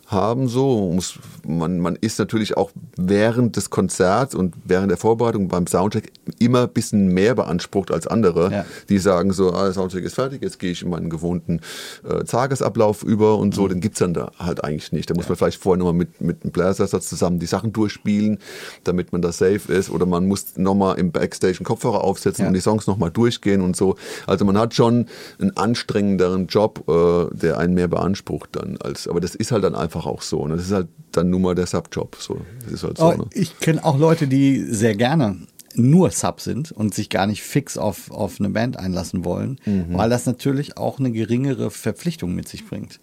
haben 0.07 0.47
so. 0.47 0.85
Man 0.87 0.95
Muss, 0.95 1.19
man, 1.47 1.79
man 1.79 1.95
ist 1.95 2.19
natürlich 2.19 2.57
auch 2.57 2.71
während 2.97 3.55
des 3.55 3.69
Konzerts 3.69 4.35
und 4.35 4.53
während 4.63 4.89
der 4.91 4.97
Vorbereitung 4.97 5.47
beim 5.47 5.67
Soundcheck 5.67 6.11
immer 6.39 6.63
ein 6.63 6.69
bisschen 6.69 7.07
mehr 7.07 7.35
beansprucht 7.35 7.91
als 7.91 8.07
andere, 8.07 8.51
Ja. 8.51 8.65
die 8.89 8.97
sagen 8.99 9.31
so, 9.33 9.51
ah, 9.53 9.63
der 9.65 9.73
Soundcheck 9.73 10.03
ist 10.03 10.15
fertig, 10.15 10.41
jetzt 10.41 10.59
gehe 10.59 10.71
ich 10.71 10.81
in 10.83 10.89
meinen 10.89 11.09
gewohnten 11.09 11.59
äh, 12.07 12.23
Tagesablauf 12.23 13.03
über 13.03 13.37
und 13.37 13.53
so. 13.55 13.67
Den 13.67 13.79
gibt's 13.81 13.99
dann 13.99 14.13
da 14.13 14.31
halt 14.37 14.63
eigentlich 14.63 14.91
nicht. 14.91 15.09
Da 15.09 15.13
muss 15.15 15.27
man 15.27 15.37
vielleicht 15.37 15.61
vorher 15.61 15.77
nochmal 15.79 15.93
mit, 15.93 16.21
mit 16.21 16.43
einem 16.43 16.51
Bläsersatz 16.51 17.07
zusammen 17.07 17.39
die 17.39 17.45
Sachen 17.45 17.73
durchspielen, 17.73 18.39
damit 18.83 19.11
man 19.11 19.21
da 19.21 19.31
safe 19.31 19.71
ist. 19.73 19.89
Oder 19.89 20.05
man 20.05 20.27
muss 20.27 20.55
nochmal 20.57 20.97
im 20.99 21.11
Backstage 21.11 21.57
einen 21.59 21.65
Kopfhörer 21.65 22.03
aufsetzen 22.03 22.43
Ja. 22.43 22.47
und 22.49 22.53
die 22.53 22.61
Songs 22.61 22.87
nochmal 22.87 23.11
durchgehen 23.11 23.61
und 23.61 23.75
so. 23.75 23.95
Also 24.27 24.45
man 24.45 24.57
hat 24.57 24.73
schon 24.73 25.07
einen 25.39 25.55
anstrengenderen 25.57 26.47
Job, 26.47 26.83
äh, 26.89 27.35
der 27.35 27.57
einen 27.57 27.73
mehr 27.73 27.87
beansprucht 27.87 28.49
dann. 28.53 28.77
Als, 28.81 29.07
aber 29.07 29.19
das 29.19 29.35
ist 29.35 29.51
halt 29.51 29.63
dann 29.63 29.75
einfach 29.75 29.94
auch 30.03 30.21
so. 30.21 30.45
Ne? 30.47 30.57
Das 30.57 30.65
ist 30.65 30.71
halt 30.73 30.87
dann 31.13 31.29
nur 31.29 31.39
mal 31.39 31.55
der 31.55 31.65
Subjob. 31.67 32.17
So. 32.19 32.41
Das 32.65 32.73
ist 32.73 32.83
halt 32.83 32.97
so. 32.97 33.05
Oh, 33.05 33.11
Ne? 33.13 33.25
ich 33.33 33.57
kenne 33.59 33.83
auch 33.85 33.97
Leute, 33.97 34.27
die 34.27 34.61
sehr 34.65 34.95
gerne 34.95 35.37
nur 35.75 36.09
Sub 36.11 36.39
sind 36.41 36.71
und 36.71 36.93
sich 36.93 37.09
gar 37.09 37.27
nicht 37.27 37.43
fix 37.43 37.77
auf, 37.77 38.09
auf 38.11 38.39
eine 38.39 38.49
Band 38.49 38.77
einlassen 38.77 39.23
wollen, 39.25 39.59
Mhm. 39.65 39.87
weil 39.97 40.09
das 40.09 40.25
natürlich 40.25 40.77
auch 40.77 40.99
eine 40.99 41.11
geringere 41.11 41.69
Verpflichtung 41.71 42.33
mit 42.35 42.47
sich 42.47 42.65
bringt. 42.67 42.99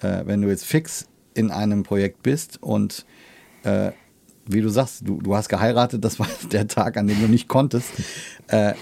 Äh, 0.00 0.22
wenn 0.26 0.42
du 0.42 0.48
jetzt 0.48 0.64
fix 0.64 1.06
in 1.34 1.50
einem 1.50 1.82
Projekt 1.84 2.22
bist 2.22 2.62
und 2.62 3.04
äh, 3.64 3.90
wie 4.46 4.60
du 4.60 4.68
sagst, 4.68 5.02
du, 5.06 5.20
du 5.22 5.36
hast 5.36 5.48
geheiratet, 5.48 6.04
das 6.04 6.18
war 6.18 6.26
der 6.52 6.66
Tag, 6.66 6.96
an 6.96 7.06
dem 7.06 7.20
du 7.20 7.28
nicht 7.28 7.46
konntest. 7.48 7.90
Äh, 8.48 8.74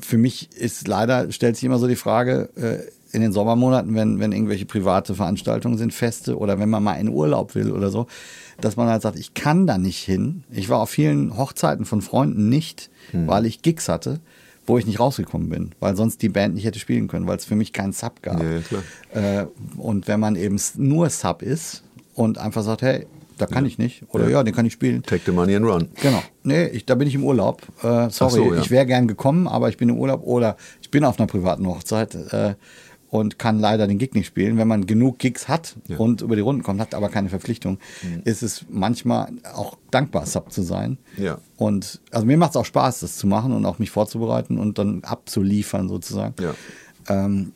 für 0.00 0.16
mich 0.18 0.50
ist 0.56 0.88
leider, 0.88 1.30
stellt 1.32 1.56
sich 1.56 1.64
immer 1.64 1.78
so 1.78 1.86
die 1.86 1.96
Frage, 1.96 2.48
äh, 2.56 2.90
in 3.12 3.20
den 3.20 3.32
Sommermonaten, 3.32 3.94
wenn, 3.94 4.18
wenn 4.20 4.32
irgendwelche 4.32 4.64
private 4.64 5.14
Veranstaltungen 5.14 5.78
sind, 5.78 5.92
Feste 5.92 6.38
oder 6.38 6.58
wenn 6.58 6.70
man 6.70 6.82
mal 6.82 6.94
in 6.94 7.08
Urlaub 7.08 7.54
will 7.54 7.70
oder 7.70 7.90
so, 7.90 8.06
dass 8.60 8.76
man 8.76 8.88
halt 8.88 9.02
sagt, 9.02 9.18
ich 9.18 9.34
kann 9.34 9.66
da 9.66 9.78
nicht 9.78 9.98
hin. 9.98 10.44
Ich 10.50 10.68
war 10.68 10.80
auf 10.80 10.90
vielen 10.90 11.36
Hochzeiten 11.36 11.84
von 11.84 12.00
Freunden 12.00 12.48
nicht, 12.48 12.90
hm. 13.10 13.26
weil 13.26 13.46
ich 13.46 13.62
Gigs 13.62 13.88
hatte, 13.88 14.20
wo 14.66 14.78
ich 14.78 14.86
nicht 14.86 15.00
rausgekommen 15.00 15.48
bin, 15.48 15.72
weil 15.80 15.96
sonst 15.96 16.22
die 16.22 16.28
Band 16.28 16.54
nicht 16.54 16.64
hätte 16.64 16.78
spielen 16.78 17.08
können, 17.08 17.26
weil 17.26 17.36
es 17.36 17.44
für 17.44 17.56
mich 17.56 17.72
keinen 17.72 17.92
Sub 17.92 18.22
gab. 18.22 18.42
Ja, 18.42 19.40
äh, 19.40 19.46
und 19.76 20.08
wenn 20.08 20.20
man 20.20 20.36
eben 20.36 20.60
nur 20.76 21.10
Sub 21.10 21.42
ist 21.42 21.82
und 22.14 22.38
einfach 22.38 22.62
sagt, 22.62 22.82
hey, 22.82 23.06
da 23.38 23.46
kann 23.46 23.64
ja. 23.64 23.68
ich 23.68 23.78
nicht. 23.78 24.04
Oder 24.10 24.24
ja. 24.24 24.30
ja. 24.38 24.42
den 24.44 24.54
kann 24.54 24.66
ich 24.66 24.72
spielen. 24.72 25.02
Take 25.02 25.22
the 25.26 25.32
money 25.32 25.56
and 25.56 25.66
run. 25.66 25.88
Genau. 26.00 26.22
Nee, 26.44 26.66
ich, 26.66 26.86
da 26.86 26.94
bin 26.94 27.08
ich 27.08 27.14
im 27.14 27.24
Urlaub. 27.24 27.62
Äh, 27.82 28.08
sorry, 28.10 28.32
so, 28.32 28.54
ja. 28.54 28.60
ich 28.60 28.70
wäre 28.70 28.86
gern 28.86 29.08
gekommen, 29.08 29.48
aber 29.48 29.68
ich 29.68 29.76
bin 29.76 29.88
im 29.88 29.98
Urlaub 29.98 30.22
oder 30.24 30.56
ich 30.80 30.90
bin 30.90 31.04
auf 31.04 31.18
einer 31.18 31.26
privaten 31.26 31.66
Hochzeit. 31.66 32.14
Äh, 32.14 32.54
und 33.12 33.38
kann 33.38 33.60
leider 33.60 33.86
den 33.86 33.98
Gig 33.98 34.14
nicht 34.14 34.26
spielen. 34.26 34.56
Wenn 34.56 34.66
man 34.66 34.86
genug 34.86 35.18
Gigs 35.18 35.46
hat 35.46 35.76
ja. 35.86 35.98
und 35.98 36.22
über 36.22 36.34
die 36.34 36.40
Runden 36.40 36.62
kommt, 36.62 36.80
hat 36.80 36.94
aber 36.94 37.10
keine 37.10 37.28
Verpflichtung, 37.28 37.78
mhm. 38.02 38.22
ist 38.24 38.42
es 38.42 38.64
manchmal 38.70 39.30
auch 39.52 39.76
dankbar, 39.90 40.24
Sub 40.24 40.50
zu 40.50 40.62
sein. 40.62 40.96
Ja. 41.18 41.36
Und 41.58 42.00
also 42.10 42.24
mir 42.24 42.38
macht 42.38 42.52
es 42.52 42.56
auch 42.56 42.64
Spaß, 42.64 43.00
das 43.00 43.18
zu 43.18 43.26
machen 43.26 43.52
und 43.52 43.66
auch 43.66 43.78
mich 43.78 43.90
vorzubereiten 43.90 44.58
und 44.58 44.78
dann 44.78 45.04
abzuliefern 45.04 45.90
sozusagen. 45.90 46.36
Ja. 46.40 46.54
Ähm, 47.10 47.52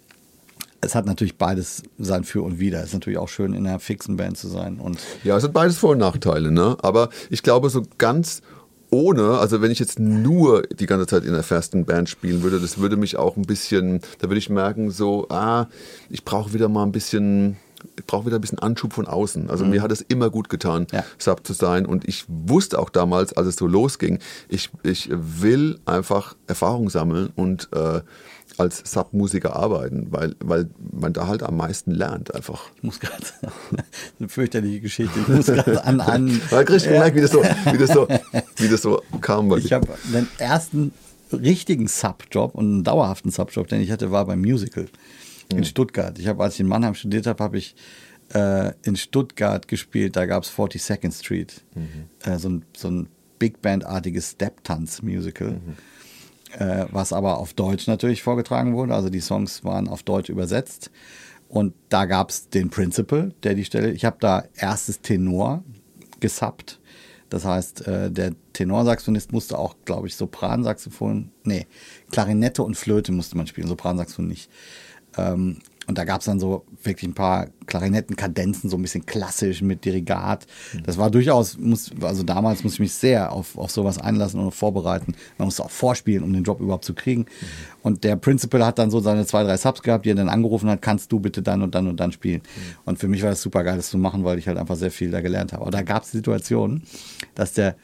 es 0.83 0.95
hat 0.95 1.07
natürlich 1.07 1.39
beides 1.39 1.85
sein 1.97 2.25
Für 2.25 2.43
und 2.43 2.61
Wider. 2.61 2.81
Es 2.81 2.89
ist 2.89 2.93
natürlich 2.93 3.19
auch 3.19 3.31
schön, 3.31 3.55
in 3.55 3.67
einer 3.67 3.81
fixen 3.81 4.19
Band 4.19 4.37
zu 4.37 4.49
sein. 4.49 4.79
Und 4.79 4.99
ja, 5.25 5.39
es 5.39 5.43
hat 5.43 5.55
beides 5.55 5.79
Vor- 5.79 5.93
und 5.93 5.99
Nachteile. 5.99 6.53
Ne? 6.53 6.77
Aber 6.83 7.09
ich 7.31 7.43
glaube, 7.43 7.71
so 7.71 7.83
ganz 7.97 8.43
ohne, 8.97 9.39
also 9.39 9.61
wenn 9.61 9.71
ich 9.71 9.79
jetzt 9.79 9.99
nur 9.99 10.63
die 10.63 10.87
ganze 10.87 11.07
Zeit 11.07 11.25
in 11.25 11.35
einer 11.35 11.43
festen 11.43 11.85
Band 11.85 12.09
spielen 12.09 12.43
würde, 12.43 12.59
das 12.59 12.79
würde 12.79 12.97
mich 12.97 13.19
auch 13.19 13.37
ein 13.37 13.43
bisschen, 13.43 14.01
da 14.21 14.29
würde 14.29 14.39
ich 14.39 14.49
merken, 14.49 14.91
so, 14.91 15.29
ah, 15.29 15.67
ich 16.09 16.25
brauche 16.25 16.55
wieder 16.55 16.71
mal 16.71 16.83
ein 16.83 16.93
bisschen, 16.93 17.59
ich 17.99 18.07
brauche 18.07 18.25
wieder 18.25 18.37
ein 18.39 18.41
bisschen 18.41 18.59
Anschub 18.59 18.95
von 18.95 19.07
außen. 19.07 19.51
Also 19.51 19.65
mhm. 19.65 19.73
mir 19.73 19.83
hat 19.83 19.93
es 19.93 20.01
immer 20.01 20.31
gut 20.31 20.49
getan, 20.49 20.87
ja. 20.93 21.05
Sub 21.19 21.47
zu 21.47 21.53
sein. 21.53 21.85
Und 21.85 22.09
ich 22.09 22.25
wusste 22.27 22.79
auch 22.79 22.89
damals, 22.89 23.35
als 23.35 23.49
es 23.49 23.57
so 23.57 23.67
losging, 23.67 24.19
ich, 24.49 24.71
ich 24.83 25.11
will 25.13 25.79
einfach 25.85 26.35
Erfahrung 26.47 26.89
sammeln 26.89 27.29
und 27.37 27.69
äh, 27.75 28.01
als 28.59 28.83
Submusiker 28.85 29.55
arbeiten, 29.55 30.09
weil, 30.11 30.35
weil 30.41 30.69
man 30.93 31.13
da 31.13 31.27
halt 31.27 31.43
am 31.43 31.57
meisten 31.57 31.91
lernt 31.91 32.35
einfach. 32.35 32.71
Ich 32.77 32.83
muss 32.83 33.01
gerade, 33.01 33.25
eine 34.19 34.29
fürchterliche 34.29 34.81
Geschichte, 34.81 35.21
ich 35.21 35.29
muss 35.29 35.47
gerade 35.47 35.85
an... 35.85 36.01
an 36.01 36.41
da 36.51 36.65
kriegst 36.65 36.87
du 36.87 36.91
gemerkt, 36.91 37.17
wie 37.17 37.21
das 37.21 37.33
so, 37.33 37.43
wie 37.43 37.79
das 37.79 37.91
so, 37.91 38.09
wie 38.57 38.69
das 38.69 38.83
so 38.83 39.03
kam. 39.21 39.49
Bei 39.49 39.59
ich 39.59 39.73
habe 39.73 39.87
den 40.13 40.29
ersten 40.39 40.93
richtigen 41.33 41.89
Subjob 41.89 42.55
und 42.55 42.65
einen 42.65 42.85
dauerhaften 42.85 43.31
Subjob, 43.31 43.69
den 43.69 43.81
ich 43.81 43.91
hatte, 43.91 44.11
war 44.11 44.25
beim 44.25 44.41
Musical 44.41 44.87
in 45.51 45.59
mhm. 45.59 45.65
Stuttgart. 45.65 46.19
Ich 46.19 46.27
habe, 46.27 46.43
als 46.43 46.55
ich 46.55 46.61
in 46.61 46.69
Mannheim 46.69 46.95
studiert 46.95 47.27
habe, 47.27 47.43
habe 47.43 47.59
ich 47.59 47.77
äh, 48.33 48.73
in 48.83 48.97
Stuttgart 48.97 49.69
gespielt, 49.69 50.17
da 50.17 50.27
gab 50.27 50.45
es 50.45 50.53
42nd 50.53 51.13
Street, 51.13 51.63
mhm. 51.75 52.31
äh, 52.31 52.39
so 52.39 52.49
ein, 52.49 52.65
so 52.77 52.89
ein 52.89 53.09
Big 53.39 53.61
Band-artiges 53.61 54.31
Step-Tanz-Musical. 54.31 55.51
Mhm 55.51 55.77
äh, 56.53 56.87
was 56.91 57.13
aber 57.13 57.39
auf 57.39 57.55
Deutsch 57.55 57.87
natürlich 57.87 58.23
vorgetragen 58.23 58.75
wurde. 58.75 58.95
Also 58.95 59.11
die 59.11 59.21
Songs 59.21 59.65
waren 59.65 59.89
auf 59.89 60.03
Deutsch 60.03 60.29
übersetzt. 60.29 60.91
Und 61.49 61.75
da 61.89 62.07
gab 62.07 62.31
es 62.31 62.49
den 62.49 62.71
Principal, 62.71 63.33
der 63.43 63.55
die 63.55 63.65
Stelle, 63.65 63.93
ich 63.93 64.05
habe 64.05 64.17
da 64.21 64.45
erstes 64.57 65.01
Tenor 65.01 65.63
gesappt. 66.21 66.81
Das 67.29 67.45
heißt, 67.45 67.87
äh, 67.87 68.11
der 68.11 68.33
Tenorsaxophonist 68.53 69.33
musste 69.33 69.59
auch, 69.59 69.77
glaube 69.85 70.07
ich, 70.07 70.17
Sopransaxophon, 70.17 71.31
nee, 71.45 71.67
Klarinette 72.11 72.63
und 72.63 72.77
Flöte 72.77 73.13
musste 73.13 73.37
man 73.37 73.47
spielen, 73.47 73.69
Sopransaxophon 73.69 74.29
nicht. 74.29 74.51
Ähm, 75.17 75.59
und 75.87 75.99
da 75.99 76.05
gab 76.05 76.21
es 76.21 76.27
dann 76.27 76.41
so 76.41 76.65
wirklich 76.83 77.09
ein 77.09 77.15
paar 77.15 77.47
Klarinettenkadenzen, 77.67 78.69
so 78.69 78.77
ein 78.77 78.83
bisschen 78.83 79.07
klassisch 79.07 79.63
mit 79.63 79.85
Dirigat. 79.85 80.47
Das 80.85 80.99
war 80.99 81.11
durchaus, 81.11 81.59
muss, 81.59 81.91
also 82.01 82.23
damals 82.23 82.65
musste 82.65 82.77
ich 82.77 82.81
mich 82.81 82.95
sehr 82.95 83.33
auf, 83.33 83.57
auf 83.57 83.71
sowas 83.71 83.99
einlassen 83.99 84.41
und 84.41 84.53
vorbereiten. 84.53 85.15
Man 85.39 85.47
musste 85.47 85.65
auch 85.65 85.71
vorspielen, 85.71 86.25
um 86.25 86.33
den 86.33 86.43
Job 86.43 86.61
überhaupt 86.61 86.85
zu 86.85 86.95
kriegen. 86.95 87.23
Mhm. 87.23 87.27
Und 87.83 88.05
der 88.05 88.17
Principal 88.17 88.65
hat 88.67 88.79
dann 88.79 88.91
so 88.91 88.99
seine 89.01 89.27
zwei, 89.27 89.45
drei 89.45 89.57
Subs 89.57 89.83
gehabt, 89.83 90.05
die 90.05 90.11
er 90.11 90.17
dann 90.17 90.29
angerufen 90.29 90.69
hat, 90.69 90.83
kannst 90.83 91.13
du 91.13 91.21
bitte 91.21 91.43
dann 91.43 91.63
und 91.63 91.75
dann 91.75 91.87
und 91.87 92.01
dann 92.01 92.11
spielen. 92.11 92.43
Mhm. 92.43 92.77
Und 92.85 92.99
für 92.99 93.07
mich 93.07 93.23
war 93.23 93.31
das 93.31 93.43
super 93.43 93.63
geil, 93.63 93.77
das 93.77 93.91
zu 93.91 93.99
machen, 93.99 94.25
weil 94.25 94.39
ich 94.39 94.49
halt 94.49 94.59
einfach 94.59 94.77
sehr 94.77 94.91
viel 94.91 95.11
da 95.11 95.21
gelernt 95.21 95.53
habe. 95.53 95.63
Aber 95.63 95.71
da 95.71 95.83
gab 95.83 96.03
es 96.03 96.11
Situationen, 96.11 96.83
dass 97.35 97.53
der 97.53 97.77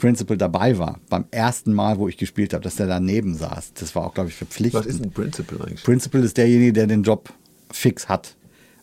Principal 0.00 0.36
dabei 0.36 0.78
war, 0.78 0.98
beim 1.08 1.26
ersten 1.30 1.72
Mal, 1.74 1.98
wo 1.98 2.08
ich 2.08 2.16
gespielt 2.16 2.54
habe, 2.54 2.64
dass 2.64 2.76
der 2.76 2.86
daneben 2.86 3.34
saß. 3.34 3.74
Das 3.74 3.94
war 3.94 4.06
auch, 4.06 4.14
glaube 4.14 4.30
ich, 4.30 4.34
verpflichtend. 4.34 4.86
Was 4.86 4.92
ist 4.92 5.04
ein 5.04 5.10
Principal 5.10 5.60
eigentlich? 5.62 5.84
Principal 5.84 6.24
ist 6.24 6.36
derjenige, 6.36 6.72
der 6.72 6.86
den 6.86 7.02
Job 7.02 7.32
fix 7.70 8.08
hat 8.08 8.36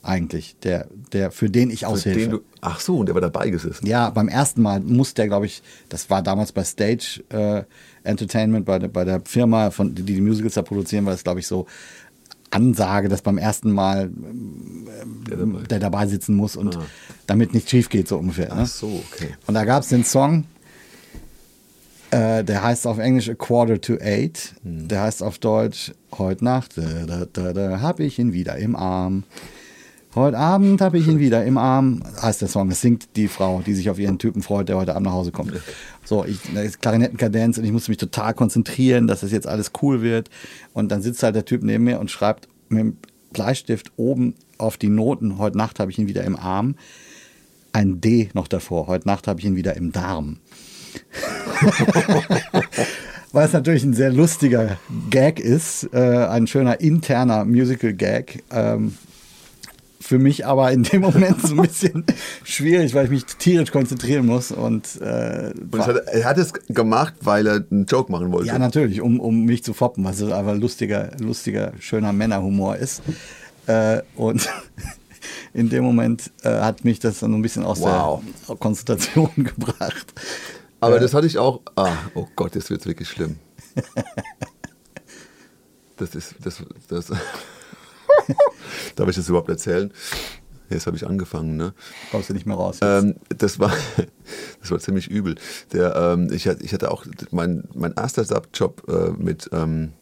eigentlich, 0.04 0.56
der, 0.64 0.88
der, 1.12 1.32
für 1.32 1.50
den 1.50 1.70
ich 1.70 1.86
aushelfe. 1.86 2.30
Du, 2.30 2.42
ach 2.62 2.80
so, 2.80 2.98
und 2.98 3.08
der 3.08 3.16
war 3.16 3.22
dabei 3.22 3.50
gesessen. 3.50 3.86
Ja, 3.86 4.10
beim 4.10 4.30
ersten 4.30 4.62
Mal 4.62 4.80
musste 4.80 5.16
der, 5.16 5.28
glaube 5.28 5.46
ich, 5.46 5.62
das 5.90 6.10
war 6.10 6.22
damals 6.22 6.52
bei 6.54 6.64
Stage 6.64 7.24
äh, 7.30 7.64
Entertainment, 8.04 8.66
bei, 8.66 8.80
bei 8.80 9.04
der 9.04 9.22
Firma, 9.26 9.70
von, 9.70 9.94
die 9.94 10.04
die 10.04 10.22
Musicals 10.22 10.54
da 10.54 10.62
produzieren, 10.62 11.06
war 11.06 11.12
das, 11.12 11.24
glaube 11.24 11.42
ich, 11.42 11.48
so 11.48 11.68
Ansage, 12.52 13.10
dass 13.10 13.22
beim 13.22 13.38
ersten 13.38 13.72
Mal 13.72 14.06
äh, 14.06 15.30
der, 15.30 15.38
dabei. 15.38 15.64
der, 15.64 15.80
dabei. 15.80 16.08
sitzen 16.08 16.36
muss 16.36 16.56
und 16.56 16.78
ah. 16.78 16.86
damit 17.26 17.54
nicht 17.54 17.70
schief 17.70 17.90
geht, 17.90 18.08
so 18.08 18.18
ungefähr. 18.18 18.56
Ne? 18.56 18.62
Ach 18.62 18.68
so, 18.68 19.04
okay. 19.12 19.36
Und 19.46 19.56
da 19.56 19.66
gab 19.66 19.84
es 19.84 19.90
den 19.90 20.06
Song, 20.06 20.46
äh, 22.12 22.44
der 22.44 22.64
heißt 22.64 22.88
auf 22.88 22.98
Englisch 22.98 23.30
A 23.30 23.34
Quarter 23.34 23.80
to 23.82 23.98
Eight. 24.00 24.54
Hm. 24.64 24.88
Der 24.88 25.02
heißt 25.02 25.24
auf 25.24 25.40
Deutsch 25.40 25.94
Heute 26.18 26.44
Nacht, 26.44 26.78
da, 26.78 27.06
da, 27.06 27.26
da, 27.32 27.54
da 27.54 27.80
habe 27.82 28.04
ich 28.04 28.18
ihn 28.18 28.34
wieder 28.34 28.58
im 28.58 28.76
Arm. 28.76 29.24
Heute 30.16 30.38
Abend 30.38 30.82
habe 30.82 30.98
ich 30.98 31.08
ihn 31.08 31.20
wieder 31.20 31.46
im 31.46 31.60
Arm, 31.60 32.02
heißt 32.22 32.42
der 32.42 32.48
Song. 32.48 32.72
Es 32.72 32.82
singt 32.82 33.16
die 33.16 33.28
Frau, 33.28 33.62
die 33.64 33.76
sich 33.76 33.90
auf 33.90 34.00
ihren 34.00 34.18
Typen 34.18 34.42
freut, 34.42 34.68
der 34.68 34.78
heute 34.78 34.96
Abend 34.96 35.06
nach 35.06 35.14
Hause 35.14 35.32
kommt. 35.32 35.54
So, 36.06 36.26
ich, 36.26 36.40
ist 36.56 36.82
Klarinettenkadenz 36.82 37.60
und 37.60 37.66
ich 37.66 37.72
musste 37.72 37.92
mich 37.92 38.00
total 38.00 38.34
konzentrieren, 38.34 39.06
dass 39.06 39.20
das 39.20 39.32
jetzt 39.32 39.46
alles 39.46 39.74
cool 39.82 40.02
wird. 40.02 40.32
Und 40.74 40.92
dann 40.92 41.04
sitzt 41.04 41.22
halt 41.22 41.36
der 41.36 41.46
Typ 41.46 41.62
neben 41.62 41.84
mir 41.84 42.00
und 42.00 42.10
schreibt 42.10 42.48
mit 42.70 42.80
dem 42.80 42.98
Bleistift 43.32 43.92
oben 43.98 44.34
auf 44.58 44.78
die 44.78 44.90
Noten, 44.90 45.38
heute 45.38 45.58
Nacht 45.58 45.80
habe 45.80 45.92
ich 45.92 46.00
ihn 46.00 46.08
wieder 46.08 46.24
im 46.24 46.36
Arm, 46.36 46.76
ein 47.72 48.02
D 48.02 48.30
noch 48.34 48.48
davor, 48.48 48.88
heute 48.88 49.08
Nacht 49.08 49.28
habe 49.28 49.40
ich 49.40 49.46
ihn 49.46 49.56
wieder 49.56 49.76
im 49.78 49.92
Darm. 49.92 50.38
Weil 53.34 53.46
es 53.46 53.54
natürlich 53.54 53.84
ein 53.84 53.94
sehr 53.94 54.12
lustiger 54.12 54.78
Gag 55.10 55.40
ist, 55.40 55.90
äh, 55.94 56.00
ein 56.00 56.48
schöner 56.48 56.80
interner 56.80 57.46
Musical-Gag. 57.46 58.44
Ähm, 58.52 58.98
für 60.00 60.20
mich 60.20 60.46
aber 60.46 60.72
in 60.72 60.84
dem 60.84 61.02
Moment 61.02 61.42
so 61.42 61.54
ein 61.54 61.62
bisschen 61.62 62.06
schwierig, 62.44 62.94
weil 62.94 63.06
ich 63.06 63.12
mich 63.12 63.26
tierisch 63.26 63.72
konzentrieren 63.72 64.26
muss. 64.26 64.52
Und, 64.52 65.02
äh, 65.02 65.52
und 65.72 65.86
hat, 65.86 66.08
er 66.08 66.24
hat 66.24 66.38
es 66.38 66.54
gemacht, 66.70 67.16
weil 67.22 67.46
er 67.46 67.66
einen 67.70 67.86
Joke 67.86 68.12
machen 68.12 68.32
wollte. 68.32 68.48
Ja, 68.48 68.58
natürlich, 68.58 69.02
um, 69.02 69.20
um 69.20 69.44
mich 69.44 69.64
zu 69.64 69.74
foppen, 69.74 70.04
was 70.06 70.22
es 70.22 70.32
einfach 70.32 70.56
lustiger, 70.56 71.12
lustiger, 71.20 71.74
schöner 71.80 72.14
Männerhumor 72.14 72.78
ist. 72.78 73.02
Äh, 73.66 74.02
und 74.16 74.48
in 75.54 75.70
dem 75.70 75.84
Moment 75.84 76.32
äh, 76.44 76.62
hat 76.62 76.86
mich 76.86 77.00
das 77.00 77.20
dann 77.20 77.34
ein 77.34 77.42
bisschen 77.42 77.64
aus 77.64 77.82
wow. 77.82 78.22
der 78.48 78.56
Konzentration 78.56 79.32
gebracht. 79.36 80.14
Aber 80.80 80.96
ja. 80.96 81.02
das 81.02 81.14
hatte 81.14 81.28
ich 81.28 81.38
auch. 81.38 81.62
Ah, 81.76 81.94
oh 82.14 82.28
Gott, 82.36 82.56
jetzt 82.56 82.70
wird 82.70 82.82
es 82.82 82.88
wirklich 82.88 83.10
schlimm. 83.10 83.38
Das 85.98 86.14
ist. 86.14 86.36
Das, 86.44 86.64
das 86.88 87.08
Darf 88.96 89.10
ich 89.10 89.16
das 89.16 89.30
überhaupt 89.30 89.50
erzählen? 89.50 89.92
Jetzt 90.70 90.86
habe 90.86 90.98
ich 90.98 91.08
angefangen, 91.08 91.56
ne? 91.56 91.74
Kommst 92.12 92.30
du 92.30 92.34
nicht 92.34 92.46
mehr 92.46 92.58
raus. 92.58 92.80
Ähm, 92.82 93.16
das, 93.30 93.58
war, 93.60 93.72
das 94.62 94.72
war 94.72 94.80
ziemlich 94.80 95.10
übel. 95.10 95.36
Der, 95.72 95.96
ähm, 95.96 96.32
ich, 96.32 96.46
ich 96.46 96.74
hatte 96.74 96.92
auch 96.92 97.06
mein, 97.32 97.64
mein 97.74 97.94
erster 97.94 98.24
Subjob 98.24 98.84
äh, 98.90 99.12
mit. 99.12 99.50
Ähm, 99.54 99.94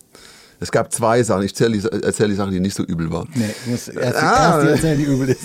es 0.60 0.72
gab 0.72 0.92
zwei 0.92 1.24
Sachen. 1.24 1.44
Ich 1.44 1.52
erzähle 1.52 1.78
die, 1.78 2.04
erzähl 2.04 2.30
die 2.30 2.36
Sache, 2.36 2.52
die 2.52 2.60
nicht 2.60 2.76
so 2.76 2.84
übel 2.84 3.12
war. 3.12 3.26
Nee, 3.34 3.50
du 3.66 3.72
musst 3.72 3.90
erst, 3.90 4.22
ah, 4.22 4.62
erst 4.62 4.64
die 4.64 4.72
erzählen, 4.72 4.98
die 4.98 5.04
übel 5.06 5.30
ist. 5.30 5.40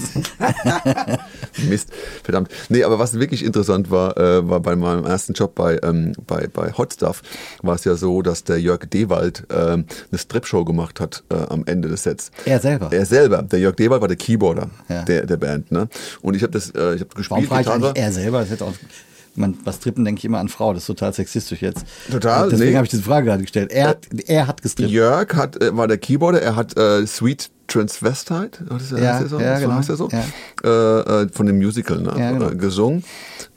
Mist, 1.69 1.89
verdammt. 2.23 2.51
Nee, 2.69 2.85
aber 2.85 2.99
was 2.99 3.19
wirklich 3.19 3.45
interessant 3.45 3.91
war, 3.91 4.17
äh, 4.17 4.49
war 4.49 4.61
bei 4.61 4.77
meinem 4.77 5.05
ersten 5.05 5.33
Job 5.33 5.55
bei, 5.55 5.79
ähm, 5.83 6.13
bei, 6.27 6.47
bei 6.47 6.73
Hot 6.73 6.95
Stuff, 6.95 7.23
war 7.63 7.75
es 7.75 7.85
ja 7.85 7.97
so, 7.97 8.23
dass 8.23 8.45
der 8.45 8.61
Jörg 8.61 8.81
Dewald 8.91 9.45
äh, 9.51 9.55
eine 9.55 9.87
Strip-Show 10.15 10.65
gemacht 10.65 11.01
hat 11.01 11.25
äh, 11.31 11.35
am 11.35 11.65
Ende 11.67 11.89
des 11.89 12.05
Sets. 12.05 12.31
Er 12.45 12.61
selber? 12.61 12.93
Er 12.93 13.07
selber. 13.07 13.43
Der 13.43 13.59
Jörg 13.59 13.77
Dewald 13.77 14.01
war 14.01 14.09
der 14.09 14.17
Keyboarder 14.17 14.71
ja. 14.89 15.03
der, 15.03 15.27
der 15.27 15.37
Band. 15.37 15.71
Ne? 15.73 15.89
Und 16.23 16.35
ich 16.35 16.43
habe 16.43 16.53
das 16.53 16.71
äh, 16.71 16.95
ich 16.95 17.01
hab 17.01 17.15
gespielt. 17.15 17.51
Warum 17.51 17.65
frage 17.65 17.93
ich 17.95 18.03
er 18.03 18.13
selber? 18.13 18.41
Das 18.41 18.51
hätte 18.51 18.65
auch 18.65 18.75
man, 19.35 19.57
was 19.65 19.77
Strippen 19.77 20.05
denke 20.05 20.19
ich 20.19 20.25
immer 20.25 20.39
an 20.39 20.49
Frau, 20.49 20.73
das 20.73 20.83
ist 20.83 20.87
total 20.87 21.13
sexistisch 21.13 21.63
jetzt. 21.63 21.85
Total. 22.11 22.49
Deswegen 22.49 22.71
nee. 22.71 22.77
habe 22.77 22.85
ich 22.85 22.91
diese 22.91 23.03
Frage 23.03 23.27
gerade 23.27 23.43
gestellt. 23.43 23.73
Er, 23.73 23.89
hat, 23.89 24.07
er 24.27 24.47
hat 24.47 24.63
gestrippt. 24.63 24.91
Jörg 24.91 25.35
hat, 25.35 25.63
äh, 25.63 25.77
war 25.77 25.89
der 25.89 25.99
Keyboarder, 25.99 26.43
er 26.43 26.57
hat 26.57 26.77
äh, 26.77 27.07
Sweet 27.07 27.51
Transvestite, 27.71 28.65
das 28.69 28.91
ja, 28.91 29.15
heißt 29.15 29.29
so? 29.29 29.39
ja, 29.39 29.59
genau. 29.59 29.75
heißt 29.75 29.91
er 29.91 29.97
so? 29.97 30.09
Ja. 30.11 30.25
Äh, 30.65 31.23
äh, 31.23 31.29
von 31.33 31.47
dem 31.47 31.57
Musical 31.59 32.01
ne? 32.01 32.15
ja, 32.19 32.33
genau. 32.33 32.51
Äh, 32.51 32.57
gesungen 32.57 33.05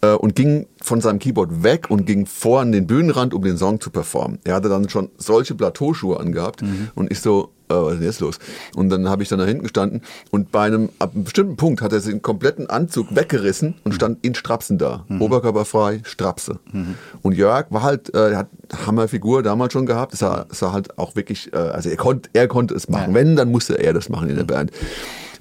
äh, 0.01 0.11
und 0.11 0.35
ging 0.35 0.67
von 0.81 1.01
seinem 1.01 1.17
Keyboard 1.17 1.63
weg 1.63 1.89
und 1.89 2.05
ging 2.05 2.27
vor 2.27 2.61
an 2.61 2.71
den 2.71 2.85
Bühnenrand, 2.85 3.33
um 3.33 3.41
den 3.43 3.57
Song 3.57 3.81
zu 3.81 3.89
performen. 3.89 4.37
Er 4.43 4.55
hatte 4.55 4.69
dann 4.69 4.87
schon 4.87 5.09
solche 5.17 5.55
Plateauschuhe 5.55 6.19
angehabt 6.19 6.61
mhm. 6.61 6.89
und 6.93 7.11
ich 7.11 7.21
so, 7.21 7.51
äh, 7.73 7.85
was 7.85 7.93
ist 7.93 7.99
denn 7.99 8.07
jetzt 8.07 8.19
los? 8.19 8.39
Und 8.75 8.89
dann 8.89 9.09
habe 9.09 9.23
ich 9.23 9.29
dann 9.29 9.39
da 9.39 9.45
hinten 9.45 9.63
gestanden 9.63 10.01
und 10.31 10.51
bei 10.51 10.65
einem, 10.65 10.89
ab 10.99 11.13
einem 11.13 11.23
bestimmten 11.23 11.55
Punkt 11.55 11.81
hat 11.81 11.93
er 11.93 11.99
den 11.99 12.21
kompletten 12.21 12.69
Anzug 12.69 13.15
weggerissen 13.15 13.75
und 13.83 13.91
mhm. 13.91 13.95
stand 13.95 14.25
in 14.25 14.35
Strapsen 14.35 14.77
da. 14.77 15.05
Mhm. 15.07 15.21
Oberkörperfrei, 15.21 16.01
Strapse. 16.03 16.59
Mhm. 16.71 16.95
Und 17.21 17.35
Jörg 17.35 17.67
war 17.69 17.83
halt, 17.83 18.13
äh, 18.13 18.31
er 18.31 18.37
hat 18.37 18.49
Hammerfigur 18.85 19.43
damals 19.43 19.73
schon 19.73 19.85
gehabt. 19.85 20.13
Es 20.13 20.19
sah, 20.19 20.45
sah 20.49 20.71
halt 20.71 20.97
auch 20.97 21.15
wirklich, 21.15 21.51
äh, 21.53 21.57
also 21.57 21.89
er, 21.89 21.97
konnt, 21.97 22.29
er 22.33 22.47
konnte 22.47 22.73
es 22.75 22.89
machen. 22.89 23.09
Ja. 23.09 23.15
Wenn, 23.15 23.35
dann 23.35 23.51
musste 23.51 23.75
er 23.75 23.93
das 23.93 24.09
machen 24.09 24.29
in 24.29 24.35
der 24.35 24.43
Band. 24.43 24.71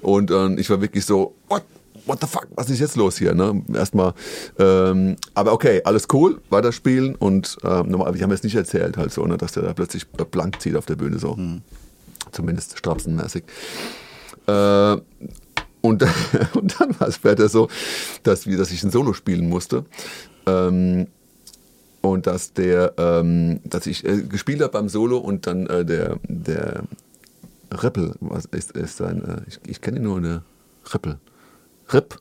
Und 0.01 0.31
äh, 0.31 0.53
ich 0.55 0.69
war 0.69 0.81
wirklich 0.81 1.05
so, 1.05 1.35
what? 1.49 1.63
What 2.05 2.19
the 2.19 2.27
fuck, 2.27 2.47
was 2.55 2.69
ist 2.69 2.79
jetzt 2.79 2.97
los 2.97 3.17
hier? 3.17 3.33
Ne? 3.33 3.63
Erstmal, 3.73 4.13
ähm, 4.59 5.15
aber 5.35 5.53
okay, 5.53 5.81
alles 5.85 6.07
cool, 6.11 6.41
weiterspielen 6.49 7.15
und 7.15 7.55
ähm, 7.63 7.91
nochmal, 7.91 8.13
wir 8.13 8.21
haben 8.23 8.31
jetzt 8.31 8.43
nicht 8.43 8.55
erzählt, 8.55 8.97
halt 8.97 9.13
so, 9.13 9.25
ne, 9.25 9.37
dass 9.37 9.53
der 9.53 9.63
da 9.63 9.71
plötzlich 9.71 10.05
blank 10.09 10.59
zieht 10.59 10.75
auf 10.75 10.85
der 10.85 10.97
Bühne 10.97 11.17
so. 11.17 11.35
Mhm 11.35 11.61
zumindest 12.33 12.77
strapsenmäßig. 12.77 13.43
Äh, 14.47 14.97
und, 15.81 16.05
und 16.53 16.79
dann 16.79 16.99
war 16.99 17.07
es 17.07 17.15
später 17.15 17.49
so, 17.49 17.69
dass, 18.23 18.43
dass 18.43 18.71
ich 18.71 18.83
ein 18.83 18.91
Solo 18.91 19.13
spielen 19.13 19.49
musste. 19.49 19.85
Ähm, 20.45 21.07
und 22.01 22.27
dass 22.27 22.53
der, 22.53 22.93
ähm, 22.97 23.61
dass 23.63 23.87
ich 23.87 24.05
äh, 24.05 24.23
gespielt 24.23 24.61
habe 24.61 24.73
beim 24.73 24.89
Solo 24.89 25.17
und 25.17 25.47
dann 25.47 25.67
äh, 25.67 25.85
der, 25.85 26.19
der 26.27 26.83
Rippel, 27.71 28.15
was 28.19 28.45
ist, 28.45 28.71
ist 28.73 29.01
ein, 29.01 29.23
äh, 29.23 29.41
ich, 29.47 29.59
ich 29.65 29.81
kenne 29.81 29.99
ihn 29.99 30.03
nur, 30.03 30.19
der 30.19 30.43
Rippel. 30.93 31.17
Rip, 31.93 32.19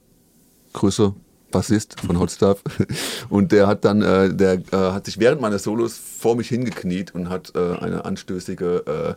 Grüße, 0.72 1.14
Bassist 1.50 2.00
von 2.00 2.18
Hot 2.18 2.30
Stuff. 2.30 2.62
Und 3.28 3.52
der 3.52 3.66
hat 3.66 3.84
dann, 3.84 4.02
äh, 4.02 4.34
der 4.34 4.54
äh, 4.54 4.92
hat 4.92 5.06
sich 5.06 5.18
während 5.18 5.40
meiner 5.40 5.58
Solos 5.58 5.96
vor 5.96 6.36
mich 6.36 6.48
hingekniet 6.48 7.14
und 7.14 7.28
hat 7.28 7.52
äh, 7.54 7.76
eine 7.76 8.04
anstößige 8.04 9.16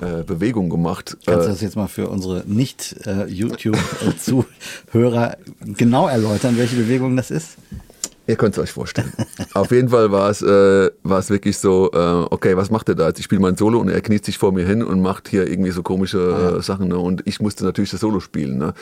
äh, 0.00 0.24
Bewegung 0.24 0.70
gemacht. 0.70 1.18
Kannst 1.26 1.46
du 1.46 1.48
äh, 1.48 1.52
das 1.52 1.60
jetzt 1.60 1.76
mal 1.76 1.88
für 1.88 2.08
unsere 2.08 2.42
Nicht-YouTube-Zuhörer 2.46 5.36
genau 5.76 6.08
erläutern, 6.08 6.56
welche 6.56 6.76
Bewegung 6.76 7.16
das 7.16 7.30
ist? 7.30 7.58
Ihr 8.26 8.36
könnt 8.36 8.56
es 8.56 8.62
euch 8.62 8.70
vorstellen. 8.70 9.12
Auf 9.54 9.70
jeden 9.70 9.88
Fall 9.88 10.12
war 10.12 10.30
es, 10.30 10.42
äh, 10.42 10.90
wirklich 11.02 11.58
so, 11.58 11.90
äh, 11.92 12.26
okay, 12.30 12.56
was 12.56 12.70
macht 12.70 12.88
er 12.88 12.94
da 12.94 13.08
jetzt? 13.08 13.18
Ich 13.18 13.24
spiele 13.24 13.40
mein 13.40 13.56
Solo 13.56 13.80
und 13.80 13.88
er 13.88 14.00
kniet 14.00 14.24
sich 14.24 14.38
vor 14.38 14.52
mir 14.52 14.66
hin 14.66 14.82
und 14.82 15.00
macht 15.00 15.28
hier 15.28 15.48
irgendwie 15.48 15.70
so 15.70 15.82
komische 15.82 16.18
äh, 16.18 16.54
ja. 16.56 16.62
Sachen. 16.62 16.88
Ne? 16.88 16.98
Und 16.98 17.26
ich 17.26 17.40
musste 17.40 17.64
natürlich 17.64 17.90
das 17.90 18.00
Solo 18.00 18.20
spielen. 18.20 18.58
Ne? 18.58 18.74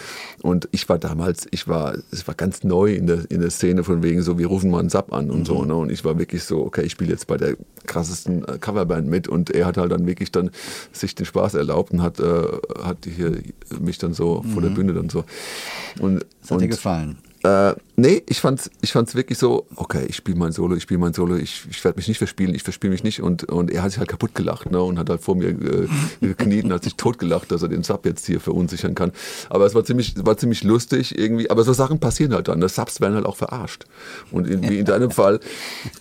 Und 0.43 0.69
ich 0.73 0.89
war 0.89 0.99
damals, 0.99 1.47
ich 1.51 1.69
war, 1.69 1.95
es 2.11 2.27
war 2.27 2.35
ganz 2.35 2.65
neu 2.65 2.93
in 2.93 3.07
der, 3.07 3.31
in 3.31 3.41
der 3.41 3.51
Szene 3.51 3.85
von 3.85 4.03
wegen 4.03 4.23
so, 4.23 4.39
wir 4.39 4.49
rufen 4.49 4.71
mal 4.71 4.81
einen 4.81 4.91
Sub 4.91 5.13
an 5.13 5.31
und 5.31 5.41
mhm. 5.41 5.45
so. 5.45 5.65
Ne? 5.65 5.75
Und 5.75 5.91
ich 5.91 6.05
war 6.05 6.19
wirklich 6.19 6.45
so, 6.45 6.65
okay, 6.65 6.83
ich 6.83 6.93
spiele 6.93 7.13
jetzt 7.13 7.27
bei 7.27 7.37
der 7.37 7.57
krassesten 7.87 8.45
äh, 8.45 8.59
Coverband 8.59 9.09
mit. 9.09 9.29
Und 9.29 9.51
er 9.51 9.67
hat 9.67 9.77
halt 9.79 9.93
dann 9.93 10.07
wirklich 10.07 10.33
dann 10.33 10.51
sich 10.93 11.15
den 11.15 11.27
Spaß 11.27 11.55
erlaubt 11.55 11.93
und 11.93 12.03
hat, 12.03 12.21
äh, 12.21 12.43
hat 12.83 12.99
hier 13.05 13.33
mich 13.81 13.99
dann 13.99 14.13
so 14.13 14.43
mhm. 14.43 14.51
vor 14.51 14.63
der 14.63 14.71
mhm. 14.73 14.75
Bühne 14.75 14.95
dann 14.95 15.09
so. 15.09 15.25
Und, 16.01 16.27
das 16.43 16.51
hat 16.51 16.57
und, 16.57 16.63
dir 16.63 16.69
gefallen? 16.69 17.19
Äh, 17.45 17.75
nee, 17.97 18.23
ich 18.27 18.41
fand's, 18.41 18.69
ich 18.81 18.93
fand's 18.93 19.15
wirklich 19.15 19.39
so, 19.39 19.67
okay, 19.77 20.05
ich 20.09 20.17
spiele 20.17 20.37
mein 20.37 20.51
Solo, 20.51 20.75
ich 20.75 20.83
spiele 20.83 20.99
mein 20.99 21.13
Solo, 21.13 21.37
ich, 21.37 21.67
ich 21.71 21.85
werde 21.85 21.97
mich 21.97 22.09
nicht 22.09 22.19
verspielen, 22.19 22.55
ich 22.55 22.65
verspiele 22.65 22.91
mich 22.91 23.05
nicht. 23.05 23.23
Und, 23.23 23.45
und 23.45 23.71
er 23.71 23.83
hat 23.83 23.93
sich 23.93 23.99
halt 23.99 24.09
kaputt 24.09 24.35
gelacht 24.35 24.71
ne, 24.71 24.83
und 24.83 24.99
hat 24.99 25.09
halt 25.09 25.21
vor 25.21 25.37
mir 25.37 25.49
äh, 25.49 25.89
gekniet 26.21 26.65
und 26.65 26.73
hat 26.73 26.83
sich 26.83 26.97
totgelacht, 26.97 27.53
dass 27.53 27.63
er 27.63 27.69
den 27.69 27.85
Sub 27.85 28.05
jetzt 28.07 28.27
hier 28.27 28.41
verunsichern 28.41 28.95
kann. 28.95 29.13
Aber 29.51 29.67
es 29.67 29.75
war 29.75 29.85
ziemlich, 29.85 30.15
war 30.25 30.37
ziemlich 30.37 30.65
lustig 30.65 31.17
irgendwie. 31.17 31.49
Aber 31.49 31.63
so 31.63 31.73
Sachen 31.73 32.01
passieren 32.01 32.35
halt 32.35 32.49
dann. 32.49 32.59
Ne? 32.59 32.69
Subs 32.69 33.01
werden 33.01 33.15
halt 33.15 33.27
auch 33.27 33.37
verarscht. 33.37 33.85
Und 34.33 34.49
in, 34.49 34.69
wie 34.69 34.79
in 34.79 34.85
deinem 34.85 35.13
Fall 35.13 35.39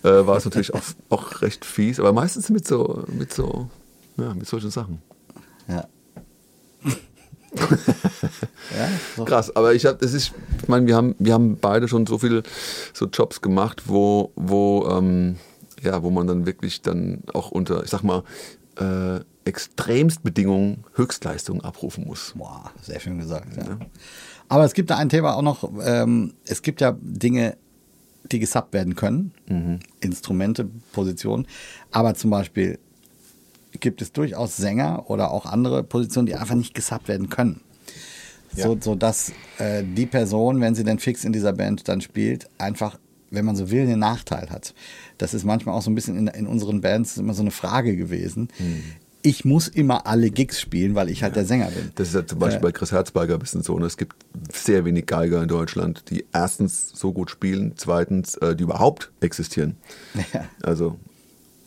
äh, 0.02 0.08
war 0.08 0.36
es 0.36 0.44
natürlich 0.44 0.74
auch, 0.74 0.82
auch 1.08 1.42
recht 1.42 1.64
fies, 1.64 2.00
aber 2.00 2.12
meistens 2.12 2.50
mit 2.50 2.66
so, 2.66 3.04
mit 3.08 3.32
so, 3.32 3.70
ja, 4.16 4.34
mit 4.34 4.48
solchen 4.48 4.70
Sachen. 4.70 5.00
Ja. 5.68 5.86
ja, 9.16 9.24
Krass, 9.24 9.54
aber 9.54 9.74
ich 9.74 9.86
habe, 9.86 9.98
das 9.98 10.12
ist, 10.12 10.32
ich 10.62 10.68
meine, 10.68 10.86
wir 10.86 10.96
haben, 10.96 11.14
wir 11.18 11.32
haben 11.32 11.56
beide 11.58 11.88
schon 11.88 12.06
so 12.06 12.18
viele 12.18 12.42
so 12.92 13.06
Jobs 13.06 13.40
gemacht, 13.40 13.84
wo, 13.86 14.32
wo, 14.36 14.86
ähm, 14.90 15.36
ja, 15.82 16.02
wo 16.02 16.10
man 16.10 16.26
dann 16.26 16.46
wirklich 16.46 16.82
dann 16.82 17.22
auch 17.32 17.50
unter, 17.50 17.82
ich 17.84 17.90
sag 17.90 18.02
mal, 18.02 18.22
äh, 18.78 19.20
Extremstbedingungen 19.44 20.84
Höchstleistungen 20.94 21.62
abrufen 21.62 22.06
muss. 22.06 22.34
Boah, 22.36 22.70
sehr 22.82 23.00
schön 23.00 23.18
gesagt. 23.18 23.56
Ja. 23.56 23.64
Ja. 23.64 23.78
Aber 24.48 24.64
es 24.64 24.74
gibt 24.74 24.90
da 24.90 24.96
ein 24.96 25.08
Thema 25.08 25.34
auch 25.34 25.42
noch, 25.42 25.70
ähm, 25.82 26.34
es 26.44 26.62
gibt 26.62 26.80
ja 26.80 26.96
Dinge, 27.00 27.56
die 28.30 28.40
gesubbt 28.40 28.74
werden 28.74 28.94
können, 28.94 29.32
mhm. 29.48 29.80
Instrumente, 30.00 30.68
Positionen, 30.92 31.46
aber 31.90 32.14
zum 32.14 32.30
Beispiel 32.30 32.78
gibt 33.80 34.02
es 34.02 34.12
durchaus 34.12 34.56
Sänger 34.56 35.08
oder 35.08 35.30
auch 35.30 35.46
andere 35.46 35.82
Positionen, 35.82 36.26
die 36.26 36.34
einfach 36.34 36.54
nicht 36.54 36.74
gesubbt 36.74 37.08
werden 37.08 37.28
können. 37.28 37.60
Ja. 38.54 38.64
So, 38.64 38.78
so 38.80 38.94
dass 38.94 39.32
äh, 39.58 39.82
die 39.84 40.06
Person, 40.06 40.60
wenn 40.60 40.74
sie 40.74 40.84
dann 40.84 40.98
fix 40.98 41.24
in 41.24 41.32
dieser 41.32 41.52
Band 41.52 41.88
dann 41.88 42.00
spielt, 42.00 42.48
einfach, 42.58 42.98
wenn 43.30 43.44
man 43.44 43.56
so 43.56 43.70
will, 43.70 43.82
einen 43.82 43.98
Nachteil 43.98 44.50
hat. 44.50 44.74
Das 45.18 45.34
ist 45.34 45.44
manchmal 45.44 45.74
auch 45.74 45.82
so 45.82 45.90
ein 45.90 45.94
bisschen 45.94 46.16
in, 46.16 46.26
in 46.28 46.46
unseren 46.46 46.80
Bands 46.80 47.18
immer 47.18 47.34
so 47.34 47.42
eine 47.42 47.50
Frage 47.50 47.96
gewesen. 47.96 48.48
Hm. 48.56 48.82
Ich 49.20 49.44
muss 49.44 49.66
immer 49.68 50.06
alle 50.06 50.30
Gigs 50.30 50.60
spielen, 50.60 50.94
weil 50.94 51.10
ich 51.10 51.22
halt 51.22 51.32
ja. 51.32 51.42
der 51.42 51.44
Sänger 51.46 51.66
bin. 51.66 51.90
Das 51.96 52.08
ist 52.08 52.14
ja 52.14 52.24
zum 52.24 52.38
Beispiel 52.38 52.60
äh, 52.60 52.62
bei 52.62 52.72
Chris 52.72 52.92
Herzberger 52.92 53.34
ein 53.34 53.40
bisschen 53.40 53.62
so. 53.62 53.78
Ne? 53.78 53.84
Es 53.84 53.96
gibt 53.96 54.16
sehr 54.52 54.84
wenig 54.84 55.06
Geiger 55.06 55.42
in 55.42 55.48
Deutschland, 55.48 56.04
die 56.08 56.24
erstens 56.32 56.90
so 56.94 57.12
gut 57.12 57.30
spielen, 57.30 57.72
zweitens, 57.76 58.36
äh, 58.36 58.54
die 58.54 58.62
überhaupt 58.62 59.10
existieren. 59.20 59.76
Ja. 60.32 60.44
Also 60.62 60.98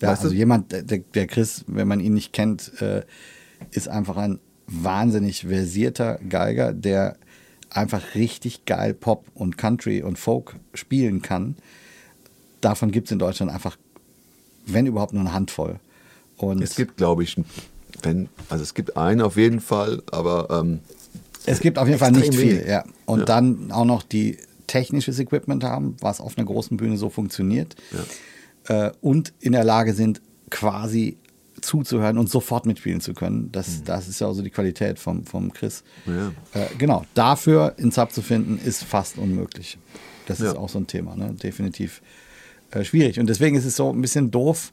ja, 0.01 0.09
weißt 0.09 0.23
also 0.23 0.35
jemand, 0.35 0.71
der, 0.71 0.83
der 0.83 1.27
Chris, 1.27 1.63
wenn 1.67 1.87
man 1.87 1.99
ihn 1.99 2.13
nicht 2.13 2.33
kennt, 2.33 2.81
äh, 2.81 3.03
ist 3.71 3.87
einfach 3.87 4.17
ein 4.17 4.39
wahnsinnig 4.67 5.41
versierter 5.45 6.19
Geiger, 6.27 6.73
der 6.73 7.17
einfach 7.69 8.15
richtig 8.15 8.65
geil 8.65 8.93
Pop 8.93 9.25
und 9.33 9.57
Country 9.57 10.01
und 10.01 10.17
Folk 10.17 10.55
spielen 10.73 11.21
kann. 11.21 11.55
Davon 12.61 12.91
gibt 12.91 13.07
es 13.07 13.11
in 13.11 13.19
Deutschland 13.19 13.51
einfach, 13.51 13.77
wenn 14.65 14.87
überhaupt, 14.87 15.13
nur 15.13 15.21
eine 15.21 15.33
Handvoll. 15.33 15.79
Und 16.37 16.61
es 16.61 16.75
gibt, 16.75 16.97
glaube 16.97 17.23
ich, 17.23 17.35
wenn, 18.01 18.29
also 18.49 18.63
es 18.63 18.73
gibt 18.73 18.97
einen 18.97 19.21
auf 19.21 19.37
jeden 19.37 19.59
Fall, 19.59 20.01
aber 20.11 20.47
ähm, 20.49 20.79
es 21.45 21.59
gibt 21.59 21.77
auf 21.77 21.87
jeden 21.87 21.99
Fall 21.99 22.11
nicht 22.11 22.33
viel, 22.33 22.65
ja. 22.67 22.83
Und 23.05 23.19
ja. 23.19 23.25
dann 23.25 23.71
auch 23.71 23.85
noch 23.85 24.03
die 24.03 24.37
technisches 24.67 25.19
Equipment 25.19 25.63
haben, 25.63 25.95
was 26.01 26.21
auf 26.21 26.37
einer 26.37 26.45
großen 26.45 26.77
Bühne 26.77 26.97
so 26.97 27.09
funktioniert. 27.09 27.75
Ja 27.91 27.99
äh, 28.67 28.91
und 29.01 29.33
in 29.39 29.53
der 29.53 29.63
Lage 29.63 29.93
sind, 29.93 30.21
quasi 30.49 31.17
zuzuhören 31.61 32.17
und 32.17 32.29
sofort 32.29 32.65
mitspielen 32.65 33.01
zu 33.01 33.13
können. 33.13 33.51
Das, 33.51 33.79
mhm. 33.79 33.85
das 33.85 34.07
ist 34.07 34.19
ja 34.19 34.27
auch 34.27 34.33
so 34.33 34.41
die 34.41 34.49
Qualität 34.49 34.99
vom, 34.99 35.25
vom 35.25 35.53
Chris. 35.53 35.83
Ja. 36.05 36.29
Äh, 36.59 36.67
genau, 36.77 37.05
dafür 37.13 37.75
in 37.77 37.91
Sub 37.91 38.11
zu 38.11 38.21
finden, 38.21 38.59
ist 38.63 38.83
fast 38.83 39.17
unmöglich. 39.17 39.77
Das 40.25 40.39
ja. 40.39 40.47
ist 40.47 40.57
auch 40.57 40.69
so 40.69 40.79
ein 40.79 40.87
Thema, 40.87 41.15
ne? 41.15 41.33
definitiv 41.33 42.01
äh, 42.71 42.83
schwierig. 42.83 43.19
Und 43.19 43.27
deswegen 43.27 43.55
ist 43.55 43.65
es 43.65 43.75
so 43.75 43.91
ein 43.91 44.01
bisschen 44.01 44.31
doof, 44.31 44.71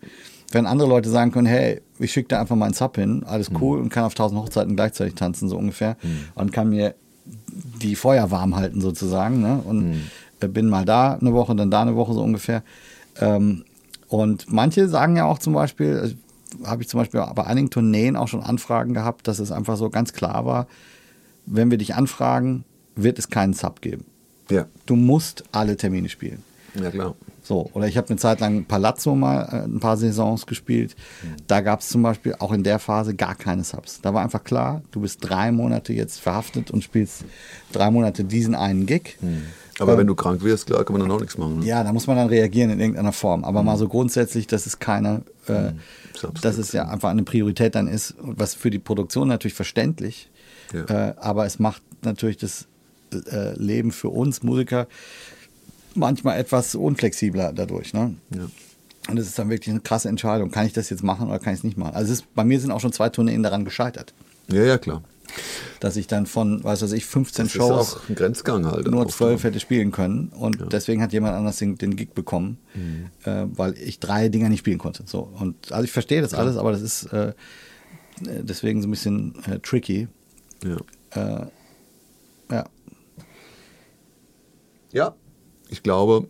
wenn 0.50 0.66
andere 0.66 0.88
Leute 0.88 1.10
sagen 1.10 1.30
können, 1.30 1.46
hey, 1.46 1.82
ich 1.98 2.12
schicke 2.12 2.28
da 2.28 2.40
einfach 2.40 2.56
mal 2.56 2.66
einen 2.66 2.74
Sub 2.74 2.96
hin, 2.96 3.22
alles 3.24 3.50
mhm. 3.50 3.56
cool 3.60 3.78
mhm. 3.78 3.84
und 3.84 3.88
kann 3.90 4.04
auf 4.04 4.14
tausend 4.14 4.40
Hochzeiten 4.40 4.76
gleichzeitig 4.76 5.14
tanzen, 5.14 5.48
so 5.48 5.58
ungefähr. 5.58 5.96
Mhm. 6.02 6.20
Und 6.34 6.52
kann 6.52 6.70
mir 6.70 6.94
die 7.82 7.96
Feuer 7.96 8.30
warm 8.30 8.56
halten 8.56 8.80
sozusagen. 8.80 9.40
Ne? 9.40 9.60
Und 9.64 9.90
mhm. 9.90 10.00
Äh, 10.40 10.48
bin 10.48 10.68
mal 10.68 10.84
da 10.84 11.14
eine 11.14 11.32
Woche, 11.32 11.54
dann 11.54 11.70
da 11.70 11.82
eine 11.82 11.96
Woche 11.96 12.14
so 12.14 12.22
ungefähr. 12.22 12.62
Ähm, 13.20 13.64
und 14.08 14.50
manche 14.52 14.88
sagen 14.88 15.16
ja 15.16 15.24
auch 15.24 15.38
zum 15.38 15.52
Beispiel, 15.52 16.16
habe 16.64 16.82
ich 16.82 16.88
zum 16.88 17.00
Beispiel 17.00 17.22
bei 17.34 17.44
einigen 17.44 17.70
Tourneen 17.70 18.16
auch 18.16 18.28
schon 18.28 18.42
Anfragen 18.42 18.94
gehabt, 18.94 19.28
dass 19.28 19.38
es 19.38 19.52
einfach 19.52 19.76
so 19.76 19.90
ganz 19.90 20.12
klar 20.12 20.46
war, 20.46 20.66
wenn 21.46 21.70
wir 21.70 21.78
dich 21.78 21.94
anfragen, 21.94 22.64
wird 22.96 23.18
es 23.18 23.28
keinen 23.28 23.52
Sub 23.52 23.80
geben. 23.80 24.04
Ja. 24.50 24.66
Du 24.86 24.96
musst 24.96 25.44
alle 25.52 25.76
Termine 25.76 26.08
spielen. 26.08 26.42
Ja, 26.74 26.90
klar. 26.90 27.14
So, 27.42 27.70
oder 27.72 27.86
ich 27.86 27.96
habe 27.96 28.08
eine 28.08 28.18
Zeit 28.18 28.40
lang 28.40 28.66
Palazzo 28.66 29.14
mal 29.14 29.48
äh, 29.50 29.64
ein 29.64 29.80
paar 29.80 29.96
Saisons 29.96 30.46
gespielt. 30.46 30.94
Mhm. 31.22 31.36
Da 31.46 31.62
gab 31.62 31.80
es 31.80 31.88
zum 31.88 32.02
Beispiel 32.02 32.34
auch 32.38 32.52
in 32.52 32.62
der 32.62 32.78
Phase 32.78 33.14
gar 33.14 33.34
keine 33.34 33.64
Subs. 33.64 34.00
Da 34.02 34.12
war 34.12 34.22
einfach 34.22 34.44
klar, 34.44 34.82
du 34.90 35.00
bist 35.00 35.20
drei 35.22 35.50
Monate 35.50 35.94
jetzt 35.94 36.20
verhaftet 36.20 36.70
und 36.70 36.84
spielst 36.84 37.24
drei 37.72 37.90
Monate 37.90 38.24
diesen 38.24 38.54
einen 38.54 38.84
Gig. 38.84 39.16
Mhm. 39.20 39.44
Aber 39.78 39.92
ähm, 39.92 39.98
wenn 39.98 40.06
du 40.06 40.14
krank 40.14 40.42
wirst, 40.42 40.66
klar, 40.66 40.84
kann 40.84 40.94
man 40.94 41.02
dann 41.02 41.10
auch 41.10 41.20
nichts 41.20 41.38
machen. 41.38 41.60
Ne? 41.60 41.66
Ja, 41.66 41.84
da 41.84 41.92
muss 41.92 42.06
man 42.06 42.16
dann 42.16 42.28
reagieren 42.28 42.70
in 42.70 42.80
irgendeiner 42.80 43.12
Form. 43.12 43.44
Aber 43.44 43.60
mhm. 43.60 43.66
mal 43.66 43.76
so 43.76 43.88
grundsätzlich, 43.88 44.46
dass 44.46 44.66
es 44.66 44.78
keine, 44.78 45.22
äh, 45.48 45.70
mhm. 45.70 45.78
dass 46.42 46.58
es 46.58 46.72
ja 46.72 46.88
einfach 46.88 47.10
eine 47.10 47.22
Priorität 47.22 47.74
dann 47.74 47.88
ist, 47.88 48.14
was 48.18 48.54
für 48.54 48.70
die 48.70 48.78
Produktion 48.78 49.28
natürlich 49.28 49.54
verständlich. 49.54 50.30
Ja. 50.72 51.08
Äh, 51.08 51.14
aber 51.18 51.46
es 51.46 51.58
macht 51.58 51.82
natürlich 52.02 52.36
das 52.36 52.66
äh, 53.12 53.54
Leben 53.54 53.92
für 53.92 54.10
uns 54.10 54.42
Musiker 54.42 54.86
manchmal 55.94 56.38
etwas 56.38 56.74
unflexibler 56.74 57.52
dadurch. 57.52 57.92
Ne? 57.92 58.14
Ja. 58.34 58.48
Und 59.08 59.16
es 59.16 59.26
ist 59.26 59.38
dann 59.38 59.48
wirklich 59.48 59.70
eine 59.70 59.80
krasse 59.80 60.08
Entscheidung. 60.08 60.50
Kann 60.50 60.66
ich 60.66 60.72
das 60.72 60.90
jetzt 60.90 61.02
machen 61.02 61.28
oder 61.28 61.38
kann 61.38 61.54
ich 61.54 61.60
es 61.60 61.64
nicht 61.64 61.78
machen? 61.78 61.94
Also 61.94 62.12
ist, 62.12 62.34
bei 62.34 62.44
mir 62.44 62.60
sind 62.60 62.70
auch 62.70 62.80
schon 62.80 62.92
zwei 62.92 63.08
Tourneen 63.08 63.42
daran 63.42 63.64
gescheitert. 63.64 64.12
Ja, 64.48 64.62
ja, 64.62 64.78
klar. 64.78 65.02
Dass 65.80 65.96
ich 65.96 66.06
dann 66.06 66.26
von, 66.26 66.62
weiß 66.64 66.82
was 66.82 66.92
ich, 66.92 67.06
15 67.06 67.44
Das 67.44 67.54
ist 67.54 67.58
Shows 67.58 67.96
auch 67.96 68.08
ein 68.08 68.14
Grenzgang 68.14 68.66
halt. 68.66 68.86
nur 68.88 69.06
auch. 69.06 69.10
zwölf 69.10 69.44
hätte 69.44 69.60
spielen 69.60 69.92
können 69.92 70.28
und 70.28 70.72
deswegen 70.72 71.02
hat 71.02 71.12
jemand 71.12 71.34
anders 71.34 71.56
den, 71.58 71.76
den 71.76 71.96
Gig 71.96 72.14
bekommen, 72.14 72.58
äh, 73.24 73.44
weil 73.52 73.74
ich 73.78 74.00
drei 74.00 74.28
Dinger 74.28 74.48
nicht 74.48 74.60
spielen 74.60 74.78
konnte. 74.78 75.04
So 75.06 75.20
und 75.20 75.72
also 75.72 75.84
ich 75.84 75.92
verstehe 75.92 76.22
das 76.22 76.34
alles, 76.34 76.56
aber 76.56 76.72
das 76.72 76.82
ist 76.82 77.04
äh, 77.12 77.34
deswegen 78.20 78.82
so 78.82 78.88
ein 78.88 78.90
bisschen 78.90 79.34
äh, 79.44 79.58
tricky. 79.60 80.08
Ja. 80.64 80.76
Äh, 81.10 81.46
ja, 82.50 82.64
ja, 84.92 85.14
ich 85.68 85.82
glaube, 85.82 86.28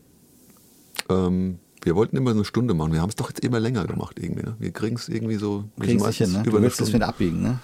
ähm, 1.09 1.59
wir 1.83 1.95
wollten 1.95 2.17
immer 2.17 2.31
so 2.31 2.39
eine 2.39 2.45
Stunde 2.45 2.75
machen. 2.75 2.93
Wir 2.93 3.01
haben 3.01 3.09
es 3.09 3.17
doch 3.17 3.29
jetzt 3.29 3.41
immer 3.41 3.61
länger 3.61 3.87
gemacht 3.87 4.19
irgendwie. 4.21 4.43
Ne? 4.45 4.57
Wir 4.59 4.73
kriegen 4.73 4.97
es 4.97 5.09
irgendwie 5.09 5.37
so. 5.37 5.65
sind 5.81 6.05
dich 6.05 6.17
hin, 6.19 6.33
ne? 6.33 6.43
Du 6.43 6.53
willst 6.53 6.81
das 6.81 6.89
Stunde. 6.89 6.95
wieder 6.95 7.09
abbiegen, 7.09 7.43
ne? 7.43 7.61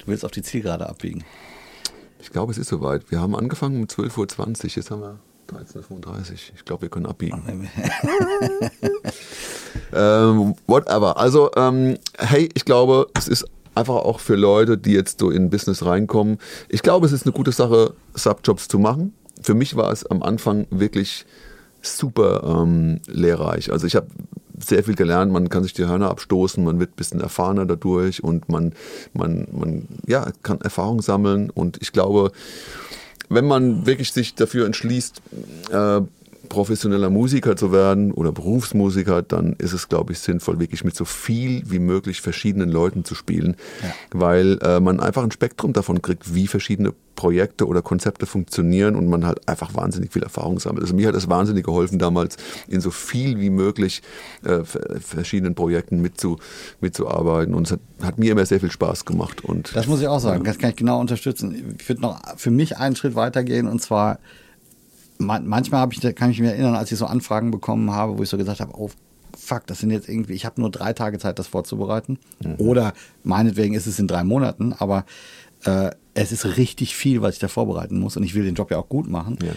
Du 0.00 0.06
willst 0.06 0.24
auf 0.24 0.30
die 0.30 0.42
Zielgerade 0.42 0.88
abbiegen. 0.88 1.24
Ich 2.20 2.30
glaube, 2.30 2.52
es 2.52 2.58
ist 2.58 2.68
soweit. 2.68 3.10
Wir 3.10 3.20
haben 3.20 3.36
angefangen 3.36 3.80
um 3.80 3.84
12.20 3.84 4.64
Uhr. 4.64 4.70
Jetzt 4.76 4.90
haben 4.90 5.02
wir 5.02 5.18
13.35 5.52 5.80
Uhr. 5.82 6.34
Ich 6.56 6.64
glaube, 6.64 6.82
wir 6.82 6.88
können 6.88 7.06
abbiegen. 7.06 7.70
Ähm, 9.92 10.54
whatever. 10.66 11.16
Also, 11.16 11.50
ähm, 11.56 11.98
hey, 12.18 12.48
ich 12.54 12.64
glaube, 12.64 13.08
es 13.14 13.28
ist 13.28 13.44
einfach 13.74 13.94
auch 13.94 14.20
für 14.20 14.36
Leute, 14.36 14.78
die 14.78 14.92
jetzt 14.92 15.20
so 15.20 15.30
in 15.30 15.50
Business 15.50 15.84
reinkommen. 15.84 16.38
Ich 16.68 16.82
glaube, 16.82 17.06
es 17.06 17.12
ist 17.12 17.24
eine 17.24 17.32
gute 17.32 17.52
Sache, 17.52 17.94
Subjobs 18.14 18.68
zu 18.68 18.78
machen. 18.78 19.14
Für 19.42 19.54
mich 19.54 19.76
war 19.76 19.90
es 19.90 20.06
am 20.06 20.22
Anfang 20.22 20.66
wirklich 20.70 21.24
super 21.82 22.62
ähm, 22.62 23.00
lehrreich. 23.06 23.72
Also 23.72 23.86
ich 23.86 23.96
habe 23.96 24.08
sehr 24.62 24.84
viel 24.84 24.94
gelernt, 24.94 25.32
man 25.32 25.48
kann 25.48 25.62
sich 25.62 25.72
die 25.72 25.86
Hörner 25.86 26.10
abstoßen, 26.10 26.62
man 26.62 26.78
wird 26.78 26.90
ein 26.90 26.96
bisschen 26.96 27.20
erfahrener 27.20 27.66
dadurch 27.66 28.22
und 28.22 28.48
man, 28.48 28.72
man, 29.12 29.48
man 29.52 29.88
ja, 30.06 30.30
kann 30.42 30.60
Erfahrung 30.60 31.02
sammeln. 31.02 31.50
Und 31.50 31.78
ich 31.80 31.92
glaube, 31.92 32.32
wenn 33.28 33.46
man 33.46 33.86
wirklich 33.86 34.12
sich 34.12 34.34
dafür 34.34 34.66
entschließt, 34.66 35.22
äh, 35.70 36.00
professioneller 36.50 37.08
Musiker 37.08 37.56
zu 37.56 37.72
werden 37.72 38.12
oder 38.12 38.30
Berufsmusiker, 38.32 39.22
dann 39.22 39.54
ist 39.54 39.72
es, 39.72 39.88
glaube 39.88 40.12
ich, 40.12 40.18
sinnvoll, 40.18 40.60
wirklich 40.60 40.84
mit 40.84 40.94
so 40.94 41.06
viel 41.06 41.62
wie 41.70 41.78
möglich 41.78 42.20
verschiedenen 42.20 42.68
Leuten 42.70 43.04
zu 43.06 43.14
spielen, 43.14 43.56
Ja. 43.82 43.88
weil 44.12 44.58
äh, 44.62 44.80
man 44.80 45.00
einfach 45.00 45.22
ein 45.22 45.30
Spektrum 45.30 45.72
davon 45.72 46.02
kriegt, 46.02 46.34
wie 46.34 46.46
verschiedene 46.46 46.92
Projekte 47.16 47.66
oder 47.66 47.82
Konzepte 47.82 48.24
funktionieren 48.26 48.96
und 48.96 49.06
man 49.08 49.26
halt 49.26 49.46
einfach 49.48 49.74
wahnsinnig 49.74 50.12
viel 50.12 50.22
Erfahrung 50.22 50.58
sammelt. 50.58 50.82
Also 50.82 50.94
mir 50.94 51.08
hat 51.08 51.14
es 51.14 51.28
wahnsinnig 51.28 51.64
geholfen, 51.66 51.98
damals 51.98 52.36
in 52.66 52.80
so 52.80 52.90
viel 52.90 53.38
wie 53.40 53.50
möglich 53.50 54.02
äh, 54.44 54.64
ver- 54.64 55.00
verschiedenen 55.00 55.54
Projekten 55.54 56.00
mitzu, 56.00 56.38
mitzuarbeiten 56.80 57.54
und 57.54 57.66
es 57.66 57.72
hat, 57.72 57.80
hat 58.02 58.18
mir 58.18 58.32
immer 58.32 58.46
sehr 58.46 58.60
viel 58.60 58.70
Spaß 58.70 59.04
gemacht. 59.04 59.44
Und 59.44 59.70
Das 59.74 59.86
muss 59.86 60.00
ich 60.00 60.08
auch 60.08 60.18
sagen, 60.20 60.44
das 60.44 60.58
kann 60.58 60.70
ich 60.70 60.76
genau 60.76 60.98
unterstützen. 61.00 61.76
Ich 61.78 61.88
würde 61.88 62.00
noch 62.02 62.20
für 62.36 62.50
mich 62.50 62.78
einen 62.78 62.96
Schritt 62.96 63.14
weitergehen 63.14 63.68
und 63.68 63.80
zwar 63.82 64.18
manchmal 65.20 65.80
habe 65.80 65.94
ich, 65.94 66.00
kann 66.14 66.30
ich 66.30 66.40
mich 66.40 66.50
erinnern, 66.50 66.74
als 66.74 66.90
ich 66.90 66.98
so 66.98 67.06
Anfragen 67.06 67.50
bekommen 67.50 67.90
habe, 67.92 68.18
wo 68.18 68.22
ich 68.22 68.28
so 68.28 68.36
gesagt 68.36 68.60
habe, 68.60 68.72
oh 68.74 68.90
fuck, 69.36 69.66
das 69.66 69.78
sind 69.78 69.90
jetzt 69.90 70.08
irgendwie, 70.08 70.32
ich 70.32 70.44
habe 70.44 70.60
nur 70.60 70.70
drei 70.70 70.92
Tage 70.92 71.18
Zeit, 71.18 71.38
das 71.38 71.46
vorzubereiten. 71.46 72.18
Oder 72.58 72.92
meinetwegen 73.22 73.74
ist 73.74 73.86
es 73.86 73.98
in 73.98 74.06
drei 74.08 74.24
Monaten, 74.24 74.72
aber 74.72 75.04
äh, 75.64 75.90
es 76.14 76.32
ist 76.32 76.56
richtig 76.56 76.96
viel, 76.96 77.22
was 77.22 77.34
ich 77.34 77.40
da 77.40 77.48
vorbereiten 77.48 77.98
muss. 77.98 78.16
Und 78.16 78.24
ich 78.24 78.34
will 78.34 78.44
den 78.44 78.54
Job 78.54 78.70
ja 78.70 78.78
auch 78.78 78.88
gut 78.88 79.08
machen, 79.08 79.38
Ja, 79.42 79.52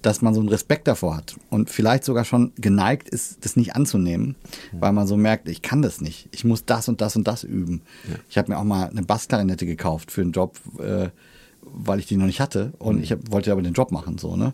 dass 0.00 0.20
man 0.20 0.34
so 0.34 0.40
einen 0.40 0.48
Respekt 0.48 0.88
davor 0.88 1.16
hat. 1.16 1.36
Und 1.48 1.70
vielleicht 1.70 2.04
sogar 2.04 2.24
schon 2.24 2.52
geneigt 2.56 3.08
ist, 3.08 3.44
das 3.44 3.54
nicht 3.54 3.76
anzunehmen, 3.76 4.34
weil 4.72 4.92
man 4.92 5.06
so 5.06 5.16
merkt, 5.16 5.48
ich 5.48 5.62
kann 5.62 5.80
das 5.80 6.00
nicht, 6.00 6.28
ich 6.32 6.44
muss 6.44 6.64
das 6.64 6.88
und 6.88 7.00
das 7.00 7.14
und 7.16 7.28
das 7.28 7.44
üben. 7.44 7.82
Ich 8.28 8.36
habe 8.36 8.50
mir 8.50 8.58
auch 8.58 8.64
mal 8.64 8.88
eine 8.88 9.02
Bassklarinette 9.02 9.64
gekauft 9.64 10.10
für 10.10 10.22
einen 10.22 10.32
Job, 10.32 10.58
äh, 10.80 11.10
weil 11.74 11.98
ich 11.98 12.06
die 12.06 12.16
noch 12.16 12.26
nicht 12.26 12.40
hatte 12.40 12.72
und 12.78 13.02
ich 13.02 13.12
hab, 13.12 13.18
wollte 13.30 13.50
aber 13.52 13.62
den 13.62 13.72
Job 13.72 13.92
machen 13.92 14.18
so 14.18 14.36
ne, 14.36 14.52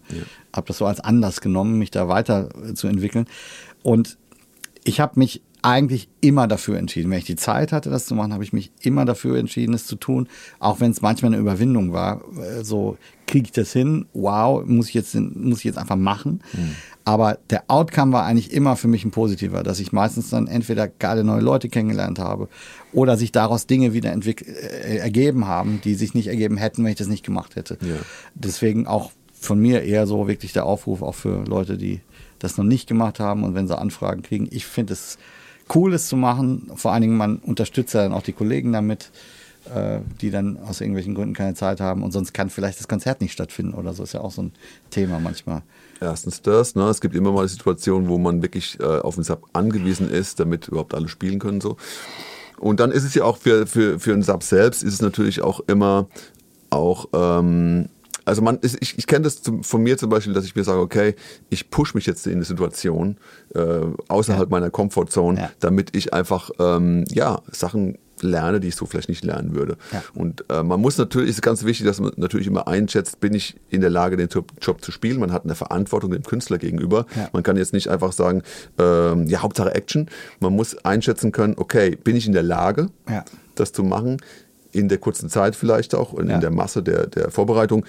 habe 0.54 0.66
das 0.66 0.78
so 0.78 0.86
als 0.86 1.00
Anlass 1.00 1.40
genommen, 1.40 1.78
mich 1.78 1.90
da 1.90 2.08
weiter 2.08 2.48
äh, 2.64 2.74
zu 2.74 2.86
entwickeln 2.88 3.26
und 3.82 4.16
ich 4.84 5.00
habe 5.00 5.18
mich 5.18 5.42
eigentlich 5.62 6.08
immer 6.20 6.46
dafür 6.46 6.78
entschieden. 6.78 7.10
Wenn 7.10 7.18
ich 7.18 7.24
die 7.24 7.36
Zeit 7.36 7.72
hatte, 7.72 7.90
das 7.90 8.06
zu 8.06 8.14
machen, 8.14 8.32
habe 8.32 8.44
ich 8.44 8.52
mich 8.52 8.70
immer 8.80 9.04
dafür 9.04 9.38
entschieden, 9.38 9.74
es 9.74 9.86
zu 9.86 9.96
tun. 9.96 10.28
Auch 10.60 10.80
wenn 10.80 10.92
es 10.92 11.02
manchmal 11.02 11.32
eine 11.32 11.40
Überwindung 11.40 11.92
war. 11.92 12.22
Äh, 12.38 12.64
So, 12.64 12.96
kriege 13.28 13.44
ich 13.46 13.52
das 13.52 13.72
hin? 13.72 14.06
Wow, 14.14 14.64
muss 14.66 14.88
ich 14.88 14.94
jetzt, 14.94 15.14
muss 15.14 15.58
ich 15.58 15.64
jetzt 15.64 15.78
einfach 15.78 15.96
machen. 15.96 16.40
Aber 17.04 17.38
der 17.48 17.64
Outcome 17.68 18.12
war 18.12 18.24
eigentlich 18.24 18.52
immer 18.52 18.76
für 18.76 18.88
mich 18.88 19.04
ein 19.04 19.12
positiver, 19.12 19.62
dass 19.62 19.80
ich 19.80 19.92
meistens 19.92 20.28
dann 20.30 20.46
entweder 20.46 20.88
geile 20.88 21.24
neue 21.24 21.40
Leute 21.40 21.68
kennengelernt 21.68 22.18
habe 22.18 22.48
oder 22.92 23.16
sich 23.16 23.32
daraus 23.32 23.66
Dinge 23.66 23.92
wieder 23.92 24.12
entwick- 24.12 24.46
äh, 24.46 24.98
ergeben 24.98 25.46
haben, 25.46 25.80
die 25.84 25.94
sich 25.94 26.12
nicht 26.14 26.26
ergeben 26.26 26.56
hätten, 26.56 26.82
wenn 26.84 26.90
ich 26.90 26.98
das 26.98 27.08
nicht 27.08 27.24
gemacht 27.24 27.56
hätte. 27.56 27.78
Ja. 27.80 27.96
Deswegen 28.34 28.86
auch 28.86 29.12
von 29.32 29.58
mir 29.58 29.82
eher 29.84 30.06
so 30.06 30.26
wirklich 30.26 30.52
der 30.52 30.66
Aufruf 30.66 31.00
auch 31.00 31.14
für 31.14 31.44
Leute, 31.44 31.78
die 31.78 32.00
das 32.40 32.56
noch 32.56 32.64
nicht 32.64 32.88
gemacht 32.88 33.20
haben 33.20 33.44
und 33.44 33.54
wenn 33.54 33.68
sie 33.68 33.78
Anfragen 33.78 34.22
kriegen. 34.22 34.48
Ich 34.50 34.66
finde 34.66 34.92
es 34.92 35.16
cool, 35.74 35.94
es 35.94 36.08
zu 36.08 36.16
machen. 36.16 36.70
Vor 36.74 36.92
allen 36.92 37.02
Dingen, 37.02 37.16
man 37.16 37.36
unterstützt 37.36 37.94
ja 37.94 38.02
dann 38.02 38.12
auch 38.12 38.22
die 38.22 38.32
Kollegen 38.32 38.72
damit, 38.72 39.10
äh, 39.74 40.00
die 40.20 40.30
dann 40.30 40.58
aus 40.58 40.80
irgendwelchen 40.80 41.14
Gründen 41.14 41.34
keine 41.34 41.54
Zeit 41.54 41.80
haben 41.80 42.02
und 42.02 42.12
sonst 42.12 42.32
kann 42.34 42.50
vielleicht 42.50 42.78
das 42.78 42.88
Konzert 42.88 43.20
nicht 43.20 43.32
stattfinden 43.32 43.74
oder 43.74 43.92
so. 43.94 44.02
Ist 44.02 44.12
ja 44.14 44.20
auch 44.20 44.32
so 44.32 44.42
ein 44.42 44.52
Thema 44.90 45.18
manchmal. 45.20 45.62
Erstens 46.00 46.42
das, 46.42 46.74
ne? 46.74 46.84
es 46.84 47.00
gibt 47.00 47.14
immer 47.16 47.32
mal 47.32 47.46
Situationen, 47.48 48.08
wo 48.08 48.18
man 48.18 48.40
wirklich 48.42 48.78
äh, 48.80 48.84
auf 48.84 49.16
den 49.16 49.24
Sub 49.24 49.48
angewiesen 49.52 50.08
ist, 50.10 50.38
damit 50.38 50.68
überhaupt 50.68 50.94
alle 50.94 51.08
spielen 51.08 51.38
können. 51.38 51.60
So. 51.60 51.76
Und 52.58 52.80
dann 52.80 52.90
ist 52.92 53.04
es 53.04 53.14
ja 53.14 53.24
auch 53.24 53.36
für, 53.36 53.66
für, 53.66 53.98
für 53.98 54.12
einen 54.12 54.22
Sub 54.22 54.42
selbst, 54.42 54.82
ist 54.82 54.94
es 54.94 55.02
natürlich 55.02 55.42
auch 55.42 55.60
immer 55.66 56.06
auch, 56.70 57.06
ähm, 57.12 57.88
also 58.24 58.42
man 58.42 58.58
ist, 58.58 58.76
ich, 58.80 58.98
ich 58.98 59.06
kenne 59.06 59.22
das 59.24 59.42
zum, 59.42 59.64
von 59.64 59.82
mir 59.82 59.96
zum 59.96 60.10
Beispiel, 60.10 60.34
dass 60.34 60.44
ich 60.44 60.54
mir 60.54 60.62
sage, 60.64 60.80
okay, 60.80 61.14
ich 61.50 61.70
push 61.70 61.94
mich 61.94 62.04
jetzt 62.06 62.26
in 62.26 62.34
eine 62.34 62.44
Situation 62.44 63.16
äh, 63.54 63.80
außerhalb 64.08 64.48
Ja. 64.50 64.50
meiner 64.50 64.70
Comfortzone, 64.70 65.40
Ja. 65.40 65.50
damit 65.60 65.96
ich 65.96 66.12
einfach 66.12 66.50
ähm, 66.58 67.04
ja, 67.10 67.40
Sachen 67.50 67.96
lerne, 68.22 68.60
die 68.60 68.68
ich 68.68 68.76
so 68.76 68.86
vielleicht 68.86 69.08
nicht 69.08 69.24
lernen 69.24 69.54
würde. 69.54 69.76
Ja. 69.92 70.02
Und 70.14 70.44
äh, 70.50 70.62
man 70.62 70.80
muss 70.80 70.98
natürlich, 70.98 71.30
ist 71.30 71.42
ganz 71.42 71.64
wichtig, 71.64 71.86
dass 71.86 72.00
man 72.00 72.12
natürlich 72.16 72.46
immer 72.46 72.68
einschätzt, 72.68 73.20
bin 73.20 73.34
ich 73.34 73.56
in 73.70 73.80
der 73.80 73.90
Lage, 73.90 74.16
den 74.16 74.28
Job, 74.28 74.52
zu 74.82 74.92
spielen. 74.92 75.18
Man 75.20 75.32
hat 75.32 75.44
eine 75.44 75.54
Verantwortung 75.54 76.10
dem 76.10 76.22
Künstler 76.22 76.58
gegenüber. 76.58 77.06
Ja. 77.16 77.28
Man 77.32 77.42
kann 77.42 77.56
jetzt 77.56 77.72
nicht 77.72 77.88
einfach 77.88 78.12
sagen, 78.12 78.42
ähm, 78.78 79.26
ja, 79.26 79.42
Hauptsache 79.42 79.74
Action. 79.74 80.08
Man 80.40 80.54
muss 80.54 80.76
einschätzen 80.84 81.32
können, 81.32 81.54
okay, 81.56 81.96
bin 81.96 82.16
ich 82.16 82.26
in 82.26 82.32
der 82.32 82.42
Lage, 82.42 82.88
Ja. 83.08 83.24
das 83.54 83.72
zu 83.72 83.82
machen, 83.82 84.18
in 84.72 84.88
der 84.88 84.98
kurzen 84.98 85.28
Zeit 85.28 85.56
vielleicht 85.56 85.94
auch 85.94 86.12
und 86.12 86.28
in 86.30 86.40
der 86.40 86.50
Masse 86.50 86.82
der, 86.82 87.06
der 87.06 87.30
Vorbereitung. 87.30 87.84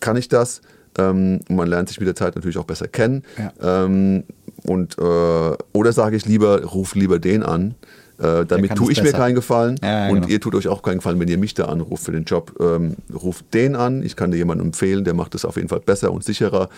Kann 0.00 0.16
ich 0.16 0.28
das? 0.28 0.60
Ähm, 0.98 1.40
man 1.48 1.68
lernt 1.68 1.88
sich 1.88 1.98
mit 1.98 2.06
der 2.06 2.14
Zeit 2.14 2.36
natürlich 2.36 2.56
auch 2.58 2.64
besser 2.64 2.88
kennen. 2.88 3.22
Ähm, 3.60 4.24
und, 4.64 4.96
äh, 4.98 5.02
oder 5.02 5.92
sage 5.92 6.16
ich 6.16 6.24
lieber, 6.26 6.62
ruf 6.64 6.94
lieber 6.94 7.18
den 7.18 7.42
an. 7.42 7.74
Äh, 8.18 8.46
damit 8.46 8.74
tue 8.76 8.92
ich 8.92 8.98
mir 8.98 9.04
besser. 9.04 9.16
keinen 9.18 9.34
Gefallen 9.34 9.76
Ja, 9.82 10.06
ja, 10.06 10.08
und 10.08 10.14
genau. 10.20 10.28
ihr 10.28 10.40
tut 10.40 10.54
euch 10.54 10.68
auch 10.68 10.82
keinen 10.82 10.98
Gefallen, 10.98 11.18
wenn 11.18 11.28
ihr 11.28 11.38
mich 11.38 11.54
da 11.54 11.64
anruft 11.64 12.04
für 12.04 12.12
den 12.12 12.24
Job. 12.24 12.52
Ähm, 12.60 12.94
ruft 13.12 13.52
den 13.54 13.74
an, 13.74 14.02
ich 14.04 14.14
kann 14.14 14.30
dir 14.30 14.36
jemanden 14.36 14.64
empfehlen, 14.66 15.04
der 15.04 15.14
macht 15.14 15.34
das 15.34 15.44
auf 15.44 15.56
jeden 15.56 15.68
Fall 15.68 15.80
besser 15.80 16.12
und 16.12 16.22
sicherer. 16.24 16.68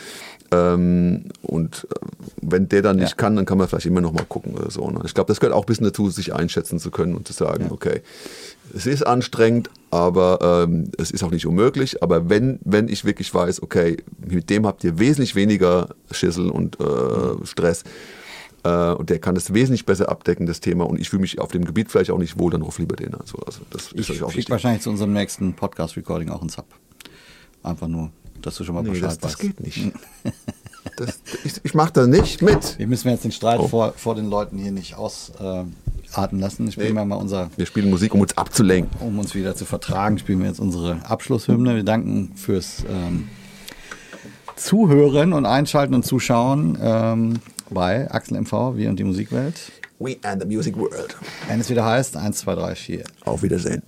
Ähm, 0.53 1.25
und 1.43 1.87
äh, 1.91 2.07
wenn 2.41 2.69
der 2.69 2.83
dann 2.83 2.97
nicht 2.97 3.11
Ja. 3.11 3.17
kann, 3.17 3.37
dann 3.37 3.45
kann 3.47 3.59
man 3.59 3.69
vielleicht 3.69 3.87
immer 3.87 4.01
noch 4.01 4.13
mal 4.13 4.25
gucken 4.29 4.55
oder 4.55 4.71
so. 4.71 4.89
Ne? 4.91 5.01
Ich 5.05 5.13
glaube, 5.15 5.29
das 5.29 5.41
gehört 5.41 5.55
auch 5.55 5.65
ein 5.65 5.67
bisschen 5.67 5.85
dazu, 5.87 6.09
sich 6.11 6.35
einschätzen 6.35 6.79
zu 6.79 6.91
können 6.91 7.15
und 7.15 7.27
zu 7.27 7.33
sagen, 7.33 7.67
okay, 7.71 8.01
es 8.75 8.87
ist 8.87 9.07
anstrengend, 9.07 9.71
aber 9.91 10.65
ähm, 10.67 10.91
es 10.99 11.11
ist 11.11 11.23
auch 11.23 11.31
nicht 11.31 11.47
unmöglich. 11.47 12.03
Aber 12.03 12.29
wenn, 12.31 12.59
wenn 12.65 12.89
ich 12.89 13.05
wirklich 13.05 13.33
weiß, 13.35 13.63
okay, 13.63 13.97
mit 14.27 14.51
dem 14.51 14.67
habt 14.67 14.85
ihr 14.85 14.99
wesentlich 14.99 15.35
weniger 15.35 15.89
Schissel 16.11 16.51
und 16.51 16.79
äh, 16.81 16.85
Mhm. 16.85 17.45
Stress, 17.45 17.85
und 18.99 19.11
der 19.11 19.19
kann 19.19 19.35
das 19.35 19.53
wesentlich 19.55 19.85
besser 19.87 20.09
abdecken, 20.09 20.47
das 20.47 20.61
Thema, 20.61 20.85
und 20.85 21.01
ich 21.01 21.09
fühle 21.11 21.21
mich 21.23 21.41
auf 21.41 21.51
dem 21.53 21.65
Gebiet 21.65 21.91
vielleicht 21.91 22.11
auch 22.11 22.19
nicht 22.19 22.39
wohl, 22.39 22.51
dann 22.51 22.63
ruf 22.63 22.79
lieber 22.79 22.97
den 22.97 23.15
an. 23.15 23.23
So, 23.25 23.39
also 23.39 23.61
das 23.71 23.85
ist 23.85 23.93
Ich 23.93 23.99
natürlich 24.01 24.23
auch 24.23 24.29
wichtig. 24.31 24.51
wahrscheinlich 24.51 24.83
zu 24.83 24.91
unserem 24.91 25.13
nächsten 25.13 25.55
Podcast-Recording 25.55 26.31
auch 26.31 26.41
einen 26.41 26.49
Sub. 26.51 26.67
Einfach 27.63 27.89
nur, 27.89 28.11
dass 28.43 28.57
du 28.57 28.65
schon 28.65 28.75
mal 28.75 28.83
Nee, 28.83 28.91
Bescheid 28.91 29.09
das, 29.09 29.19
das 29.19 29.33
weißt. 29.33 29.41
geht 29.41 29.61
nicht. 29.61 29.93
Das, 30.99 31.19
ich 31.45 31.53
ich 31.65 31.75
mache 31.75 31.93
da 31.93 32.07
nicht 32.07 32.43
mit. 32.43 32.79
Wir 32.79 32.87
müssen 32.87 33.09
jetzt 33.11 33.25
den 33.25 33.33
Streit 33.33 33.59
Oh. 33.59 33.67
vor, 33.67 33.93
vor 33.97 34.15
den 34.15 34.31
Leuten 34.31 34.57
hier 34.57 34.71
nicht 34.71 34.95
ausarten 34.95 36.39
lassen. 36.39 36.71
Spielen 36.71 36.91
Nee. 36.95 36.95
wir 37.01 37.05
mal 37.05 37.17
unser, 37.17 37.51
Wir 37.57 37.67
spielen 37.67 37.91
Musik, 37.91 38.15
um 38.15 38.21
uns 38.21 38.39
abzulenken. 38.39 38.97
um 39.01 39.19
uns 39.19 39.35
wieder 39.35 39.57
zu 39.57 39.65
vertragen, 39.65 40.17
spielen 40.19 40.39
wir 40.39 40.47
jetzt 40.47 40.61
unsere 40.61 41.05
Abschlusshymne. 41.05 41.75
Wir 41.75 41.83
danken 41.83 42.33
fürs 42.37 42.85
ähm, 42.89 43.27
Zuhören 44.55 45.33
und 45.33 45.45
Einschalten 45.45 45.93
und 45.95 46.05
Zuschauen 46.05 46.79
ähm, 46.81 47.35
bei 47.71 48.11
Axel 48.11 48.41
MV, 48.41 48.77
wir 48.77 48.89
und 48.89 48.99
die 48.99 49.05
Musikwelt. 49.05 49.73
We 49.99 50.17
and 50.23 50.43
the 50.43 50.49
music 50.49 50.77
world. 50.77 51.17
Wenn 51.49 51.61
es 51.61 51.71
wieder 51.71 51.85
heißt, 51.85 52.17
1, 52.17 52.39
2, 52.39 52.55
3, 52.55 52.75
4. 52.75 53.05
Auf 53.25 53.43
Wiedersehen. 53.43 53.83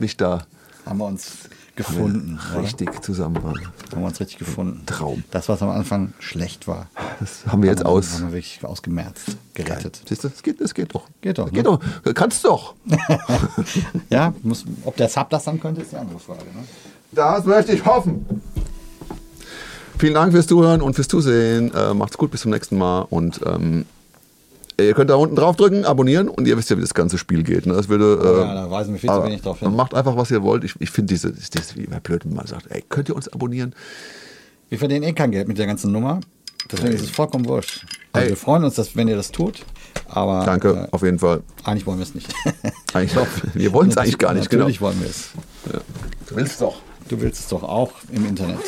Wir 0.00 0.04
rhythmisch 0.04 0.16
da 0.16 0.46
Haben 0.86 0.98
wir 0.98 1.06
uns 1.06 1.32
gefunden. 1.76 2.38
oder? 2.52 2.62
richtig 2.62 3.02
zusammen 3.02 3.36
waren. 3.42 3.60
Haben 3.92 4.00
wir 4.02 4.06
uns 4.08 4.20
richtig 4.20 4.38
gefunden. 4.38 4.82
Traum. 4.86 5.24
Das, 5.30 5.48
was 5.48 5.62
am 5.62 5.70
Anfang 5.70 6.12
schlecht 6.18 6.66
war, 6.68 6.88
Das 7.20 7.46
haben 7.46 7.62
wir 7.62 7.70
jetzt 7.70 7.80
haben, 7.84 7.90
aus. 7.90 8.14
haben 8.14 8.26
wir 8.28 8.32
wirklich 8.32 8.64
ausgemerzt, 8.64 9.36
gerettet. 9.54 10.02
Siehst 10.08 10.24
du, 10.24 10.28
es 10.28 10.42
geht, 10.42 10.60
es 10.60 10.74
geht 10.74 10.94
doch. 10.94 11.04
Geht 11.20 11.38
doch, 11.38 11.46
Es 11.46 11.52
Geht 11.52 11.64
ne? 11.66 11.78
doch. 12.04 12.14
Kannst 12.14 12.44
doch. 12.44 12.74
Ja, 14.10 14.34
muss, 14.42 14.64
ob 14.84 14.96
der 14.96 15.08
Sub 15.08 15.30
das 15.30 15.44
dann 15.44 15.60
könnte, 15.60 15.82
ist 15.82 15.92
die 15.92 15.96
andere 15.96 16.18
Frage. 16.18 16.40
Ne? 16.44 16.64
Das 17.12 17.44
möchte 17.44 17.72
ich 17.72 17.84
hoffen. 17.84 18.42
Vielen 19.98 20.14
Dank 20.14 20.32
fürs 20.32 20.46
Zuhören 20.46 20.80
und 20.82 20.94
fürs 20.94 21.08
Zusehen. 21.08 21.72
Äh, 21.74 21.92
macht's 21.94 22.16
gut, 22.16 22.30
bis 22.30 22.40
zum 22.40 22.50
nächsten 22.52 22.78
Mal. 22.78 23.02
Und 23.10 23.40
ähm, 23.46 23.84
ihr 24.86 24.94
könnt 24.94 25.10
da 25.10 25.14
unten 25.16 25.36
drauf 25.36 25.56
drücken, 25.56 25.84
abonnieren 25.84 26.28
und 26.28 26.46
ihr 26.46 26.56
wisst 26.56 26.70
ja, 26.70 26.76
wie 26.76 26.80
das 26.80 26.94
ganze 26.94 27.18
Spiel 27.18 27.42
geht. 27.42 27.66
Ne? 27.66 27.74
Das 27.74 27.88
würde, 27.88 28.18
Oh 28.22 28.40
äh, 28.42 28.46
ja, 28.46 28.54
da 28.54 28.70
weisen 28.70 28.92
wir 28.94 29.00
viel 29.00 29.10
zu 29.10 29.24
wenig 29.24 29.42
drauf 29.42 29.60
hin. 29.60 29.74
Macht 29.74 29.94
einfach, 29.94 30.16
was 30.16 30.30
ihr 30.30 30.42
wollt. 30.42 30.64
Ich, 30.64 30.74
ich 30.80 30.90
finde 30.90 31.12
diese, 31.14 31.32
das 31.32 31.48
ist 31.48 31.76
wie 31.76 31.84
immer 31.84 32.00
blöd, 32.00 32.24
wenn 32.24 32.34
man 32.34 32.46
sagt, 32.46 32.66
ey, 32.70 32.84
könnt 32.88 33.08
ihr 33.08 33.16
uns 33.16 33.28
abonnieren? 33.28 33.74
Wir 34.68 34.78
verdienen 34.78 35.02
eh 35.02 35.12
kein 35.12 35.30
Geld 35.32 35.48
mit 35.48 35.58
der 35.58 35.66
ganzen 35.66 35.92
Nummer. 35.92 36.20
Deswegen 36.70 36.92
ist 36.94 37.02
es 37.02 37.10
vollkommen 37.10 37.46
wurscht. 37.48 37.84
Also 38.12 38.28
wir 38.28 38.36
freuen 38.36 38.64
uns, 38.64 38.74
dass, 38.74 38.94
wenn 38.94 39.08
ihr 39.08 39.16
das 39.16 39.32
tut. 39.32 39.64
Aber 40.08 40.44
Danke, 40.44 40.88
äh, 40.90 40.94
auf 40.94 41.02
jeden 41.02 41.18
Fall. 41.18 41.42
eigentlich 41.64 41.86
wollen 41.86 41.98
wir 41.98 42.04
es 42.04 42.14
nicht. 42.14 42.32
Eigentlich, 42.92 43.16
wir 43.54 43.72
wollen 43.72 43.90
es 43.90 43.96
eigentlich 43.96 44.18
gar 44.18 44.34
nicht, 44.34 44.50
genau. 44.50 44.62
Natürlich 44.62 44.80
wollen 44.80 45.00
wir 45.00 45.08
es. 45.08 45.30
Du 46.28 46.36
willst 46.36 46.60
doch. 46.60 46.80
Du 47.08 47.20
willst 47.20 47.40
es 47.40 47.48
doch 47.48 47.62
auch 47.62 47.92
im 48.12 48.26
Internet. 48.26 48.58